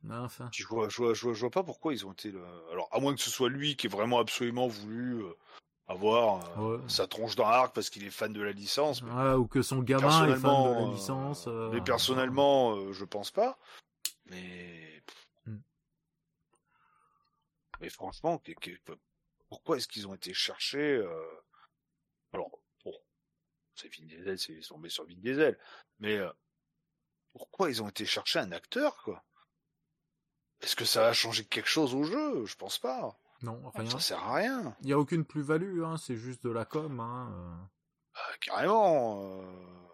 Non, 0.05 0.25
Enfin. 0.25 0.49
Je 0.53 0.67
vois, 0.67 0.89
je 0.89 0.97
vois, 0.97 1.15
je 1.15 1.23
vois, 1.23 1.35
je 1.35 1.41
vois 1.41 1.51
pas 1.51 1.63
pourquoi 1.63 1.93
ils 1.93 2.05
ont 2.07 2.13
été. 2.13 2.31
le- 2.33 2.45
Alors 2.73 2.89
à 2.93 2.99
moins 3.01 3.15
que 3.15 3.21
ce 3.21 3.31
soit 3.31 3.49
lui 3.49 3.77
qui 3.77 3.87
ait 3.87 3.91
vraiment 3.91 4.19
absolument 4.19 4.67
voulu 4.67 5.23
euh, 5.25 5.33
avoir 5.87 6.59
euh, 6.59 6.77
Ouais. 6.79 6.89
sa 6.89 7.07
tronche 7.07 7.37
dans 7.37 7.49
l'arc 7.49 7.73
parce 7.75 7.89
qu'il 7.91 8.05
est 8.05 8.11
fan 8.11 8.33
de 8.33 8.43
la 8.43 8.53
licence. 8.53 9.03
mais 9.03 9.13
Ouais, 9.13 9.35
ou 9.35 9.47
que 9.47 9.63
son 9.63 9.81
gamin 9.83 10.27
est 10.27 10.37
fan 10.41 10.65
de 10.65 10.71
la 10.71 10.85
licence. 10.87 11.45
euh, 11.47 11.71
mais 11.73 11.81
personnellement, 11.81 12.75
euh, 12.77 12.93
je 12.93 13.05
pense 13.05 13.31
pas. 13.31 13.59
Mais 14.27 15.03
Hmm. 15.47 15.59
mais 17.81 17.89
franchement, 17.91 18.39
que- 18.39 18.53
que- 18.53 18.93
pourquoi 19.49 19.77
est-ce 19.77 19.87
qu'ils 19.89 20.07
ont 20.09 20.15
été 20.15 20.33
cherchés 20.35 21.01
Alors 22.33 22.51
c'est 23.75 23.89
Vin 23.97 24.05
Diesel, 24.07 24.39
c'est 24.39 24.61
tombés 24.61 24.89
sur 24.89 25.05
Vin 25.07 25.15
Diesel, 25.17 25.59
mais 25.99 26.17
euh, 26.17 26.31
pourquoi 27.33 27.71
ils 27.71 27.83
ont 27.83 27.89
été 27.89 28.05
chercher 28.07 28.39
un 28.41 28.53
acteur 28.53 29.03
quoi? 29.03 29.25
Est-ce 30.61 30.77
que 30.77 30.85
ça 30.85 31.01
va 31.03 31.13
changer 31.13 31.45
quelque 31.45 31.69
chose 31.69 31.95
au 31.95 32.05
jeu? 32.05 32.45
Je 32.47 32.55
pense 32.57 32.79
pas. 32.79 33.19
Non, 33.43 33.61
rien. 33.75 33.91
Ça 33.91 33.99
sert 33.99 34.23
à 34.23 34.35
rien. 34.37 34.77
Il 34.83 34.87
n'y 34.87 34.93
a 34.93 34.99
aucune 34.99 35.25
plus-value, 35.25 35.83
hein, 35.83 35.97
c'est 35.97 36.15
juste 36.17 36.45
de 36.45 36.51
la 36.51 36.65
com. 36.65 37.01
Hein, 37.01 37.33
euh. 37.35 37.67
Ah, 38.15 38.37
carrément. 38.41 39.43
euh. 39.43 39.89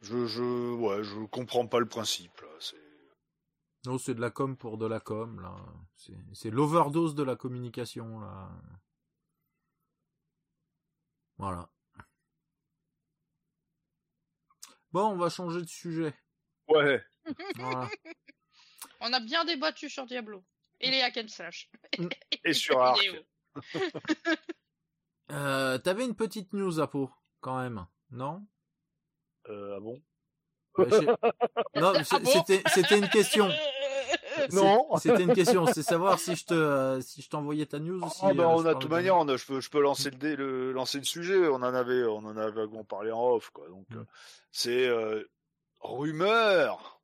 Je, 0.00 0.26
je, 0.26 0.74
ouais, 0.74 1.04
je 1.04 1.24
comprends 1.26 1.66
pas 1.66 1.78
le 1.78 1.86
principe. 1.86 2.40
Là. 2.40 2.48
Non, 3.86 3.98
c'est 3.98 4.14
de 4.14 4.20
la 4.20 4.30
com 4.30 4.56
pour 4.56 4.78
de 4.78 4.86
la 4.86 4.98
com, 5.00 5.40
là. 5.40 5.54
C'est- 5.94 6.12
C'est 6.34 6.50
l'overdose 6.50 7.14
de 7.14 7.22
la 7.22 7.36
communication, 7.36 8.18
là. 8.20 8.50
Voilà. 11.38 11.68
Bon, 14.92 15.08
on 15.12 15.16
va 15.16 15.28
changer 15.28 15.60
de 15.60 15.68
sujet. 15.68 16.14
Ouais. 16.68 17.04
Voilà. 17.56 17.88
On 19.00 19.12
a 19.12 19.20
bien 19.20 19.44
débattu 19.44 19.90
sur 19.90 20.06
Diablo. 20.06 20.44
Et 20.80 20.90
les 20.90 21.02
hack 21.02 21.18
and 21.18 21.28
slash. 21.28 21.70
Et 22.44 22.52
sur 22.52 22.80
Arc. 22.80 23.00
Euh, 25.32 25.76
T'avais 25.78 26.04
une 26.04 26.14
petite 26.14 26.52
news 26.52 26.78
à 26.78 26.88
peau, 26.88 27.10
quand 27.40 27.58
même, 27.60 27.84
non? 28.10 28.46
Euh, 29.48 29.74
ah 29.76 29.80
bon? 29.80 30.00
Non, 31.74 31.92
Ah 31.98 32.18
bon? 32.20 32.44
c'était 32.72 32.96
une 32.96 33.08
question. 33.08 33.48
Non. 34.52 34.86
C'est- 34.98 35.08
C'était 35.10 35.22
une 35.24 35.34
question, 35.34 35.66
c'est 35.66 35.82
savoir 35.82 36.18
si 36.18 36.34
je 36.36 36.44
te 36.46 36.54
euh, 36.54 37.00
si 37.00 37.22
je 37.22 37.28
t'envoyais 37.28 37.66
ta 37.66 37.78
news 37.78 38.02
ou 38.02 38.08
si. 38.10 38.20
Ah 38.22 38.28
euh, 38.28 38.44
on 38.44 38.62
je 38.62 38.68
a 38.68 38.74
de 38.74 38.78
toute 38.78 38.90
manière, 38.90 39.16
on 39.16 39.28
a- 39.28 39.36
je 39.36 39.44
peux, 39.46 39.60
je 39.60 39.70
peux 39.70 39.80
lancer 39.80 40.10
le, 40.10 40.16
dé- 40.16 40.36
le 40.36 40.72
lancer 40.72 40.98
le 40.98 41.04
sujet. 41.04 41.46
On 41.48 41.54
en 41.56 41.62
avait, 41.62 42.04
on 42.04 42.18
en 42.18 42.36
avait 42.36 42.50
vaguement 42.52 42.84
parlé 42.84 43.10
en 43.12 43.22
off, 43.22 43.50
quoi. 43.50 43.68
Donc, 43.68 43.86
Mm. 43.90 43.96
euh, 43.98 44.04
c'est 44.52 44.86
euh, 44.86 45.24
rumeur, 45.80 47.00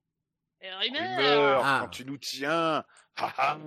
rumeur. 0.61 1.19
rumeur. 1.19 1.61
Ah. 1.65 1.79
Quand 1.83 1.89
tu 1.91 2.05
nous 2.05 2.19
tiens. 2.19 2.85
Ah, 3.17 3.59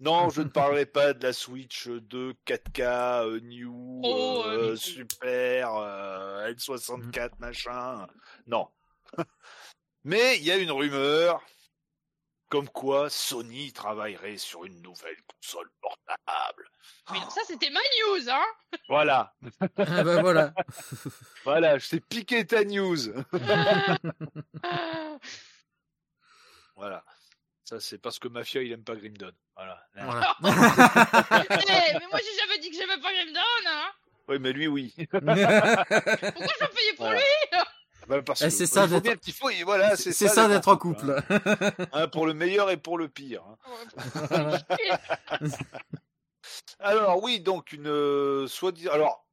non, 0.00 0.30
je 0.30 0.40
ne 0.40 0.48
parlerai 0.48 0.86
pas 0.86 1.12
de 1.12 1.22
la 1.22 1.34
Switch 1.34 1.88
2 1.88 2.32
4K 2.46 3.22
euh, 3.26 3.38
new, 3.40 4.00
Oh, 4.02 4.42
euh, 4.46 4.70
euh, 4.72 4.76
super, 4.76 5.74
euh, 5.76 6.50
N64 6.54 7.32
machin. 7.38 8.06
Non. 8.46 8.68
Mais 10.04 10.38
il 10.38 10.44
y 10.44 10.50
a 10.50 10.56
une 10.56 10.70
rumeur 10.70 11.42
comme 12.48 12.68
quoi 12.68 13.10
Sony 13.10 13.72
travaillerait 13.72 14.38
sur 14.38 14.64
une 14.64 14.80
nouvelle 14.82 15.16
console 15.26 15.70
portable. 15.80 16.70
Mais 17.12 17.18
non, 17.20 17.30
ça 17.30 17.40
c'était 17.46 17.70
ma 17.70 17.80
news, 17.80 18.28
hein 18.30 18.44
Voilà. 18.88 19.34
Ah 19.60 20.02
bah 20.04 20.20
voilà. 20.22 20.52
Voilà, 21.44 21.78
je 21.78 21.88
t'ai 21.88 22.00
piqué 22.00 22.46
ta 22.46 22.64
news. 22.64 22.98
Ah. 23.48 23.96
Voilà. 26.76 27.04
Ça, 27.64 27.80
c'est 27.80 27.98
parce 27.98 28.18
que 28.18 28.28
Mafia, 28.28 28.62
il 28.62 28.72
aime 28.72 28.84
pas 28.84 28.94
Grimdon. 28.94 29.32
Voilà. 29.56 29.84
voilà. 29.94 30.36
Eh, 30.40 31.92
mais 31.92 32.06
moi 32.10 32.18
j'ai 32.24 32.38
jamais 32.38 32.58
dit 32.60 32.70
que 32.70 32.76
j'aimais 32.76 33.00
pas 33.00 33.12
Grimdon, 33.12 33.40
hein 33.66 33.90
Oui, 34.28 34.38
mais 34.38 34.52
lui, 34.52 34.68
oui. 34.68 34.94
Pourquoi 35.10 35.34
je 35.34 36.58
dois 36.58 36.68
payer 36.68 36.92
pour 36.96 37.06
Voilà. 37.06 37.18
lui? 37.20 37.57
Bah, 38.08 38.22
parce 38.22 38.40
que 38.40 38.48
c'est 38.50 38.66
ça 38.66 38.84
il 38.84 38.88
faut 38.88 38.94
d'être- 38.94 39.02
bien 39.04 39.16
qu'il 39.16 39.34
faut, 39.34 39.50
et 39.50 39.62
voilà, 39.64 39.94
c'est 39.96 40.12
C'est 40.12 40.28
ça, 40.28 40.34
ça 40.34 40.48
d'être 40.48 40.68
en 40.68 40.76
couple. 40.78 41.10
hein. 41.28 41.70
Hein, 41.92 42.08
pour 42.08 42.26
le 42.26 42.32
meilleur 42.34 42.70
et 42.70 42.76
pour 42.78 42.96
le 42.98 43.08
pire. 43.08 43.44
hein. 43.44 44.58
Alors 46.80 47.22
oui, 47.22 47.40
donc 47.40 47.72
une 47.72 47.88
euh, 47.88 48.46
soit 48.46 48.72
dit 48.72 48.88
alors 48.88 49.26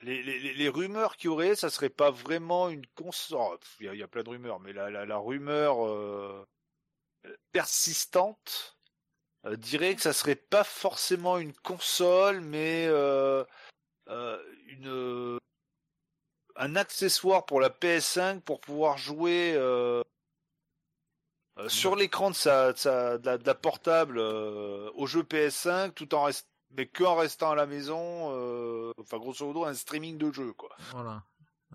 les, 0.00 0.22
les, 0.22 0.54
les- 0.54 0.68
rumeurs 0.68 1.16
qu'il 1.16 1.26
y 1.26 1.32
aurait, 1.32 1.56
ça 1.56 1.70
serait 1.70 1.88
pas 1.88 2.10
vraiment 2.10 2.68
une 2.68 2.86
console. 2.88 3.58
Il 3.80 3.86
y, 3.86 3.88
a- 3.88 3.94
il 3.94 3.98
y 3.98 4.02
a 4.02 4.08
plein 4.08 4.22
de 4.22 4.28
rumeurs, 4.28 4.60
mais 4.60 4.72
la, 4.72 4.90
la, 4.90 5.06
la 5.06 5.16
rumeur 5.16 5.84
euh, 5.86 6.46
persistante 7.52 8.78
euh, 9.46 9.56
dirait 9.56 9.94
que 9.96 10.02
ça 10.02 10.12
serait 10.12 10.36
pas 10.36 10.64
forcément 10.64 11.38
une 11.38 11.52
console, 11.54 12.40
mais 12.42 12.86
euh, 12.88 13.44
euh, 14.08 14.40
une 14.68 15.38
un 16.58 16.76
accessoire 16.76 17.46
pour 17.46 17.60
la 17.60 17.70
PS5 17.70 18.40
pour 18.40 18.60
pouvoir 18.60 18.98
jouer 18.98 19.54
euh, 19.56 20.02
euh, 21.58 21.68
sur 21.68 21.96
l'écran 21.96 22.30
de 22.30 22.34
sa, 22.34 22.72
de, 22.72 22.78
sa- 22.78 23.18
de 23.18 23.26
la, 23.26 23.38
de 23.38 23.46
la 23.46 23.54
portable 23.54 24.18
euh, 24.18 24.90
au 24.94 25.06
jeu 25.06 25.22
PS5 25.22 25.92
tout 25.92 26.14
en 26.14 26.24
rest... 26.24 26.48
mais 26.70 26.86
que 26.86 27.04
en 27.04 27.16
restant 27.16 27.50
à 27.52 27.54
la 27.54 27.66
maison 27.66 28.30
euh, 28.32 28.92
enfin 29.00 29.18
grosso 29.18 29.46
modo 29.46 29.64
un 29.64 29.74
streaming 29.74 30.18
de 30.18 30.32
jeu 30.32 30.52
quoi 30.52 30.70
Voilà. 30.92 31.22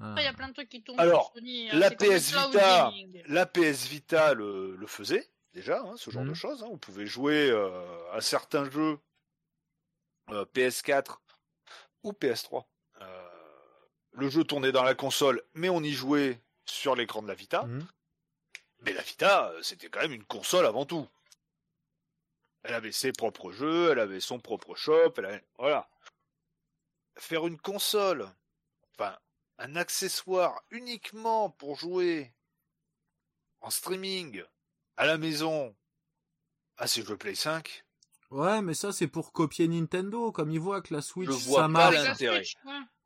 Ah. 0.01 0.15
Il 0.17 0.23
y 0.23 0.27
a 0.27 0.33
plein 0.33 0.47
de 0.49 0.53
trucs 0.53 0.69
qui 0.69 0.81
tournent 0.83 0.99
Alors, 0.99 1.31
Sony. 1.35 1.69
hein, 1.69 1.77
la 1.77 1.91
PS 1.91 2.31
Vita, 2.33 2.91
la 3.27 3.45
PS 3.45 3.85
Vita 3.87 4.33
le, 4.33 4.75
le 4.75 4.87
faisait 4.87 5.29
déjà 5.53 5.81
hein, 5.81 5.93
ce 5.97 6.09
genre 6.11 6.23
Mhm. 6.23 6.29
de 6.29 6.33
choses 6.33 6.63
hein. 6.63 6.67
vous 6.69 6.77
pouvez 6.77 7.05
jouer 7.05 7.49
euh, 7.51 7.69
à 8.11 8.19
certains 8.21 8.69
jeux 8.69 8.97
euh, 10.31 10.45
PS4 10.53 11.17
ou 12.03 12.11
PS3 12.11 12.63
Euh, 13.01 13.29
le 14.13 14.29
jeu 14.29 14.43
tournait 14.43 14.71
dans 14.71 14.83
la 14.83 14.95
console 14.95 15.41
mais 15.53 15.69
on 15.69 15.81
y 15.81 15.91
jouait 15.91 16.39
sur 16.65 16.95
l'écran 16.95 17.21
de 17.21 17.27
la 17.27 17.35
Vita 17.35 17.63
Mhm. 17.63 17.85
Mais 18.85 18.91
la 18.93 19.01
Vita, 19.01 19.49
euh, 19.51 19.61
c'était 19.63 19.87
quand 19.89 20.01
même 20.01 20.11
une 20.11 20.25
console 20.25 20.65
avant 20.65 20.85
tout. 20.85 21.07
Elle 22.63 22.73
avait 22.73 22.91
ses 22.91 23.13
propres 23.13 23.51
jeux, 23.53 23.91
elle 23.91 23.99
avait 23.99 24.19
son 24.19 24.39
propre 24.39 24.75
shop, 24.75 25.13
elle 25.17 25.25
avait... 25.25 25.43
voilà. 25.57 25.89
Faire 27.17 27.47
une 27.47 27.57
console, 27.59 28.27
enfin, 28.93 29.17
un 29.57 29.75
accessoire 29.77 30.61
uniquement 30.69 31.49
pour 31.49 31.77
jouer 31.77 32.33
en 33.61 33.69
streaming 33.69 34.43
à 34.97 35.05
la 35.05 35.17
maison 35.17 35.73
à 36.77 36.87
ses 36.87 37.03
jeux 37.03 37.17
Play 37.17 37.35
5, 37.35 37.85
Ouais, 38.31 38.61
mais 38.63 38.73
ça 38.73 38.91
c'est 38.91 39.07
pour 39.07 39.31
copier 39.31 39.67
Nintendo, 39.67 40.31
comme 40.31 40.49
ils 40.51 40.59
voient 40.59 40.81
que 40.81 40.93
la 40.93 41.01
Switch 41.01 41.29
Je 41.29 41.35
vois 41.45 41.55
ça 41.57 41.61
pas 41.63 41.67
marche. 41.67 41.95
L'intérêt. 41.95 42.43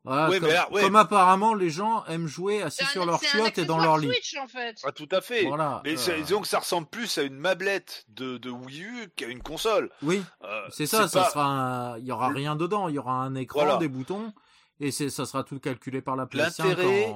Voilà, 0.04 0.30
Ouais, 0.30 0.38
comme, 0.38 0.48
mais 0.48 0.54
là, 0.54 0.72
ouais. 0.72 0.82
comme 0.82 0.96
apparemment 0.96 1.54
les 1.54 1.70
gens 1.70 2.04
aiment 2.06 2.28
jouer 2.28 2.62
assis 2.62 2.84
un- 2.84 2.86
sur 2.86 3.04
leur 3.04 3.22
chiotte 3.22 3.58
et 3.58 3.64
dans 3.64 3.78
leur 3.78 3.98
lit. 3.98 4.06
Switch, 4.08 4.36
en 4.36 4.46
fait. 4.46 4.80
ah, 4.84 4.92
tout 4.92 5.08
à 5.10 5.20
fait. 5.20 5.44
Voilà. 5.44 5.82
Mais 5.84 5.96
c'est- 5.96 6.12
euh, 6.12 6.20
disons 6.22 6.40
que 6.40 6.46
ça 6.48 6.60
ressemble 6.60 6.86
plus 6.86 7.18
à 7.18 7.22
une 7.24 7.36
mablette 7.36 8.04
de, 8.08 8.38
de 8.38 8.48
Wii 8.48 8.82
U 8.82 9.08
qu'à 9.16 9.26
une 9.26 9.42
console. 9.42 9.90
Oui, 10.02 10.22
Euh, 10.44 10.66
c'est 10.70 10.86
ça. 10.86 11.08
Ça 11.08 11.22
pas- 11.24 11.30
sera, 11.30 11.44
un- 11.44 11.98
il 11.98 12.04
y 12.06 12.12
aura 12.12 12.28
rien 12.28 12.56
dedans. 12.56 12.88
Il 12.88 12.94
y 12.94 12.98
aura 12.98 13.12
un 13.14 13.34
écran, 13.34 13.60
Voilà. 13.60 13.76
des 13.76 13.88
boutons, 13.88 14.32
et 14.80 14.90
c'est, 14.92 15.10
ça 15.10 15.26
sera 15.26 15.42
tout 15.44 15.58
calculé 15.60 16.00
par 16.00 16.16
la 16.16 16.26
Play 16.26 16.48
5 16.48 16.64
L'intérêt- 16.68 17.14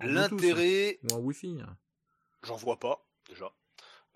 Bluetooth. 0.00 0.02
L'intérêt, 0.02 0.98
ou 1.10 1.14
en 1.14 1.18
Wi-Fi. 1.18 1.58
j'en 2.44 2.56
vois 2.56 2.78
pas 2.78 3.04
déjà. 3.28 3.50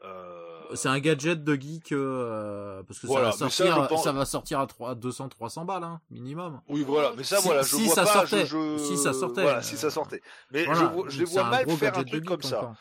Euh, 0.05 0.74
C'est 0.74 0.88
un 0.88 0.98
gadget 0.98 1.44
de 1.44 1.55
geek 1.55 1.92
euh, 1.92 2.82
parce 2.84 2.98
que 2.98 3.07
Voilà, 3.07 3.32
ça, 3.32 3.44
va 3.44 3.50
ça, 3.50 3.57
sortir, 3.64 3.82
je 3.82 3.88
pense- 3.88 4.05
ça 4.05 4.12
va 4.12 4.24
sortir 4.24 4.61
à 4.61 4.66
3, 4.66 4.94
200, 4.94 5.28
300 5.28 5.64
balles 5.64 5.84
hein, 5.84 6.00
minimum. 6.11 6.61
Oui, 6.68 6.82
voilà, 6.82 7.12
mais 7.16 7.22
ça, 7.22 7.36
Si- 7.38 7.44
voilà, 7.46 7.62
je 7.62 7.76
si 7.76 7.84
vois 7.86 7.94
ça 7.94 8.05
pas. 8.05 8.12
sortait, 8.12 8.46
je- 8.46 8.76
je- 8.78 8.78
si 8.78 8.96
ça 8.98 9.12
sortait, 9.12 9.42
Voilà, 9.42 9.62
si 9.62 9.76
ça 9.76 9.90
sortait. 9.90 10.20
Mais 10.50 10.64
Voilà, 10.64 10.92
je, 11.05 11.11
je 11.11 11.18
les 11.20 11.24
vois 11.26 11.44
mal 11.44 11.70
faire 11.70 11.96
un 11.98 12.05
truc 12.05 12.24
comme 12.24 12.42
ça. 12.42 12.59
encore. 12.59 12.74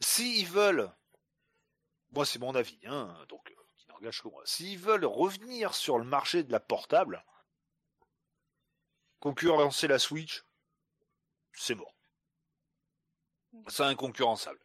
S'ils 0.00 0.46
veulent, 0.48 0.90
moi 2.12 2.24
c'est 2.24 2.38
mon 2.40 2.54
avis, 2.54 2.80
hein, 2.86 3.14
donc 3.28 3.50
euh, 3.50 3.54
qui 3.76 3.86
n'engage 3.88 4.20
que 4.22 4.28
moi. 4.28 4.42
S'ils 4.44 4.78
veulent 4.78 5.04
revenir 5.04 5.74
sur 5.74 5.98
le 5.98 6.04
marché 6.04 6.42
de 6.42 6.50
la 6.50 6.60
portable, 6.60 7.24
concurrencer 9.20 9.86
la 9.86 9.98
Switch, 9.98 10.44
c'est 11.52 11.74
mort. 11.74 11.94
C'est 13.68 13.82
inconcurrençable. 13.84 14.58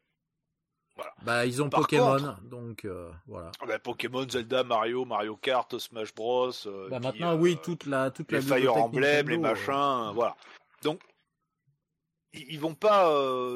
Bah 1.24 1.46
ils 1.46 1.62
ont 1.64 1.70
Par 1.70 1.82
Pokémon, 1.82 2.18
contre- 2.18 2.42
donc 2.44 2.86
euh, 2.86 3.12
voilà. 3.28 3.52
Ah 3.62 3.66
ben, 3.66 3.80
Pokémon, 3.80 4.28
Zelda, 4.30 4.64
Mario, 4.64 5.06
Mario 5.06 5.36
Kart, 5.38 5.78
Smash 5.80 6.14
Bros. 6.14 6.52
euh, 6.68 6.90
Bah 6.90 7.00
maintenant 7.00 7.32
euh, 7.32 7.38
oui 7.38 7.58
toute 7.64 7.86
la 7.86 8.12
toute 8.12 8.32
la 8.32 8.40
les 8.40 8.44
Fire 8.46 8.58
bibliothèque 8.58 8.84
Emblem, 8.84 9.28
les 9.30 9.38
Nintendo, 9.38 9.48
euh, 9.48 9.54
machins, 9.54 10.14
voilà. 10.14 10.36
Donc, 10.84 11.02
ils, 12.34 12.54
ils 12.54 12.60
vont 12.60 12.76
pas. 12.76 13.10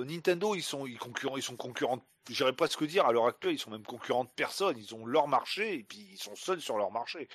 Nintendo, 0.06 0.56
ils 0.56 0.64
sont, 0.64 0.88
ils 0.88 0.98
concurrents, 0.98 1.38
ils 1.38 1.44
sont 1.44 1.56
concurrents. 1.56 2.00
J'irais 2.30 2.54
pas 2.54 2.68
ce 2.68 2.76
que 2.76 2.86
dire 2.86 3.06
à 3.06 3.12
l'heure 3.12 3.28
actuelle, 3.28 3.54
ils 3.54 3.60
sont 3.60 3.72
même 3.72 3.86
concurrents 3.86 4.24
de 4.26 4.30
personne. 4.36 4.76
Ils 4.78 4.94
ont 4.96 5.06
leur 5.06 5.28
marché 5.28 5.76
et 5.80 5.84
puis 5.84 6.00
ils 6.14 6.18
sont 6.18 6.36
seuls 6.36 6.60
sur 6.62 6.78
leur 6.78 6.92
marché. 6.92 7.30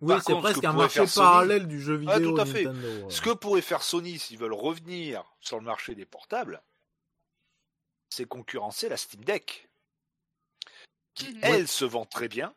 Oui, 0.00 0.14
c'est 0.24 0.32
ce 0.34 0.38
presque 0.38 0.60
que 0.60 0.66
un 0.66 0.72
marché 0.72 1.00
Sony- 1.06 1.14
parallèle 1.24 1.66
du 1.66 1.80
jeu 1.80 1.94
Ah, 2.06 2.18
vidéo 2.18 2.34
tout 2.34 2.40
à 2.40 2.46
fait. 2.46 2.64
Nintendo. 2.64 3.10
Ce 3.10 3.20
que 3.22 3.30
pourrait 3.30 3.62
faire 3.62 3.82
Sony 3.82 4.18
s'ils 4.18 4.38
veulent 4.38 4.52
revenir 4.52 5.24
sur 5.40 5.56
le 5.58 5.64
marché 5.64 5.94
des 5.94 6.04
portables, 6.04 6.62
c'est 8.16 8.24
concurrencer 8.26 8.88
la 8.88 8.96
Steam 8.96 9.24
Deck, 9.24 9.68
qui 11.14 11.34
Mhm. 11.34 11.40
elle 11.42 11.68
se 11.68 11.84
vend 11.84 12.06
très 12.06 12.28
bien. 12.28 12.54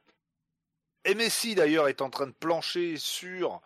MSI 1.05 1.55
d'ailleurs 1.55 1.87
est 1.87 2.01
en 2.01 2.09
train 2.09 2.27
de 2.27 2.33
plancher 2.33 2.97
sur 2.97 3.61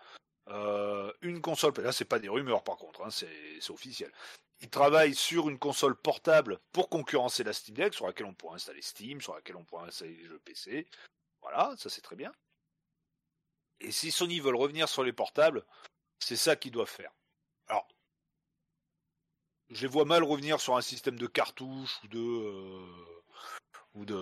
euh, 0.49 1.11
une 1.21 1.39
console. 1.41 1.73
Là, 1.77 1.93
c'est 1.93 2.03
pas 2.05 2.19
des 2.19 2.27
rumeurs 2.29 2.63
par 2.63 2.77
contre, 2.77 3.01
hein, 3.03 3.09
c'est 3.09 3.61
c'est 3.61 3.71
officiel. 3.71 4.11
Ils 4.59 4.69
travaillent 4.69 5.15
sur 5.15 5.49
une 5.49 5.59
console 5.59 5.95
portable 5.95 6.59
pour 6.71 6.89
concurrencer 6.89 7.43
la 7.43 7.53
Steam 7.53 7.75
Deck, 7.75 7.93
sur 7.93 8.07
laquelle 8.07 8.25
on 8.25 8.33
pourra 8.33 8.55
installer 8.55 8.81
Steam, 8.81 9.21
sur 9.21 9.35
laquelle 9.35 9.55
on 9.55 9.63
pourra 9.63 9.85
installer 9.85 10.15
les 10.15 10.25
jeux 10.25 10.39
PC. 10.39 10.87
Voilà, 11.41 11.73
ça 11.77 11.89
c'est 11.89 12.01
très 12.01 12.15
bien. 12.15 12.31
Et 13.79 13.91
si 13.91 14.11
Sony 14.11 14.39
veulent 14.39 14.55
revenir 14.55 14.89
sur 14.89 15.03
les 15.03 15.13
portables, 15.13 15.65
c'est 16.19 16.37
ça 16.37 16.55
qu'ils 16.55 16.71
doivent 16.71 16.89
faire. 16.89 17.11
Alors, 17.67 17.87
je 19.73 19.81
les 19.81 19.87
vois 19.87 20.05
mal 20.05 20.23
revenir 20.23 20.59
sur 20.59 20.75
un 20.77 20.81
système 20.81 21.17
de 21.17 21.27
cartouches 21.27 21.99
ou 22.03 22.07
de 22.07 22.19
euh, 22.19 22.85
ou 23.95 24.05
de 24.05 24.15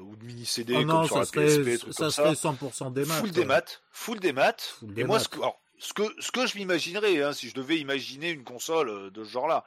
ou 0.00 0.16
de 0.16 0.24
mini 0.24 0.46
CD 0.46 0.74
Oh 0.74 0.78
comme 0.80 0.86
non, 0.86 1.04
sur 1.04 1.18
la 1.18 1.24
serait, 1.24 1.46
PSP, 1.46 1.78
trucs 1.80 1.94
ça 1.94 2.04
comme 2.04 2.10
serait 2.10 2.34
ça. 2.34 2.52
100% 2.52 2.92
des 2.92 3.04
maths. 3.04 3.18
Full 3.18 3.30
des 3.30 3.44
maths, 3.44 3.82
full 3.90 4.20
des 4.20 4.32
maths. 4.32 4.76
Full 4.78 4.90
Et 4.90 4.94
des 4.94 5.04
moi, 5.04 5.16
maths. 5.16 5.24
ce 5.24 5.28
que, 5.28 5.38
alors, 5.38 5.60
ce 5.78 5.92
que 5.92 6.02
ce 6.20 6.30
que 6.30 6.46
je 6.46 6.56
m'imaginerais, 6.56 7.22
hein, 7.22 7.32
si 7.32 7.48
je 7.48 7.54
devais 7.54 7.78
imaginer 7.78 8.30
une 8.30 8.44
console 8.44 8.88
euh, 8.88 9.10
de 9.10 9.24
ce 9.24 9.30
genre-là. 9.30 9.64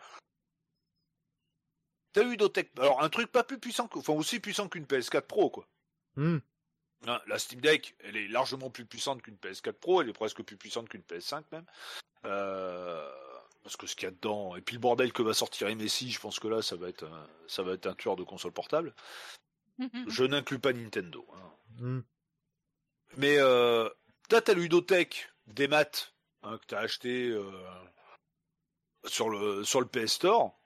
T'as 2.14 2.24
eu 2.26 2.36
Dotec, 2.36 2.72
alors 2.78 3.02
un 3.02 3.10
truc 3.10 3.32
pas 3.32 3.44
plus 3.44 3.58
puissant, 3.58 3.88
que, 3.88 4.00
enfin 4.00 4.12
aussi 4.14 4.42
puissant 4.42 4.68
qu'une 4.68 4.84
PS4 4.84 5.22
Pro, 5.22 5.50
quoi. 5.50 5.66
Hmm. 6.18 6.39
Hein, 7.08 7.22
la 7.26 7.39
Steam 7.39 7.62
Deck, 7.62 7.96
elle 8.00 8.18
est 8.18 8.28
largement 8.28 8.70
plus 8.70 8.86
puissante 8.86 9.22
qu'une 9.22 9.36
PS4 9.36 9.74
Pro, 9.74 10.02
elle 10.02 10.10
est 10.10 10.14
presque 10.14 10.44
plus 10.44 10.58
puissante 10.58 10.89
qu'une 10.89 11.02
PS5 11.02 11.44
même. 11.52 11.66
Euh, 12.26 13.10
parce 13.64 13.78
que 13.78 13.88
ce 13.88 13.95
qu'il 13.95 14.05
y 14.05 14.07
a 14.07 14.12
dedans, 14.12 14.55
et 14.55 14.62
puis 14.62 14.76
le 14.76 14.80
bordel 14.82 15.14
que 15.14 15.22
va 15.22 15.34
sortir 15.34 15.74
Messi, 15.76 16.12
je 16.12 16.20
pense 16.20 16.39
que 16.39 16.47
là, 16.47 16.62
ça 16.62 16.76
va 16.76 16.89
être, 16.89 17.03
un- 17.05 17.28
ça 17.47 17.64
va 17.64 17.74
être 17.74 17.86
un 17.88 17.93
tueur 17.93 18.16
de 18.16 18.24
console 18.24 18.51
portable. 18.51 18.93
Je 20.07 20.24
n'inclus 20.24 20.59
pas 20.59 20.74
Nintendo. 20.74 21.26
hein. 21.34 21.51
Hmm. 21.80 22.01
Mais 23.18 23.38
euh, 23.39 23.89
t'as 24.30 24.41
ta 24.41 24.53
ludothèque 24.53 25.30
des 25.47 25.68
maths 25.68 26.14
hein, 26.43 26.57
que 26.59 26.66
t'as 26.68 26.80
acheté 26.80 27.28
euh, 27.30 27.51
sur 29.05 29.30
le 29.30 29.64
sur 29.64 29.82
le 29.82 29.88
PS 29.88 30.14
Store. 30.14 30.57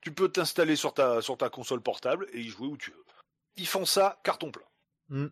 Tu 0.00 0.12
peux 0.12 0.28
t'installer 0.30 0.74
sur 0.76 0.94
ta 0.94 1.20
sur 1.22 1.36
ta 1.36 1.48
console 1.50 1.80
portable 1.82 2.26
et 2.32 2.40
y 2.40 2.48
jouer 2.48 2.66
où 2.68 2.76
tu 2.76 2.90
veux. 2.90 3.04
Ils 3.56 3.66
font 3.68 3.84
ça 3.84 4.20
carton 4.24 4.50
plein. 4.50 4.66
Mm. 5.10 5.26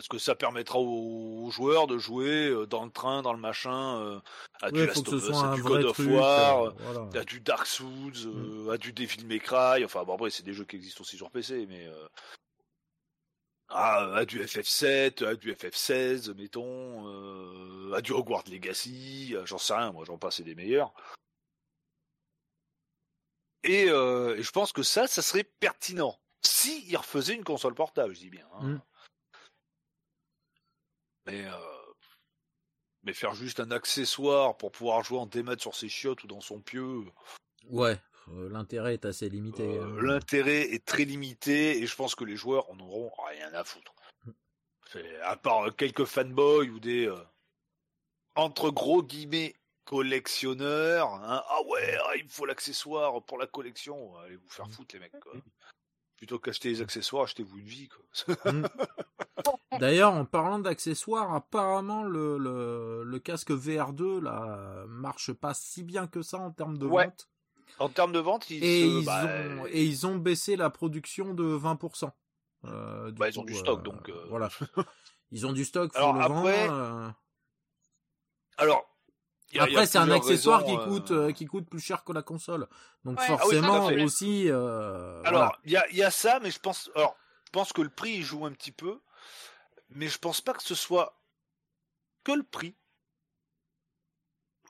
Parce 0.00 0.08
que 0.08 0.16
ça 0.16 0.34
permettra 0.34 0.78
aux, 0.78 1.44
aux 1.44 1.50
joueurs 1.50 1.86
de 1.86 1.98
jouer 1.98 2.48
euh, 2.48 2.64
dans 2.66 2.86
le 2.86 2.90
train, 2.90 3.20
dans 3.20 3.34
le 3.34 3.38
machin, 3.38 4.00
euh, 4.00 4.20
à 4.62 4.70
du 4.70 4.86
Last 4.86 5.06
of 5.06 5.28
Us, 5.28 5.36
à 5.42 5.54
du 5.54 5.62
God 5.62 5.84
of. 5.84 5.98
War, 5.98 6.62
euh, 6.68 6.70
voilà. 6.78 7.20
à 7.20 7.24
du 7.24 7.40
Dark 7.40 7.66
Souls, 7.66 8.14
euh, 8.24 8.70
à 8.70 8.78
du 8.78 8.94
Devil 8.94 9.26
May 9.26 9.40
Cry, 9.40 9.84
enfin 9.84 10.02
bon 10.04 10.14
après 10.14 10.30
c'est 10.30 10.42
des 10.42 10.54
jeux 10.54 10.64
qui 10.64 10.76
existent 10.76 11.02
aussi 11.02 11.18
sur 11.18 11.30
PC, 11.30 11.66
mais 11.68 11.86
à, 13.68 14.14
à 14.16 14.24
du 14.24 14.40
FF7, 14.42 15.22
à 15.22 15.34
du 15.34 15.52
FF16, 15.52 16.32
mettons, 16.34 17.92
à 17.92 18.00
du 18.00 18.12
Hogwarts 18.12 18.44
Legacy, 18.50 19.34
j'en 19.44 19.58
sais 19.58 19.74
rien, 19.74 19.92
moi 19.92 20.06
j'en 20.06 20.16
passe 20.16 20.40
des 20.40 20.54
meilleurs. 20.54 20.94
Et, 23.64 23.82
et 23.82 24.42
je 24.42 24.50
pense 24.50 24.72
que 24.72 24.82
ça, 24.82 25.06
ça 25.06 25.20
serait 25.20 25.44
pertinent. 25.44 26.18
Si 26.42 26.86
ils 26.88 26.96
refaisaient 26.96 27.34
une 27.34 27.44
console 27.44 27.74
portable, 27.74 28.14
je 28.14 28.20
dis 28.20 28.30
bien. 28.30 28.46
hein. 28.54 28.66
Mm. 28.66 28.80
Mais, 31.30 31.44
euh, 31.46 31.52
mais 33.04 33.12
faire 33.12 33.34
juste 33.34 33.60
un 33.60 33.70
accessoire 33.70 34.56
pour 34.56 34.72
pouvoir 34.72 35.02
jouer 35.04 35.18
en 35.18 35.26
démat 35.26 35.58
sur 35.58 35.74
ses 35.74 35.88
chiottes 35.88 36.24
ou 36.24 36.26
dans 36.26 36.40
son 36.40 36.60
pieu, 36.60 37.04
Ouais, 37.68 37.98
euh, 38.28 38.48
l'intérêt 38.50 38.94
est 38.94 39.04
assez 39.04 39.28
limité. 39.28 39.62
euh, 39.62 39.84
euh. 39.96 40.00
l'intérêt 40.02 40.62
est 40.72 40.84
très 40.84 41.04
limité 41.04 41.78
et 41.78 41.86
je 41.86 41.94
pense 41.94 42.14
que 42.14 42.24
les 42.24 42.36
joueurs 42.36 42.68
en 42.70 42.78
auront 42.80 43.12
rien 43.28 43.52
à 43.54 43.64
foutre. 43.64 43.94
C'est- 44.92 45.20
À 45.20 45.36
part 45.36 45.74
quelques 45.76 46.04
fanboys 46.04 46.68
ou 46.70 46.80
des 46.80 47.12
entre 48.34 48.70
gros 48.70 49.02
guillemets 49.02 49.54
collectionneurs, 49.84 51.08
hein. 51.14 51.42
ah 51.48 51.62
ouais, 51.68 51.96
ah, 52.06 52.16
il 52.16 52.24
me 52.24 52.28
faut 52.28 52.46
l'accessoire 52.46 53.22
pour 53.24 53.38
la 53.38 53.46
collection, 53.46 54.16
allez 54.18 54.36
vous 54.36 54.48
faire 54.48 54.68
foutre 54.70 54.94
les 54.94 55.00
mecs. 55.00 55.18
Quoi. 55.20 55.34
Plutôt 56.16 56.38
qu'acheter 56.38 56.68
les 56.70 56.80
accessoires, 56.82 57.24
achetez-vous 57.24 57.58
une 57.58 57.66
vie. 57.66 57.88
Quoi. 57.88 58.04
D'ailleurs, 59.78 60.12
en 60.12 60.24
parlant 60.24 60.58
d'accessoires, 60.58 61.32
apparemment 61.34 62.02
le, 62.02 62.38
le, 62.38 63.02
le 63.04 63.18
casque 63.18 63.50
VR2 63.50 64.20
là 64.22 64.84
marche 64.88 65.32
pas 65.32 65.54
si 65.54 65.82
bien 65.82 66.06
que 66.06 66.22
ça 66.22 66.38
en 66.38 66.50
termes 66.50 66.78
de 66.78 66.86
Ouais. 66.86 67.04
vente. 67.06 67.28
En 67.78 67.88
termes 67.88 68.12
de 68.12 68.18
vente, 68.18 68.50
ils, 68.50 68.62
Et, 68.64 68.82
se- 68.82 68.98
ils 69.00 69.04
bah, 69.06 69.24
ont, 69.24 69.66
et 69.68 69.84
ils 69.84 70.06
ont 70.06 70.16
baissé 70.16 70.56
la 70.56 70.70
production 70.70 71.34
de 71.34 71.44
20%. 71.56 72.10
Euh, 72.64 73.10
Bah, 73.12 73.28
ils 73.28 73.38
ont 73.40 73.44
du 73.44 73.54
stock, 73.54 73.82
donc, 73.82 74.08
euh. 74.08 74.24
Voilà. 74.28 74.48
Ils 75.32 75.46
ont 75.46 75.52
du 75.52 75.64
stock, 75.64 75.92
faut 75.92 75.98
Alors, 75.98 76.14
le 76.14 76.20
après, 76.22 76.66
vendre. 76.66 76.74
euh. 76.74 77.08
alors. 78.58 78.84
a- 79.58 79.62
Après, 79.62 79.86
c'est 79.86 79.98
un 79.98 80.10
accessoire 80.10 80.60
raisons, 80.64 80.76
qui 80.76 80.82
euh, 80.82 80.84
coûte 80.86 81.10
euh, 81.12 81.32
qui 81.32 81.46
coûte 81.46 81.68
plus 81.70 81.80
cher 81.80 82.04
que 82.04 82.12
la 82.12 82.22
console. 82.22 82.66
Donc 83.04 83.18
Ouais. 83.18 83.26
Ah 83.28 83.32
oui, 83.32 83.38
forcément 83.38 83.86
aussi. 84.04 84.48
euh, 84.50 85.22
Alors, 85.24 85.40
voilà. 85.44 85.58
il 85.64 85.70
y, 85.72 85.76
a, 85.76 85.88
il 85.90 85.96
y 85.96 86.02
a 86.02 86.10
ça, 86.10 86.40
mais 86.40 86.50
je 86.50 86.58
pense, 86.58 86.90
alors, 86.96 87.16
je 87.46 87.50
pense 87.52 87.72
que 87.72 87.80
le 87.82 87.88
prix 87.90 88.14
il 88.16 88.22
joue 88.24 88.44
un 88.44 88.52
petit 88.52 88.72
peu, 88.72 89.00
mais 89.90 90.08
je 90.08 90.18
pense 90.18 90.40
pas 90.40 90.52
que 90.54 90.62
ce 90.62 90.74
soit 90.74 91.20
que 92.24 92.32
le 92.32 92.42
prix. 92.42 92.74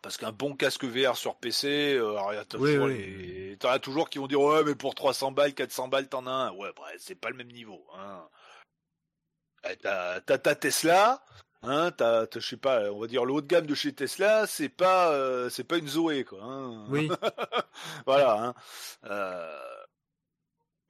Parce 0.02 0.16
qu'un 0.16 0.32
bon 0.32 0.56
casque 0.56 0.84
VR 0.84 1.14
sur 1.16 1.36
PC, 1.36 1.94
euh, 1.94 2.12
alors, 2.12 2.32
il 2.32 2.36
y 2.36 2.38
a 2.38 2.42
Oui, 2.42 2.46
toujours 2.48 2.86
oui. 2.86 3.56
t'en 3.60 3.68
as 3.68 3.78
toujours 3.78 4.08
qui 4.08 4.18
vont 4.18 4.26
dire 4.26 4.40
ouais, 4.40 4.64
mais 4.64 4.74
pour 4.74 4.94
300 4.94 5.32
balles, 5.32 5.52
400 5.54 5.88
balles, 5.88 6.08
t'en 6.08 6.26
as 6.26 6.30
un. 6.30 6.52
Ouais, 6.52 6.72
bref, 6.74 6.96
c'est 6.98 7.14
pas 7.14 7.28
le 7.28 7.36
même 7.36 7.52
niveau. 7.52 7.86
Hein. 7.94 8.26
Eh, 9.68 9.76
T'as 9.76 10.20
t'as 10.22 10.38
ta 10.38 10.54
Tesla, 10.54 11.22
hein, 11.60 11.90
t'as, 11.90 12.26
t'as, 12.26 12.40
je 12.40 12.46
sais 12.48 12.56
pas, 12.56 12.90
on 12.90 12.98
va 13.00 13.06
dire 13.08 13.26
le 13.26 13.34
haut 13.34 13.42
de 13.42 13.46
gamme 13.46 13.66
de 13.66 13.74
chez 13.74 13.94
Tesla, 13.94 14.46
c'est 14.46 14.70
pas, 14.70 15.12
euh, 15.12 15.50
c'est 15.50 15.64
pas 15.64 15.76
une 15.76 15.86
Zoé 15.88 16.24
quoi. 16.24 16.42
Hein. 16.42 16.86
Oui. 16.88 17.10
voilà. 18.06 18.42
Hein. 18.42 18.54
Euh, 19.04 19.60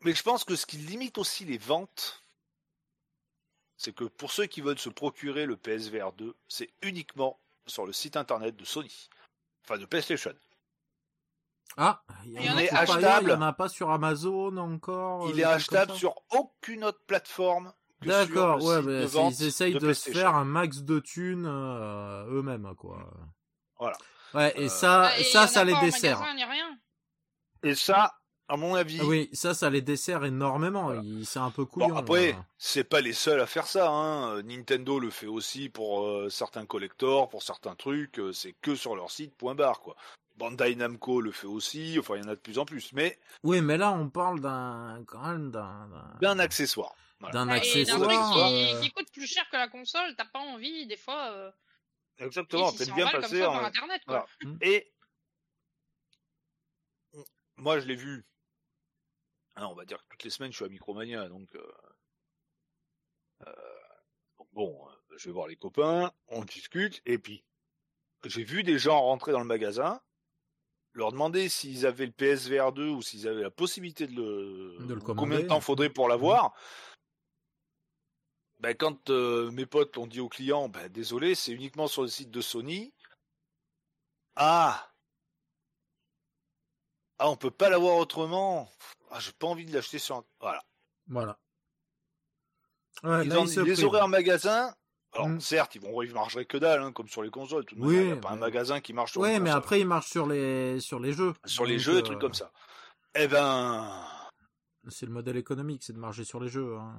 Mais 0.03 0.14
je 0.14 0.22
pense 0.22 0.45
que 0.45 0.55
ce 0.55 0.66
qui 0.66 0.76
limite 0.76 1.18
aussi 1.18 1.45
les 1.45 1.59
ventes, 1.59 2.20
c'est 3.83 3.95
que 3.95 4.05
pour 4.05 4.31
ceux 4.31 4.45
qui 4.45 4.61
veulent 4.61 4.78
se 4.78 4.91
procurer 4.91 5.47
le 5.47 5.57
PSVR 5.57 6.12
2, 6.12 6.37
c'est 6.49 6.68
uniquement 6.83 7.41
sur 7.66 7.87
le 7.87 7.95
site 7.95 8.14
internet 8.18 8.55
de 8.55 8.64
Sony, 8.66 9.09
enfin 9.64 9.78
de 9.78 9.87
PlayStation. 9.87 10.35
Ah, 11.78 12.03
il 12.26 12.33
Il 12.33 12.45
y 12.45 12.51
en 12.51 12.53
en 12.53 12.57
a 12.59 12.61
a 12.61 12.62
qui 12.64 12.68
pas 12.68 12.87
sont 12.87 12.93
ailleurs, 12.93 13.11
achetables. 13.11 13.31
il 13.31 13.33
en 13.37 13.43
a 13.43 13.53
pas 13.55 13.68
sur 13.70 13.91
Amazon 13.91 14.57
encore. 14.59 15.28
Il 15.31 15.37
des 15.37 15.41
est 15.41 15.45
achetable 15.45 15.93
sur 15.95 16.14
aucune 16.31 16.85
autre 16.85 17.01
plateforme. 17.07 17.72
que 18.03 18.11
sur 18.11 18.28
D'accord, 18.28 18.59
le 18.59 18.64
ouais, 18.64 18.76
site 18.76 18.85
mais 18.87 19.07
vente 19.07 19.39
ils 19.41 19.47
essayent 19.47 19.74
de, 19.74 19.93
se 19.95 20.11
faire 20.11 20.35
un 20.35 20.45
max 20.45 20.78
de 20.83 20.99
thunes 21.01 21.47
euh, 21.47 22.26
eux-mêmes, 22.26 22.74
quoi. 22.76 23.11
Voilà. 23.78 23.97
Ouais, 24.35 24.53
et 24.61 24.66
Euh, 24.66 24.68
ça, 24.68 25.03
Bah, 25.05 25.18
et 25.18 25.24
ça, 25.24 25.47
ça 25.47 25.64
les 25.64 25.74
dessert. 25.81 26.20
magasin, 26.20 26.47
rien. 26.51 26.78
Et 27.62 27.74
ça, 27.74 28.12
à 28.51 28.57
mon 28.57 28.75
avis, 28.75 28.99
Ah 29.01 29.05
oui, 29.05 29.31
ça, 29.33 29.55
ça 29.55 29.71
les 29.71 29.81
dessert 29.81 30.25
énormément. 30.25 30.85
Voilà. 30.85 31.03
C'est 31.25 31.39
un 31.39 31.53
peu 31.53 31.65
couillon. 31.65 31.89
Bon, 31.89 31.97
après, 31.97 32.33
hein. 32.33 32.45
c'est 32.59 32.83
pas 32.83 33.01
les 33.01 33.13
seuls 33.13 33.41
à 33.41 33.47
faire 33.47 33.69
ça. 33.69 33.89
Hein. 33.89 34.43
Nintendo 34.43 34.99
le 34.99 35.11
fait 35.11 35.29
aussi 35.29 35.69
pour 35.69 36.05
euh, 36.05 36.29
certains 36.31 36.67
collectors, 36.67 37.29
pour 37.29 37.45
certains 37.45 37.77
trucs. 37.77 38.19
euh, 38.19 38.33
c'est 38.33 38.55
que 38.61 38.75
sur 38.75 38.97
leur 38.97 39.11
site, 39.13 39.35
point 39.37 39.55
barre, 39.55 39.81
quoi. 39.81 39.95
Bandai 40.37 40.75
Namco 40.75 41.21
le 41.21 41.31
fait 41.31 41.47
aussi. 41.47 41.97
Enfin, 42.01 42.17
il 42.17 42.25
y 42.25 42.27
en 42.27 42.29
a 42.29 42.35
de 42.35 42.41
plus 42.41 42.59
en 42.59 42.65
plus. 42.65 42.93
Mais 42.93 43.19
Oui, 43.45 43.61
mais 43.61 43.77
là, 43.77 43.93
on 43.93 44.09
parle 44.09 44.41
d'un, 44.41 45.01
quand 45.07 45.23
même, 45.23 45.53
d'un, 45.53 46.39
accessoire. 46.41 46.95
Voilà. 47.21 47.33
d'un 47.35 47.49
Ouais, 47.53 47.59
et 47.59 47.85
d'un 47.85 48.03
accessoire. 48.03 48.09
truc 48.09 48.53
qui, 48.53 48.75
euh, 48.75 48.81
qui 48.81 48.91
coûte 48.91 49.13
plus 49.13 49.27
cher 49.27 49.45
que 49.51 49.57
la 49.57 49.69
console, 49.69 50.17
t'as 50.17 50.25
pas 50.25 50.41
envie, 50.41 50.87
des 50.87 50.97
fois, 50.97 51.31
euh, 51.31 51.51
Exactement. 52.19 52.71
600 52.73 52.85
T'aimes 52.85 52.95
bien 52.97 53.21
passer 53.21 53.39
ça 53.39 53.51
en... 53.51 53.53
par 53.53 53.65
internet, 53.67 54.03
quoi. 54.07 54.27
Voilà. 54.43 54.57
Et 54.63 54.91
moi, 57.57 57.79
je 57.79 57.87
l'ai 57.87 57.95
vu. 57.97 58.25
Ah, 59.63 59.69
on 59.69 59.75
va 59.75 59.85
dire 59.85 59.99
que 59.99 60.09
toutes 60.09 60.25
les 60.25 60.31
semaines, 60.31 60.51
je 60.53 60.57
suis 60.57 60.65
à 60.65 60.69
Micromania, 60.69 61.29
donc. 61.29 61.55
euh, 61.55 61.73
euh, 63.47 63.53
donc 64.39 64.49
bon, 64.53 64.89
euh, 64.89 65.17
je 65.19 65.27
vais 65.29 65.33
voir 65.33 65.49
les 65.49 65.57
copains, 65.57 66.11
on 66.29 66.45
discute, 66.45 67.03
et 67.05 67.19
puis 67.19 67.45
j'ai 68.25 68.43
vu 68.43 68.63
des 68.63 68.79
gens 68.79 68.99
rentrer 69.03 69.33
dans 69.33 69.39
le 69.39 69.45
magasin, 69.45 70.01
leur 70.95 71.13
demander 71.13 71.51
s'ils 71.51 71.84
avaient 71.84 72.07
le 72.07 72.13
PSVR 72.13 72.72
2 72.72 72.89
ou 72.89 73.03
s'ils 73.03 73.29
avaient 73.29 73.43
la 73.43 73.51
possibilité 73.51 74.07
de 74.07 74.14
le, 74.14 74.79
De 74.87 74.95
le 74.95 75.01
combien 75.01 75.14
commander. 75.17 75.43
de 75.43 75.49
temps 75.49 75.61
faudrait 75.61 75.91
pour 75.91 76.09
l'avoir. 76.09 76.55
Ben, 78.61 78.75
quand 78.75 79.11
euh, 79.11 79.51
mes 79.51 79.67
potes 79.67 79.97
ont 79.99 80.07
dit 80.07 80.21
au 80.21 80.29
client, 80.30 80.68
ben, 80.71 80.89
désolé, 80.89 81.34
c'est 81.34 81.53
uniquement 81.53 81.87
sur 81.87 82.03
le 82.03 82.09
site 82.09 82.30
de 82.30 82.41
Sony. 82.41 82.93
Ah 84.37 84.91
Ah, 87.18 87.29
on 87.30 87.37
peut 87.37 87.51
pas 87.51 87.68
l'avoir 87.68 87.97
autrement. 87.97 88.71
Ah, 89.11 89.18
j'ai 89.20 89.32
pas 89.32 89.46
envie 89.49 89.66
de 89.66 89.74
l'acheter 89.74 89.99
sur 89.99 90.16
un... 90.16 90.24
Voilà. 90.41 90.62
Voilà. 91.08 91.38
Ouais, 93.03 93.24
ils 93.24 93.28
là, 93.30 93.41
en- 93.41 93.46
ils 93.46 93.61
les 93.62 93.84
auraient 93.84 94.00
en 94.00 94.08
magasin. 94.08 94.74
Alors, 95.12 95.28
Mm. 95.28 95.41
certes, 95.41 95.74
ils 95.74 95.80
vont, 95.80 96.00
ils 96.03 96.12
marcheraient 96.14 96.45
que 96.45 96.57
dalle, 96.57 96.80
hein, 96.82 96.92
comme 96.92 97.08
sur 97.08 97.22
les 97.22 97.30
consoles. 97.30 97.64
Tout 97.64 97.74
Oui, 97.78 97.96
il 97.96 98.07
n'y 98.07 98.12
a 98.12 98.16
pas 98.16 98.28
un 98.30 98.34
mais- 98.34 98.41
magasin 98.41 98.80
qui 98.80 98.92
marche 98.92 99.12
sur 99.12 99.24
une 99.24 99.42
mais 99.42 99.50
après, 99.50 99.80
ils 99.80 99.87
marchent 99.87 100.11
sur 100.11 100.26
les, 100.28 100.78
sur 100.80 101.00
les 101.00 101.12
jeux. 101.12 101.34
sur 101.45 101.64
les 101.64 101.74
Donc, 101.76 101.82
jeux, 101.84 101.96
euh, 101.99 102.03
trucs 102.03 102.20
comme 102.20 102.34
ça. 102.34 102.53
Eh 103.16 103.26
ben, 103.26 104.07
C'est 104.88 105.07
le 105.07 105.12
modèle 105.12 105.37
économique, 105.37 105.82
c'est 105.82 105.92
de 105.92 105.99
marcher 105.99 106.24
sur 106.24 106.38
les 106.41 106.49
jeux. 106.49 106.76
hein. 106.78 106.95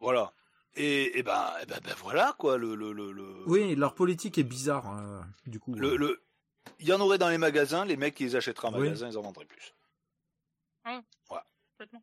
voilà. 0.00 0.32
Et, 0.76 1.18
et 1.18 1.22
ben, 1.22 1.50
eh 1.62 1.66
ben, 1.66 1.78
ben 1.82 1.94
voilà 1.98 2.34
quoi. 2.38 2.58
Le, 2.58 2.74
le, 2.74 2.92
le, 2.92 3.12
le- 3.12 3.44
Oui, 3.48 3.74
leur 3.76 3.94
politique 3.94 4.36
est 4.38 4.42
bizarre, 4.44 4.98
euh, 4.98 5.20
du 5.46 5.58
coup. 5.60 5.72
le, 5.74 5.96
le- 5.96 6.22
il 6.80 6.86
y 6.88 6.92
en 6.92 7.00
aurait 7.00 7.16
dans 7.18 7.28
les 7.30 7.38
magasins. 7.38 7.84
Les 7.86 7.96
mecs 7.96 8.14
qui 8.16 8.24
les 8.24 8.36
achèteraient 8.36 8.68
en 8.68 8.74
Oui. 8.74 8.80
magasin, 8.80 9.08
ils 9.08 9.16
en 9.16 9.22
vendraient 9.22 9.46
plus. 9.46 9.72
Complètement. 11.74 12.02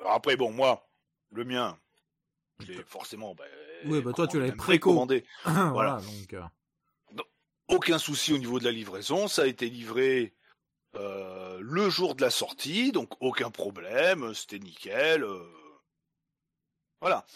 Alors 0.00 0.12
après, 0.12 0.36
bon, 0.36 0.50
moi, 0.52 0.88
le 1.30 1.44
mien, 1.44 1.78
je 2.60 2.72
l'ai 2.72 2.82
forcément. 2.84 3.34
Ben, 3.34 3.46
Oui, 3.84 4.02
bah 4.02 4.12
toi, 4.12 4.26
tu 4.26 4.38
l'avais 4.40 4.52
précommandé. 4.52 5.24
voilà, 5.44 6.00
donc. 6.00 6.32
euh, 6.34 6.42
Aucun 7.68 7.98
souci 7.98 8.32
au 8.32 8.38
niveau 8.38 8.58
de 8.58 8.64
la 8.64 8.72
livraison. 8.72 9.28
Ça 9.28 9.42
a 9.42 9.46
été 9.46 9.68
livré 9.68 10.34
euh, 10.96 11.58
le 11.60 11.90
jour 11.90 12.14
de 12.14 12.22
la 12.22 12.30
sortie, 12.30 12.92
donc 12.92 13.12
aucun 13.20 13.50
problème, 13.50 14.32
c'était 14.34 14.58
nickel. 14.58 15.24
voilà. 17.00 17.26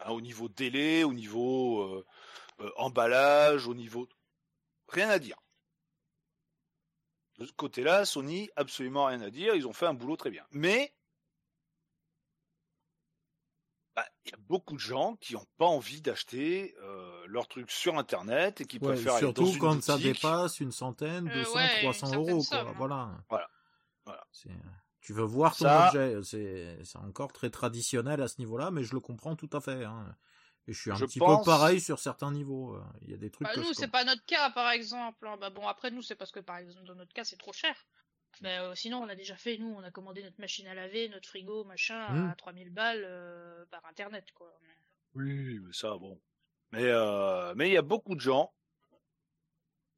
Hein, 0.00 0.12
au 0.12 0.20
niveau 0.20 0.48
délai, 0.48 1.04
au 1.04 1.12
niveau 1.12 2.04
emballage, 2.76 3.66
au 3.66 3.74
niveau 3.74 4.08
rien 4.88 5.10
à 5.10 5.18
dire. 5.18 5.36
De 7.40 7.46
ce 7.46 7.52
côté-là, 7.52 8.04
Sony, 8.04 8.50
absolument 8.54 9.06
rien 9.06 9.22
à 9.22 9.30
dire. 9.30 9.54
Ils 9.54 9.66
ont 9.66 9.72
fait 9.72 9.86
un 9.86 9.94
boulot 9.94 10.16
très 10.16 10.30
bien. 10.30 10.44
Mais 10.50 10.92
bah, 13.96 14.04
il 14.26 14.30
y 14.30 14.34
a 14.34 14.38
beaucoup 14.46 14.74
de 14.74 14.80
gens 14.80 15.16
qui 15.16 15.32
n'ont 15.32 15.46
pas 15.56 15.64
envie 15.64 16.02
d'acheter 16.02 16.76
euh, 16.82 17.24
leurs 17.26 17.48
trucs 17.48 17.70
sur 17.70 17.96
Internet 17.96 18.60
et 18.60 18.66
qui 18.66 18.78
préfèrent 18.78 19.14
aller 19.14 19.32
dans 19.32 19.46
une 19.46 19.58
quand 19.58 19.82
ça 19.82 19.96
dépasse 19.96 20.60
une 20.60 20.70
centaine, 20.70 21.30
200, 21.32 21.58
euh, 21.58 21.66
300 21.80 22.14
euros. 22.16 22.44
Quoi. 22.44 22.58
Hein. 22.58 22.74
Voilà. 22.76 23.10
Voilà. 23.30 23.50
voilà. 24.04 24.26
Tu 25.00 25.14
veux 25.14 25.24
voir 25.24 25.56
ton 25.56 25.66
objet. 25.66 26.20
C'est 26.22 26.98
encore 26.98 27.32
très 27.32 27.48
traditionnel 27.48 28.20
à 28.20 28.28
ce 28.28 28.38
niveau-là, 28.38 28.70
mais 28.70 28.84
je 28.84 28.92
le 28.92 29.00
comprends 29.00 29.34
tout 29.34 29.50
à 29.54 29.62
fait. 29.62 29.82
Hein. 29.84 30.14
Et 30.70 30.72
je 30.72 30.80
suis 30.80 30.92
un 30.92 30.94
petit 30.94 31.18
peu 31.18 31.34
pareil 31.44 31.80
sur 31.80 31.98
certains 31.98 32.30
niveaux. 32.30 32.76
Euh, 32.76 32.82
il 33.02 33.10
y 33.10 33.14
a 33.14 33.16
des 33.16 33.28
trucs. 33.28 33.48
Bah, 33.48 33.54
que 33.54 33.60
nous, 33.60 33.72
c'est 33.72 33.90
pas 33.90 34.04
notre 34.04 34.24
cas, 34.24 34.50
par 34.50 34.70
exemple. 34.70 35.26
Hein. 35.26 35.36
Bah, 35.40 35.50
bon, 35.50 35.66
après, 35.66 35.90
nous, 35.90 36.00
c'est 36.00 36.14
parce 36.14 36.30
que, 36.30 36.38
par 36.38 36.58
exemple, 36.58 36.86
dans 36.86 36.94
notre 36.94 37.12
cas, 37.12 37.24
c'est 37.24 37.38
trop 37.38 37.52
cher. 37.52 37.74
Mais 38.40 38.56
euh, 38.58 38.76
sinon, 38.76 38.98
on 38.98 39.08
a 39.08 39.16
déjà 39.16 39.34
fait, 39.34 39.58
nous, 39.58 39.74
on 39.76 39.82
a 39.82 39.90
commandé 39.90 40.22
notre 40.22 40.40
machine 40.40 40.68
à 40.68 40.74
laver, 40.74 41.08
notre 41.08 41.28
frigo, 41.28 41.64
machin, 41.64 42.30
à 42.30 42.34
3000 42.36 42.70
mmh. 42.70 42.72
balles 42.72 43.02
euh, 43.04 43.64
par 43.72 43.84
internet, 43.86 44.26
quoi. 44.32 44.46
Oui, 45.16 45.58
mais 45.58 45.72
ça, 45.72 45.96
bon. 45.98 46.20
Mais 46.70 46.92
mais 47.56 47.68
il 47.68 47.72
y 47.72 47.76
a 47.76 47.82
beaucoup 47.82 48.14
de 48.14 48.20
gens, 48.20 48.54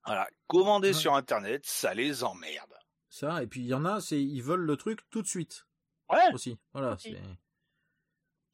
voilà, 0.06 0.26
commander 0.46 0.94
sur 0.94 1.14
internet, 1.14 1.66
ça 1.66 1.92
les 1.92 2.24
emmerde. 2.24 2.74
Ça, 3.10 3.42
et 3.42 3.46
puis 3.46 3.60
il 3.60 3.66
y 3.66 3.74
en 3.74 3.84
a, 3.84 4.00
c'est 4.00 4.18
ils 4.18 4.40
veulent 4.42 4.64
le 4.64 4.78
truc 4.78 5.00
tout 5.10 5.20
de 5.20 5.26
suite. 5.26 5.66
Ouais. 6.08 6.32
Aussi, 6.32 6.58
voilà. 6.72 6.96
C'est 6.98 7.20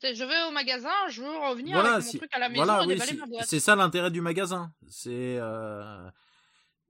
je 0.02 0.24
vais 0.24 0.42
au 0.48 0.50
magasin, 0.50 0.90
je 1.08 1.22
veux 1.22 1.36
revenir 1.36 1.78
avec 1.78 2.04
mon 2.04 2.18
truc 2.18 2.34
à 2.34 2.38
la 2.38 2.48
maison 2.48 2.64
voilà, 2.64 2.84
et 2.84 3.14
ma 3.16 3.26
boîte. 3.26 3.46
C'est 3.46 3.60
ça 3.60 3.76
l'intérêt 3.76 4.10
du 4.10 4.20
magasin. 4.20 4.72
C'est 4.88 5.36
euh, 5.38 6.08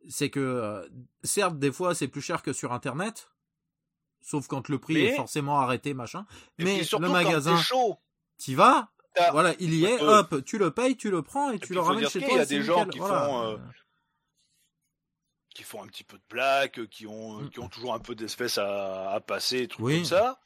c'est 0.08 0.30
que 0.30 0.40
euh, 0.40 0.86
certes 1.22 1.58
des 1.58 1.72
fois 1.72 1.94
c'est 1.94 2.08
plus 2.08 2.22
cher 2.22 2.42
que 2.42 2.52
sur 2.52 2.72
internet, 2.72 3.30
sauf 4.20 4.46
quand 4.46 4.68
le 4.68 4.78
prix 4.78 5.06
est 5.06 5.16
forcément 5.16 5.60
arrêté 5.60 5.94
machin. 5.94 6.26
mais 6.58 6.82
le 6.82 7.08
magasin, 7.08 7.58
tu 8.38 8.54
vas, 8.54 8.90
voilà, 9.32 9.54
il 9.58 9.74
y 9.74 9.84
est, 9.84 10.00
hop, 10.00 10.44
tu 10.44 10.58
le 10.58 10.70
payes, 10.70 10.96
tu 10.96 11.10
le 11.10 11.22
prends 11.22 11.50
et, 11.50 11.58
tu 11.58 11.74
le 11.74 11.80
ramènes 11.80 12.08
chez 12.08 12.20
toi. 12.20 12.28
Il 12.32 12.36
y 12.36 12.40
a 12.40 12.46
des 12.46 12.62
gens 12.62 12.86
qui 12.86 12.98
font 12.98 13.44
euh, 13.44 13.56
qui 15.54 15.62
font 15.64 15.82
un 15.82 15.86
petit 15.88 16.04
peu 16.04 16.16
de 16.16 16.22
blagues, 16.30 16.86
qui 16.88 17.06
ont 17.06 17.40
mm. 17.40 17.50
qui 17.50 17.60
ont 17.60 17.68
toujours 17.68 17.94
un 17.94 17.98
peu 17.98 18.14
d'espèces 18.14 18.58
à, 18.58 19.10
à 19.10 19.20
passer, 19.20 19.66
trucs 19.66 19.84
comme 19.84 20.04
ça. 20.04 20.38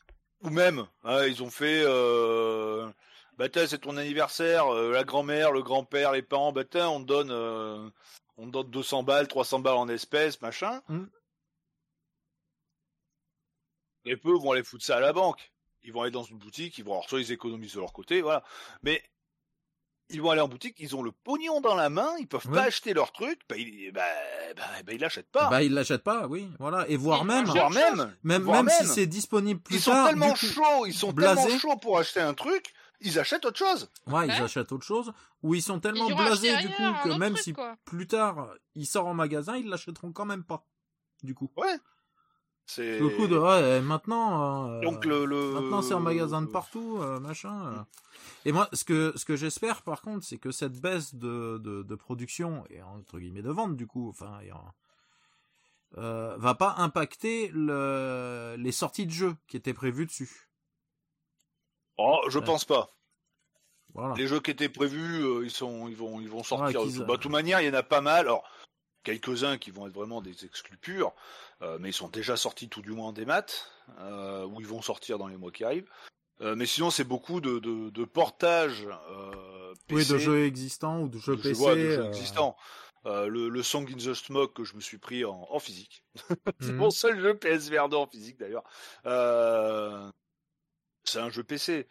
Ou 0.42 0.50
même, 0.50 0.86
hein, 1.04 1.24
ils 1.26 1.42
ont 1.42 1.50
fait, 1.50 1.82
euh, 1.86 2.90
bah 3.38 3.46
c'est 3.52 3.78
ton 3.78 3.96
anniversaire, 3.96 4.74
euh, 4.74 4.90
la 4.90 5.04
grand-mère, 5.04 5.52
le 5.52 5.62
grand-père, 5.62 6.12
les 6.12 6.22
parents, 6.22 6.52
bah 6.52 6.64
on 6.74 7.00
te 7.00 7.06
donne, 7.06 7.30
euh, 7.30 7.88
on 8.36 8.48
donne 8.48 8.68
200 8.68 9.04
balles, 9.04 9.28
300 9.28 9.60
balles 9.60 9.76
en 9.76 9.88
espèces, 9.88 10.40
machin. 10.42 10.82
Mm. 10.88 11.04
Et 14.04 14.16
peu 14.16 14.32
vont 14.32 14.50
aller 14.50 14.64
foutre 14.64 14.84
ça 14.84 14.96
à 14.96 15.00
la 15.00 15.12
banque. 15.12 15.52
Ils 15.84 15.92
vont 15.92 16.02
aller 16.02 16.10
dans 16.10 16.24
une 16.24 16.38
boutique, 16.38 16.76
ils 16.78 16.84
vont, 16.84 16.94
alors 16.94 17.08
soit 17.08 17.20
ils 17.20 17.30
économisent 17.30 17.74
de 17.74 17.80
leur 17.80 17.92
côté, 17.92 18.20
voilà. 18.20 18.42
Mais 18.82 19.00
ils 20.12 20.22
vont 20.22 20.30
aller 20.30 20.40
en 20.40 20.48
boutique, 20.48 20.76
ils 20.78 20.94
ont 20.94 21.02
le 21.02 21.12
pognon 21.12 21.60
dans 21.60 21.74
la 21.74 21.90
main, 21.90 22.10
ils 22.18 22.26
peuvent 22.26 22.48
pas 22.48 22.64
acheter 22.64 22.94
leur 22.94 23.12
truc, 23.12 23.40
bah 23.48 23.56
ils, 23.56 23.90
bah, 23.92 24.02
bah, 24.56 24.62
bah, 24.84 24.92
ils 24.92 25.00
l'achètent 25.00 25.30
pas. 25.30 25.48
Bah 25.48 25.62
ils 25.62 25.72
l'achètent 25.72 26.04
pas, 26.04 26.26
oui, 26.26 26.48
voilà, 26.58 26.88
et 26.88 26.96
voire 26.96 27.24
même, 27.24 27.46
voire 27.46 27.70
même, 27.70 28.14
même, 28.22 28.44
même, 28.44 28.68
si 28.68 28.86
c'est 28.86 29.06
disponible 29.06 29.60
plus 29.60 29.76
ils 29.76 29.84
tard. 29.84 30.04
Sont 30.04 30.10
tellement 30.10 30.34
chauds, 30.34 30.86
ils 30.86 30.94
sont 30.94 31.12
tellement 31.12 31.48
chauds 31.58 31.76
pour 31.76 31.98
acheter 31.98 32.20
un 32.20 32.34
truc, 32.34 32.72
ils 33.00 33.18
achètent 33.18 33.44
autre 33.44 33.58
chose. 33.58 33.90
Ouais, 34.06 34.26
ils 34.26 34.42
achètent 34.42 34.72
autre 34.72 34.84
chose, 34.84 35.12
ou 35.42 35.54
ils 35.54 35.62
sont 35.62 35.80
tellement 35.80 36.08
blasés 36.10 36.56
du 36.58 36.68
coup 36.68 36.82
que 37.04 37.18
même 37.18 37.36
si 37.36 37.54
plus 37.84 38.06
tard 38.06 38.48
il 38.74 38.86
sort 38.86 39.06
en 39.06 39.14
magasin, 39.14 39.56
ils 39.56 39.68
l'achèteront 39.68 40.12
quand 40.12 40.26
même 40.26 40.44
pas. 40.44 40.66
Du 41.22 41.34
coup. 41.34 41.50
Ouais. 41.56 41.76
C'est 42.66 42.98
le 42.98 43.08
coup 43.10 43.26
de 43.26 43.36
ouais, 43.36 43.80
maintenant. 43.80 44.68
Euh, 44.68 44.80
Donc 44.80 45.04
le, 45.04 45.26
maintenant 45.52 45.82
c'est 45.82 45.94
en 45.94 46.00
magasin 46.00 46.42
de 46.42 46.46
partout, 46.46 46.98
euh, 47.00 47.20
machin. 47.20 47.66
Euh. 47.66 47.82
Et 48.44 48.52
moi, 48.52 48.68
ce 48.72 48.84
que 48.84 49.12
ce 49.16 49.24
que 49.24 49.36
j'espère 49.36 49.82
par 49.82 50.00
contre, 50.00 50.24
c'est 50.24 50.38
que 50.38 50.50
cette 50.50 50.80
baisse 50.80 51.14
de, 51.14 51.58
de, 51.58 51.82
de, 51.82 51.94
production 51.94 52.64
et 52.70 52.82
entre 52.82 53.18
guillemets 53.18 53.42
de 53.42 53.50
vente 53.50 53.76
du 53.76 53.86
coup, 53.86 54.08
enfin, 54.08 54.38
va 55.94 56.54
pas 56.54 56.74
impacter 56.78 57.50
le, 57.52 58.54
les 58.58 58.72
sorties 58.72 59.06
de 59.06 59.12
jeux 59.12 59.36
qui 59.48 59.56
étaient 59.56 59.74
prévues 59.74 60.06
dessus. 60.06 60.48
Oh, 61.98 62.20
je 62.28 62.38
pense 62.38 62.64
pas. 62.64 62.90
Voilà. 63.94 64.14
Les 64.14 64.26
jeux 64.26 64.40
qui 64.40 64.50
étaient 64.50 64.70
prévus, 64.70 65.44
ils 65.44 65.50
sont, 65.50 65.86
ils 65.88 65.96
vont, 65.96 66.20
ils 66.20 66.28
vont 66.28 66.42
sortir. 66.42 66.80
Bah, 67.06 67.16
de 67.16 67.20
toute 67.20 67.30
manière, 67.30 67.60
il 67.60 67.66
y 67.66 67.70
en 67.70 67.74
a 67.74 67.82
pas 67.82 68.00
mal. 68.00 68.20
Alors, 68.20 68.42
quelques-uns 69.02 69.58
qui 69.58 69.70
vont 69.70 69.86
être 69.86 69.92
vraiment 69.92 70.20
des 70.20 70.44
exclus 70.44 70.76
purs, 70.76 71.12
euh, 71.62 71.78
mais 71.80 71.90
ils 71.90 71.94
sont 71.94 72.08
déjà 72.08 72.36
sortis 72.36 72.68
tout 72.68 72.82
du 72.82 72.90
moins 72.90 73.08
en 73.08 73.12
démat, 73.12 73.46
euh, 74.00 74.44
ou 74.46 74.60
ils 74.60 74.66
vont 74.66 74.82
sortir 74.82 75.18
dans 75.18 75.28
les 75.28 75.36
mois 75.36 75.50
qui 75.50 75.64
arrivent. 75.64 75.90
Euh, 76.40 76.56
mais 76.56 76.66
sinon, 76.66 76.90
c'est 76.90 77.04
beaucoup 77.04 77.40
de, 77.40 77.58
de, 77.58 77.90
de 77.90 78.04
portages 78.04 78.88
euh, 79.10 79.74
Oui, 79.90 80.06
de 80.06 80.18
jeux 80.18 80.44
existants 80.44 81.02
ou 81.02 81.08
de 81.08 81.18
jeux 81.18 81.36
PC. 81.36 81.76
de 81.76 81.90
jeux 81.90 82.06
existants. 82.06 82.56
Le, 83.04 83.48
le, 83.48 83.62
Song 83.64 83.88
in 83.90 83.96
the 83.96 84.14
Smoke 84.14 84.52
que 84.54 84.64
je 84.64 84.76
me 84.76 84.80
suis 84.80 84.98
pris 84.98 85.24
en, 85.24 85.46
en 85.50 85.58
physique. 85.58 86.04
c'est 86.60 86.70
mhm. 86.70 86.76
mon 86.76 86.90
seul 86.90 87.20
jeu 87.20 87.34
PSVR 87.34 87.88
2 87.88 87.96
en 87.96 88.06
physique 88.06 88.38
d'ailleurs. 88.38 88.64
c'est 91.04 91.18
un 91.18 91.30
jeu 91.30 91.42
PC. 91.42 91.88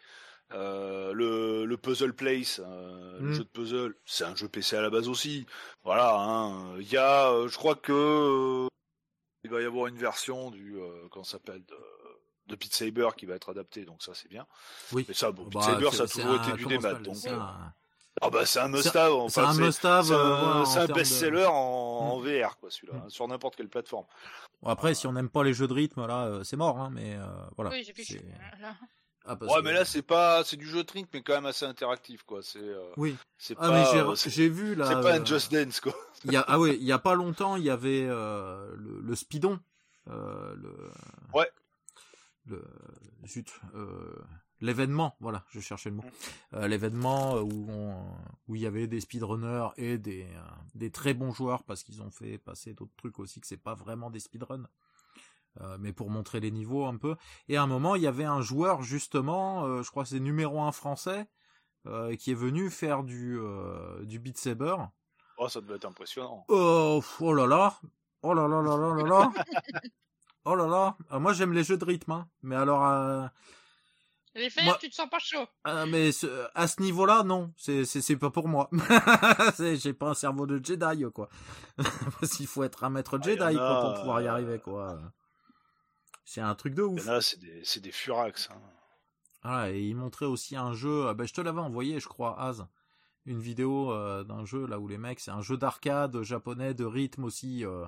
Euh, 0.54 1.12
le, 1.12 1.64
le, 1.64 1.76
Puzzle 1.76 2.12
Place, 2.12 2.60
euh, 2.62 3.18
le 3.20 3.28
mm. 3.28 3.32
jeu 3.32 3.44
de 3.44 3.48
puzzle, 3.48 3.94
c'est 4.04 4.24
un 4.24 4.34
jeu 4.34 4.48
PC 4.48 4.76
à 4.76 4.82
la 4.82 4.90
base 4.90 5.08
aussi. 5.08 5.46
Voilà, 5.84 6.14
hein. 6.14 6.78
il 6.78 6.90
y 6.90 6.96
a, 6.96 7.30
euh, 7.30 7.48
je 7.48 7.56
crois 7.56 7.74
que 7.74 8.68
il 9.44 9.50
va 9.50 9.60
y 9.60 9.64
avoir 9.64 9.86
une 9.86 9.96
version 9.96 10.50
du, 10.50 10.78
comment 11.10 11.24
s'appelle, 11.24 11.64
de, 11.64 11.76
de 12.46 12.56
Beat 12.56 12.74
Saber 12.74 13.08
qui 13.16 13.26
va 13.26 13.34
être 13.34 13.50
adaptée, 13.50 13.84
donc 13.84 14.02
ça 14.02 14.12
c'est 14.14 14.28
bien. 14.28 14.46
Oui. 14.92 15.04
Mais 15.08 15.14
ça, 15.14 15.32
bon, 15.32 15.44
Beat 15.44 15.54
bah, 15.54 15.62
Saber, 15.62 15.90
ça 15.90 16.04
a 16.04 16.06
toujours 16.06 16.36
été 16.36 16.52
du 16.52 16.66
démat, 16.66 16.94
donc. 16.94 17.16
Ah 18.20 18.28
bah 18.28 18.44
c'est 18.44 18.60
un 18.60 18.68
must-have. 18.68 19.30
c'est 19.30 19.40
un 19.40 19.54
must-have. 19.54 20.04
C'est 20.66 20.78
un, 20.80 20.86
best-seller 20.86 21.46
en, 21.46 22.20
mm. 22.20 22.22
VR 22.22 22.58
quoi 22.58 22.70
celui-là, 22.70 23.04
mm. 23.06 23.10
sur 23.10 23.26
n'importe 23.26 23.56
quelle 23.56 23.70
plateforme. 23.70 24.04
Bon, 24.60 24.68
après, 24.68 24.94
si 24.94 25.06
on 25.06 25.14
n'aime 25.14 25.30
pas 25.30 25.42
les 25.42 25.54
jeux 25.54 25.66
de 25.66 25.72
rythme, 25.72 26.06
là, 26.06 26.40
c'est 26.44 26.58
mort, 26.58 26.78
hein, 26.78 26.90
mais 26.92 27.16
voilà. 27.56 27.70
Oui, 27.70 27.82
j'ai 27.84 28.20
ah, 29.24 29.36
ouais, 29.40 29.62
mais 29.62 29.72
là 29.72 29.84
c'est 29.84 30.02
pas, 30.02 30.42
c'est 30.44 30.56
du 30.56 30.66
jeu 30.66 30.82
trink, 30.82 31.08
mais 31.12 31.22
quand 31.22 31.34
même 31.34 31.46
assez 31.46 31.64
interactif, 31.64 32.24
quoi. 32.24 32.42
C'est. 32.42 32.58
Euh, 32.58 32.82
oui. 32.96 33.16
C'est 33.38 33.54
ah, 33.58 34.14
j'ai 34.26 34.46
euh, 34.46 34.50
vu 34.50 34.74
là. 34.74 34.86
C'est 34.86 34.94
pas 34.94 35.14
un 35.14 35.20
euh, 35.20 35.24
Just 35.24 35.52
Dance, 35.52 35.80
quoi. 35.80 35.94
Il 36.24 36.32
y 36.32 36.36
a, 36.36 36.44
ah 36.48 36.58
oui, 36.58 36.76
il 36.80 36.86
y 36.86 36.92
a 36.92 36.98
pas 36.98 37.14
longtemps, 37.14 37.56
il 37.56 37.64
y 37.64 37.70
avait 37.70 38.06
le, 38.06 39.00
le 39.00 39.14
Speedon, 39.14 39.60
le. 40.06 40.90
Ouais. 41.32 41.50
Le 42.46 42.60
zut, 43.24 43.52
l'événement, 44.60 45.14
voilà, 45.20 45.44
je 45.50 45.60
cherchais 45.60 45.90
le 45.90 45.96
mot. 45.96 46.04
Mm. 46.50 46.64
l'événement 46.66 47.36
où 47.36 47.70
on, 47.70 48.04
où 48.48 48.56
il 48.56 48.62
y 48.62 48.66
avait 48.66 48.88
des 48.88 49.00
speedrunners 49.00 49.68
et 49.76 49.96
des 49.96 50.26
des 50.74 50.90
très 50.90 51.14
bons 51.14 51.32
joueurs 51.32 51.62
parce 51.62 51.84
qu'ils 51.84 52.02
ont 52.02 52.10
fait 52.10 52.38
passer 52.38 52.74
d'autres 52.74 52.96
trucs 52.96 53.20
aussi 53.20 53.40
que 53.40 53.46
c'est 53.46 53.56
pas 53.56 53.74
vraiment 53.74 54.10
des 54.10 54.18
speedruns. 54.18 54.66
Euh, 55.60 55.76
mais 55.78 55.92
pour 55.92 56.08
montrer 56.08 56.40
les 56.40 56.50
niveaux 56.50 56.86
un 56.86 56.96
peu. 56.96 57.16
Et 57.48 57.56
à 57.56 57.62
un 57.62 57.66
moment, 57.66 57.94
il 57.94 58.02
y 58.02 58.06
avait 58.06 58.24
un 58.24 58.40
joueur 58.40 58.82
justement, 58.82 59.64
euh, 59.64 59.82
je 59.82 59.90
crois 59.90 60.06
c'est 60.06 60.20
numéro 60.20 60.62
un 60.62 60.72
français, 60.72 61.28
euh, 61.86 62.16
qui 62.16 62.30
est 62.30 62.34
venu 62.34 62.70
faire 62.70 63.02
du 63.02 63.38
du 64.02 64.18
Beat 64.18 64.38
Saber. 64.38 64.76
Oh, 65.38 65.48
ça 65.48 65.60
devait 65.60 65.76
être 65.76 65.84
impressionnant. 65.84 66.44
Oh, 66.48 67.02
oh 67.20 67.34
là 67.34 67.46
là, 67.46 67.74
oh 68.22 68.32
là 68.32 68.48
là 68.48 68.62
là 68.62 68.76
là 68.76 68.94
là 68.94 69.04
là. 69.04 69.32
oh 70.44 70.54
là 70.54 70.66
là. 70.66 71.18
moi, 71.18 71.32
j'aime 71.32 71.52
les 71.52 71.64
jeux 71.64 71.76
de 71.76 71.84
rythme, 71.84 72.12
hein. 72.12 72.28
mais 72.42 72.56
alors. 72.56 73.28
Les 74.34 74.48
fers, 74.48 74.78
tu 74.78 74.88
te 74.88 74.94
sens 74.94 75.10
pas 75.10 75.18
chaud. 75.18 75.46
mais 75.88 76.10
à 76.54 76.66
ce 76.66 76.80
niveau-là, 76.80 77.24
non, 77.24 77.52
c'est 77.58 77.84
c'est 77.84 78.16
pas 78.16 78.30
pour 78.30 78.48
moi. 78.48 78.70
J'ai 79.58 79.92
pas 79.92 80.10
un 80.10 80.14
cerveau 80.14 80.46
de 80.46 80.64
Jedi 80.64 81.04
quoi. 81.12 81.28
Parce 81.76 82.32
qu'il 82.36 82.46
faut 82.46 82.62
être 82.62 82.84
un 82.84 82.90
maître 82.90 83.18
ah, 83.20 83.22
Jedi 83.22 83.56
quoi 83.56 83.80
pour 83.82 84.00
pouvoir 84.00 84.22
y 84.22 84.28
arriver 84.28 84.58
quoi. 84.58 85.12
C'est 86.24 86.40
un 86.40 86.54
truc 86.54 86.74
de 86.74 86.82
ouf. 86.82 87.04
Là, 87.06 87.20
c'est 87.20 87.40
des, 87.40 87.62
c'est 87.64 87.80
des 87.80 87.92
furax. 87.92 88.48
Hein. 88.50 88.60
Ah, 89.42 89.70
et 89.70 89.82
il 89.82 89.96
montrait 89.96 90.26
aussi 90.26 90.56
un 90.56 90.72
jeu. 90.72 91.12
Ben, 91.14 91.26
je 91.26 91.34
te 91.34 91.40
l'avais 91.40 91.60
envoyé, 91.60 92.00
je 92.00 92.08
crois, 92.08 92.40
Az. 92.40 92.66
Une 93.24 93.40
vidéo 93.40 93.92
euh, 93.92 94.24
d'un 94.24 94.44
jeu 94.44 94.66
là 94.66 94.80
où 94.80 94.88
les 94.88 94.98
mecs, 94.98 95.20
c'est 95.20 95.30
un 95.30 95.42
jeu 95.42 95.56
d'arcade 95.56 96.22
japonais 96.22 96.74
de 96.74 96.84
rythme 96.84 97.24
aussi. 97.24 97.64
Euh. 97.64 97.86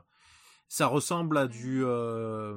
ça 0.69 0.87
ressemble 0.87 1.37
à 1.39 1.49
du. 1.49 1.85
Euh, 1.85 2.57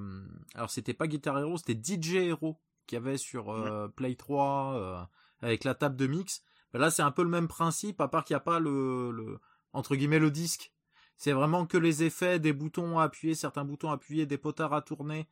alors 0.53 0.69
c'était 0.69 0.93
pas 0.93 1.07
Guitar 1.07 1.39
Hero, 1.39 1.57
c'était 1.57 1.79
DJ 1.79 2.15
Hero 2.15 2.59
qu'il 2.85 2.97
y 2.97 3.01
avait 3.01 3.17
sur 3.17 3.91
Play 3.95 4.15
3 4.15 5.09
avec 5.41 5.63
la 5.63 5.73
table 5.73 5.95
de 5.95 6.07
mix. 6.07 6.43
Ben 6.71 6.79
là, 6.79 6.91
c'est 6.91 7.01
un 7.01 7.11
peu 7.11 7.23
le 7.23 7.29
même 7.29 7.47
principe, 7.47 7.99
à 7.99 8.07
part 8.07 8.23
qu'il 8.23 8.35
n'y 8.35 8.37
a 8.37 8.41
pas 8.41 8.59
le, 8.59 9.11
le 9.11 9.39
entre 9.73 9.95
guillemets 9.95 10.19
le 10.19 10.31
disque 10.31 10.71
c'est 11.17 11.31
vraiment 11.31 11.65
que 11.65 11.77
les 11.77 12.03
effets, 12.03 12.39
des 12.39 12.53
boutons 12.53 12.99
à 12.99 13.03
appuyer, 13.03 13.33
certains 13.33 13.65
boutons 13.65 13.89
à 13.89 13.95
appuyer, 13.95 14.25
des 14.25 14.37
potards 14.37 14.73
à 14.73 14.81
tourner, 14.81 15.27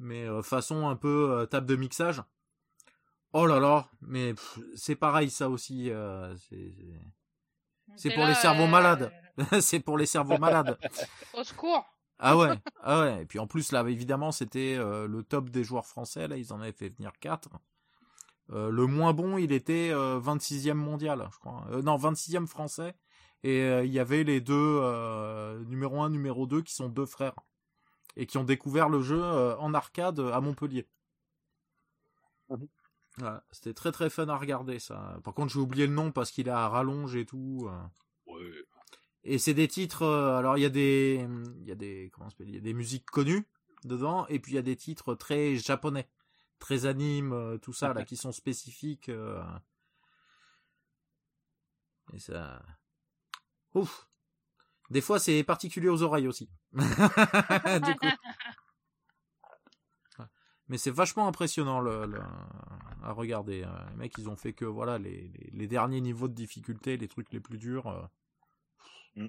mais 0.00 0.26
façon 0.42 0.88
un 0.88 0.96
peu 0.96 1.46
table 1.50 1.66
de 1.66 1.76
mixage. 1.76 2.22
Oh 3.32 3.46
là 3.46 3.60
là, 3.60 3.86
mais 4.00 4.34
c'est 4.74 4.96
pareil 4.96 5.30
ça 5.30 5.48
aussi. 5.48 5.90
c'est 7.96 8.14
pour 8.14 8.24
les 8.24 8.34
cerveaux 8.34 8.66
malades. 8.66 9.12
c'est 9.60 9.80
pour 9.80 9.98
les 9.98 10.06
cerveaux 10.06 10.38
malades. 10.38 10.78
Au 11.34 11.44
secours. 11.44 11.84
Ah 12.18 12.36
ouais, 12.36 12.50
ah 12.82 13.00
ouais. 13.00 13.22
Et 13.22 13.26
puis 13.26 13.38
en 13.38 13.46
plus 13.46 13.72
là, 13.72 13.84
évidemment, 13.88 14.32
c'était 14.32 14.76
le 14.76 15.22
top 15.22 15.50
des 15.50 15.64
joueurs 15.64 15.86
français. 15.86 16.26
Là, 16.26 16.36
ils 16.36 16.52
en 16.52 16.60
avaient 16.60 16.72
fait 16.72 16.88
venir 16.88 17.12
4. 17.20 17.48
le 18.48 18.86
moins 18.86 19.12
bon, 19.12 19.38
il 19.38 19.52
était 19.52 19.90
26e 19.92 20.74
mondial, 20.74 21.28
je 21.32 21.38
crois. 21.38 21.66
non, 21.82 21.96
26e 21.96 22.46
français. 22.46 22.94
Et 23.42 23.66
il 23.84 23.92
y 23.92 24.00
avait 24.00 24.24
les 24.24 24.40
deux 24.40 24.80
numéro 25.66 26.02
1, 26.02 26.10
numéro 26.10 26.46
2 26.46 26.62
qui 26.62 26.74
sont 26.74 26.88
deux 26.88 27.06
frères 27.06 27.36
et 28.16 28.26
qui 28.26 28.38
ont 28.38 28.44
découvert 28.44 28.88
le 28.88 29.02
jeu 29.02 29.22
en 29.22 29.74
arcade 29.74 30.20
à 30.20 30.40
Montpellier. 30.40 30.88
Mmh 32.48 32.66
c'était 33.50 33.74
très 33.74 33.92
très 33.92 34.08
fun 34.08 34.28
à 34.28 34.36
regarder 34.36 34.78
ça. 34.78 35.18
Par 35.24 35.34
contre, 35.34 35.52
j'ai 35.52 35.58
oublié 35.58 35.86
le 35.86 35.92
nom 35.92 36.10
parce 36.10 36.30
qu'il 36.30 36.48
a 36.48 36.68
rallonge 36.68 37.16
et 37.16 37.26
tout. 37.26 37.68
Ouais. 38.26 38.64
Et 39.24 39.36
c'est 39.36 39.52
des 39.52 39.68
titres. 39.68 40.06
alors 40.06 40.56
il 40.56 40.62
y 40.62 40.66
a 40.66 40.70
des, 40.70 41.26
il 41.60 41.66
y 41.66 41.72
a 41.72 41.74
des, 41.74 42.10
comment 42.14 42.30
il 42.38 42.54
y 42.54 42.56
a 42.56 42.60
des 42.60 42.72
musiques 42.72 43.04
connues 43.10 43.46
dedans, 43.84 44.26
et 44.28 44.38
puis 44.38 44.52
il 44.52 44.54
y 44.54 44.58
a 44.58 44.62
des 44.62 44.76
titres 44.76 45.14
très 45.14 45.56
japonais, 45.56 46.08
très 46.58 46.86
anime, 46.86 47.58
tout 47.60 47.74
ça 47.74 47.92
là, 47.92 48.04
qui 48.04 48.16
sont 48.16 48.32
spécifiques. 48.32 49.10
Et 52.12 52.18
ça. 52.18 52.62
Ouf. 53.74 54.09
Des 54.90 55.00
fois, 55.00 55.18
c'est 55.18 55.42
particulier 55.44 55.88
aux 55.88 56.02
oreilles 56.02 56.28
aussi. 56.28 56.50
du 56.72 56.80
coup. 56.80 58.06
Mais 60.68 60.78
c'est 60.78 60.92
vachement 60.92 61.26
impressionnant 61.26 61.80
le, 61.80 62.20
à 63.02 63.12
regarder. 63.12 63.64
Hein. 63.64 63.86
Les 63.90 63.96
mecs, 63.96 64.16
ils 64.18 64.28
ont 64.28 64.36
fait 64.36 64.52
que 64.52 64.64
voilà 64.64 64.98
les, 64.98 65.32
les, 65.52 65.66
derniers 65.66 66.00
niveaux 66.00 66.28
de 66.28 66.32
difficulté, 66.32 66.96
les 66.96 67.08
trucs 67.08 67.32
les 67.32 67.40
plus 67.40 67.58
durs. 67.58 67.88
Euh. 67.88 68.06
Mm. 69.16 69.26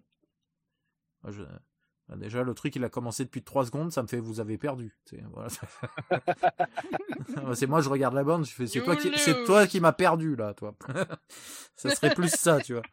Bah, 2.08 2.16
déjà, 2.16 2.44
le 2.44 2.54
truc, 2.54 2.76
il 2.76 2.84
a 2.84 2.90
commencé 2.90 3.26
depuis 3.26 3.42
3 3.42 3.66
secondes, 3.66 3.92
ça 3.92 4.04
me 4.04 4.08
fait 4.08 4.20
vous 4.20 4.40
avez 4.40 4.60
perdu. 4.60 4.96
Voilà. 5.32 5.50
c'est 7.56 7.68
moi, 7.68 7.82
je 7.82 7.90
regarde 7.90 8.14
la 8.14 8.24
bande, 8.24 8.46
je 8.46 8.52
fais 8.52 8.68
c'est 8.68 8.84
toi 8.84 8.96
qui, 8.96 9.12
c'est 9.18 9.44
toi 9.46 9.66
qui 9.66 9.80
m'as 9.80 9.94
perdu 9.94 10.36
là, 10.36 10.54
toi. 10.54 10.76
ça 11.76 11.90
serait 11.90 12.14
plus 12.14 12.30
ça, 12.30 12.62
tu 12.62 12.74
vois. 12.74 12.84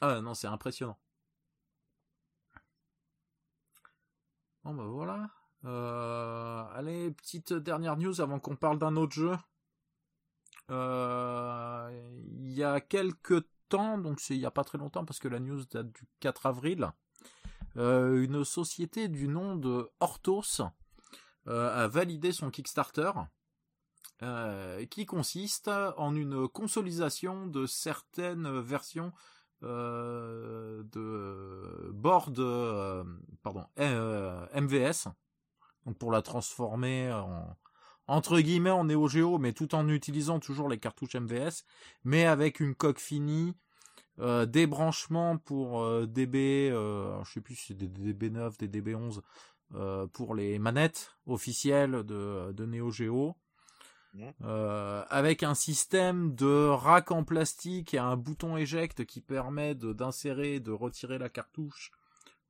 Ah 0.00 0.20
non, 0.20 0.34
c'est 0.34 0.48
impressionnant. 0.48 0.98
Bon 4.68 4.74
bah 4.74 4.84
voilà. 4.84 5.30
Euh, 5.64 6.62
allez, 6.74 7.10
petite 7.12 7.54
dernière 7.54 7.96
news 7.96 8.20
avant 8.20 8.38
qu'on 8.38 8.54
parle 8.54 8.78
d'un 8.78 8.96
autre 8.96 9.14
jeu. 9.14 9.34
Euh, 10.70 12.10
il 12.42 12.52
y 12.52 12.62
a 12.62 12.78
quelques 12.82 13.46
temps, 13.70 13.96
donc 13.96 14.20
c'est 14.20 14.34
il 14.34 14.40
y 14.40 14.44
a 14.44 14.50
pas 14.50 14.64
très 14.64 14.76
longtemps 14.76 15.06
parce 15.06 15.20
que 15.20 15.28
la 15.28 15.40
news 15.40 15.64
date 15.70 15.90
du 15.90 16.06
4 16.20 16.44
avril, 16.44 16.92
euh, 17.78 18.22
une 18.22 18.44
société 18.44 19.08
du 19.08 19.26
nom 19.26 19.56
de 19.56 19.88
Hortos 20.00 20.60
a 21.46 21.88
validé 21.88 22.32
son 22.32 22.50
Kickstarter. 22.50 23.12
qui 24.90 25.06
consiste 25.06 25.68
en 25.96 26.14
une 26.14 26.46
consolidation 26.46 27.46
de 27.46 27.64
certaines 27.64 28.60
versions 28.60 29.14
de 29.62 30.92
board 31.92 32.34
pardon 33.42 33.64
MVS 33.76 35.08
donc 35.84 35.98
pour 35.98 36.12
la 36.12 36.22
transformer 36.22 37.12
en 37.12 37.56
entre 38.08 38.40
guillemets 38.40 38.70
en 38.70 38.84
Neo 38.84 39.06
Geo, 39.06 39.38
mais 39.38 39.52
tout 39.52 39.74
en 39.74 39.86
utilisant 39.88 40.40
toujours 40.40 40.68
les 40.68 40.78
cartouches 40.78 41.14
MVS, 41.14 41.64
mais 42.04 42.24
avec 42.24 42.58
une 42.58 42.74
coque 42.74 42.98
finie, 42.98 43.54
euh, 44.18 44.46
des 44.46 44.66
branchements 44.66 45.36
pour 45.36 45.82
euh, 45.82 46.06
DB, 46.06 46.70
euh, 46.72 47.22
je 47.24 47.32
sais 47.32 47.40
plus 47.40 47.54
si 47.54 47.66
c'est 47.68 47.74
des 47.74 47.88
DB9, 47.88 48.58
des 48.58 48.68
DB11 48.68 49.20
euh, 49.74 50.06
pour 50.08 50.34
les 50.34 50.58
manettes 50.58 51.12
officielles 51.26 52.02
de, 52.02 52.50
de 52.52 52.66
Neo 52.66 52.90
Geo. 52.90 53.36
Mmh. 54.14 54.44
avec 55.10 55.42
un 55.42 55.54
système 55.54 56.34
de 56.34 56.66
rack 56.68 57.10
en 57.10 57.24
plastique 57.24 57.92
et 57.92 57.98
un 57.98 58.16
bouton 58.16 58.56
éjecte 58.56 59.04
qui 59.04 59.20
permet 59.20 59.74
d'insérer, 59.74 60.60
de 60.60 60.72
retirer 60.72 61.18
la 61.18 61.28
cartouche 61.28 61.92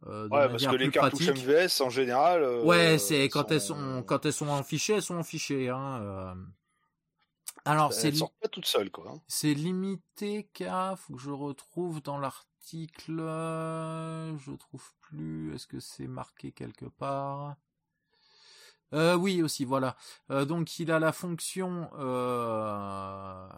euh, 0.06 0.28
ouais, 0.28 0.48
parce 0.48 0.64
que 0.64 0.76
les 0.76 0.90
cartouches 0.90 1.28
MVS 1.28 1.80
en 1.80 1.90
général. 1.90 2.42
Euh, 2.42 2.62
ouais, 2.62 2.98
c'est 2.98 3.28
quand 3.28 3.50
elles 3.50 3.60
sont 3.60 4.02
quand 4.06 4.24
elles 4.26 4.32
sont 4.32 4.48
en 4.48 4.62
fichier, 4.62 4.96
elles 4.96 5.02
sont 5.02 5.16
en 5.16 5.24
fichier. 5.24 5.68
Hein, 5.70 6.00
euh... 6.02 6.34
Alors 7.64 7.92
c'est 7.92 8.14
sortent 8.14 8.38
pas 8.40 8.48
toutes 8.48 8.66
seules 8.66 8.90
quoi. 8.90 9.10
Hein. 9.10 9.20
C'est 9.26 9.54
limité 9.54 10.48
qu'à 10.52 10.94
faut 10.96 11.14
que 11.14 11.20
je 11.20 11.30
retrouve 11.30 12.00
dans 12.02 12.18
l'article, 12.18 13.16
je 13.16 14.56
trouve 14.56 14.84
plus. 15.00 15.54
Est-ce 15.54 15.66
que 15.66 15.80
c'est 15.80 16.06
marqué 16.06 16.52
quelque 16.52 16.86
part? 16.86 17.56
Euh, 18.94 19.16
Oui 19.16 19.42
aussi, 19.42 19.64
voilà. 19.64 19.96
Euh, 20.30 20.44
donc 20.44 20.78
il 20.78 20.90
a 20.90 20.98
la 20.98 21.12
fonction. 21.12 21.90
Euh, 21.98 23.48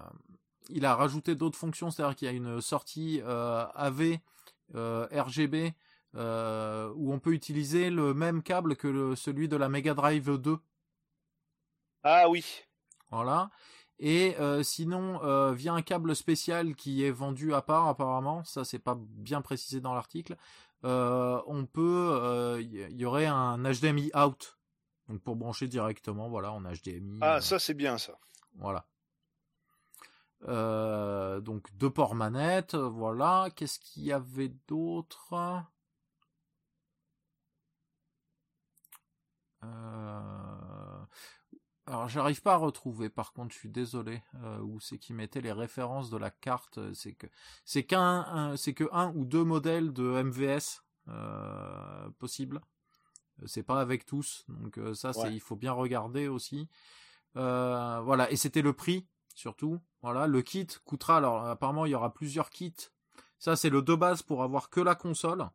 il 0.68 0.84
a 0.84 0.94
rajouté 0.94 1.34
d'autres 1.34 1.58
fonctions, 1.58 1.90
c'est-à-dire 1.90 2.16
qu'il 2.16 2.26
y 2.26 2.30
a 2.30 2.34
une 2.34 2.60
sortie 2.60 3.20
AV 3.24 4.18
RGB 4.74 5.74
où 6.14 7.12
on 7.12 7.18
peut 7.20 7.32
utiliser 7.32 7.90
le 7.90 8.14
même 8.14 8.42
câble 8.42 8.76
que 8.76 8.88
le, 8.88 9.16
celui 9.16 9.48
de 9.48 9.56
la 9.56 9.68
Mega 9.68 9.94
Drive 9.94 10.38
2. 10.38 10.58
Ah 12.02 12.28
oui. 12.28 12.44
Voilà. 13.10 13.50
Et 13.98 14.36
sinon, 14.62 15.52
via 15.52 15.74
un 15.74 15.82
câble 15.82 16.14
spécial 16.14 16.76
qui 16.76 17.04
est 17.04 17.10
vendu 17.10 17.52
à 17.52 17.62
part 17.62 17.88
apparemment, 17.88 18.44
ça 18.44 18.64
c'est 18.64 18.78
pas 18.78 18.96
bien 18.96 19.42
précisé 19.42 19.80
dans 19.80 19.94
l'article, 19.94 20.36
on 20.84 21.66
peut, 21.66 22.58
il 22.60 22.96
y, 22.96 23.04
aurait 23.04 23.26
un 23.26 23.58
HDMI 23.58 24.12
out, 24.14 24.59
donc 25.10 25.20
pour 25.22 25.36
brancher 25.36 25.68
directement, 25.68 26.28
voilà, 26.28 26.52
en 26.52 26.62
HDMI. 26.62 27.18
Ah 27.20 27.40
ça 27.40 27.58
c'est 27.58 27.74
bien 27.74 27.98
ça. 27.98 28.18
Voilà. 28.56 28.86
donc 31.40 31.68
deux 31.76 31.90
ports 31.90 32.14
manettes, 32.14 32.74
voilà. 32.74 33.48
Qu'est-ce 33.54 33.78
qu'il 33.78 34.04
y 34.04 34.12
avait 34.12 34.52
d'autre? 34.68 35.34
Euh... 39.64 41.04
Alors 41.90 42.08
j'arrive 42.08 42.40
pas 42.40 42.54
à 42.54 42.56
retrouver. 42.56 43.08
Par 43.08 43.32
contre, 43.32 43.52
je 43.52 43.58
suis 43.58 43.68
désolé. 43.68 44.22
Euh, 44.44 44.60
où 44.60 44.78
c'est 44.78 44.98
qui 44.98 45.12
mettait 45.12 45.40
les 45.40 45.52
références 45.52 46.08
de 46.08 46.16
la 46.16 46.30
carte 46.30 46.78
C'est 46.94 47.14
que 47.14 47.26
c'est 47.64 47.82
qu'un, 47.82 48.54
c'est 48.56 48.74
que 48.74 48.84
un 48.92 49.12
ou 49.16 49.24
deux 49.24 49.42
modèles 49.42 49.92
de 49.92 50.04
MVS 50.22 50.84
euh, 51.08 52.08
possibles. 52.18 52.60
C'est 53.46 53.62
pas 53.62 53.80
avec 53.80 54.06
tous. 54.06 54.44
Donc 54.48 54.78
euh, 54.78 54.94
ça, 54.94 55.12
c'est 55.12 55.32
il 55.32 55.40
faut 55.40 55.56
bien 55.56 55.72
regarder 55.72 56.28
aussi. 56.28 56.68
Euh, 57.36 58.00
voilà. 58.00 58.30
Et 58.30 58.36
c'était 58.36 58.62
le 58.62 58.72
prix 58.72 59.06
surtout. 59.34 59.80
Voilà. 60.02 60.26
Le 60.26 60.42
kit 60.42 60.66
coûtera. 60.84 61.16
Alors 61.18 61.46
apparemment, 61.46 61.86
il 61.86 61.92
y 61.92 61.94
aura 61.94 62.12
plusieurs 62.12 62.50
kits. 62.50 62.90
Ça, 63.38 63.56
c'est 63.56 63.70
le 63.70 63.82
de 63.82 63.94
base 63.94 64.22
pour 64.22 64.42
avoir 64.42 64.68
que 64.70 64.80
la 64.80 64.94
console 64.94 65.48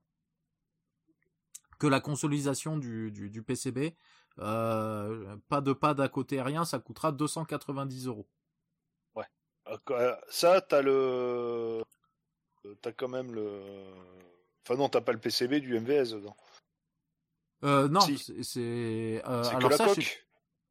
que 1.80 1.88
la 1.88 2.00
consolidation 2.00 2.78
du, 2.78 3.12
du, 3.12 3.44
PCB. 3.44 3.96
Euh, 4.40 5.38
pas 5.48 5.62
de 5.62 5.74
pad 5.74 6.00
à 6.02 6.10
côté 6.10 6.42
rien, 6.42 6.66
ça 6.66 6.80
coûtera 6.80 7.12
290 7.12 8.08
euros. 8.08 8.28
Ouais. 9.16 9.26
Euh, 9.92 10.16
ça, 10.30 10.62
t'as 10.62 10.82
le, 10.82 11.84
t'as 12.82 12.92
quand 12.92 13.08
même 13.08 13.34
le, 13.34 13.62
enfin 14.64 14.76
non, 14.76 14.90
t'as 14.90 15.02
pas 15.02 15.14
le 15.14 15.20
PCB 15.20 15.62
du 15.62 15.80
MVS 15.80 16.12
dedans. 16.12 16.36
Euh, 17.64 17.88
non, 17.88 18.02
c'est, 18.02 19.24
euh, 19.26 19.44
alors 19.44 19.70
que 19.70 19.78
la 19.78 19.86
coque. 19.88 20.28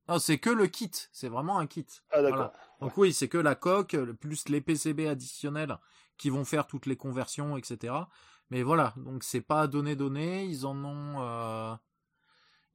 Non, 0.08 0.18
c'est 0.18 0.38
que 0.38 0.50
le 0.50 0.66
kit. 0.66 0.90
C'est 1.12 1.28
vraiment 1.28 1.58
un 1.58 1.66
kit. 1.66 1.86
Ah 2.10 2.22
d'accord. 2.22 2.52
Donc 2.80 2.96
oui, 2.98 3.12
c'est 3.12 3.28
que 3.28 3.38
la 3.38 3.54
coque 3.54 3.96
plus 4.20 4.48
les 4.48 4.60
PCB 4.60 5.08
additionnels 5.08 5.78
qui 6.16 6.30
vont 6.30 6.44
faire 6.44 6.66
toutes 6.66 6.86
les 6.86 6.96
conversions, 6.96 7.56
etc. 7.56 7.94
Mais 8.50 8.62
voilà, 8.62 8.92
donc 8.96 9.24
c'est 9.24 9.40
pas 9.40 9.66
donné 9.66 9.96
donné. 9.96 10.44
Ils 10.44 10.66
en 10.66 10.76
ont, 10.84 11.22
euh... 11.22 11.74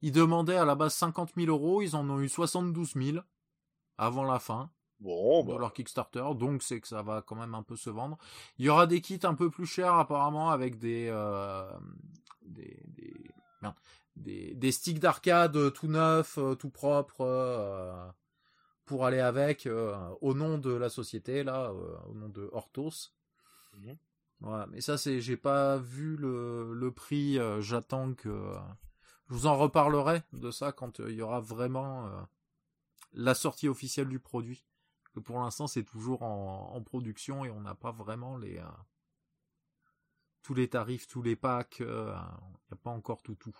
ils 0.02 0.12
demandaient 0.12 0.56
à 0.56 0.64
la 0.64 0.74
base 0.74 0.94
50 0.94 1.32
000 1.36 1.48
euros, 1.48 1.82
ils 1.82 1.94
en 1.94 2.08
ont 2.10 2.20
eu 2.20 2.28
72 2.28 2.94
000 2.94 3.18
avant 3.96 4.24
la 4.24 4.38
fin. 4.38 4.70
Bon, 4.98 5.42
de 5.44 5.52
bah. 5.52 5.58
leur 5.58 5.72
Kickstarter, 5.72 6.34
donc 6.34 6.62
c'est 6.62 6.78
que 6.78 6.86
ça 6.86 7.00
va 7.00 7.22
quand 7.22 7.36
même 7.36 7.54
un 7.54 7.62
peu 7.62 7.76
se 7.76 7.88
vendre. 7.88 8.18
Il 8.58 8.66
y 8.66 8.68
aura 8.68 8.86
des 8.86 9.00
kits 9.00 9.20
un 9.22 9.34
peu 9.34 9.48
plus 9.48 9.64
chers 9.64 9.94
apparemment 9.94 10.50
avec 10.50 10.78
des 10.78 11.08
euh, 11.10 11.72
des, 12.42 12.82
des, 12.84 13.14
des, 14.16 14.54
des 14.54 14.72
sticks 14.72 14.98
d'arcade 14.98 15.72
tout 15.72 15.86
neufs, 15.88 16.38
euh, 16.38 16.54
tout 16.54 16.70
propres 16.70 17.24
euh, 17.24 18.08
pour 18.84 19.06
aller 19.06 19.20
avec 19.20 19.66
euh, 19.66 19.96
au 20.20 20.34
nom 20.34 20.58
de 20.58 20.70
la 20.70 20.88
société 20.90 21.44
là, 21.44 21.72
au 21.72 22.14
nom 22.14 22.28
de 22.28 22.48
Hortos. 22.52 23.12
Voilà, 24.40 24.66
mais 24.68 24.80
ça 24.80 24.96
c'est, 24.98 25.20
j'ai 25.20 25.36
pas 25.36 25.76
vu 25.76 26.16
le, 26.16 26.72
le 26.72 26.90
prix. 26.90 27.38
euh, 27.38 27.60
J'attends 27.60 28.14
que 28.14 28.54
je 29.28 29.34
vous 29.34 29.46
en 29.46 29.56
reparlerai 29.56 30.22
de 30.32 30.50
ça 30.50 30.72
quand 30.72 31.00
euh, 31.00 31.10
il 31.10 31.16
y 31.16 31.22
aura 31.22 31.40
vraiment 31.40 32.06
euh, 32.06 32.20
la 33.12 33.34
sortie 33.34 33.68
officielle 33.68 34.08
du 34.08 34.18
produit. 34.18 34.66
Que 35.14 35.20
pour 35.20 35.40
l'instant 35.40 35.66
c'est 35.66 35.84
toujours 35.84 36.22
en, 36.22 36.72
en 36.74 36.82
production 36.82 37.44
et 37.44 37.50
on 37.50 37.60
n'a 37.60 37.74
pas 37.74 37.92
vraiment 37.92 38.38
les 38.38 38.58
euh, 38.58 38.64
tous 40.42 40.54
les 40.54 40.68
tarifs, 40.68 41.06
tous 41.06 41.22
les 41.22 41.36
packs. 41.36 41.80
Il 41.80 41.86
n'y 41.86 41.92
a 41.92 42.76
pas 42.82 42.90
encore 42.90 43.22
tout 43.22 43.34
tout. 43.34 43.56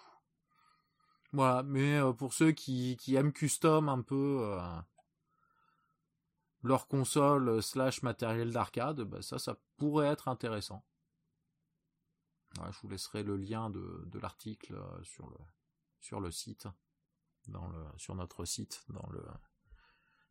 Voilà, 1.33 1.63
mais 1.63 1.99
euh, 1.99 2.13
pour 2.13 2.35
ceux 2.35 2.51
qui, 2.51 2.97
aiment 3.15 3.33
custom 3.33 3.89
un 3.89 4.03
peu 4.03 4.41
euh, 4.43 4.61
leur 6.63 6.89
console 6.89 7.49
euh, 7.49 7.61
slash 7.61 8.03
matériel 8.03 8.53
d'arcade, 8.53 9.03
bah 9.03 9.23
ça, 9.23 9.39
ça 9.39 9.57
pourrait 9.77 10.09
être 10.09 10.27
intéressant. 10.29 10.85
Je 12.57 12.81
vous 12.81 12.89
laisserai 12.89 13.23
le 13.23 13.37
lien 13.37 13.71
de, 13.71 14.19
l'article 14.19 14.75
euh, 14.75 15.03
sur 16.01 16.21
le 16.21 16.33
site, 16.33 16.67
sur 17.97 18.15
notre 18.17 18.45
site, 18.45 18.85
dans 18.89 19.09
le 19.11 19.23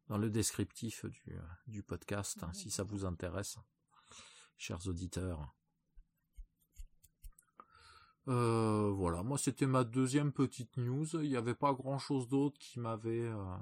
dans 0.07 0.17
le 0.17 0.31
descriptif 0.31 1.05
du, 1.05 1.37
du 1.67 1.83
podcast, 1.83 2.41
hein, 2.41 2.51
si 2.51 2.71
ça 2.71 2.81
vous 2.81 3.05
intéresse, 3.05 3.59
chers 4.57 4.87
auditeurs. 4.87 5.53
Euh, 8.29 8.91
voilà, 8.95 9.23
moi 9.23 9.39
c'était 9.39 9.65
ma 9.65 9.83
deuxième 9.83 10.31
petite 10.31 10.77
news. 10.77 11.07
Il 11.13 11.29
n'y 11.29 11.35
avait 11.35 11.55
pas 11.55 11.73
grand 11.73 11.97
chose 11.97 12.27
d'autre 12.27 12.59
qui 12.59 12.79
m'avait 12.79 13.27
euh, 13.27 13.57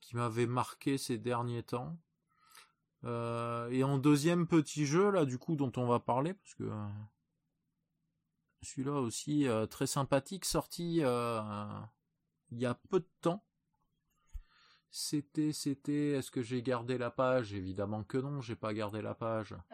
qui 0.00 0.14
m'avait 0.16 0.46
marqué 0.46 0.98
ces 0.98 1.18
derniers 1.18 1.64
temps. 1.64 1.98
Euh, 3.04 3.68
et 3.70 3.82
en 3.84 3.98
deuxième 3.98 4.46
petit 4.46 4.86
jeu 4.86 5.10
là, 5.10 5.24
du 5.24 5.38
coup, 5.38 5.56
dont 5.56 5.72
on 5.76 5.86
va 5.86 5.98
parler, 5.98 6.34
parce 6.34 6.54
que 6.54 6.70
celui-là 8.62 8.92
aussi 9.00 9.46
très 9.70 9.86
sympathique, 9.86 10.44
sorti 10.44 11.02
il 12.50 12.58
y 12.58 12.66
a 12.66 12.74
peu 12.88 13.00
de 13.00 13.08
temps. 13.20 13.44
C'était, 14.90 15.52
c'était. 15.52 16.12
Est-ce 16.12 16.30
que 16.30 16.42
j'ai 16.42 16.62
gardé 16.62 16.98
la 16.98 17.10
page? 17.10 17.52
Évidemment 17.52 18.04
que 18.04 18.18
non, 18.18 18.40
j'ai 18.40 18.56
pas 18.56 18.72
gardé 18.74 19.02
la 19.02 19.14
page. 19.14 19.54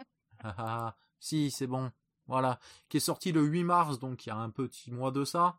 Ah, 0.40 0.54
ah, 0.58 0.86
ah. 0.88 0.96
si, 1.20 1.50
c'est 1.50 1.68
bon. 1.68 1.90
Voilà, 2.26 2.58
qui 2.88 2.96
est 2.96 3.00
sorti 3.00 3.32
le 3.32 3.42
8 3.42 3.64
mars, 3.64 3.98
donc 3.98 4.24
il 4.24 4.30
y 4.30 4.32
a 4.32 4.36
un 4.36 4.50
petit 4.50 4.90
mois 4.90 5.10
de 5.10 5.24
ça. 5.24 5.58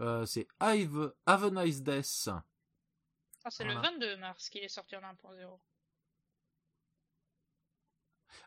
Euh, 0.00 0.26
c'est 0.26 0.48
Have, 0.58 1.14
Have 1.26 1.44
a 1.44 1.64
Nice 1.64 1.82
Death. 1.82 2.28
Ah, 3.44 3.50
c'est 3.50 3.64
Voilà. 3.64 3.80
le 3.80 3.88
22 3.98 4.16
mars 4.16 4.48
qu'il 4.48 4.62
est 4.62 4.68
sorti 4.68 4.96
en 4.96 5.00
1.0. 5.02 5.60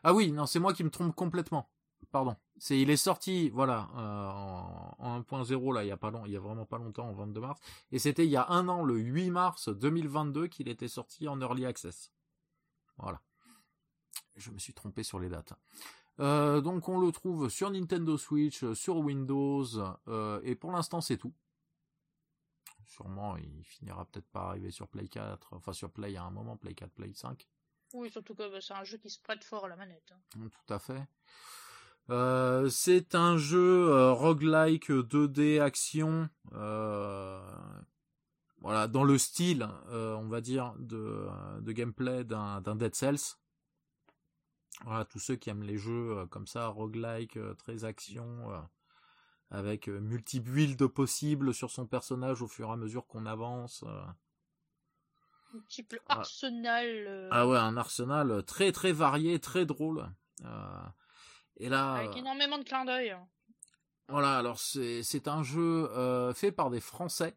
Ah 0.02 0.12
oui, 0.14 0.32
non, 0.32 0.46
c'est 0.46 0.58
moi 0.58 0.74
qui 0.74 0.84
me 0.84 0.90
trompe 0.90 1.14
complètement. 1.14 1.70
Pardon. 2.12 2.36
C'est, 2.58 2.78
il 2.80 2.90
est 2.90 2.96
sorti, 2.96 3.48
voilà, 3.50 3.88
euh, 3.96 4.28
en, 4.30 4.96
en 4.98 5.20
1.0 5.20 5.74
là, 5.74 5.84
il 5.84 5.88
y 5.88 5.90
a 5.90 5.96
pas 5.96 6.10
long, 6.10 6.24
il 6.26 6.32
y 6.32 6.36
a 6.36 6.40
vraiment 6.40 6.64
pas 6.66 6.78
longtemps, 6.78 7.08
en 7.08 7.12
22 7.12 7.40
mars. 7.40 7.60
Et 7.92 7.98
c'était 7.98 8.24
il 8.24 8.30
y 8.30 8.36
a 8.36 8.46
un 8.48 8.68
an, 8.68 8.84
le 8.84 8.98
8 8.98 9.30
mars 9.30 9.68
2022, 9.68 10.46
qu'il 10.48 10.68
était 10.68 10.88
sorti 10.88 11.28
en 11.28 11.40
early 11.40 11.66
access. 11.66 12.12
Voilà. 12.98 13.20
Je 14.36 14.50
me 14.50 14.58
suis 14.58 14.74
trompé 14.74 15.02
sur 15.02 15.18
les 15.18 15.28
dates. 15.28 15.52
Euh, 16.20 16.60
donc 16.62 16.88
on 16.88 16.98
le 16.98 17.12
trouve 17.12 17.48
sur 17.50 17.70
Nintendo 17.70 18.16
Switch, 18.16 18.62
euh, 18.64 18.74
sur 18.74 18.96
Windows, 18.98 19.66
euh, 20.08 20.40
et 20.44 20.54
pour 20.54 20.72
l'instant 20.72 21.00
c'est 21.00 21.16
tout. 21.18 21.34
Sûrement, 22.84 23.36
il 23.36 23.64
finira 23.64 24.04
peut-être 24.06 24.28
par 24.28 24.44
arriver 24.48 24.70
sur 24.70 24.88
Play 24.88 25.08
4, 25.08 25.48
enfin 25.52 25.72
sur 25.74 25.90
Play 25.90 26.16
à 26.16 26.24
un 26.24 26.30
moment, 26.30 26.56
Play 26.56 26.72
4, 26.74 26.90
Play 26.92 27.12
5. 27.14 27.46
Oui, 27.94 28.10
surtout 28.10 28.34
que 28.34 28.50
bah, 28.50 28.58
c'est 28.60 28.72
un 28.74 28.84
jeu 28.84 28.96
qui 28.98 29.10
se 29.10 29.20
prête 29.20 29.44
fort 29.44 29.66
à 29.66 29.68
la 29.68 29.76
manette. 29.76 30.10
hein. 30.12 30.18
Mm, 30.36 30.48
Tout 30.48 30.72
à 30.74 30.78
fait. 30.78 31.06
Euh, 32.08 32.68
c'est 32.70 33.14
un 33.14 33.36
jeu 33.36 34.10
roguelike 34.12 34.90
2D 34.90 35.60
action, 35.60 36.30
voilà, 38.60 38.88
dans 38.88 39.04
le 39.04 39.18
style, 39.18 39.68
on 39.90 40.28
va 40.28 40.40
dire, 40.40 40.74
de, 40.78 41.26
de 41.60 41.72
gameplay 41.72 42.24
d'un 42.24 42.60
Dead 42.76 42.94
Cells. 42.94 43.36
Voilà, 44.84 45.04
tous 45.04 45.18
ceux 45.18 45.36
qui 45.36 45.48
aiment 45.50 45.62
les 45.62 45.78
jeux 45.78 46.18
euh, 46.18 46.26
comme 46.26 46.46
ça, 46.46 46.66
roguelike, 46.68 47.36
euh, 47.38 47.54
très 47.54 47.84
action, 47.84 48.50
euh, 48.52 48.60
avec 49.50 49.88
euh, 49.88 50.00
multi-builds 50.00 50.86
possibles 50.88 51.54
sur 51.54 51.70
son 51.70 51.86
personnage 51.86 52.42
au 52.42 52.46
fur 52.48 52.68
et 52.68 52.72
à 52.72 52.76
mesure 52.76 53.06
qu'on 53.06 53.26
avance. 53.26 53.84
Multiple 55.52 56.00
Ah. 56.08 56.18
arsenal. 56.18 57.28
Ah 57.30 57.46
ouais, 57.48 57.56
un 57.58 57.76
arsenal 57.76 58.44
très 58.44 58.72
très 58.72 58.92
varié, 58.92 59.38
très 59.38 59.64
drôle. 59.64 60.06
Et 61.58 61.68
là, 61.70 61.94
Avec 61.94 62.16
énormément 62.16 62.58
de 62.58 62.64
clins 62.64 62.84
d'œil. 62.84 63.10
hein. 63.12 63.26
Voilà, 64.08 64.36
alors 64.38 64.60
c'est 64.60 65.02
c'est 65.02 65.26
un 65.26 65.42
jeu 65.42 65.90
euh, 65.92 66.34
fait 66.34 66.52
par 66.52 66.70
des 66.70 66.80
Français, 66.80 67.36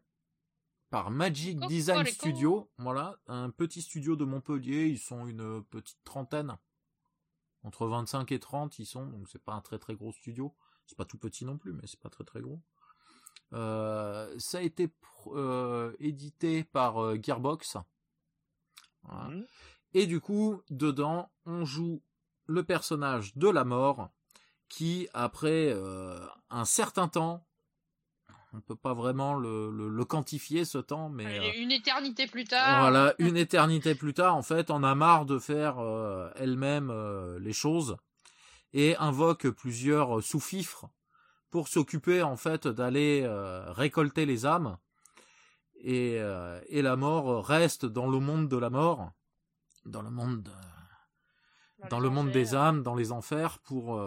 par 0.90 1.10
Magic 1.10 1.56
Coco, 1.58 1.68
Design 1.68 2.06
Studio. 2.06 2.70
Voilà, 2.78 3.16
un 3.26 3.50
petit 3.50 3.80
studio 3.82 4.14
de 4.16 4.24
Montpellier. 4.24 4.86
Ils 4.86 4.98
sont 4.98 5.26
une 5.26 5.64
petite 5.64 5.98
trentaine, 6.04 6.56
entre 7.62 7.86
25 7.86 8.32
et 8.32 8.38
30 8.38 8.78
ils 8.78 8.86
sont. 8.86 9.06
Donc 9.06 9.28
c'est 9.28 9.42
pas 9.42 9.52
un 9.52 9.60
très 9.60 9.78
très 9.78 9.94
gros 9.94 10.12
studio. 10.12 10.54
C'est 10.86 10.96
pas 10.96 11.04
tout 11.04 11.18
petit 11.18 11.44
non 11.44 11.56
plus, 11.56 11.72
mais 11.72 11.86
c'est 11.86 12.00
pas 12.00 12.10
très 12.10 12.24
très 12.24 12.40
gros. 12.40 12.60
Euh, 13.52 14.32
ça 14.38 14.58
a 14.58 14.60
été 14.60 14.90
euh, 15.28 15.92
édité 15.98 16.64
par 16.64 17.02
euh, 17.02 17.18
Gearbox. 17.20 17.76
Voilà. 19.02 19.28
Mhm. 19.28 19.46
Et 19.94 20.06
du 20.06 20.20
coup, 20.20 20.62
dedans, 20.70 21.30
on 21.46 21.64
joue 21.64 22.02
le 22.46 22.64
personnage 22.64 23.36
de 23.36 23.48
la 23.48 23.64
mort 23.64 24.10
qui, 24.68 25.08
après 25.14 25.74
un 26.48 26.64
certain 26.64 27.08
temps, 27.08 27.44
on 28.52 28.60
peut 28.60 28.76
pas 28.76 28.94
vraiment 28.94 29.34
le, 29.34 29.70
le- 29.70 29.88
le 29.88 30.04
quantifier 30.04 30.64
ce 30.64 30.78
temps, 30.78 31.08
mais 31.08 31.24
Allez, 31.26 31.48
euh, 31.50 31.62
Une 31.62 31.70
éternité 31.72 32.26
plus 32.26 32.44
tard. 32.44 32.80
voilà, 32.80 33.14
une 33.18 33.36
éternité 33.36 33.94
plus 33.94 34.12
tard, 34.14 34.34
en 34.36 34.42
fait, 34.42 34.70
on 34.70 34.82
a 34.82 34.94
marre 34.94 35.24
de 35.26 35.38
faire 35.38 35.78
euh, 35.78 36.30
elle-même 36.36 36.90
euh, 36.90 37.38
les 37.38 37.52
choses 37.52 37.96
et 38.72 38.96
invoque 38.96 39.48
plusieurs 39.50 40.22
sous-fifres 40.22 40.86
pour 41.50 41.68
s'occuper 41.68 42.22
en 42.22 42.36
fait 42.36 42.68
d'aller 42.68 43.22
euh, 43.24 43.72
récolter 43.72 44.26
les 44.26 44.46
âmes. 44.46 44.76
Et, 45.82 46.16
et 46.68 46.82
la 46.82 46.94
mort 46.96 47.44
reste 47.46 47.86
dans 47.86 48.06
le 48.06 48.18
monde 48.20 48.48
de 48.48 48.56
la 48.58 48.68
mort, 48.68 49.12
dans 49.86 50.02
le 50.02 50.10
monde, 50.10 50.42
de- 50.42 50.50
dans 51.88 52.00
le 52.00 52.10
monde 52.10 52.30
des 52.30 52.54
âmes, 52.54 52.82
dans 52.82 52.94
les 52.94 53.12
enfers, 53.12 53.58
pour, 53.60 53.98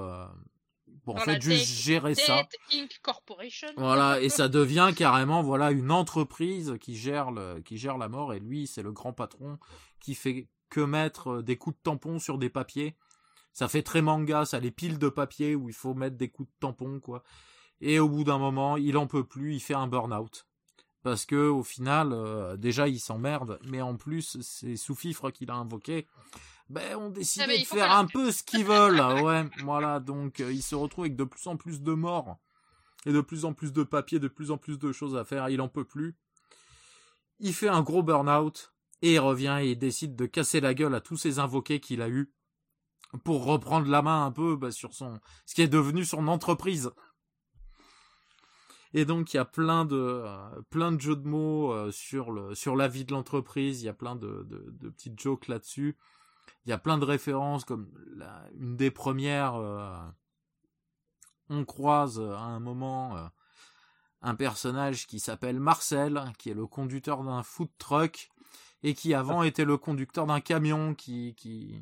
euh, 1.03 1.05
pour 1.05 1.15
en 1.15 1.19
fait 1.19 1.41
juste 1.41 1.65
gérer 1.65 2.15
ça. 2.15 2.43
Death 2.43 2.81
Inc. 2.81 2.99
Corporation. 3.01 3.67
Voilà, 3.77 4.19
et 4.21 4.29
ça 4.29 4.47
devient 4.47 4.91
carrément 4.95 5.43
voilà 5.43 5.71
une 5.71 5.91
entreprise 5.91 6.75
qui 6.79 6.95
gère 6.95 7.31
le, 7.31 7.61
qui 7.61 7.77
gère 7.77 7.97
la 7.97 8.09
mort 8.09 8.33
et 8.33 8.39
lui 8.39 8.67
c'est 8.67 8.83
le 8.83 8.91
grand 8.91 9.13
patron 9.13 9.57
qui 9.99 10.15
fait 10.15 10.47
que 10.69 10.81
mettre 10.81 11.41
des 11.41 11.57
coups 11.57 11.75
de 11.77 11.81
tampon 11.83 12.19
sur 12.19 12.37
des 12.37 12.49
papiers. 12.49 12.95
Ça 13.51 13.67
fait 13.67 13.83
très 13.83 14.01
manga, 14.01 14.45
ça 14.45 14.59
les 14.59 14.71
piles 14.71 14.97
de 14.97 15.09
papier 15.09 15.53
où 15.53 15.69
il 15.69 15.75
faut 15.75 15.93
mettre 15.93 16.17
des 16.17 16.29
coups 16.29 16.49
de 16.49 16.55
tampon 16.59 16.99
quoi. 16.99 17.23
Et 17.81 17.99
au 17.99 18.09
bout 18.09 18.23
d'un 18.23 18.37
moment, 18.37 18.77
il 18.77 18.97
en 18.97 19.07
peut 19.07 19.25
plus, 19.25 19.55
il 19.55 19.59
fait 19.59 19.73
un 19.73 19.87
burn-out. 19.87 20.47
Parce 21.03 21.25
que 21.25 21.49
au 21.49 21.63
final, 21.63 22.13
euh, 22.13 22.55
déjà 22.55 22.87
il 22.87 22.99
s'emmerde, 22.99 23.59
mais 23.65 23.81
en 23.81 23.97
plus 23.97 24.41
ces 24.41 24.77
sous-fifres 24.77 25.31
qu'il 25.31 25.51
a 25.51 25.55
invoqués, 25.55 26.07
ben 26.73 26.97
ont 26.97 27.09
décidé 27.09 27.45
Ah, 27.47 27.57
de 27.57 27.65
faire 27.65 27.91
un 27.91 28.05
peu 28.05 28.31
ce 28.31 28.43
qu'ils 28.43 28.65
veulent. 28.65 28.99
Ouais, 29.23 29.45
voilà, 29.63 29.99
donc 29.99 30.39
euh, 30.39 30.51
il 30.51 30.61
se 30.61 30.75
retrouve 30.75 31.05
avec 31.05 31.15
de 31.15 31.23
plus 31.23 31.47
en 31.47 31.55
plus 31.55 31.81
de 31.81 31.93
morts 31.93 32.37
et 33.05 33.13
de 33.13 33.21
plus 33.21 33.45
en 33.45 33.53
plus 33.53 33.71
de 33.71 33.83
papiers, 33.83 34.19
de 34.19 34.27
plus 34.27 34.51
en 34.51 34.57
plus 34.57 34.79
de 34.79 34.91
choses 34.91 35.15
à 35.15 35.23
faire. 35.23 35.49
Il 35.49 35.61
en 35.61 35.69
peut 35.69 35.85
plus. 35.85 36.15
Il 37.39 37.53
fait 37.53 37.67
un 37.67 37.81
gros 37.81 38.03
burn-out 38.03 38.73
et 39.01 39.13
il 39.13 39.19
revient 39.19 39.59
et 39.61 39.71
il 39.71 39.77
décide 39.77 40.15
de 40.15 40.25
casser 40.25 40.61
la 40.61 40.73
gueule 40.73 40.95
à 40.95 41.01
tous 41.01 41.17
ces 41.17 41.39
invoqués 41.39 41.79
qu'il 41.79 42.01
a 42.01 42.09
eu 42.09 42.33
pour 43.23 43.45
reprendre 43.45 43.87
la 43.87 44.01
main 44.01 44.25
un 44.25 44.31
peu 44.31 44.55
bah, 44.55 44.71
sur 44.71 44.93
son, 44.93 45.19
ce 45.45 45.53
qui 45.55 45.61
est 45.61 45.67
devenu 45.67 46.03
son 46.05 46.27
entreprise. 46.27 46.91
Et 48.95 49.05
donc 49.05 49.33
il 49.33 49.37
y 49.37 49.39
a 49.39 49.45
plein 49.45 49.85
de 49.85 49.95
euh, 49.95 50.61
plein 50.69 50.91
de 50.91 51.01
jeux 51.01 51.15
de 51.15 51.27
mots 51.27 51.71
euh, 51.73 51.91
sur 51.91 52.31
le 52.31 52.53
sur 52.53 52.75
la 52.75 52.87
vie 52.87 53.05
de 53.05 53.11
l'entreprise. 53.11 53.81
Il 53.81 53.85
y 53.85 53.89
a 53.89 53.93
plein 53.93 54.15
de, 54.15 54.43
de, 54.43 54.69
de 54.79 54.89
petites 54.89 55.19
jokes 55.19 55.47
là-dessus. 55.47 55.97
Il 56.65 56.69
y 56.69 56.73
a 56.73 56.77
plein 56.77 56.97
de 56.97 57.05
références 57.05 57.65
comme 57.65 57.91
la, 58.15 58.47
une 58.57 58.77
des 58.77 58.91
premières. 58.91 59.55
euh, 59.55 59.97
on 61.49 61.65
croise 61.65 62.19
euh, 62.19 62.33
à 62.35 62.41
un 62.41 62.59
moment 62.59 63.17
euh, 63.17 63.25
un 64.21 64.35
personnage 64.35 65.05
qui 65.07 65.19
s'appelle 65.19 65.59
Marcel, 65.59 66.23
qui 66.37 66.49
est 66.49 66.53
le 66.53 66.65
conducteur 66.65 67.23
d'un 67.23 67.43
food 67.43 67.69
truck 67.77 68.29
et 68.81 68.93
qui 68.93 69.13
avant 69.13 69.43
était 69.43 69.65
le 69.65 69.77
conducteur 69.77 70.25
d'un 70.25 70.39
camion 70.39 70.95
qui 70.95 71.35
qui 71.35 71.81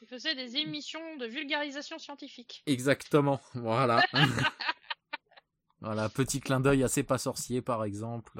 Il 0.00 0.08
faisait 0.08 0.34
des 0.34 0.56
émissions 0.56 1.16
de 1.18 1.26
vulgarisation 1.26 1.98
scientifique. 1.98 2.62
Exactement, 2.66 3.40
voilà. 3.54 4.02
voilà, 5.80 6.08
petit 6.08 6.40
clin 6.40 6.60
d'œil 6.60 6.82
assez 6.82 7.02
pas 7.02 7.18
sorcier 7.18 7.60
par 7.60 7.84
exemple. 7.84 8.32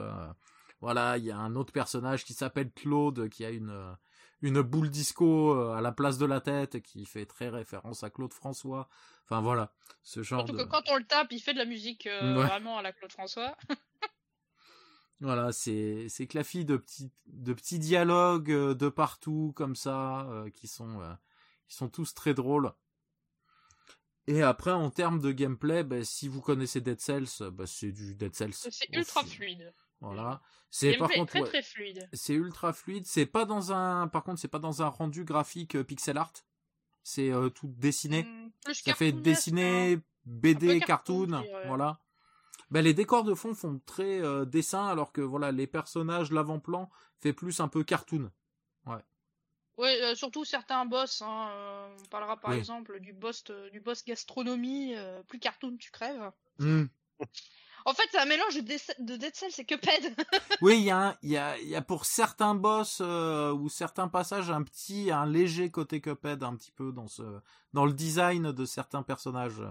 Voilà, 0.81 1.19
il 1.19 1.25
y 1.25 1.31
a 1.31 1.39
un 1.39 1.57
autre 1.57 1.73
personnage 1.73 2.25
qui 2.25 2.33
s'appelle 2.33 2.71
Claude 2.73 3.29
qui 3.29 3.45
a 3.45 3.51
une 3.51 3.97
une 4.43 4.63
boule 4.63 4.91
disco 4.91 5.55
euh, 5.55 5.75
à 5.75 5.81
la 5.81 5.93
place 5.93 6.19
de 6.19 6.27
la 6.27 6.41
tête 6.41 6.81
qui 6.81 7.05
fait 7.07 7.27
très 7.27 7.49
référence 7.49 8.05
à 8.05 8.11
Claude 8.11 8.33
François. 8.33 8.89
Enfin 9.25 9.41
voilà, 9.41 9.73
ce 10.03 10.23
genre 10.23 10.41
Surtout 10.47 10.57
de... 10.57 10.65
que 10.65 10.69
quand 10.69 10.89
on 10.91 10.97
le 10.97 11.05
tape, 11.05 11.33
il 11.33 11.41
fait 11.41 11.53
de 11.53 11.59
la 11.59 11.65
musique 11.65 12.07
euh, 12.07 12.37
Ouais. 12.37 12.47
vraiment 12.47 12.79
à 12.79 12.83
la 12.83 12.93
Claude 12.93 13.13
François. 13.13 13.57
Voilà, 15.21 15.51
c'est 15.51 16.07
c'est 16.09 16.27
de 16.27 16.77
petits 16.77 17.11
de 17.27 17.53
petits 17.53 17.81
dialogues 17.81 18.53
euh, 18.53 18.75
de 18.75 18.89
partout 18.89 19.53
comme 19.57 19.75
ça 19.75 20.29
euh, 20.31 20.49
qui 20.51 20.69
sont 20.69 21.01
euh, 21.01 21.13
qui 21.67 21.75
sont 21.75 21.89
tous 21.89 22.15
très 22.15 22.35
drôles. 22.35 22.73
Et 24.29 24.43
après 24.43 24.71
en 24.71 24.91
termes 24.91 25.21
de 25.21 25.33
gameplay, 25.33 25.83
ben, 25.83 26.05
si 26.05 26.29
vous 26.29 26.41
connaissez 26.41 26.81
Dead 26.81 27.01
Cells, 27.01 27.51
ben, 27.51 27.67
c'est 27.67 27.91
du 27.91 28.15
Dead 28.15 28.35
Cells. 28.35 28.53
C'est 28.55 28.95
ultra 28.95 29.25
fluide. 29.25 29.75
Voilà. 30.01 30.41
C'est 30.71 30.97
par 30.97 31.11
contre 31.11 31.31
très 31.31 31.41
ouais, 31.41 31.49
très 31.49 31.63
fluide. 31.63 32.09
c'est 32.13 32.35
ultra 32.35 32.73
fluide, 32.73 33.07
c'est 33.07 33.27
pas 33.27 33.45
dans 33.45 33.73
un 33.73 34.07
par 34.09 34.23
contre, 34.23 34.39
c'est 34.41 34.49
pas 34.49 34.59
dans 34.59 34.83
un 34.83 34.89
rendu 34.89 35.25
graphique 35.25 35.75
euh, 35.77 35.83
pixel 35.85 36.17
art. 36.19 36.33
C'est 37.03 37.31
euh, 37.33 37.49
tout 37.49 37.69
dessiné. 37.77 38.27
Plus 38.65 38.75
Ça 38.75 38.95
fait 38.95 39.13
dessiner 39.13 39.95
hein. 39.95 40.03
BD, 40.27 40.79
cartoon, 40.81 41.27
dirais. 41.41 41.67
voilà. 41.67 42.01
Ben, 42.71 42.83
les 42.85 42.93
décors 42.93 43.25
de 43.25 43.35
fond 43.35 43.55
font 43.55 43.81
très 43.87 44.21
euh, 44.21 44.45
dessin, 44.45 44.87
alors 44.87 45.11
que 45.13 45.23
voilà, 45.23 45.53
les 45.53 45.67
personnages, 45.67 46.31
l'avant-plan 46.31 46.91
fait 47.19 47.33
plus 47.33 47.61
un 47.61 47.69
peu 47.69 47.83
cartoon. 47.83 48.31
Ouais, 49.79 50.03
euh, 50.03 50.15
surtout 50.17 50.45
certains 50.45 50.85
boss. 50.87 51.23
Hein, 51.23 51.49
euh, 51.51 51.97
on 52.03 52.05
parlera 52.09 52.37
par 52.37 52.51
Oui. 52.51 52.57
exemple 52.59 52.99
du 52.99 53.13
boss 53.13 53.45
euh, 53.51 53.71
du 53.71 53.81
boss 53.81 54.05
gastronomie, 54.05 54.97
euh, 54.97 55.23
plus 55.23 55.39
cartoon, 55.39 55.77
tu 55.79 55.93
crèves. 55.93 56.33
Hmm. 56.59 56.87
En 57.89 57.95
fait, 57.95 58.03
c'est 58.11 58.19
un 58.19 58.27
mélange 58.27 58.55
de, 58.57 58.61
Dead- 58.61 58.97
de 59.07 59.17
Dead 59.17 59.35
Cells 59.35 59.53
et 59.59 59.65
Cuphead. 59.65 60.15
Oui, 60.63 60.79
il 60.79 60.85
y 60.85 60.91
a, 60.91 61.17
y, 61.23 61.37
a, 61.37 61.59
y 61.61 61.75
a 61.75 61.81
pour 61.83 62.05
certains 62.05 62.55
boss 62.55 62.99
euh, 63.01 63.53
ou 63.53 63.69
certains 63.69 64.09
passages 64.09 64.51
un 64.51 64.63
petit, 64.63 65.11
un 65.11 65.25
léger 65.27 65.71
côté 65.71 66.01
Cuphead 66.01 66.43
un 66.43 66.55
petit 66.57 66.73
peu 66.73 66.93
dans 66.93 67.07
ce, 67.09 67.23
dans 67.73 67.87
le 67.87 67.93
design 67.93 68.53
de 68.53 68.65
certains 68.65 69.03
personnages. 69.03 69.63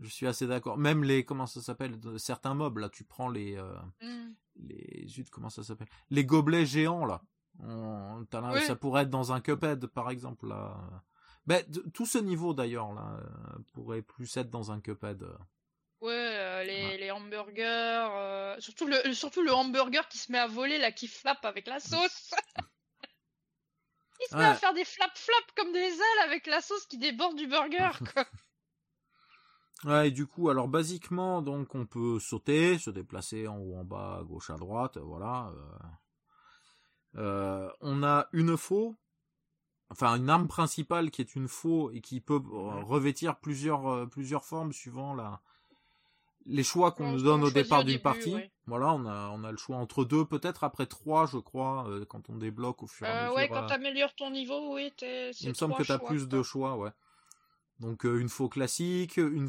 Je 0.00 0.08
suis 0.08 0.26
assez 0.26 0.46
d'accord. 0.46 0.78
Même 0.78 1.02
les, 1.02 1.24
comment 1.24 1.46
ça 1.46 1.60
s'appelle, 1.60 1.98
certains 2.18 2.54
mobs 2.54 2.78
là, 2.78 2.88
tu 2.88 3.04
prends 3.04 3.28
les, 3.28 3.56
euh, 3.56 3.74
Hmm. 4.00 4.32
les, 4.56 5.04
zut, 5.08 5.28
comment 5.30 5.50
ça 5.50 5.62
s'appelle, 5.64 5.88
les 6.10 6.24
gobelets 6.24 6.66
géants 6.66 7.04
là. 7.06 7.22
On- 7.60 8.24
t'as 8.30 8.40
là- 8.40 8.52
Oui. 8.54 8.62
Ça 8.66 8.76
pourrait 8.76 9.02
être 9.02 9.10
dans 9.10 9.32
un 9.32 9.40
Cuphead 9.40 9.86
par 9.88 10.10
exemple 10.10 10.46
là. 10.48 10.76
Ben, 11.46 11.64
tout 11.92 12.06
ce 12.06 12.18
niveau 12.18 12.54
d'ailleurs 12.54 12.92
là 12.94 13.18
euh, 13.20 13.58
pourrait 13.72 14.02
plus 14.02 14.36
être 14.36 14.50
dans 14.50 14.70
un 14.72 14.80
Cuphead. 14.80 15.24
Les, 16.64 16.84
Ouais. 16.86 16.96
les 16.98 17.10
hamburgers, 17.10 18.08
euh, 18.12 18.60
surtout 18.60 18.86
le 18.86 19.12
surtout 19.14 19.42
le 19.42 19.52
hamburger 19.52 20.08
qui 20.08 20.18
se 20.18 20.32
met 20.32 20.38
à 20.38 20.46
voler 20.46 20.78
là, 20.78 20.92
qui 20.92 21.08
flappe 21.08 21.44
avec 21.44 21.66
la 21.66 21.80
sauce. 21.80 22.34
Il 24.20 24.28
se 24.30 24.36
met 24.36 24.44
à 24.44 24.54
faire 24.54 24.72
des 24.74 24.84
flap 24.84 25.10
flap 25.16 25.44
comme 25.56 25.72
des 25.72 25.78
ailes 25.78 26.24
avec 26.24 26.46
la 26.46 26.60
sauce 26.60 26.86
qui 26.86 26.98
déborde 26.98 27.36
du 27.36 27.46
burger. 27.46 27.90
Quoi. 28.14 28.24
Ouais, 29.84 30.08
et 30.08 30.10
du 30.10 30.26
coup, 30.26 30.48
alors 30.48 30.68
basiquement, 30.68 31.42
donc 31.42 31.74
on 31.74 31.84
peut 31.84 32.18
sauter, 32.18 32.78
se 32.78 32.90
déplacer 32.90 33.46
en 33.48 33.58
haut, 33.58 33.74
en 33.76 33.84
bas, 33.84 34.18
à 34.20 34.22
gauche, 34.24 34.48
à 34.50 34.56
droite, 34.56 34.96
voilà. 34.98 35.52
euh. 35.54 35.78
Euh, 37.16 37.70
on 37.80 38.02
a 38.02 38.26
une 38.32 38.56
faux, 38.56 38.96
enfin 39.90 40.16
une 40.16 40.28
arme 40.30 40.48
principale 40.48 41.10
qui 41.10 41.20
est 41.20 41.36
une 41.36 41.46
faux 41.48 41.90
et 41.92 42.00
qui 42.00 42.20
peut 42.20 42.42
euh, 42.52 42.82
revêtir 42.82 43.36
plusieurs 43.38 44.08
plusieurs 44.08 44.44
formes 44.44 44.72
suivant 44.72 45.14
la 45.14 45.40
les 46.46 46.62
choix 46.62 46.92
qu'on 46.92 47.12
nous 47.12 47.22
donne 47.22 47.42
au 47.44 47.50
départ 47.50 47.84
d'une 47.84 47.98
partie. 48.00 48.34
ouais. 48.34 48.50
Voilà, 48.66 48.92
on 48.94 49.04
a 49.06 49.28
on 49.30 49.44
a 49.44 49.50
le 49.50 49.58
choix 49.58 49.76
entre 49.76 50.04
deux, 50.04 50.24
peut-être 50.24 50.64
après 50.64 50.86
trois, 50.86 51.26
je 51.26 51.36
crois, 51.38 51.86
euh, 51.88 52.04
quand 52.06 52.30
on 52.30 52.36
débloque 52.36 52.82
au 52.82 52.86
fur 52.86 53.06
et 53.06 53.10
à 53.10 53.12
Euh, 53.12 53.22
mesure. 53.24 53.36
ouais, 53.36 53.48
quand 53.48 53.64
euh, 53.64 53.68
t'améliores 53.68 54.14
ton 54.14 54.30
niveau, 54.30 54.74
oui, 54.74 54.90
t'es. 54.96 55.30
il 55.40 55.48
me 55.50 55.54
semble 55.54 55.74
que 55.74 55.82
tu 55.82 55.92
as 55.92 55.98
plus 55.98 56.28
de 56.28 56.42
choix, 56.42 56.76
ouais. 56.76 56.90
Donc 57.80 58.06
euh, 58.06 58.18
une 58.20 58.28
faux 58.28 58.48
classique, 58.48 59.16
une, 59.18 59.48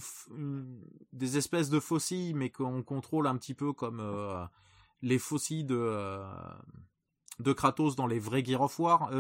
des 1.13 1.38
espèces 1.38 1.69
de 1.69 1.80
fossiles, 1.80 2.35
mais 2.35 2.49
qu'on 2.49 2.81
contrôle 2.84 3.27
un 3.27 3.38
petit 3.38 3.53
peu 3.53 3.72
comme 3.72 3.99
euh, 4.01 4.43
les 5.01 5.19
fossiles 5.19 5.65
de, 5.67 6.22
de 7.39 7.53
Kratos 7.53 7.95
dans 7.95 8.07
les 8.07 8.19
vrais 8.19 8.43
Gear 8.43 8.61
of 8.61 8.77
War, 8.80 9.11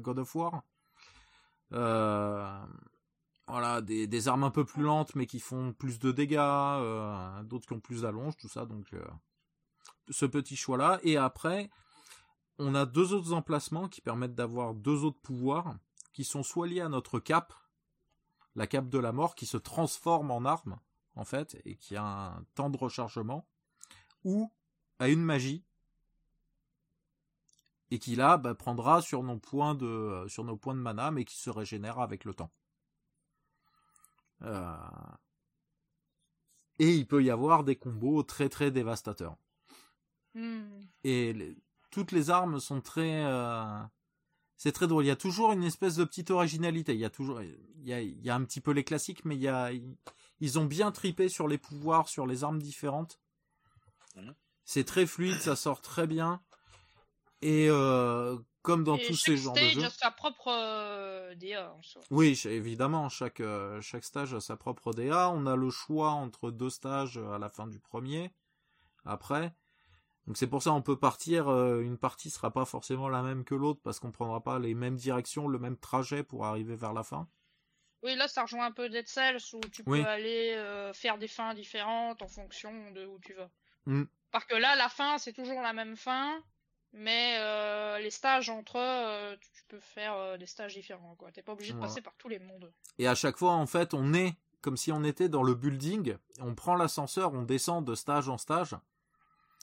God 0.00 0.18
of 0.18 0.34
War. 0.36 0.62
Euh, 1.72 2.46
voilà, 3.48 3.80
des, 3.80 4.28
armes 4.28 4.44
un 4.44 4.50
peu 4.50 4.64
plus 4.64 4.82
lentes, 4.82 5.14
mais 5.14 5.26
qui 5.26 5.40
font 5.40 5.72
plus 5.72 5.98
de 5.98 6.12
dégâts, 6.12 6.38
euh, 6.38 7.42
d'autres 7.42 7.66
qui 7.66 7.72
ont 7.72 7.80
plus 7.80 8.02
d'allonge, 8.02 8.36
tout 8.36 8.48
ça. 8.48 8.66
Donc 8.66 8.92
euh, 8.94 9.04
ce 10.10 10.26
petit 10.26 10.56
choix-là. 10.56 11.00
Et 11.02 11.16
après, 11.16 11.70
on 12.58 12.74
a 12.74 12.86
deux 12.86 13.12
autres 13.12 13.32
emplacements 13.32 13.88
qui 13.88 14.00
permettent 14.00 14.34
d'avoir 14.34 14.74
deux 14.74 15.04
autres 15.04 15.20
pouvoirs 15.20 15.74
qui 16.12 16.24
sont 16.24 16.42
soit 16.42 16.66
liés 16.66 16.80
à 16.80 16.88
notre 16.88 17.18
cape, 17.18 17.54
la 18.54 18.66
cape 18.66 18.88
de 18.88 18.98
la 18.98 19.12
mort 19.12 19.34
qui 19.34 19.46
se 19.46 19.56
transforme 19.56 20.30
en 20.30 20.44
arme, 20.44 20.78
en 21.14 21.24
fait, 21.24 21.60
et 21.64 21.76
qui 21.76 21.96
a 21.96 22.04
un 22.04 22.44
temps 22.54 22.70
de 22.70 22.76
rechargement, 22.76 23.46
ou 24.24 24.52
à 24.98 25.08
une 25.08 25.22
magie, 25.22 25.64
et 27.90 27.98
qui 27.98 28.14
là 28.14 28.36
bah, 28.36 28.54
prendra 28.54 29.02
sur 29.02 29.22
nos 29.22 29.38
points 29.38 29.74
de 29.74 30.24
sur 30.28 30.44
nos 30.44 30.56
points 30.56 30.74
de 30.74 30.80
mana, 30.80 31.10
mais 31.10 31.24
qui 31.24 31.36
se 31.36 31.50
régénère 31.50 31.98
avec 31.98 32.24
le 32.24 32.34
temps. 32.34 32.50
Euh, 34.44 34.76
Et 36.78 36.90
il 36.90 37.06
peut 37.06 37.22
y 37.22 37.30
avoir 37.30 37.64
des 37.64 37.76
combos 37.76 38.22
très 38.22 38.48
très 38.48 38.70
dévastateurs. 38.70 39.36
Hmm. 40.34 40.80
Et 41.04 41.32
les- 41.32 41.56
toutes 41.90 42.10
les 42.12 42.30
armes 42.30 42.58
sont 42.58 42.80
très 42.80 43.24
euh, 43.24 43.78
c'est 44.56 44.72
très 44.72 44.86
drôle. 44.86 45.04
Il 45.04 45.08
y 45.08 45.10
a 45.10 45.16
toujours 45.16 45.52
une 45.52 45.62
espèce 45.64 45.96
de 45.96 46.04
petite 46.04 46.30
originalité. 46.30 46.94
Il 46.94 47.00
y 47.00 47.04
a 47.04 47.10
toujours 47.10 47.42
il 47.42 47.56
y 47.84 47.92
a, 47.92 48.00
il 48.00 48.20
y 48.24 48.30
a 48.30 48.34
un 48.34 48.42
petit 48.44 48.60
peu 48.60 48.70
les 48.72 48.84
classiques 48.84 49.24
mais 49.24 49.34
il 49.36 49.42
y 49.42 49.48
a 49.48 49.70
ils 50.40 50.58
ont 50.58 50.64
bien 50.64 50.90
tripé 50.90 51.28
sur 51.28 51.46
les 51.46 51.58
pouvoirs 51.58 52.08
sur 52.08 52.26
les 52.26 52.42
armes 52.42 52.60
différentes. 52.60 53.20
C'est 54.64 54.84
très 54.84 55.06
fluide 55.06 55.38
ça 55.40 55.54
sort 55.56 55.82
très 55.82 56.06
bien. 56.06 56.40
Et 57.42 57.66
euh, 57.68 58.38
comme 58.62 58.84
dans 58.84 58.96
Et 58.96 59.06
tous 59.06 59.16
ces 59.16 59.36
genres 59.36 59.52
de 59.54 59.58
stage 59.58 59.74
jeux 59.74 59.84
a 59.84 59.90
sa 59.90 60.10
propre 60.10 60.48
euh, 60.48 61.11
DA 61.34 61.72
en 61.72 61.82
soi. 61.82 62.02
oui, 62.10 62.40
évidemment, 62.44 63.08
chaque, 63.08 63.40
euh, 63.40 63.80
chaque 63.80 64.04
stage 64.04 64.34
a 64.34 64.40
sa 64.40 64.56
propre 64.56 64.92
DA. 64.92 65.30
On 65.30 65.46
a 65.46 65.56
le 65.56 65.70
choix 65.70 66.10
entre 66.10 66.50
deux 66.50 66.70
stages 66.70 67.18
à 67.18 67.38
la 67.38 67.48
fin 67.48 67.66
du 67.66 67.78
premier, 67.78 68.32
après. 69.04 69.52
Donc 70.26 70.36
c'est 70.36 70.46
pour 70.46 70.62
ça 70.62 70.72
on 70.72 70.82
peut 70.82 70.96
partir, 70.96 71.48
euh, 71.48 71.80
une 71.80 71.98
partie 71.98 72.30
sera 72.30 72.52
pas 72.52 72.64
forcément 72.64 73.08
la 73.08 73.22
même 73.22 73.44
que 73.44 73.56
l'autre 73.56 73.80
parce 73.82 73.98
qu'on 73.98 74.12
prendra 74.12 74.40
pas 74.40 74.60
les 74.60 74.72
mêmes 74.74 74.94
directions, 74.94 75.48
le 75.48 75.58
même 75.58 75.76
trajet 75.76 76.22
pour 76.22 76.46
arriver 76.46 76.76
vers 76.76 76.92
la 76.92 77.02
fin. 77.02 77.28
Oui, 78.04 78.16
là, 78.16 78.26
ça 78.28 78.42
rejoint 78.42 78.66
un 78.66 78.72
peu 78.72 78.88
Dead 78.88 79.06
Cells 79.06 79.38
où 79.52 79.60
tu 79.60 79.82
Oui. 79.86 80.02
peux 80.02 80.08
aller 80.08 80.54
euh, 80.56 80.92
faire 80.92 81.18
des 81.18 81.28
fins 81.28 81.54
différentes 81.54 82.20
en 82.22 82.28
fonction 82.28 82.90
de 82.92 83.06
où 83.06 83.18
tu 83.20 83.32
vas. 83.34 83.50
Mm. 83.86 84.04
Parce 84.32 84.44
que 84.44 84.56
là, 84.56 84.74
la 84.76 84.88
fin, 84.88 85.18
c'est 85.18 85.32
toujours 85.32 85.60
la 85.60 85.72
même 85.72 85.96
fin, 85.96 86.42
mais 86.92 87.36
euh, 87.38 87.98
les 87.98 88.10
stages 88.10 88.50
entre 88.50 88.78
eux, 88.78 89.36
tu, 89.40 89.50
tu 89.52 89.64
peux 89.68 89.80
faire 89.80 90.14
euh, 90.14 90.36
des 90.36 90.46
stages 90.46 90.74
différents. 90.74 91.14
quoi. 91.16 91.30
T'es 91.32 91.42
pas 91.42 91.52
obligé 91.52 91.72
de 91.72 91.78
passer 91.78 92.00
par 92.00 92.14
tous 92.16 92.28
les 92.28 92.38
mondes. 92.38 92.72
Et 92.98 93.06
à 93.06 93.14
chaque 93.14 93.36
fois, 93.36 93.52
en 93.52 93.66
fait, 93.66 93.94
on 93.94 94.14
est 94.14 94.34
comme 94.60 94.76
si 94.76 94.92
on 94.92 95.02
était 95.02 95.28
dans 95.28 95.42
le 95.42 95.54
building, 95.54 96.16
on 96.38 96.54
prend 96.54 96.76
l'ascenseur, 96.76 97.34
on 97.34 97.42
descend 97.42 97.84
de 97.84 97.94
stage 97.94 98.28
en 98.28 98.38
stage. 98.38 98.76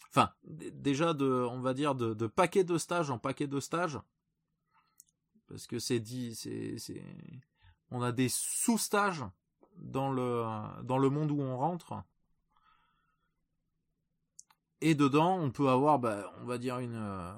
Enfin, 0.09 0.33
déjà 0.43 1.13
de, 1.13 1.25
on 1.25 1.61
va 1.61 1.73
dire, 1.73 1.95
de, 1.95 2.13
de 2.13 2.27
paquet 2.27 2.63
de 2.63 2.77
stage 2.77 3.09
en 3.09 3.17
paquet 3.17 3.47
de 3.47 3.59
stage. 3.59 3.97
Parce 5.47 5.67
que 5.67 5.79
c'est 5.79 5.99
dit, 5.99 6.35
c'est, 6.35 6.77
c'est, 6.77 7.01
on 7.91 8.01
a 8.01 8.11
des 8.11 8.27
sous-stages 8.29 9.23
dans 9.77 10.11
le, 10.11 10.43
dans 10.83 10.97
le 10.97 11.09
monde 11.09 11.31
où 11.31 11.39
on 11.41 11.57
rentre. 11.57 11.93
Et 14.81 14.95
dedans, 14.95 15.37
on 15.37 15.51
peut 15.51 15.69
avoir, 15.69 15.99
bah, 15.99 16.33
on 16.41 16.45
va 16.45 16.57
dire 16.57 16.79
une, 16.79 16.95
euh, 16.95 17.33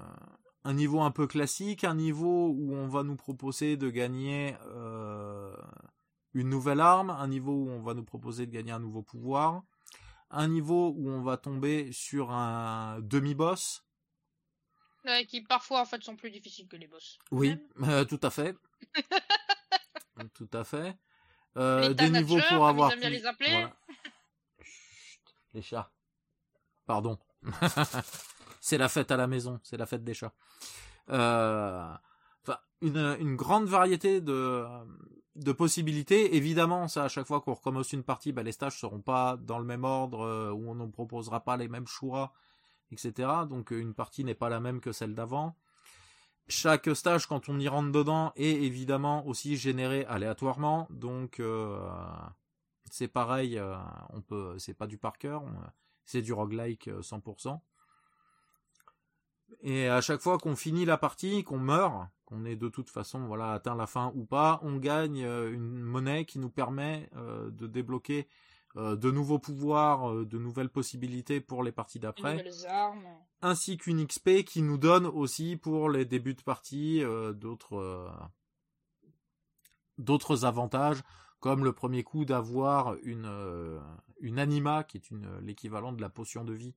un 0.64 0.74
niveau 0.74 1.02
un 1.02 1.12
peu 1.12 1.26
classique, 1.28 1.84
un 1.84 1.96
niveau 1.96 2.50
où 2.50 2.74
on 2.76 2.88
va 2.88 3.04
nous 3.04 3.16
proposer 3.16 3.78
de 3.78 3.90
gagner 3.90 4.56
euh, 4.68 5.56
une 6.34 6.50
nouvelle 6.50 6.80
arme, 6.82 7.10
un 7.10 7.28
niveau 7.28 7.52
où 7.54 7.70
on 7.70 7.82
va 7.82 7.94
nous 7.96 8.04
proposer 8.04 8.46
de 8.46 8.52
gagner 8.52 8.72
un 8.72 8.80
nouveau 8.80 9.02
pouvoir, 9.02 9.64
un 10.30 10.48
niveau 10.48 10.94
où 10.96 11.10
on 11.10 11.22
va 11.24 11.38
tomber 11.38 11.92
sur 11.92 12.32
un 12.32 13.00
demi-boss. 13.02 13.84
Ouais, 15.04 15.26
qui 15.26 15.42
parfois, 15.42 15.82
en 15.82 15.86
fait, 15.86 16.04
sont 16.04 16.16
plus 16.16 16.30
difficiles 16.30 16.68
que 16.68 16.76
les 16.76 16.88
boss. 16.88 17.18
Oui, 17.32 17.58
euh, 17.84 18.06
tout 18.06 18.20
à 18.22 18.30
fait. 18.30 18.56
tout 20.36 20.50
à 20.54 20.64
fait. 20.64 20.96
Euh, 21.58 21.94
des 21.94 22.10
niveaux 22.12 22.40
pour 22.50 22.68
avoir 22.68 22.92
ils 22.92 22.94
aiment 22.94 23.00
bien 23.00 23.10
plus- 23.10 23.18
les 23.18 23.26
appeler. 23.26 23.50
Voilà. 23.50 23.76
Chut, 24.62 25.22
les 25.54 25.62
chats. 25.64 25.92
Pardon. 26.86 27.18
c'est 28.62 28.78
la 28.78 28.90
fête 28.90 29.12
à 29.12 29.18
la 29.18 29.28
maison, 29.28 29.60
c'est 29.64 29.78
la 29.78 29.86
fête 29.86 30.04
des 30.04 30.14
chats. 30.14 30.34
Euh, 31.10 31.94
une, 32.82 33.16
une 33.20 33.36
grande 33.36 33.66
variété 33.66 34.22
de, 34.22 34.66
de 35.36 35.52
possibilités. 35.52 36.36
Évidemment, 36.36 36.88
ça, 36.88 37.06
à 37.06 37.08
chaque 37.08 37.28
fois 37.28 37.42
qu'on 37.42 37.54
recommence 37.54 37.94
une 37.94 38.04
partie, 38.04 38.32
bah, 38.32 38.44
les 38.44 38.52
stages 38.52 38.80
seront 38.80 39.02
pas 39.02 39.38
dans 39.38 39.60
le 39.60 39.66
même 39.66 39.84
ordre, 39.84 40.22
euh, 40.22 40.52
où 40.52 40.70
on 40.70 40.76
ne 40.76 40.86
proposera 40.88 41.42
pas 41.44 41.58
les 41.58 41.68
mêmes 41.68 41.88
choix, 41.88 42.34
etc. 42.92 43.30
Donc, 43.50 43.72
euh, 43.72 43.80
une 43.80 43.94
partie 43.94 44.24
n'est 44.24 44.36
pas 44.36 44.50
la 44.50 44.60
même 44.60 44.82
que 44.82 44.92
celle 44.92 45.16
d'avant. 45.16 45.56
chaque 46.48 46.90
stage, 46.96 47.28
quand 47.28 47.50
on 47.50 47.60
y 47.60 47.68
rentre 47.68 47.92
dedans, 47.92 48.34
est 48.36 48.64
évidemment 48.64 49.26
aussi 49.28 49.56
généré 49.58 50.06
aléatoirement. 50.06 50.88
Donc, 50.90 51.40
euh, 51.40 51.80
c'est 52.90 53.08
pareil, 53.08 53.58
euh, 53.58 53.76
on 54.10 54.22
peut, 54.22 54.56
c'est 54.60 54.74
pas 54.74 54.88
du 54.88 54.98
par 54.98 55.18
cœur, 55.18 55.44
c'est 56.12 56.22
du 56.22 56.34
roguelike 56.34 56.90
100%. 56.90 57.60
Et 59.62 59.88
à 59.88 60.02
chaque 60.02 60.22
fois 60.22 60.38
qu'on 60.38 60.56
finit 60.56 60.86
la 60.86 60.98
partie, 60.98 61.44
qu'on 61.44 61.60
meurt, 61.60 62.08
qu'on 62.26 62.46
est 62.46 62.56
de 62.56 62.70
toute 62.70 62.90
façon 62.90 63.26
voilà 63.28 63.52
atteint 63.52 63.76
la 63.76 63.88
fin 63.88 64.12
ou 64.16 64.26
pas, 64.26 64.60
on 64.64 64.78
gagne 64.78 65.20
une 65.20 65.82
monnaie 65.82 66.26
qui 66.26 66.40
nous 66.40 66.50
permet 66.50 67.10
de 67.14 67.68
débloquer 67.68 68.28
euh, 68.78 68.96
de 68.96 69.12
nouveaux 69.12 69.40
pouvoirs, 69.40 70.10
euh, 70.10 70.26
de 70.26 70.38
nouvelles 70.38 70.70
possibilités 70.70 71.42
pour 71.42 71.62
les 71.62 71.74
parties 71.74 72.00
d'après, 72.00 72.46
ainsi 73.42 73.78
qu'une 73.78 74.06
XP 74.06 74.46
qui 74.46 74.62
nous 74.62 74.78
donne 74.78 75.06
aussi 75.06 75.58
pour 75.58 75.90
les 75.90 76.06
débuts 76.06 76.36
de 76.36 76.42
partie 76.42 77.04
euh, 77.04 77.34
d'autres 77.34 78.10
d'autres 79.98 80.46
avantages, 80.46 81.02
comme 81.42 81.66
le 81.66 81.74
premier 81.74 82.04
coup 82.04 82.24
d'avoir 82.24 82.96
une 83.04 83.80
une 84.22 84.40
anima 84.40 84.84
qui 84.84 84.98
est 84.98 85.12
une 85.12 85.40
l'équivalent 85.40 85.92
de 85.92 86.02
la 86.02 86.10
potion 86.10 86.44
de 86.44 86.54
vie. 86.54 86.76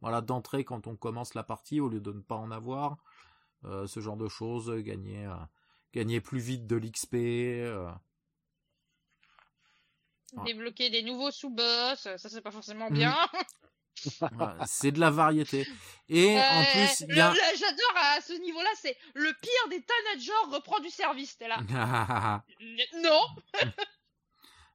Voilà 0.00 0.20
d'entrée 0.20 0.64
quand 0.64 0.86
on 0.86 0.96
commence 0.96 1.34
la 1.34 1.42
partie 1.42 1.80
au 1.80 1.88
lieu 1.88 2.00
de 2.00 2.12
ne 2.12 2.20
pas 2.20 2.36
en 2.36 2.50
avoir, 2.50 2.98
ce 3.62 4.00
genre 4.00 4.16
de 4.16 4.28
choses, 4.28 4.70
gagner 4.82 5.26
gagner 5.92 6.20
plus 6.20 6.38
vite 6.38 6.66
de 6.66 6.76
l'XP. 6.76 7.14
Débloquer 10.44 10.90
des 10.90 11.02
nouveaux 11.02 11.30
sous-boss, 11.30 12.08
ça 12.16 12.28
c'est 12.28 12.42
pas 12.42 12.50
forcément 12.50 12.90
bien. 12.90 13.16
c'est 14.66 14.92
de 14.92 15.00
la 15.00 15.10
variété. 15.10 15.66
Et 16.08 16.38
en 16.38 16.64
plus, 16.64 17.04
il 17.08 17.16
y 17.16 17.20
a... 17.20 17.32
j'adore 17.32 17.94
à 17.96 18.20
ce 18.20 18.32
niveau-là, 18.34 18.68
c'est 18.76 18.96
le 19.14 19.32
pire 19.40 19.68
des 19.70 19.82
Tanajor 19.82 20.54
reprend 20.54 20.80
du 20.80 20.90
service. 20.90 21.38
T'es 21.38 21.48
là. 21.48 21.58
non. 23.02 23.20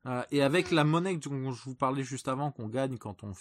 Euh, 0.08 0.24
et 0.32 0.42
avec 0.42 0.72
la 0.72 0.84
monnaie 0.84 1.18
dont 1.18 1.52
je 1.52 1.64
vous 1.64 1.76
parlais 1.76 2.04
juste 2.04 2.28
avant 2.28 2.52
qu'on 2.52 2.68
gagne 2.68 2.98
quand 2.98 3.24
on 3.24 3.34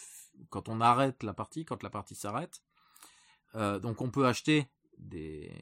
quand 0.50 0.68
on 0.68 0.80
arrête 0.80 1.22
la 1.22 1.34
partie, 1.34 1.64
quand 1.64 1.82
la 1.82 1.90
partie 1.90 2.14
s'arrête, 2.14 2.62
euh, 3.54 3.78
donc 3.78 4.00
on 4.00 4.10
peut 4.10 4.26
acheter 4.26 4.68
des 4.98 5.52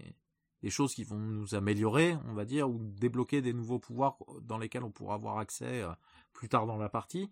des 0.62 0.70
choses 0.70 0.94
qui 0.94 1.04
vont 1.04 1.18
nous 1.18 1.54
améliorer, 1.54 2.16
on 2.26 2.34
va 2.34 2.44
dire, 2.44 2.68
ou 2.68 2.78
débloquer 2.80 3.42
des 3.42 3.52
nouveaux 3.52 3.78
pouvoirs 3.78 4.18
dans 4.42 4.58
lesquels 4.58 4.82
on 4.82 4.90
pourra 4.90 5.14
avoir 5.14 5.38
accès 5.38 5.82
euh, 5.82 5.92
plus 6.32 6.48
tard 6.48 6.66
dans 6.66 6.78
la 6.78 6.88
partie. 6.88 7.30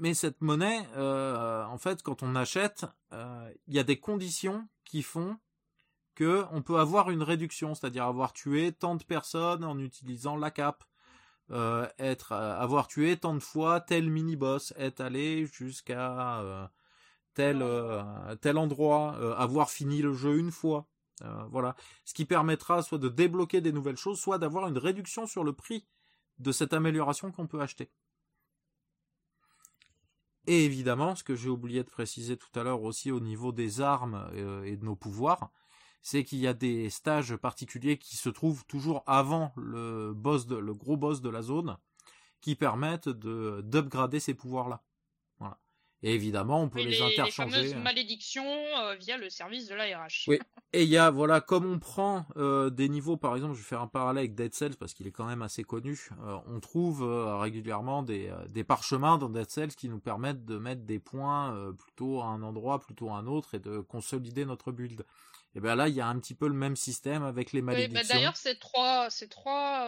Mais 0.00 0.14
cette 0.14 0.40
monnaie, 0.40 0.86
en 0.96 1.76
fait, 1.76 2.02
quand 2.02 2.22
on 2.22 2.34
achète, 2.34 2.86
il 3.12 3.74
y 3.74 3.78
a 3.78 3.84
des 3.84 4.00
conditions 4.00 4.66
qui 4.84 5.02
font 5.02 5.36
que 6.14 6.46
on 6.50 6.62
peut 6.62 6.78
avoir 6.78 7.10
une 7.10 7.22
réduction, 7.22 7.74
c'est-à-dire 7.74 8.04
avoir 8.04 8.32
tué 8.32 8.72
tant 8.72 8.96
de 8.96 9.04
personnes 9.04 9.64
en 9.64 9.78
utilisant 9.78 10.36
la 10.36 10.50
cape, 10.50 10.84
être, 11.50 12.32
avoir 12.32 12.88
tué 12.88 13.16
tant 13.16 13.34
de 13.34 13.40
fois 13.40 13.80
tel 13.80 14.10
mini-boss, 14.10 14.72
être 14.76 15.00
allé 15.00 15.46
jusqu'à 15.46 16.68
tel 17.34 17.64
tel 18.40 18.58
endroit, 18.58 19.36
avoir 19.38 19.70
fini 19.70 20.02
le 20.02 20.14
jeu 20.14 20.38
une 20.38 20.50
fois. 20.50 20.86
Euh, 21.24 21.44
voilà. 21.50 21.76
Ce 22.04 22.14
qui 22.14 22.24
permettra 22.24 22.82
soit 22.82 22.98
de 22.98 23.08
débloquer 23.08 23.60
des 23.60 23.72
nouvelles 23.72 23.96
choses, 23.96 24.18
soit 24.18 24.38
d'avoir 24.38 24.66
une 24.68 24.78
réduction 24.78 25.26
sur 25.26 25.44
le 25.44 25.52
prix 25.52 25.86
de 26.38 26.52
cette 26.52 26.72
amélioration 26.72 27.30
qu'on 27.30 27.46
peut 27.46 27.60
acheter. 27.60 27.90
Et 30.46 30.64
évidemment, 30.64 31.14
ce 31.14 31.22
que 31.22 31.36
j'ai 31.36 31.48
oublié 31.48 31.84
de 31.84 31.90
préciser 31.90 32.36
tout 32.36 32.50
à 32.58 32.64
l'heure 32.64 32.82
aussi 32.82 33.12
au 33.12 33.20
niveau 33.20 33.52
des 33.52 33.80
armes 33.80 34.28
euh, 34.34 34.64
et 34.64 34.76
de 34.76 34.84
nos 34.84 34.96
pouvoirs, 34.96 35.52
c'est 36.02 36.24
qu'il 36.24 36.38
y 36.38 36.46
a 36.46 36.54
des 36.54 36.90
stages 36.90 37.36
particuliers 37.36 37.96
qui 37.96 38.16
se 38.16 38.28
trouvent 38.28 38.64
toujours 38.66 39.02
avant 39.06 39.52
le 39.56 40.12
boss 40.14 40.46
le 40.48 40.74
gros 40.74 40.96
boss 40.96 41.22
de 41.22 41.30
la 41.30 41.42
zone, 41.42 41.76
qui 42.40 42.56
permettent 42.56 43.08
de 43.08 43.62
d'upgrader 43.64 44.20
ces 44.20 44.34
pouvoirs-là. 44.34 44.82
Et 46.04 46.14
évidemment, 46.14 46.60
on 46.60 46.68
peut 46.68 46.80
les, 46.80 46.86
les, 46.86 47.02
interchanger. 47.02 47.62
Les 47.62 47.68
fameuses 47.68 47.82
malédictions 47.82 48.44
euh, 48.44 48.96
via 48.96 49.16
le 49.16 49.30
service 49.30 49.68
de 49.68 49.74
l'ARH. 49.74 50.24
Oui. 50.26 50.40
Et 50.72 50.82
il 50.82 50.88
y 50.88 50.96
a, 50.96 51.10
voilà, 51.10 51.40
comme 51.40 51.64
on 51.64 51.78
prend 51.78 52.26
euh, 52.36 52.70
des 52.70 52.88
niveaux, 52.88 53.16
par 53.16 53.36
exemple, 53.36 53.54
je 53.54 53.58
vais 53.58 53.64
faire 53.64 53.82
un 53.82 53.86
parallèle 53.86 54.24
avec 54.24 54.34
Dead 54.34 54.52
Cells 54.52 54.76
parce 54.76 54.94
qu'il 54.94 55.06
est 55.06 55.12
quand 55.12 55.26
même 55.26 55.42
assez 55.42 55.62
connu. 55.62 56.08
Euh, 56.24 56.38
on 56.48 56.58
trouve 56.58 57.04
régulièrement 57.40 58.02
des, 58.02 58.32
des 58.48 58.64
parchemins 58.64 59.16
dans 59.16 59.28
Dead 59.28 59.48
Cells 59.48 59.74
qui 59.76 59.88
nous 59.88 60.00
permettent 60.00 60.44
de 60.44 60.58
mettre 60.58 60.82
des 60.82 60.98
points 60.98 61.72
plutôt 61.78 62.20
à 62.20 62.26
un 62.26 62.42
endroit, 62.42 62.80
plutôt 62.80 63.10
à 63.10 63.14
un 63.14 63.26
autre 63.28 63.54
et 63.54 63.60
de 63.60 63.78
consolider 63.78 64.44
notre 64.44 64.72
build. 64.72 65.04
Et 65.54 65.60
bien 65.60 65.74
là, 65.74 65.88
il 65.88 65.94
y 65.94 66.00
a 66.00 66.06
un 66.06 66.18
petit 66.18 66.34
peu 66.34 66.48
le 66.48 66.54
même 66.54 66.76
système 66.76 67.22
avec 67.22 67.52
les 67.52 67.60
bah, 67.60 67.72
malédictions. 67.72 68.00
Oui, 68.00 68.08
D'ailleurs, 68.08 68.36
c'est 68.36 68.58
trois, 68.58 69.10
c'est 69.10 69.28
trois 69.28 69.86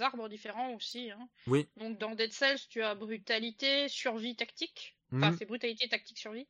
arbres 0.00 0.28
différents 0.28 0.74
aussi. 0.74 1.10
Hein. 1.10 1.28
Oui. 1.46 1.66
Donc 1.76 1.98
dans 1.98 2.14
Dead 2.14 2.32
Cells, 2.32 2.60
tu 2.68 2.82
as 2.82 2.94
brutalité, 2.94 3.88
survie 3.88 4.36
tactique. 4.36 4.96
Enfin, 5.12 5.30
mmh. 5.30 5.36
c'est 5.38 5.46
brutalité, 5.46 5.88
tactique, 5.88 6.18
survie. 6.18 6.46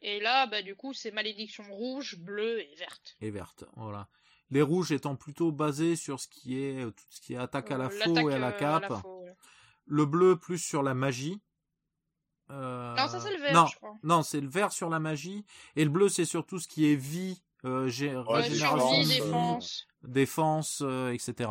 Et 0.00 0.20
là, 0.20 0.46
bah, 0.46 0.62
du 0.62 0.74
coup, 0.76 0.92
c'est 0.92 1.10
malédiction 1.10 1.64
rouge, 1.70 2.18
bleue 2.18 2.60
et 2.60 2.74
verte. 2.76 3.16
Et 3.20 3.30
verte, 3.30 3.64
voilà. 3.76 4.08
Les 4.50 4.62
rouges 4.62 4.92
étant 4.92 5.16
plutôt 5.16 5.50
basés 5.50 5.96
sur 5.96 6.20
ce 6.20 6.28
qui 6.28 6.62
est 6.62 6.84
euh, 6.84 6.90
tout 6.90 7.04
ce 7.08 7.20
qui 7.20 7.34
est 7.34 7.38
attaque 7.38 7.70
à 7.70 7.78
la 7.78 7.86
euh, 7.86 7.90
faux 7.90 8.30
et 8.30 8.34
à 8.34 8.38
la 8.38 8.52
cape. 8.52 8.92
Le 9.86 10.06
bleu 10.06 10.38
plus 10.38 10.58
sur 10.58 10.82
la 10.82 10.94
magie. 10.94 11.40
Euh... 12.50 12.94
Non, 12.94 13.08
ça 13.08 13.20
c'est 13.20 13.32
le 13.32 13.40
vert, 13.40 13.54
non, 13.54 13.66
je 13.66 13.76
crois. 13.76 13.96
Non, 14.02 14.22
c'est 14.22 14.40
le 14.40 14.48
vert 14.48 14.72
sur 14.72 14.90
la 14.90 15.00
magie. 15.00 15.44
Et 15.76 15.84
le 15.84 15.90
bleu, 15.90 16.08
c'est 16.08 16.26
sur 16.26 16.44
tout 16.44 16.58
ce 16.58 16.68
qui 16.68 16.90
est 16.90 16.96
vie, 16.96 17.42
euh, 17.64 17.84
régénération, 17.84 19.02
défense, 19.02 19.86
défense 20.02 20.82
euh, 20.84 21.12
etc 21.12 21.50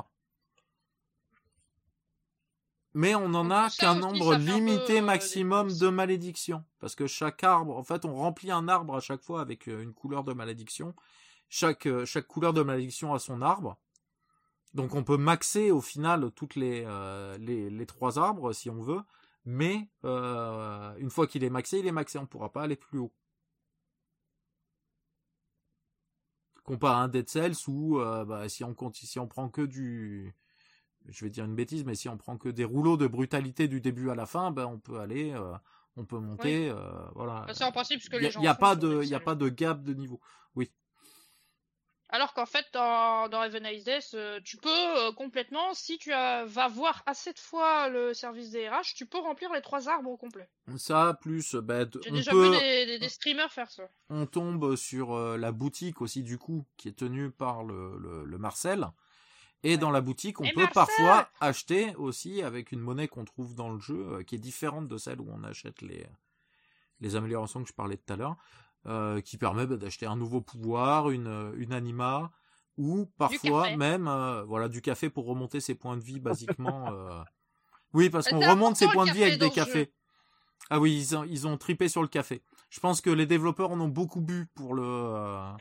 mais 2.95 3.15
on 3.15 3.29
n'en 3.29 3.49
a 3.49 3.71
qu'un 3.71 3.95
nombre 3.95 4.35
limité 4.35 4.99
euh, 4.99 5.01
maximum 5.01 5.75
de 5.75 5.87
malédictions. 5.89 6.63
Parce 6.79 6.93
que 6.93 7.07
chaque 7.07 7.43
arbre, 7.43 7.75
en 7.75 7.81
fait, 7.81 8.05
on 8.05 8.13
remplit 8.13 8.51
un 8.51 8.67
arbre 8.67 8.95
à 8.95 8.99
chaque 8.99 9.23
fois 9.23 9.41
avec 9.41 9.65
une 9.65 9.95
couleur 9.95 10.23
de 10.23 10.31
malédiction. 10.31 10.93
Chaque, 11.49 11.87
chaque 12.05 12.27
couleur 12.27 12.53
de 12.53 12.61
malédiction 12.61 13.15
a 13.15 13.17
son 13.17 13.41
arbre. 13.41 13.79
Donc 14.75 14.93
on 14.93 15.03
peut 15.03 15.17
maxer 15.17 15.71
au 15.71 15.81
final 15.81 16.29
toutes 16.35 16.53
les, 16.55 16.85
les, 17.39 17.71
les, 17.71 17.85
trois 17.87 18.19
arbres 18.19 18.53
si 18.53 18.69
on 18.69 18.83
veut. 18.83 19.01
Mais 19.43 19.89
une 20.03 21.09
fois 21.09 21.25
qu'il 21.25 21.43
est 21.43 21.49
maxé, 21.49 21.79
il 21.79 21.87
est 21.87 21.91
maxé. 21.91 22.19
On 22.19 22.23
ne 22.23 22.27
pourra 22.27 22.51
pas 22.51 22.61
aller 22.61 22.75
plus 22.75 22.99
haut. 22.99 23.11
Comparé 26.63 26.95
à 26.95 26.99
un 26.99 27.07
Dead 27.09 27.29
Cells 27.29 27.67
où 27.67 27.99
bah, 27.99 28.47
si, 28.47 28.63
on, 28.63 28.75
si 28.93 29.19
on 29.19 29.27
prend 29.27 29.49
que 29.49 29.61
du 29.61 30.33
je 31.09 31.25
vais 31.25 31.31
dire 31.31 31.45
une 31.45 31.55
bêtise, 31.55 31.83
mais 31.83 31.95
si 31.95 32.09
on 32.09 32.17
prend 32.17 32.37
que 32.37 32.49
des 32.49 32.63
rouleaux 32.63 32.97
de 32.97 33.07
brutalité 33.07 33.67
du 33.67 33.81
début 33.81 34.09
à 34.09 34.15
la 34.15 34.25
fin, 34.25 34.51
ben 34.51 34.65
on 34.65 34.79
peut 34.79 34.99
aller, 34.99 35.33
euh, 35.33 35.53
on 35.97 36.05
peut 36.05 36.19
monter, 36.19 36.69
euh, 36.69 36.77
voilà. 37.15 37.45
C'est 37.53 37.63
en 37.63 37.71
principe 37.71 38.01
ce 38.01 38.09
que 38.09 38.17
les 38.17 38.31
gens. 38.31 38.39
Il 38.39 38.43
n'y 38.43 38.47
a 38.47 38.55
pas 38.55 38.75
de, 38.75 39.01
il 39.03 39.09
y 39.09 39.15
a 39.15 39.19
pas 39.19 39.35
de 39.35 39.49
gap 39.49 39.83
de 39.83 39.93
niveau. 39.93 40.19
Oui. 40.55 40.71
Alors 42.13 42.33
qu'en 42.33 42.45
fait, 42.45 42.65
dans, 42.73 43.27
dans 43.27 43.47
Death, 43.49 44.11
euh, 44.13 44.39
tu 44.45 44.57
peux 44.57 45.11
complètement, 45.17 45.73
si 45.73 45.97
tu 45.97 46.13
as, 46.13 46.45
vas 46.45 46.67
voir 46.67 47.03
assez 47.05 47.33
de 47.33 47.39
fois 47.39 47.89
le 47.89 48.13
service 48.13 48.51
des 48.51 48.69
RH, 48.69 48.93
tu 48.95 49.05
peux 49.05 49.17
remplir 49.17 49.51
les 49.51 49.61
trois 49.61 49.89
arbres 49.89 50.11
au 50.11 50.17
complet. 50.17 50.47
Ça, 50.77 51.17
plus, 51.19 51.55
ben, 51.55 51.89
J'ai 52.03 52.11
déjà 52.11 52.31
vu 52.31 52.51
des, 52.51 52.99
des, 52.99 53.09
streamers 53.09 53.51
faire 53.51 53.69
ça. 53.69 53.83
On 54.09 54.25
tombe 54.25 54.75
sur 54.75 55.17
la 55.37 55.51
boutique 55.51 56.01
aussi, 56.01 56.23
du 56.23 56.37
coup, 56.37 56.65
qui 56.77 56.87
est 56.87 56.97
tenue 56.97 57.31
par 57.31 57.63
le, 57.63 57.97
le, 57.97 58.23
le 58.23 58.37
Marcel 58.37 58.87
et 59.63 59.77
dans 59.77 59.91
la 59.91 60.01
boutique, 60.01 60.41
on 60.41 60.49
peut 60.53 60.67
parfois 60.73 61.29
acheter 61.39 61.95
aussi 61.95 62.41
avec 62.41 62.73
une 62.73 62.81
monnaie 62.81 63.07
qu'on 63.07 63.23
trouve 63.23 63.55
dans 63.55 63.69
le 63.69 63.79
jeu, 63.79 64.07
euh, 64.11 64.23
qui 64.23 64.35
est 64.35 64.39
différente 64.39 64.89
de 64.89 64.97
celle 64.97 65.21
où 65.21 65.29
on 65.31 65.43
achète 65.45 65.81
les, 65.81 66.05
les 66.99 67.15
améliorations 67.15 67.63
que 67.63 67.69
je 67.69 67.73
parlais 67.73 67.95
tout 67.95 68.11
à 68.11 68.17
l'heure, 68.17 68.35
euh, 68.87 69.21
qui 69.21 69.37
permet 69.37 69.65
bah, 69.65 69.77
d'acheter 69.77 70.05
un 70.05 70.15
nouveau 70.15 70.41
pouvoir, 70.41 71.09
une, 71.09 71.53
une 71.57 71.73
anima, 71.73 72.31
ou 72.77 73.05
parfois 73.17 73.75
même 73.75 74.07
euh, 74.07 74.43
voilà 74.43 74.67
du 74.67 74.81
café 74.81 75.09
pour 75.09 75.25
remonter 75.25 75.59
ses 75.59 75.75
points 75.75 75.97
de 75.97 76.03
vie 76.03 76.19
basiquement. 76.19 76.89
Oui, 77.93 78.09
parce 78.09 78.27
qu'on 78.27 78.39
remonte 78.39 78.75
ses 78.75 78.87
points 78.87 79.05
de 79.05 79.11
vie 79.11 79.23
avec 79.23 79.39
des 79.39 79.51
cafés. 79.51 79.91
Ah 80.69 80.79
oui, 80.79 80.95
ils 80.97 81.15
ont, 81.15 81.23
ils 81.23 81.45
ont 81.45 81.57
tripé 81.57 81.87
sur 81.89 82.01
le 82.01 82.07
café. 82.07 82.41
Je 82.69 82.79
pense 82.79 83.01
que 83.01 83.09
les 83.09 83.25
développeurs 83.25 83.71
en 83.71 83.79
ont 83.79 83.87
beaucoup 83.87 84.21
bu 84.21 84.47
pour 84.55 84.73
le 84.73 84.83
euh, 84.83 85.51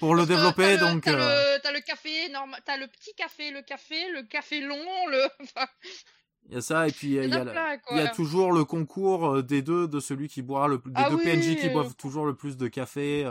pour 0.00 0.14
le 0.14 0.26
développer, 0.26 0.76
donc. 0.76 1.04
T'as 1.04 1.12
le, 1.12 1.22
euh, 1.22 1.72
le 1.72 1.80
café 1.80 2.28
normal, 2.28 2.60
t'as 2.66 2.76
le 2.76 2.86
petit 2.88 3.14
café, 3.14 3.50
le 3.50 3.62
café, 3.62 4.10
le 4.10 4.22
café 4.24 4.60
long, 4.60 5.06
le. 5.08 5.26
il 6.46 6.54
y 6.54 6.56
a 6.56 6.60
ça 6.60 6.86
et 6.86 6.92
puis 6.92 7.14
il 7.14 7.14
y 7.14 7.34
a, 7.34 7.78
il 7.90 7.96
y 7.96 8.00
a 8.00 8.08
toujours 8.08 8.52
le 8.52 8.64
concours 8.64 9.36
euh, 9.36 9.42
des 9.42 9.62
deux 9.62 9.88
de 9.88 9.98
celui 9.98 10.28
qui 10.28 10.42
boira 10.42 10.68
le 10.68 10.78
des 10.78 10.92
ah 10.94 11.10
deux 11.10 11.18
PNJ 11.18 11.56
qui 11.56 11.68
boivent 11.70 11.94
toujours 11.96 12.26
le 12.26 12.34
plus 12.34 12.56
de 12.56 12.68
café 12.68 13.24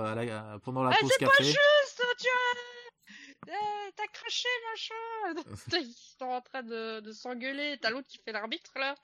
pendant 0.63 0.83
la 0.83 0.91
ah, 0.91 0.97
pause 0.99 1.11
café. 1.19 1.31
C'est 1.37 1.43
pas 1.43 1.43
juste, 1.43 2.03
tu 2.19 2.27
as 2.27 3.53
t'as 3.95 4.07
craché 4.07 4.47
machin. 4.71 5.43
Ils 5.81 5.93
sont 6.17 6.25
en 6.25 6.41
train 6.41 6.63
de, 6.63 7.01
de 7.01 7.11
s'engueuler. 7.11 7.77
T'as 7.81 7.89
l'autre 7.89 8.07
qui 8.07 8.17
fait 8.17 8.31
l'arbitre 8.31 8.71
là. 8.75 8.95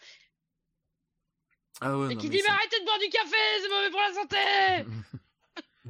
Ah 1.81 1.97
ouais, 1.97 2.13
et 2.13 2.17
qui 2.17 2.29
dit 2.29 2.41
mais 2.43 2.49
arrêtez 2.49 2.79
de 2.79 2.85
boire 2.85 2.99
du 2.99 3.09
café, 3.09 3.37
c'est 3.61 3.69
mauvais 3.69 3.89
pour 3.89 4.01
la 4.01 4.13
santé. 4.13 5.21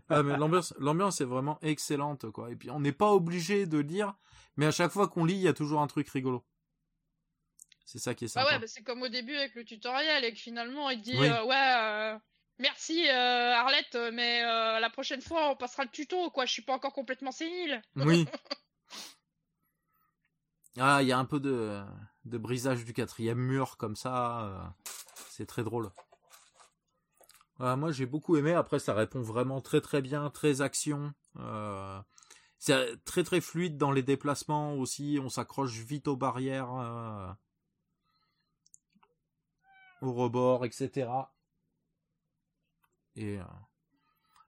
ah, 0.10 0.24
mais 0.24 0.38
l'ambiance, 0.38 0.74
l'ambiance 0.78 1.22
est 1.22 1.26
vraiment 1.26 1.58
excellente, 1.62 2.30
quoi. 2.30 2.52
Et 2.52 2.56
puis, 2.56 2.70
on 2.70 2.80
n'est 2.80 2.92
pas 2.92 3.12
obligé 3.12 3.66
de 3.66 3.80
lire, 3.80 4.14
mais 4.56 4.68
à 4.68 4.72
chaque 4.72 4.92
fois 4.92 5.08
qu'on 5.08 5.26
lit, 5.26 5.36
il 5.36 5.42
y 5.42 5.48
a 5.48 5.54
toujours 5.54 5.82
un 5.82 5.88
truc 5.88 6.08
rigolo. 6.10 6.46
C'est 7.92 7.98
ça 7.98 8.14
qui 8.14 8.26
est 8.26 8.38
Ah 8.38 8.42
sympa. 8.42 8.54
ouais, 8.54 8.60
bah 8.60 8.68
c'est 8.68 8.84
comme 8.84 9.02
au 9.02 9.08
début 9.08 9.36
avec 9.36 9.56
le 9.56 9.66
tutoriel 9.66 10.24
et 10.24 10.32
que 10.32 10.38
finalement 10.38 10.92
il 10.92 11.02
dit 11.02 11.18
Oui. 11.18 11.28
euh, 11.28 11.44
ouais 11.44 11.76
euh, 11.78 12.20
merci 12.60 13.08
euh, 13.10 13.52
Arlette 13.56 13.98
mais 14.14 14.44
euh, 14.44 14.80
la 14.80 14.90
prochaine 14.92 15.22
fois 15.22 15.50
on 15.50 15.56
passera 15.56 15.86
le 15.86 15.90
tuto 15.90 16.30
quoi, 16.30 16.46
je 16.46 16.52
suis 16.52 16.62
pas 16.62 16.74
encore 16.74 16.94
complètement 16.94 17.32
sénile. 17.32 17.82
Oui. 17.96 18.28
Ah, 20.78 21.02
il 21.02 21.08
y 21.08 21.12
a 21.12 21.18
un 21.18 21.26
peu 21.26 21.40
de, 21.40 21.82
de 22.26 22.38
brisage 22.38 22.86
du 22.86 22.94
quatrième 22.94 23.40
mur 23.40 23.76
comme 23.76 23.96
ça. 23.98 24.74
c'est 25.30 25.46
très 25.48 25.64
drôle. 25.64 25.90
Ah, 27.60 27.76
moi, 27.76 27.92
j'ai 27.92 28.06
beaucoup 28.06 28.38
aimé. 28.38 28.54
Après, 28.54 28.80
ça 28.80 28.94
répond 28.94 29.20
vraiment 29.22 29.60
très 29.60 29.82
très 29.82 30.02
bien, 30.02 30.30
très 30.30 30.62
action. 30.62 31.12
C'est 32.60 33.04
très 33.04 33.24
très 33.24 33.42
fluide 33.42 33.78
dans 33.78 33.92
les 33.92 34.04
déplacements 34.04 34.76
aussi. 34.76 35.20
On 35.22 35.28
s'accroche 35.28 35.72
vite 35.74 36.08
aux 36.08 36.16
barrières, 36.16 36.70
au 40.02 40.14
rebord, 40.14 40.66
etc. 40.66 41.10
Et 43.16 43.38
euh, 43.40 43.44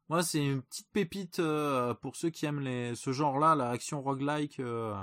moi, 0.09 0.23
c'est 0.23 0.43
une 0.45 0.61
petite 0.61 0.89
pépite 0.91 1.39
euh, 1.39 1.93
pour 1.93 2.15
ceux 2.15 2.29
qui 2.29 2.45
aiment 2.45 2.61
les, 2.61 2.95
ce 2.95 3.11
genre-là, 3.11 3.55
la 3.55 3.69
action 3.69 4.01
roguelike. 4.01 4.59
Euh, 4.59 4.93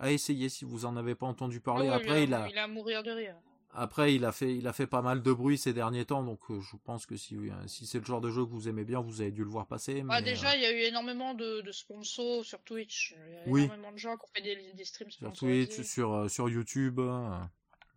à 0.00 0.12
essayer 0.12 0.48
si 0.48 0.64
vous 0.64 0.84
en 0.84 0.96
avez 0.96 1.14
pas 1.16 1.26
entendu 1.26 1.60
parler. 1.60 1.88
Après, 1.88 2.22
il 2.24 2.32
a, 2.32 2.48
il 2.48 2.56
a 2.56 2.64
à 2.64 2.68
mourir 2.68 3.02
de 3.02 3.10
rire. 3.10 3.34
après, 3.72 4.14
il 4.14 4.24
a 4.24 4.30
fait, 4.30 4.54
il 4.56 4.68
a 4.68 4.72
fait 4.72 4.86
pas 4.86 5.02
mal 5.02 5.22
de 5.24 5.32
bruit 5.32 5.58
ces 5.58 5.72
derniers 5.72 6.04
temps, 6.04 6.22
donc 6.22 6.38
euh, 6.50 6.60
je 6.60 6.76
pense 6.84 7.04
que 7.04 7.16
si, 7.16 7.36
si 7.66 7.84
c'est 7.84 7.98
le 7.98 8.04
genre 8.04 8.20
de 8.20 8.30
jeu 8.30 8.44
que 8.46 8.50
vous 8.50 8.68
aimez 8.68 8.84
bien, 8.84 9.00
vous 9.00 9.20
avez 9.22 9.32
dû 9.32 9.42
le 9.42 9.50
voir 9.50 9.66
passer. 9.66 10.04
Ah, 10.08 10.22
déjà 10.22 10.54
il 10.54 10.62
y 10.62 10.66
a 10.66 10.70
eu 10.72 10.82
énormément 10.82 11.34
de, 11.34 11.62
de 11.62 11.72
sponsors 11.72 12.44
sur 12.44 12.62
Twitch. 12.62 13.16
Il 13.26 13.32
y 13.32 13.36
a 13.36 13.40
Oui. 13.48 13.64
énormément 13.64 13.90
de 13.90 13.98
gens 13.98 14.16
qui 14.16 14.22
ont 14.24 14.28
fait 14.36 14.42
des, 14.42 14.72
des 14.72 14.84
streams 14.84 15.10
sur. 15.10 15.32
Twitch, 15.32 15.82
sur, 15.82 16.30
sur 16.30 16.48
YouTube. 16.48 17.00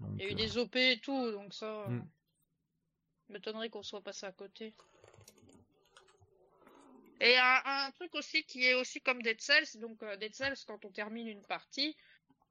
Donc, 0.01 0.11
Il 0.17 0.23
y 0.23 0.27
a 0.27 0.29
eu 0.29 0.33
euh, 0.33 0.35
des 0.35 0.57
OP 0.57 0.75
et 0.75 0.99
tout 0.99 1.31
donc 1.31 1.53
ça. 1.53 1.85
Mm. 1.87 1.99
euh, 1.99 2.03
M'étonnerait 3.29 3.69
qu'on 3.69 3.83
soit 3.83 4.01
passé 4.01 4.25
à 4.25 4.31
côté. 4.31 4.73
Et 7.21 7.37
un, 7.37 7.61
un 7.65 7.91
truc 7.91 8.13
aussi 8.15 8.43
qui 8.43 8.65
est 8.65 8.73
aussi 8.73 8.99
comme 8.99 9.21
Dead 9.21 9.39
Cells, 9.39 9.79
donc 9.79 10.01
euh, 10.01 10.17
Dead 10.17 10.33
Cells, 10.33 10.57
quand 10.65 10.83
on 10.83 10.89
termine 10.89 11.27
une 11.27 11.43
partie, 11.43 11.95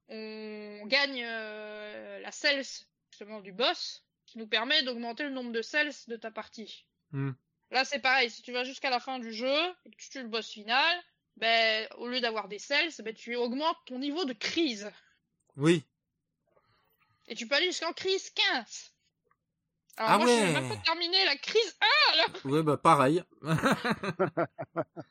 on 0.09 0.87
gagne 0.87 1.23
euh, 1.25 2.21
la 2.21 2.31
cells 2.31 2.87
justement 3.11 3.41
du 3.41 3.53
boss, 3.53 4.05
qui 4.27 4.39
nous 4.39 4.47
permet 4.47 4.83
d'augmenter 4.85 5.25
le 5.25 5.31
nombre 5.31 5.51
de 5.51 5.63
cells 5.63 5.95
de 6.07 6.17
ta 6.17 6.31
partie. 6.31 6.87
Hmm. 7.11 7.33
Là 7.73 7.85
c'est 7.85 7.99
pareil, 7.99 8.31
si 8.31 8.43
tu 8.43 8.53
vas 8.53 8.63
jusqu'à 8.63 8.91
la 8.91 9.01
fin 9.01 9.19
du 9.19 9.33
jeu 9.33 9.59
et 9.85 9.91
que 9.91 9.97
tu 9.97 10.09
tues 10.09 10.23
le 10.23 10.29
boss 10.29 10.49
final, 10.49 11.03
ben 11.37 11.89
au 11.99 12.07
lieu 12.07 12.21
d'avoir 12.21 12.47
des 12.47 12.61
cells, 12.61 12.93
ben 13.01 13.13
tu 13.13 13.35
augmentes 13.35 13.79
ton 13.87 13.99
niveau 13.99 14.25
de 14.25 14.33
crise. 14.33 14.91
Oui. 15.57 15.85
Et 17.31 17.35
tu 17.35 17.47
peux 17.47 17.55
aller 17.55 17.67
jusqu'en 17.67 17.93
crise 17.93 18.29
15. 18.31 18.93
Alors 19.97 20.11
Ah 20.13 20.19
moi, 20.19 20.27
je 20.27 20.33
ouais. 20.33 20.45
suis 20.45 20.53
même 20.53 20.69
pas 20.69 20.77
terminé 20.79 21.25
la 21.25 21.37
crise 21.37 21.79
1, 22.45 22.49
Ouais, 22.51 22.63
bah 22.63 22.77
pareil. 22.77 23.23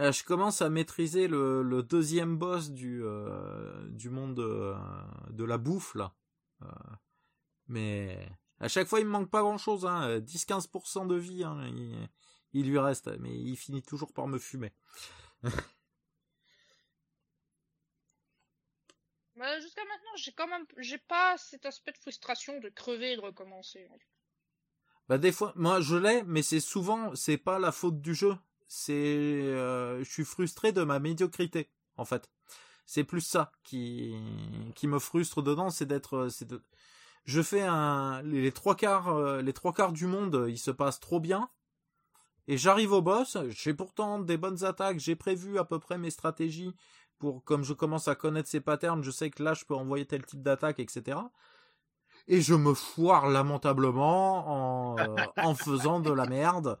Euh, 0.00 0.10
je 0.10 0.24
commence 0.24 0.60
à 0.60 0.68
maîtriser 0.70 1.28
le, 1.28 1.62
le 1.62 1.84
deuxième 1.84 2.36
boss 2.36 2.70
du, 2.72 3.00
euh, 3.04 3.86
du 3.90 4.10
monde 4.10 4.40
euh, 4.40 4.74
de 5.30 5.44
la 5.44 5.56
bouffe, 5.56 5.94
là. 5.94 6.12
Euh, 6.62 6.66
mais 7.68 8.28
à 8.58 8.66
chaque 8.66 8.88
fois, 8.88 8.98
il 8.98 9.06
me 9.06 9.12
manque 9.12 9.30
pas 9.30 9.42
grand-chose. 9.42 9.86
Hein. 9.86 10.18
10-15% 10.18 11.06
de 11.06 11.14
vie, 11.14 11.44
hein, 11.44 11.64
il, 11.68 12.08
il 12.54 12.68
lui 12.68 12.78
reste. 12.80 13.08
Mais 13.20 13.30
il 13.38 13.54
finit 13.56 13.82
toujours 13.84 14.12
par 14.12 14.26
me 14.26 14.38
fumer. 14.40 14.72
Bah, 19.36 19.58
jusqu'à 19.60 19.84
maintenant, 19.84 20.16
j'ai 20.16 20.32
quand 20.32 20.46
même, 20.46 20.64
j'ai 20.78 20.98
pas 20.98 21.36
cet 21.38 21.66
aspect 21.66 21.92
de 21.92 21.98
frustration 21.98 22.58
de 22.60 22.68
crever 22.68 23.12
et 23.12 23.16
de 23.16 23.20
recommencer. 23.20 23.88
Bah 25.08 25.18
des 25.18 25.32
fois, 25.32 25.52
moi 25.56 25.80
je 25.80 25.96
l'ai, 25.96 26.22
mais 26.22 26.42
c'est 26.42 26.60
souvent, 26.60 27.14
c'est 27.14 27.36
pas 27.36 27.58
la 27.58 27.72
faute 27.72 28.00
du 28.00 28.14
jeu. 28.14 28.36
C'est, 28.68 28.92
euh, 28.94 30.02
je 30.02 30.10
suis 30.10 30.24
frustré 30.24 30.72
de 30.72 30.82
ma 30.82 30.98
médiocrité, 30.98 31.68
en 31.96 32.04
fait. 32.04 32.30
C'est 32.86 33.04
plus 33.04 33.20
ça 33.20 33.52
qui, 33.62 34.14
qui 34.74 34.86
me 34.86 34.98
frustre 34.98 35.42
dedans, 35.42 35.70
c'est 35.70 35.86
d'être, 35.86 36.28
c'est 36.28 36.46
de, 36.46 36.62
je 37.24 37.42
fais 37.42 37.62
un, 37.62 38.22
les 38.22 38.52
trois 38.52 38.76
quarts, 38.76 39.08
euh, 39.08 39.42
les 39.42 39.52
trois 39.52 39.72
quarts 39.72 39.92
du 39.92 40.06
monde, 40.06 40.46
il 40.48 40.58
se 40.58 40.70
passe 40.70 41.00
trop 41.00 41.20
bien. 41.20 41.50
Et 42.46 42.58
j'arrive 42.58 42.92
au 42.92 43.00
boss, 43.00 43.38
j'ai 43.48 43.72
pourtant 43.72 44.18
des 44.18 44.36
bonnes 44.36 44.64
attaques, 44.64 44.98
j'ai 44.98 45.16
prévu 45.16 45.58
à 45.58 45.64
peu 45.64 45.78
près 45.78 45.96
mes 45.96 46.10
stratégies 46.10 46.74
pour, 47.24 47.42
comme 47.44 47.64
je 47.64 47.72
commence 47.72 48.06
à 48.08 48.14
connaître 48.14 48.48
ces 48.50 48.60
patterns, 48.60 49.02
je 49.02 49.10
sais 49.10 49.30
que 49.30 49.42
là 49.42 49.54
je 49.54 49.64
peux 49.64 49.74
envoyer 49.74 50.04
tel 50.06 50.24
type 50.26 50.42
d'attaque, 50.42 50.78
etc 50.78 51.18
et 52.26 52.40
je 52.40 52.54
me 52.54 52.72
foire 52.72 53.28
lamentablement 53.28 54.92
en, 54.94 54.98
euh, 54.98 55.16
en 55.36 55.54
faisant 55.54 56.00
de 56.00 56.10
la 56.10 56.24
merde. 56.26 56.78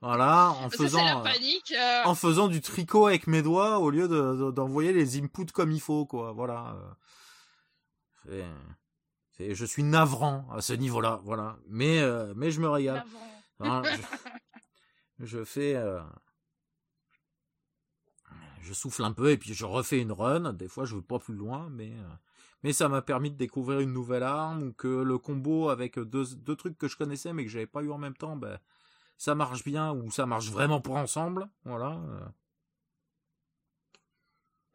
Voilà, 0.00 0.50
en 0.62 0.70
faisant 0.70 1.04
la 1.04 1.18
euh, 1.18 1.22
panique. 1.22 1.72
euh, 1.76 2.02
en 2.04 2.14
faisant 2.14 2.46
du 2.48 2.60
tricot 2.60 3.06
avec 3.06 3.26
mes 3.26 3.42
doigts 3.42 3.78
au 3.80 3.90
lieu 3.90 4.06
de- 4.06 4.36
de- 4.36 4.50
d'envoyer 4.52 4.92
les 4.92 5.18
inputs 5.18 5.46
comme 5.52 5.72
il 5.72 5.80
faut 5.80 6.06
quoi. 6.06 6.30
Voilà. 6.32 6.76
je 9.38 9.64
suis 9.64 9.82
navrant 9.82 10.46
à 10.52 10.60
ce 10.60 10.72
niveau-là, 10.74 11.20
voilà. 11.24 11.56
Mais 11.68 12.00
euh, 12.00 12.32
mais 12.36 12.50
je 12.52 12.60
me 12.60 12.68
régale. 12.68 13.04
Hein, 13.60 13.82
je, 15.18 15.26
je 15.26 15.44
fais 15.44 15.74
euh, 15.74 16.00
je 18.64 18.72
souffle 18.72 19.04
un 19.04 19.12
peu 19.12 19.30
et 19.30 19.36
puis 19.36 19.54
je 19.54 19.64
refais 19.64 20.00
une 20.00 20.12
run. 20.12 20.52
Des 20.52 20.68
fois, 20.68 20.84
je 20.84 20.96
veux 20.96 21.02
pas 21.02 21.18
plus 21.18 21.34
loin, 21.34 21.68
mais 21.70 21.92
euh, 21.92 22.14
mais 22.62 22.72
ça 22.72 22.88
m'a 22.88 23.02
permis 23.02 23.30
de 23.30 23.36
découvrir 23.36 23.80
une 23.80 23.92
nouvelle 23.92 24.22
arme 24.22 24.62
ou 24.62 24.72
que 24.72 24.88
le 24.88 25.18
combo 25.18 25.68
avec 25.68 25.98
deux, 25.98 26.24
deux 26.36 26.56
trucs 26.56 26.78
que 26.78 26.88
je 26.88 26.96
connaissais 26.96 27.32
mais 27.32 27.44
que 27.44 27.50
j'avais 27.50 27.66
pas 27.66 27.82
eu 27.82 27.90
en 27.90 27.98
même 27.98 28.16
temps, 28.16 28.36
ben 28.36 28.58
ça 29.18 29.34
marche 29.34 29.64
bien 29.64 29.92
ou 29.92 30.10
ça 30.10 30.26
marche 30.26 30.50
vraiment 30.50 30.80
pour 30.80 30.96
ensemble. 30.96 31.48
Voilà. 31.64 32.00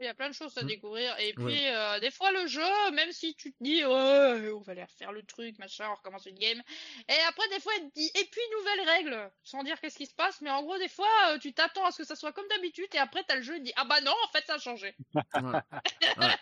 Il 0.02 0.06
y 0.06 0.08
a 0.08 0.14
plein 0.14 0.30
de 0.30 0.34
choses 0.34 0.58
à 0.58 0.64
Mm. 0.64 0.68
découvrir. 0.68 1.14
Et 1.20 1.34
puis, 1.34 1.68
euh, 1.68 2.00
des 2.00 2.10
fois, 2.10 2.32
le 2.32 2.48
jeu, 2.48 2.62
même 2.94 3.12
si 3.12 3.36
tu 3.36 3.52
te 3.52 3.58
dis, 3.62 3.84
ouais, 3.86 4.50
on 4.54 4.62
va 4.62 4.72
aller 4.72 4.84
refaire 4.84 5.12
le 5.12 5.24
truc, 5.24 5.60
machin, 5.60 5.90
on 5.92 5.96
recommence 5.96 6.26
une 6.26 6.40
game. 6.40 6.62
Et 7.10 7.20
après, 7.28 7.48
des 7.50 7.60
fois, 7.60 7.74
il 7.82 7.90
te 7.90 7.96
dit, 7.96 8.10
et 8.16 8.24
puis, 8.32 8.42
nouvelle 8.58 8.80
règle. 8.88 9.30
Sans 9.44 9.62
dire 9.64 9.78
qu'est-ce 9.82 9.98
qui 9.98 10.06
se 10.06 10.14
passe. 10.16 10.40
Mais 10.42 10.50
en 10.52 10.64
gros, 10.64 10.78
des 10.78 10.88
fois, 10.88 11.10
euh, 11.32 11.38
tu 11.40 11.52
t'attends 11.54 11.86
à 11.86 11.92
ce 11.92 11.98
que 11.98 12.06
ça 12.06 12.16
soit 12.16 12.32
comme 12.32 12.48
d'habitude. 12.48 12.88
Et 12.94 12.98
après, 12.98 13.24
t'as 13.28 13.36
le 13.36 13.42
jeu, 13.42 13.58
il 13.58 13.64
dit, 13.64 13.74
ah 13.76 13.84
bah 13.84 14.00
non, 14.00 14.14
en 14.26 14.32
fait, 14.32 14.46
ça 14.46 14.54
a 14.56 14.60
changé. 14.60 14.96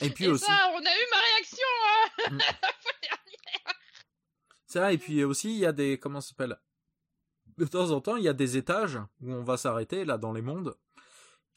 Et 0.00 0.10
puis 0.10 0.26
et 0.26 0.28
aussi. 0.28 0.44
ça, 0.44 0.70
on 0.74 0.78
a 0.78 0.80
eu 0.80 1.06
ma 1.10 1.18
réaction. 1.18 1.66
hein. 1.84 2.08
Mm. 2.30 2.38
la 2.62 2.72
fois 2.72 2.92
dernière. 3.02 3.74
Ça, 4.66 4.92
et 4.92 4.98
puis 4.98 5.24
aussi, 5.24 5.50
il 5.50 5.58
y 5.58 5.66
a 5.66 5.72
des. 5.72 5.98
Comment 5.98 6.20
ça 6.20 6.28
s'appelle? 6.28 6.56
De 7.56 7.66
temps 7.66 7.90
en 7.90 8.00
temps, 8.00 8.16
il 8.16 8.22
y 8.22 8.28
a 8.28 8.32
des 8.34 8.56
étages 8.56 8.96
où 9.20 9.32
on 9.32 9.42
va 9.42 9.56
s'arrêter, 9.56 10.04
là, 10.04 10.16
dans 10.18 10.32
les 10.32 10.42
mondes, 10.42 10.76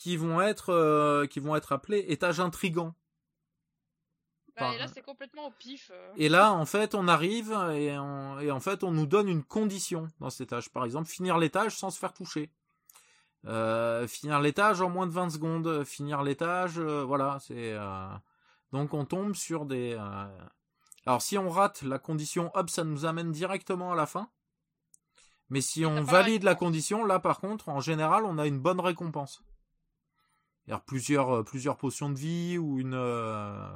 qui 0.01 0.17
vont 0.17 0.41
être, 0.41 0.69
euh, 0.71 1.27
qui 1.27 1.39
vont 1.39 1.55
être 1.55 1.73
appelés 1.73 2.05
étages 2.07 2.39
intrigants. 2.39 2.95
Bah, 4.57 4.73
et 4.73 4.79
là, 4.79 4.87
c'est 4.87 5.03
complètement 5.03 5.45
au 5.47 5.51
pif. 5.51 5.91
euh. 5.93 6.13
Et 6.17 6.27
là, 6.27 6.51
en 6.53 6.65
fait, 6.65 6.95
on 6.95 7.07
arrive 7.07 7.51
et, 7.73 7.97
on- 7.99 8.39
et 8.39 8.49
en 8.49 8.59
fait, 8.59 8.83
on 8.83 8.89
nous 8.91 9.05
donne 9.05 9.27
une 9.29 9.43
condition 9.43 10.07
dans 10.19 10.31
cet 10.31 10.41
étage. 10.47 10.69
Par 10.71 10.85
exemple, 10.85 11.07
finir 11.07 11.37
l'étage 11.37 11.77
sans 11.77 11.91
se 11.91 11.99
faire 11.99 12.13
toucher. 12.13 12.49
Euh, 13.45 14.07
finir 14.07 14.39
l'étage 14.39 14.81
en 14.81 14.89
moins 14.89 15.05
de 15.05 15.11
20 15.13 15.29
secondes. 15.29 15.83
Finir 15.83 16.23
l'étage, 16.23 16.79
euh, 16.79 17.03
voilà, 17.03 17.37
c'est. 17.39 17.73
euh, 17.73 18.07
Donc, 18.71 18.93
on 18.95 19.05
tombe 19.05 19.35
sur 19.35 19.65
des. 19.65 19.93
Alors, 21.05 21.21
si 21.21 21.37
on 21.37 21.49
rate 21.49 21.83
la 21.83 21.99
condition, 21.99 22.49
hop, 22.55 22.69
ça 22.71 22.83
nous 22.83 23.05
amène 23.05 23.31
directement 23.31 23.91
à 23.91 23.95
la 23.95 24.05
fin. 24.07 24.29
Mais 25.49 25.61
si 25.61 25.85
on 25.85 26.01
valide 26.03 26.43
la 26.43 26.55
condition, 26.55 27.05
là, 27.05 27.19
par 27.19 27.39
contre, 27.39 27.69
en 27.69 27.79
général, 27.81 28.25
on 28.25 28.37
a 28.39 28.47
une 28.47 28.59
bonne 28.59 28.79
récompense. 28.79 29.43
Alors, 30.71 30.81
plusieurs, 30.83 31.29
euh, 31.37 31.43
plusieurs 31.43 31.77
potions 31.77 32.09
de 32.09 32.17
vie 32.17 32.57
ou 32.57 32.79
une. 32.79 32.93
euh, 32.95 33.69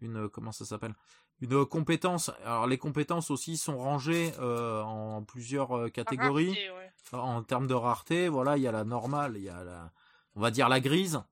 Une. 0.00 0.28
Comment 0.28 0.52
ça 0.52 0.64
s'appelle? 0.64 0.94
Une 1.40 1.66
compétence. 1.66 2.30
Alors 2.44 2.66
les 2.66 2.78
compétences 2.78 3.30
aussi 3.30 3.56
sont 3.56 3.76
rangées 3.76 4.32
euh, 4.38 4.80
en 4.82 5.22
plusieurs 5.22 5.76
euh, 5.76 5.88
catégories 5.90 6.46
Rareté, 6.48 6.70
ouais. 6.70 7.18
en 7.18 7.42
termes 7.42 7.66
de 7.66 7.74
rareté. 7.74 8.28
Voilà, 8.28 8.56
il 8.56 8.62
y 8.62 8.68
a 8.68 8.72
la 8.72 8.84
normale, 8.84 9.34
il 9.36 9.42
y 9.42 9.48
a 9.48 9.64
la, 9.64 9.90
on 10.36 10.40
va 10.40 10.50
dire 10.50 10.68
la 10.68 10.80
grise. 10.80 11.22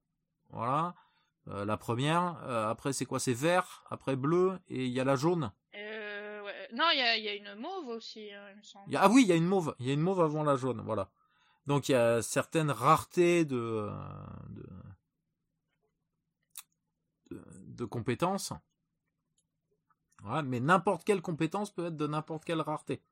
Voilà, 0.50 0.94
euh, 1.48 1.64
la 1.64 1.76
première. 1.76 2.36
Euh, 2.44 2.68
après 2.68 2.92
c'est 2.92 3.06
quoi? 3.06 3.18
C'est 3.20 3.32
vert. 3.32 3.84
Après 3.90 4.16
bleu 4.16 4.58
et 4.68 4.84
il 4.86 4.90
y 4.92 5.00
a 5.00 5.04
la 5.04 5.16
jaune. 5.16 5.52
Euh, 5.74 6.42
ouais. 6.44 6.68
Non, 6.74 6.84
il 6.92 6.98
y 6.98 7.02
a, 7.02 7.16
il 7.16 7.24
y 7.24 7.28
a 7.28 7.34
une 7.34 7.54
mauve 7.60 7.88
aussi, 7.88 8.30
hein, 8.32 8.42
il 8.50 8.58
me 8.58 8.62
semble. 8.62 8.84
Il 8.88 8.92
y 8.92 8.96
a- 8.96 9.02
ah 9.02 9.08
oui, 9.08 9.22
il 9.22 9.28
y 9.28 9.32
a 9.32 9.36
une 9.36 9.46
mauve. 9.46 9.74
Il 9.78 9.86
y 9.86 9.90
a 9.90 9.94
une 9.94 10.00
mauve 10.00 10.20
avant 10.20 10.42
la 10.42 10.56
jaune. 10.56 10.82
Voilà. 10.84 11.08
Donc 11.66 11.88
il 11.88 11.92
y 11.92 11.94
a 11.94 12.22
certaines 12.22 12.72
raretés 12.72 13.44
de 13.44 13.56
euh, 13.56 13.90
de, 14.48 14.64
de. 17.86 18.60
Voilà, 20.22 20.42
mais 20.42 20.60
n'importe 20.60 21.04
quelle 21.04 21.20
compétence 21.20 21.72
peut 21.72 21.86
être 21.86 21.96
de 21.96 22.06
n'importe 22.06 22.44
quelle 22.44 22.60
rareté. 22.60 23.02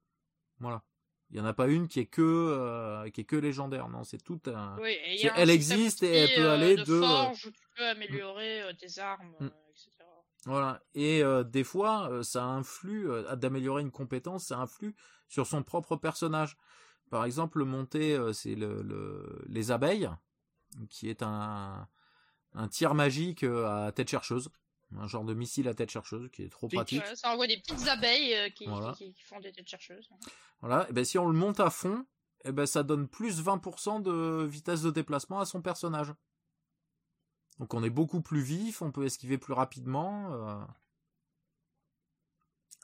Voilà. 0.60 0.82
Il 1.30 1.38
y 1.38 1.40
en 1.40 1.44
a 1.44 1.52
pas 1.52 1.68
une 1.68 1.86
qui 1.86 2.00
est 2.00 2.06
que 2.06 2.22
euh, 2.22 3.08
qui 3.10 3.20
est 3.20 3.24
que 3.24 3.36
légendaire, 3.36 3.88
non, 3.88 4.02
c'est 4.02 4.22
tout 4.22 4.40
un. 4.46 4.76
Oui, 4.80 4.96
elle 5.36 5.50
existe 5.50 6.02
et 6.02 6.12
elle 6.12 6.34
peut 6.34 6.48
euh, 6.48 6.54
aller 6.54 6.76
de 6.76 6.82
de, 6.82 7.00
forge 7.00 7.46
où 7.46 7.50
tu 7.50 7.62
peux 7.76 7.86
améliorer 7.86 8.62
tes 8.78 8.98
armes, 9.00 9.32
etc. 9.70 9.90
Voilà. 10.46 10.82
Et 10.94 11.22
euh, 11.22 11.44
des 11.44 11.62
fois, 11.62 12.10
ça 12.22 12.44
influe 12.44 13.08
d'améliorer 13.36 13.82
une 13.82 13.92
compétence, 13.92 14.46
ça 14.46 14.58
influe 14.58 14.96
sur 15.28 15.46
son 15.46 15.62
propre 15.62 15.96
personnage. 15.96 16.56
Par 17.10 17.24
exemple, 17.24 17.64
monter, 17.64 18.18
c'est 18.32 18.54
le, 18.54 18.82
le- 18.82 19.42
les 19.46 19.70
abeilles, 19.70 20.10
qui 20.88 21.08
est 21.08 21.22
un 21.22 21.88
un 22.54 22.66
tir 22.66 22.94
magique 22.94 23.44
à 23.44 23.92
tête 23.94 24.10
chercheuse, 24.10 24.50
un 24.98 25.06
genre 25.06 25.24
de 25.24 25.34
missile 25.34 25.68
à 25.68 25.74
tête 25.74 25.90
chercheuse 25.90 26.28
qui 26.32 26.42
est 26.42 26.48
trop 26.48 26.68
pratique. 26.68 27.02
Ouais, 27.04 27.16
ça 27.16 27.32
envoie 27.32 27.46
des 27.46 27.58
petites 27.60 27.86
abeilles 27.88 28.34
euh, 28.34 28.50
qui, 28.50 28.66
Voilà. 28.66 28.92
qui, 28.92 29.12
qui 29.12 29.22
font 29.22 29.38
des 29.40 29.52
têtes 29.52 29.68
chercheuses. 29.68 30.08
Voilà. 30.60 30.88
Et 30.88 30.92
ben 30.92 31.04
si 31.04 31.18
on 31.18 31.26
le 31.28 31.36
monte 31.38 31.60
à 31.60 31.70
fond, 31.70 32.04
et 32.44 32.52
ben 32.52 32.66
ça 32.66 32.82
donne 32.82 33.06
plus 33.08 33.40
20% 33.42 34.02
de 34.02 34.44
vitesse 34.46 34.82
de 34.82 34.90
déplacement 34.90 35.40
à 35.40 35.44
son 35.44 35.62
personnage. 35.62 36.12
Donc 37.58 37.74
on 37.74 37.82
est 37.82 37.90
beaucoup 37.90 38.20
plus 38.22 38.40
vif, 38.42 38.80
on 38.82 38.90
peut 38.90 39.04
esquiver 39.04 39.38
plus 39.38 39.52
rapidement. 39.52 40.32
euh. 40.32 40.64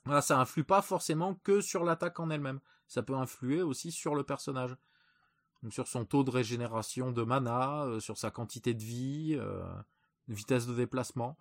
Voilà, 0.04 0.20
ça 0.22 0.38
influe 0.38 0.62
pas 0.64 0.82
forcément 0.82 1.34
que 1.34 1.60
sur 1.60 1.82
l'attaque 1.84 2.20
en 2.20 2.30
elle-même. 2.30 2.60
Ça 2.86 3.02
peut 3.02 3.14
influer 3.16 3.62
aussi 3.62 3.90
sur 3.90 4.14
le 4.14 4.22
personnage. 4.22 4.76
Donc 5.62 5.72
sur 5.72 5.88
son 5.88 6.04
taux 6.04 6.22
de 6.22 6.30
régénération 6.30 7.10
de 7.10 7.22
mana, 7.22 7.84
euh, 7.86 7.98
sur 7.98 8.16
sa 8.16 8.30
quantité 8.30 8.74
de 8.74 8.82
vie, 8.84 9.34
euh, 9.36 9.64
vitesse 10.28 10.66
de 10.66 10.74
déplacement. 10.74 11.36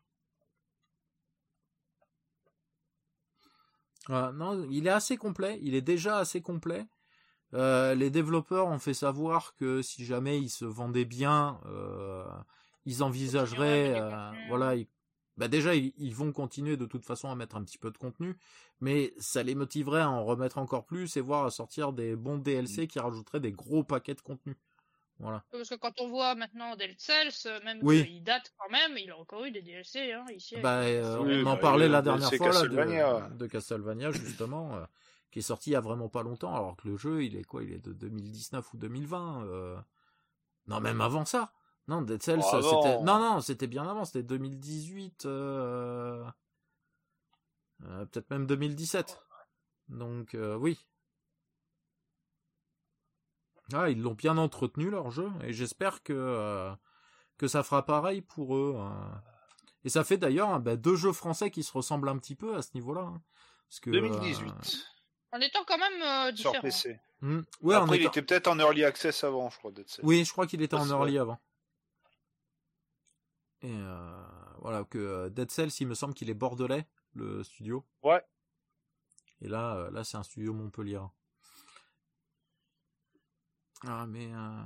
Non, 4.09 4.67
il 4.69 4.87
est 4.87 4.91
assez 4.91 5.17
complet, 5.17 5.59
il 5.63 5.73
est 5.75 5.81
déjà 5.81 6.17
assez 6.17 6.41
complet. 6.41 6.85
Euh, 7.53 7.95
les 7.95 8.09
développeurs 8.09 8.67
ont 8.67 8.79
fait 8.79 8.93
savoir 8.93 9.55
que 9.55 9.81
si 9.81 10.05
jamais 10.05 10.39
il 10.39 10.49
se 10.49 10.65
vendait 10.65 11.05
bien, 11.05 11.59
euh, 11.67 12.25
ils 12.85 13.03
envisageraient, 13.03 13.93
euh, 13.95 14.31
voilà, 14.49 14.75
ils- 14.75 14.87
bah 15.37 15.47
déjà 15.49 15.75
ils, 15.75 15.93
ils 15.97 16.15
vont 16.15 16.31
continuer 16.33 16.77
de 16.77 16.85
toute 16.85 17.05
façon 17.05 17.29
à 17.29 17.35
mettre 17.35 17.55
un 17.57 17.63
petit 17.63 17.77
peu 17.77 17.91
de 17.91 17.97
contenu, 17.97 18.37
mais 18.81 19.13
ça 19.19 19.43
les 19.43 19.55
motiverait 19.55 20.01
à 20.01 20.09
en 20.09 20.23
remettre 20.25 20.57
encore 20.59 20.85
plus 20.85 21.17
et 21.17 21.21
voir 21.21 21.45
à 21.45 21.51
sortir 21.51 21.93
des 21.93 22.15
bons 22.15 22.37
DLC 22.37 22.87
qui 22.87 22.99
rajouteraient 22.99 23.39
des 23.41 23.51
gros 23.53 23.83
paquets 23.83 24.15
de 24.15 24.21
contenu. 24.21 24.57
Voilà. 25.19 25.43
Parce 25.51 25.69
que 25.69 25.75
quand 25.75 26.01
on 26.01 26.09
voit 26.09 26.35
maintenant 26.35 26.75
Dead 26.75 26.95
Cells, 26.99 27.31
euh, 27.45 27.61
même 27.63 27.79
Oui. 27.83 28.05
qu'il 28.05 28.23
date 28.23 28.53
quand 28.57 28.69
même, 28.69 28.97
il 28.97 29.09
a 29.11 29.17
encore 29.17 29.45
eu 29.45 29.51
des 29.51 29.61
DLC 29.61 30.11
hein, 30.11 30.25
ici. 30.33 30.57
Bah, 30.57 30.81
euh, 30.81 31.19
Oui, 31.19 31.41
on 31.43 31.47
en 31.47 31.53
bah, 31.53 31.59
parlait 31.61 31.85
il 31.85 31.91
la 31.91 32.01
dernière 32.01 32.29
DLC 32.29 32.37
fois 32.37 32.53
là, 32.53 33.29
de, 33.29 33.37
de 33.37 33.47
Castlevania 33.47 34.11
justement, 34.11 34.75
euh, 34.75 34.85
qui 35.31 35.39
est 35.39 35.43
sorti 35.43 35.69
il 35.69 35.73
y 35.73 35.77
a 35.77 35.81
vraiment 35.81 36.09
pas 36.09 36.21
longtemps, 36.21 36.53
alors 36.53 36.75
que 36.75 36.87
le 36.89 36.97
jeu 36.97 37.23
il 37.23 37.37
est 37.37 37.45
quoi 37.45 37.63
Il 37.63 37.71
est 37.71 37.83
de 37.85 37.93
2019 37.93 38.73
ou 38.73 38.77
2020 38.77 39.45
euh... 39.45 39.77
Non, 40.67 40.81
même 40.81 40.99
avant 40.99 41.25
ça. 41.25 41.53
Non, 41.87 42.01
Dead 42.01 42.21
Cells, 42.21 42.41
Oh, 42.41 42.61
c'était 42.61 42.99
non 43.03 43.19
non, 43.19 43.41
c'était 43.41 43.67
bien 43.67 43.87
avant, 43.87 44.03
c'était 44.05 44.23
2018, 44.23 45.25
euh... 45.27 46.25
euh, 47.85 48.05
peut-être 48.05 48.29
même 48.31 48.47
2017. 48.47 49.17
Donc 49.89 50.33
euh, 50.33 50.55
oui. 50.55 50.77
Ah, 53.73 53.89
ils 53.89 53.99
l'ont 54.01 54.13
bien 54.13 54.37
entretenu 54.37 54.89
leur 54.89 55.09
jeu 55.11 55.29
et 55.43 55.51
j'espère 55.53 56.03
que 56.03 56.13
euh, 56.13 56.73
que 57.37 57.47
ça 57.47 57.63
fera 57.63 57.83
pareil 57.85 58.21
pour 58.21 58.55
eux. 58.55 58.75
hein. 58.79 59.21
Et 59.83 59.89
ça 59.89 60.03
fait 60.03 60.17
d'ailleurs 60.17 60.49
hein, 60.49 60.59
bah, 60.59 60.75
deux 60.75 60.95
jeux 60.95 61.13
français 61.13 61.51
qui 61.51 61.63
se 61.63 61.71
ressemblent 61.73 62.09
un 62.09 62.17
petit 62.17 62.35
peu 62.35 62.55
à 62.55 62.61
ce 62.61 62.69
niveau-là. 62.75 63.01
hein. 63.01 63.21
Parce 63.69 63.79
que, 63.79 63.89
2018. 63.89 64.49
euh, 64.51 65.37
En 65.37 65.39
étant 65.41 65.63
quand 65.67 65.77
même 65.77 66.01
euh, 66.01 66.35
sur 66.35 66.51
différent. 66.51 66.61
PC. 66.61 66.99
hmm, 67.21 67.39
ouais, 67.61 67.75
Après, 67.75 67.97
il 67.97 68.01
étant- 68.01 68.11
était 68.11 68.21
peut-être 68.21 68.47
en 68.47 68.59
early 68.59 68.83
access 68.83 69.23
avant, 69.23 69.49
je 69.49 69.57
crois, 69.57 69.71
Dead 69.71 69.87
Cells. 69.89 70.05
Oui, 70.05 70.23
je 70.23 70.31
crois 70.31 70.45
qu'il 70.47 70.61
était 70.61 70.75
en 70.75 70.87
early 70.87 71.17
avant. 71.17 71.39
Et 73.61 73.71
euh, 73.73 74.23
voilà, 74.59 74.83
que 74.83 75.29
Dead 75.29 75.49
Cells, 75.49 75.71
il 75.79 75.87
me 75.87 75.95
semble 75.95 76.13
qu'il 76.13 76.29
est 76.29 76.33
bordelais, 76.35 76.85
le 77.15 77.43
studio. 77.43 77.83
Ouais. 78.03 78.23
Et 79.41 79.47
là, 79.47 79.89
là 79.91 80.03
c'est 80.03 80.17
un 80.17 80.23
studio 80.23 80.53
Montpellier. 80.53 81.01
Ah, 83.87 84.05
mais 84.07 84.31
euh, 84.33 84.61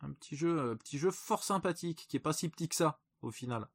un 0.00 0.12
petit 0.12 0.36
jeu, 0.36 0.72
un 0.72 0.76
petit 0.76 0.98
jeu 0.98 1.10
fort 1.10 1.42
sympathique, 1.42 2.06
qui 2.08 2.16
est 2.16 2.20
pas 2.20 2.32
si 2.32 2.48
petit 2.48 2.68
que 2.68 2.74
ça, 2.76 3.00
au 3.22 3.30
final. 3.30 3.68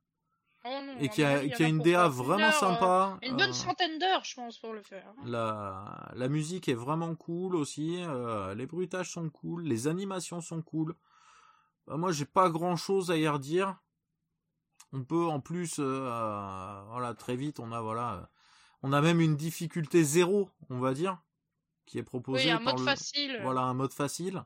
Oh 0.63 0.69
non, 0.69 0.97
Et 0.99 1.09
qui 1.09 1.23
a, 1.23 1.47
qui 1.47 1.63
une 1.63 1.79
DA 1.79 2.07
vraiment 2.07 2.43
heure, 2.45 2.53
euh, 2.55 2.59
sympa. 2.59 3.19
Une 3.23 3.35
bonne 3.35 3.49
euh, 3.49 3.53
centaine 3.53 3.97
d'heures, 3.97 4.23
je 4.23 4.35
pense, 4.35 4.59
pour 4.59 4.73
le 4.73 4.83
faire. 4.83 5.07
hein. 5.07 5.21
La, 5.25 6.11
la 6.13 6.29
musique 6.29 6.69
est 6.69 6.75
vraiment 6.75 7.15
cool 7.15 7.55
aussi, 7.55 8.03
euh, 8.03 8.53
les 8.53 8.67
bruitages 8.67 9.09
sont 9.11 9.29
cool, 9.29 9.63
les 9.63 9.87
animations 9.87 10.39
sont 10.39 10.61
cool. 10.61 10.95
Bah, 11.87 11.97
moi, 11.97 12.11
j'ai 12.11 12.25
pas 12.25 12.49
grand 12.51 12.75
chose 12.75 13.09
à 13.09 13.17
y 13.17 13.27
redire. 13.27 13.75
On 14.93 15.03
peut 15.03 15.25
en 15.25 15.39
plus, 15.39 15.79
euh, 15.79 15.83
euh, 15.83 16.83
voilà, 16.89 17.15
très 17.15 17.35
vite, 17.35 17.59
on 17.59 17.71
a 17.71 17.81
voilà, 17.81 18.13
euh, 18.13 18.25
on 18.83 18.93
a 18.93 19.01
même 19.01 19.19
une 19.19 19.37
difficulté 19.37 20.03
zéro, 20.03 20.49
on 20.69 20.79
va 20.79 20.93
dire, 20.93 21.17
qui 21.91 21.97
est 21.99 22.03
proposée 22.03 22.45
Oui, 22.45 22.51
un 22.51 22.57
par 22.63 22.73
mode 22.75 22.79
le, 22.79 22.85
facile. 22.85 23.39
voilà, 23.43 23.63
un 23.63 23.73
mode 23.73 23.91
facile. 23.91 24.45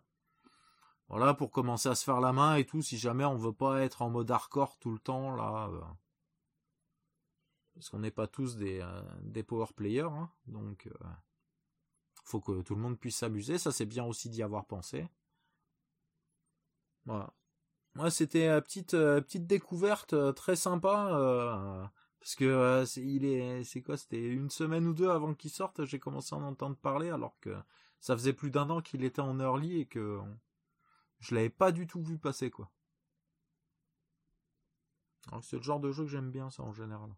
Voilà, 1.09 1.35
pour 1.35 1.51
commencer 1.51 1.87
à 1.87 1.93
se 1.93 2.03
faire 2.03 2.19
la 2.19 2.33
main 2.33 2.55
et 2.55 2.65
tout, 2.65 2.81
si 2.81 2.97
jamais 2.97 3.23
on 3.23 3.35
veut 3.37 3.53
pas 3.53 3.81
être 3.83 4.01
en 4.01 4.09
mode 4.09 4.31
hardcore 4.31 4.79
tout 4.79 4.91
le 4.91 4.97
temps, 4.97 5.35
là. 5.35 5.69
euh, 5.71 5.81
parce 7.75 7.89
qu'on 7.89 7.99
n'est 7.99 8.09
pas 8.09 8.25
tous 8.25 8.55
des, 8.55 8.79
euh, 8.81 9.01
des 9.21 9.43
power 9.43 9.67
players, 9.75 10.09
hein, 10.11 10.31
donc 10.47 10.87
euh, 10.87 11.05
faut 12.23 12.41
que 12.41 12.63
tout 12.63 12.73
le 12.73 12.81
monde 12.81 12.97
puisse 12.97 13.17
s'amuser, 13.17 13.59
ça 13.59 13.71
c'est 13.71 13.85
bien 13.85 14.05
aussi 14.05 14.29
d'y 14.31 14.41
avoir 14.41 14.65
pensé. 14.65 15.07
Voilà. 17.05 17.31
Moi, 17.93 18.09
c'était 18.09 18.47
une 18.49 18.61
petite, 18.61 18.91
petite 18.91 19.45
découverte 19.45 20.15
très 20.33 20.55
sympa, 20.55 21.91
parce 22.25 22.35
que 22.37 22.45
euh, 22.45 22.85
c'est, 22.87 23.03
il 23.03 23.23
est, 23.23 23.63
c'est 23.63 23.83
quoi, 23.83 23.97
c'était 23.97 24.19
une 24.19 24.49
semaine 24.49 24.87
ou 24.87 24.93
deux 24.93 25.11
avant 25.11 25.35
qu'il 25.35 25.51
sorte, 25.51 25.85
j'ai 25.85 25.99
commencé 25.99 26.33
à 26.33 26.39
en 26.39 26.41
entendre 26.41 26.75
parler, 26.75 27.11
alors 27.11 27.39
que 27.39 27.55
ça 27.99 28.17
faisait 28.17 28.33
plus 28.33 28.49
d'un 28.49 28.67
an 28.71 28.81
qu'il 28.81 29.03
était 29.03 29.19
en 29.21 29.39
early 29.39 29.79
et 29.81 29.85
que 29.85 30.19
je 31.19 31.35
l'avais 31.35 31.51
pas 31.51 31.71
du 31.71 31.85
tout 31.85 32.01
vu 32.01 32.17
passer, 32.17 32.49
quoi. 32.49 32.71
Alors 35.27 35.41
que 35.41 35.45
c'est 35.45 35.57
le 35.57 35.61
genre 35.61 35.79
de 35.79 35.91
jeu 35.91 36.03
que 36.05 36.09
j'aime 36.09 36.31
bien, 36.31 36.49
ça, 36.49 36.63
en 36.63 36.73
général. 36.73 37.11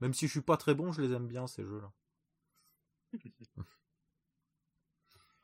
Même 0.00 0.14
si 0.14 0.26
je 0.26 0.32
suis 0.32 0.42
pas 0.42 0.58
très 0.58 0.74
bon, 0.74 0.92
je 0.92 1.00
les 1.00 1.12
aime 1.14 1.26
bien, 1.26 1.46
ces 1.46 1.64
jeux-là. 1.64 1.90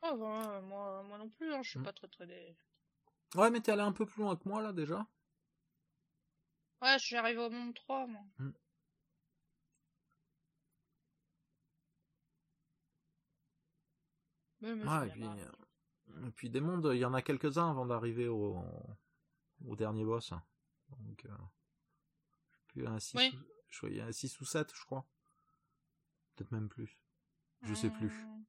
Oh, 0.03 0.15
moi, 0.17 0.61
moi 1.03 1.17
non 1.17 1.29
plus, 1.29 1.51
hein, 1.51 1.63
je 1.63 1.71
suis 1.71 1.79
Mm. 1.79 1.83
pas 1.83 1.93
très 1.93 2.07
très. 2.09 2.55
Ouais, 3.35 3.49
mais 3.49 3.61
t'es 3.61 3.71
allé 3.71 3.81
un 3.81 3.91
peu 3.91 4.05
plus 4.05 4.21
loin 4.21 4.35
que 4.35 4.47
moi, 4.47 4.61
là, 4.61 4.71
déjà? 4.71 5.07
Ouais, 6.81 6.97
je 6.99 7.05
suis 7.05 7.15
arrivé 7.15 7.39
au 7.39 7.49
monde 7.49 7.73
3, 7.75 8.07
moi. 8.07 8.21
Mm. 8.39 8.49
Mais, 14.61 14.75
mais 14.75 14.83
Ouais, 14.83 14.99
c'est 15.01 15.07
et 15.07 15.09
puis, 15.11 15.19
bien 15.21 15.35
marrant. 15.35 15.41
euh, 16.09 16.27
et 16.27 16.31
puis 16.31 16.49
des 16.49 16.61
mondes, 16.61 16.89
il 16.93 16.99
y 16.99 17.05
en 17.05 17.13
a 17.13 17.21
quelques-uns 17.21 17.69
avant 17.69 17.85
d'arriver 17.85 18.27
au, 18.27 18.63
au 19.65 19.75
dernier 19.75 20.03
boss. 20.05 20.33
Donc, 20.89 21.25
euh, 21.25 21.29
plus 22.67 22.87
un 22.87 22.99
6 22.99 23.17
Oui. 23.17 23.31
ou, 23.35 23.39
je 23.69 23.87
il 23.87 23.95
y 23.97 24.01
a 24.01 24.05
un 24.05 24.11
6 24.11 24.39
ou 24.39 24.45
7, 24.45 24.73
je 24.73 24.85
crois. 24.85 25.05
Peut-être 26.35 26.51
même 26.51 26.69
plus. 26.69 27.01
Je 27.63 27.73
sais 27.73 27.89
plus. 27.89 28.07
Hum, 28.23 28.43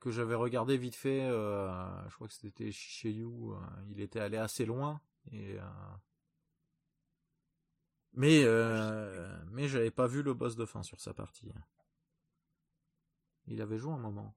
Que 0.00 0.10
j'avais 0.10 0.34
regardé 0.34 0.76
vite 0.78 0.96
fait, 0.96 1.22
euh, 1.28 2.08
je 2.08 2.14
crois 2.14 2.26
que 2.26 2.32
c'était 2.34 2.72
Shishayu, 2.72 3.52
euh, 3.52 3.56
il 3.90 4.00
était 4.00 4.20
allé 4.20 4.38
assez 4.38 4.64
loin. 4.64 5.00
Et, 5.30 5.58
euh, 5.60 5.62
mais, 8.14 8.42
euh, 8.44 9.36
mais 9.50 9.68
j'avais 9.68 9.90
pas 9.90 10.06
vu 10.06 10.22
le 10.22 10.34
boss 10.34 10.56
de 10.56 10.64
fin 10.64 10.82
sur 10.82 11.00
sa 11.00 11.12
partie. 11.14 11.52
Il 13.46 13.60
avait 13.60 13.78
joué 13.78 13.92
un 13.92 13.98
moment. 13.98 14.34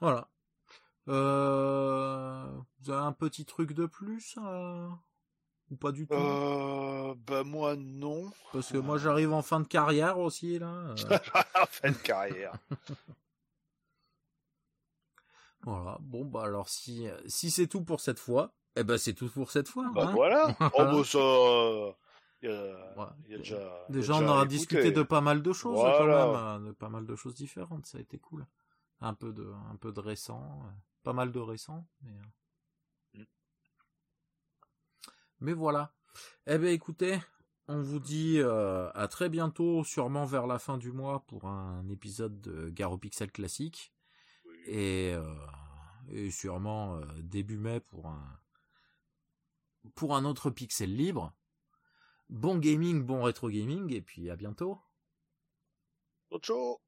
Voilà. 0.00 0.28
Euh, 1.08 2.46
vous 2.80 2.90
avez 2.90 3.02
un 3.04 3.12
petit 3.12 3.44
truc 3.44 3.72
de 3.72 3.86
plus 3.86 4.36
euh, 4.42 4.88
ou 5.70 5.76
pas 5.76 5.92
du 5.92 6.06
tout? 6.06 6.14
Euh, 6.14 7.14
bah 7.26 7.44
moi 7.44 7.76
non. 7.76 8.30
Parce 8.52 8.72
que 8.72 8.78
moi 8.78 8.98
j'arrive 8.98 9.32
en 9.32 9.42
fin 9.42 9.60
de 9.60 9.66
carrière 9.68 10.18
aussi 10.18 10.58
là. 10.58 10.66
euh, 10.68 10.96
fin 11.70 11.90
de 11.92 11.96
carrière. 11.96 12.52
voilà. 15.62 15.98
Bon 16.00 16.24
bah 16.24 16.42
alors 16.44 16.68
si 16.68 17.06
si 17.26 17.50
c'est 17.50 17.66
tout 17.66 17.82
pour 17.82 18.00
cette 18.00 18.18
fois, 18.18 18.52
eh 18.76 18.84
ben 18.84 18.98
c'est 18.98 19.14
tout 19.14 19.28
pour 19.30 19.50
cette 19.50 19.68
fois. 19.68 19.90
bah 19.94 20.06
hein. 20.08 20.12
voilà. 20.12 20.56
Oh 20.74 20.84
bah 20.84 21.04
ça. 21.04 21.96
Il 22.42 22.50
y 22.50 22.52
a, 22.52 22.96
Ouais. 22.96 23.06
il 23.24 23.30
y 23.32 23.34
a 23.34 23.38
déjà. 23.88 24.14
on 24.14 24.26
aura 24.26 24.40
écouté. 24.42 24.48
discuté 24.56 24.90
de 24.92 25.02
pas 25.02 25.20
mal 25.22 25.40
de 25.42 25.52
choses 25.52 25.78
Voilà. 25.78 25.98
quand 26.26 26.58
même, 26.58 26.66
de 26.68 26.72
pas 26.72 26.88
mal 26.90 27.06
de 27.06 27.16
choses 27.16 27.34
différentes. 27.34 27.86
Ça 27.86 27.98
a 27.98 28.00
été 28.02 28.18
cool. 28.18 28.44
Un 29.00 29.14
peu 29.14 29.32
de 29.32 29.52
un 29.70 29.76
peu 29.76 29.92
de 29.92 30.00
récent, 30.00 30.62
euh, 30.64 30.70
pas 31.02 31.12
mal 31.12 31.30
de 31.32 31.38
récent. 31.38 31.86
Mais... 32.00 32.16
euh. 33.14 33.24
Mais 35.40 35.52
voilà. 35.52 35.94
Eh 36.46 36.56
ben 36.56 36.68
écoutez, 36.68 37.20
on 37.68 37.82
vous 37.82 38.00
dit 38.00 38.38
euh, 38.38 38.90
à 38.94 39.06
très 39.06 39.28
bientôt, 39.28 39.84
sûrement 39.84 40.24
vers 40.24 40.46
la 40.46 40.58
fin 40.58 40.78
du 40.78 40.92
mois, 40.92 41.26
pour 41.26 41.44
un 41.44 41.86
épisode 41.90 42.40
de 42.40 42.70
Garo 42.70 42.96
Pixel 42.96 43.30
classique. 43.30 43.92
Et, 44.66 45.12
euh, 45.14 45.46
et 46.08 46.30
sûrement 46.30 46.96
euh, 46.96 47.04
début 47.22 47.58
mai 47.58 47.80
pour 47.80 48.06
un 48.08 48.40
pour 49.94 50.16
un 50.16 50.24
autre 50.24 50.50
pixel 50.50 50.96
libre. 50.96 51.32
Bon 52.28 52.58
gaming, 52.58 53.04
bon 53.04 53.22
rétro 53.22 53.50
gaming, 53.50 53.92
et 53.92 54.00
puis 54.00 54.30
à 54.30 54.36
bientôt. 54.36 54.80
Ciao. 56.40 56.80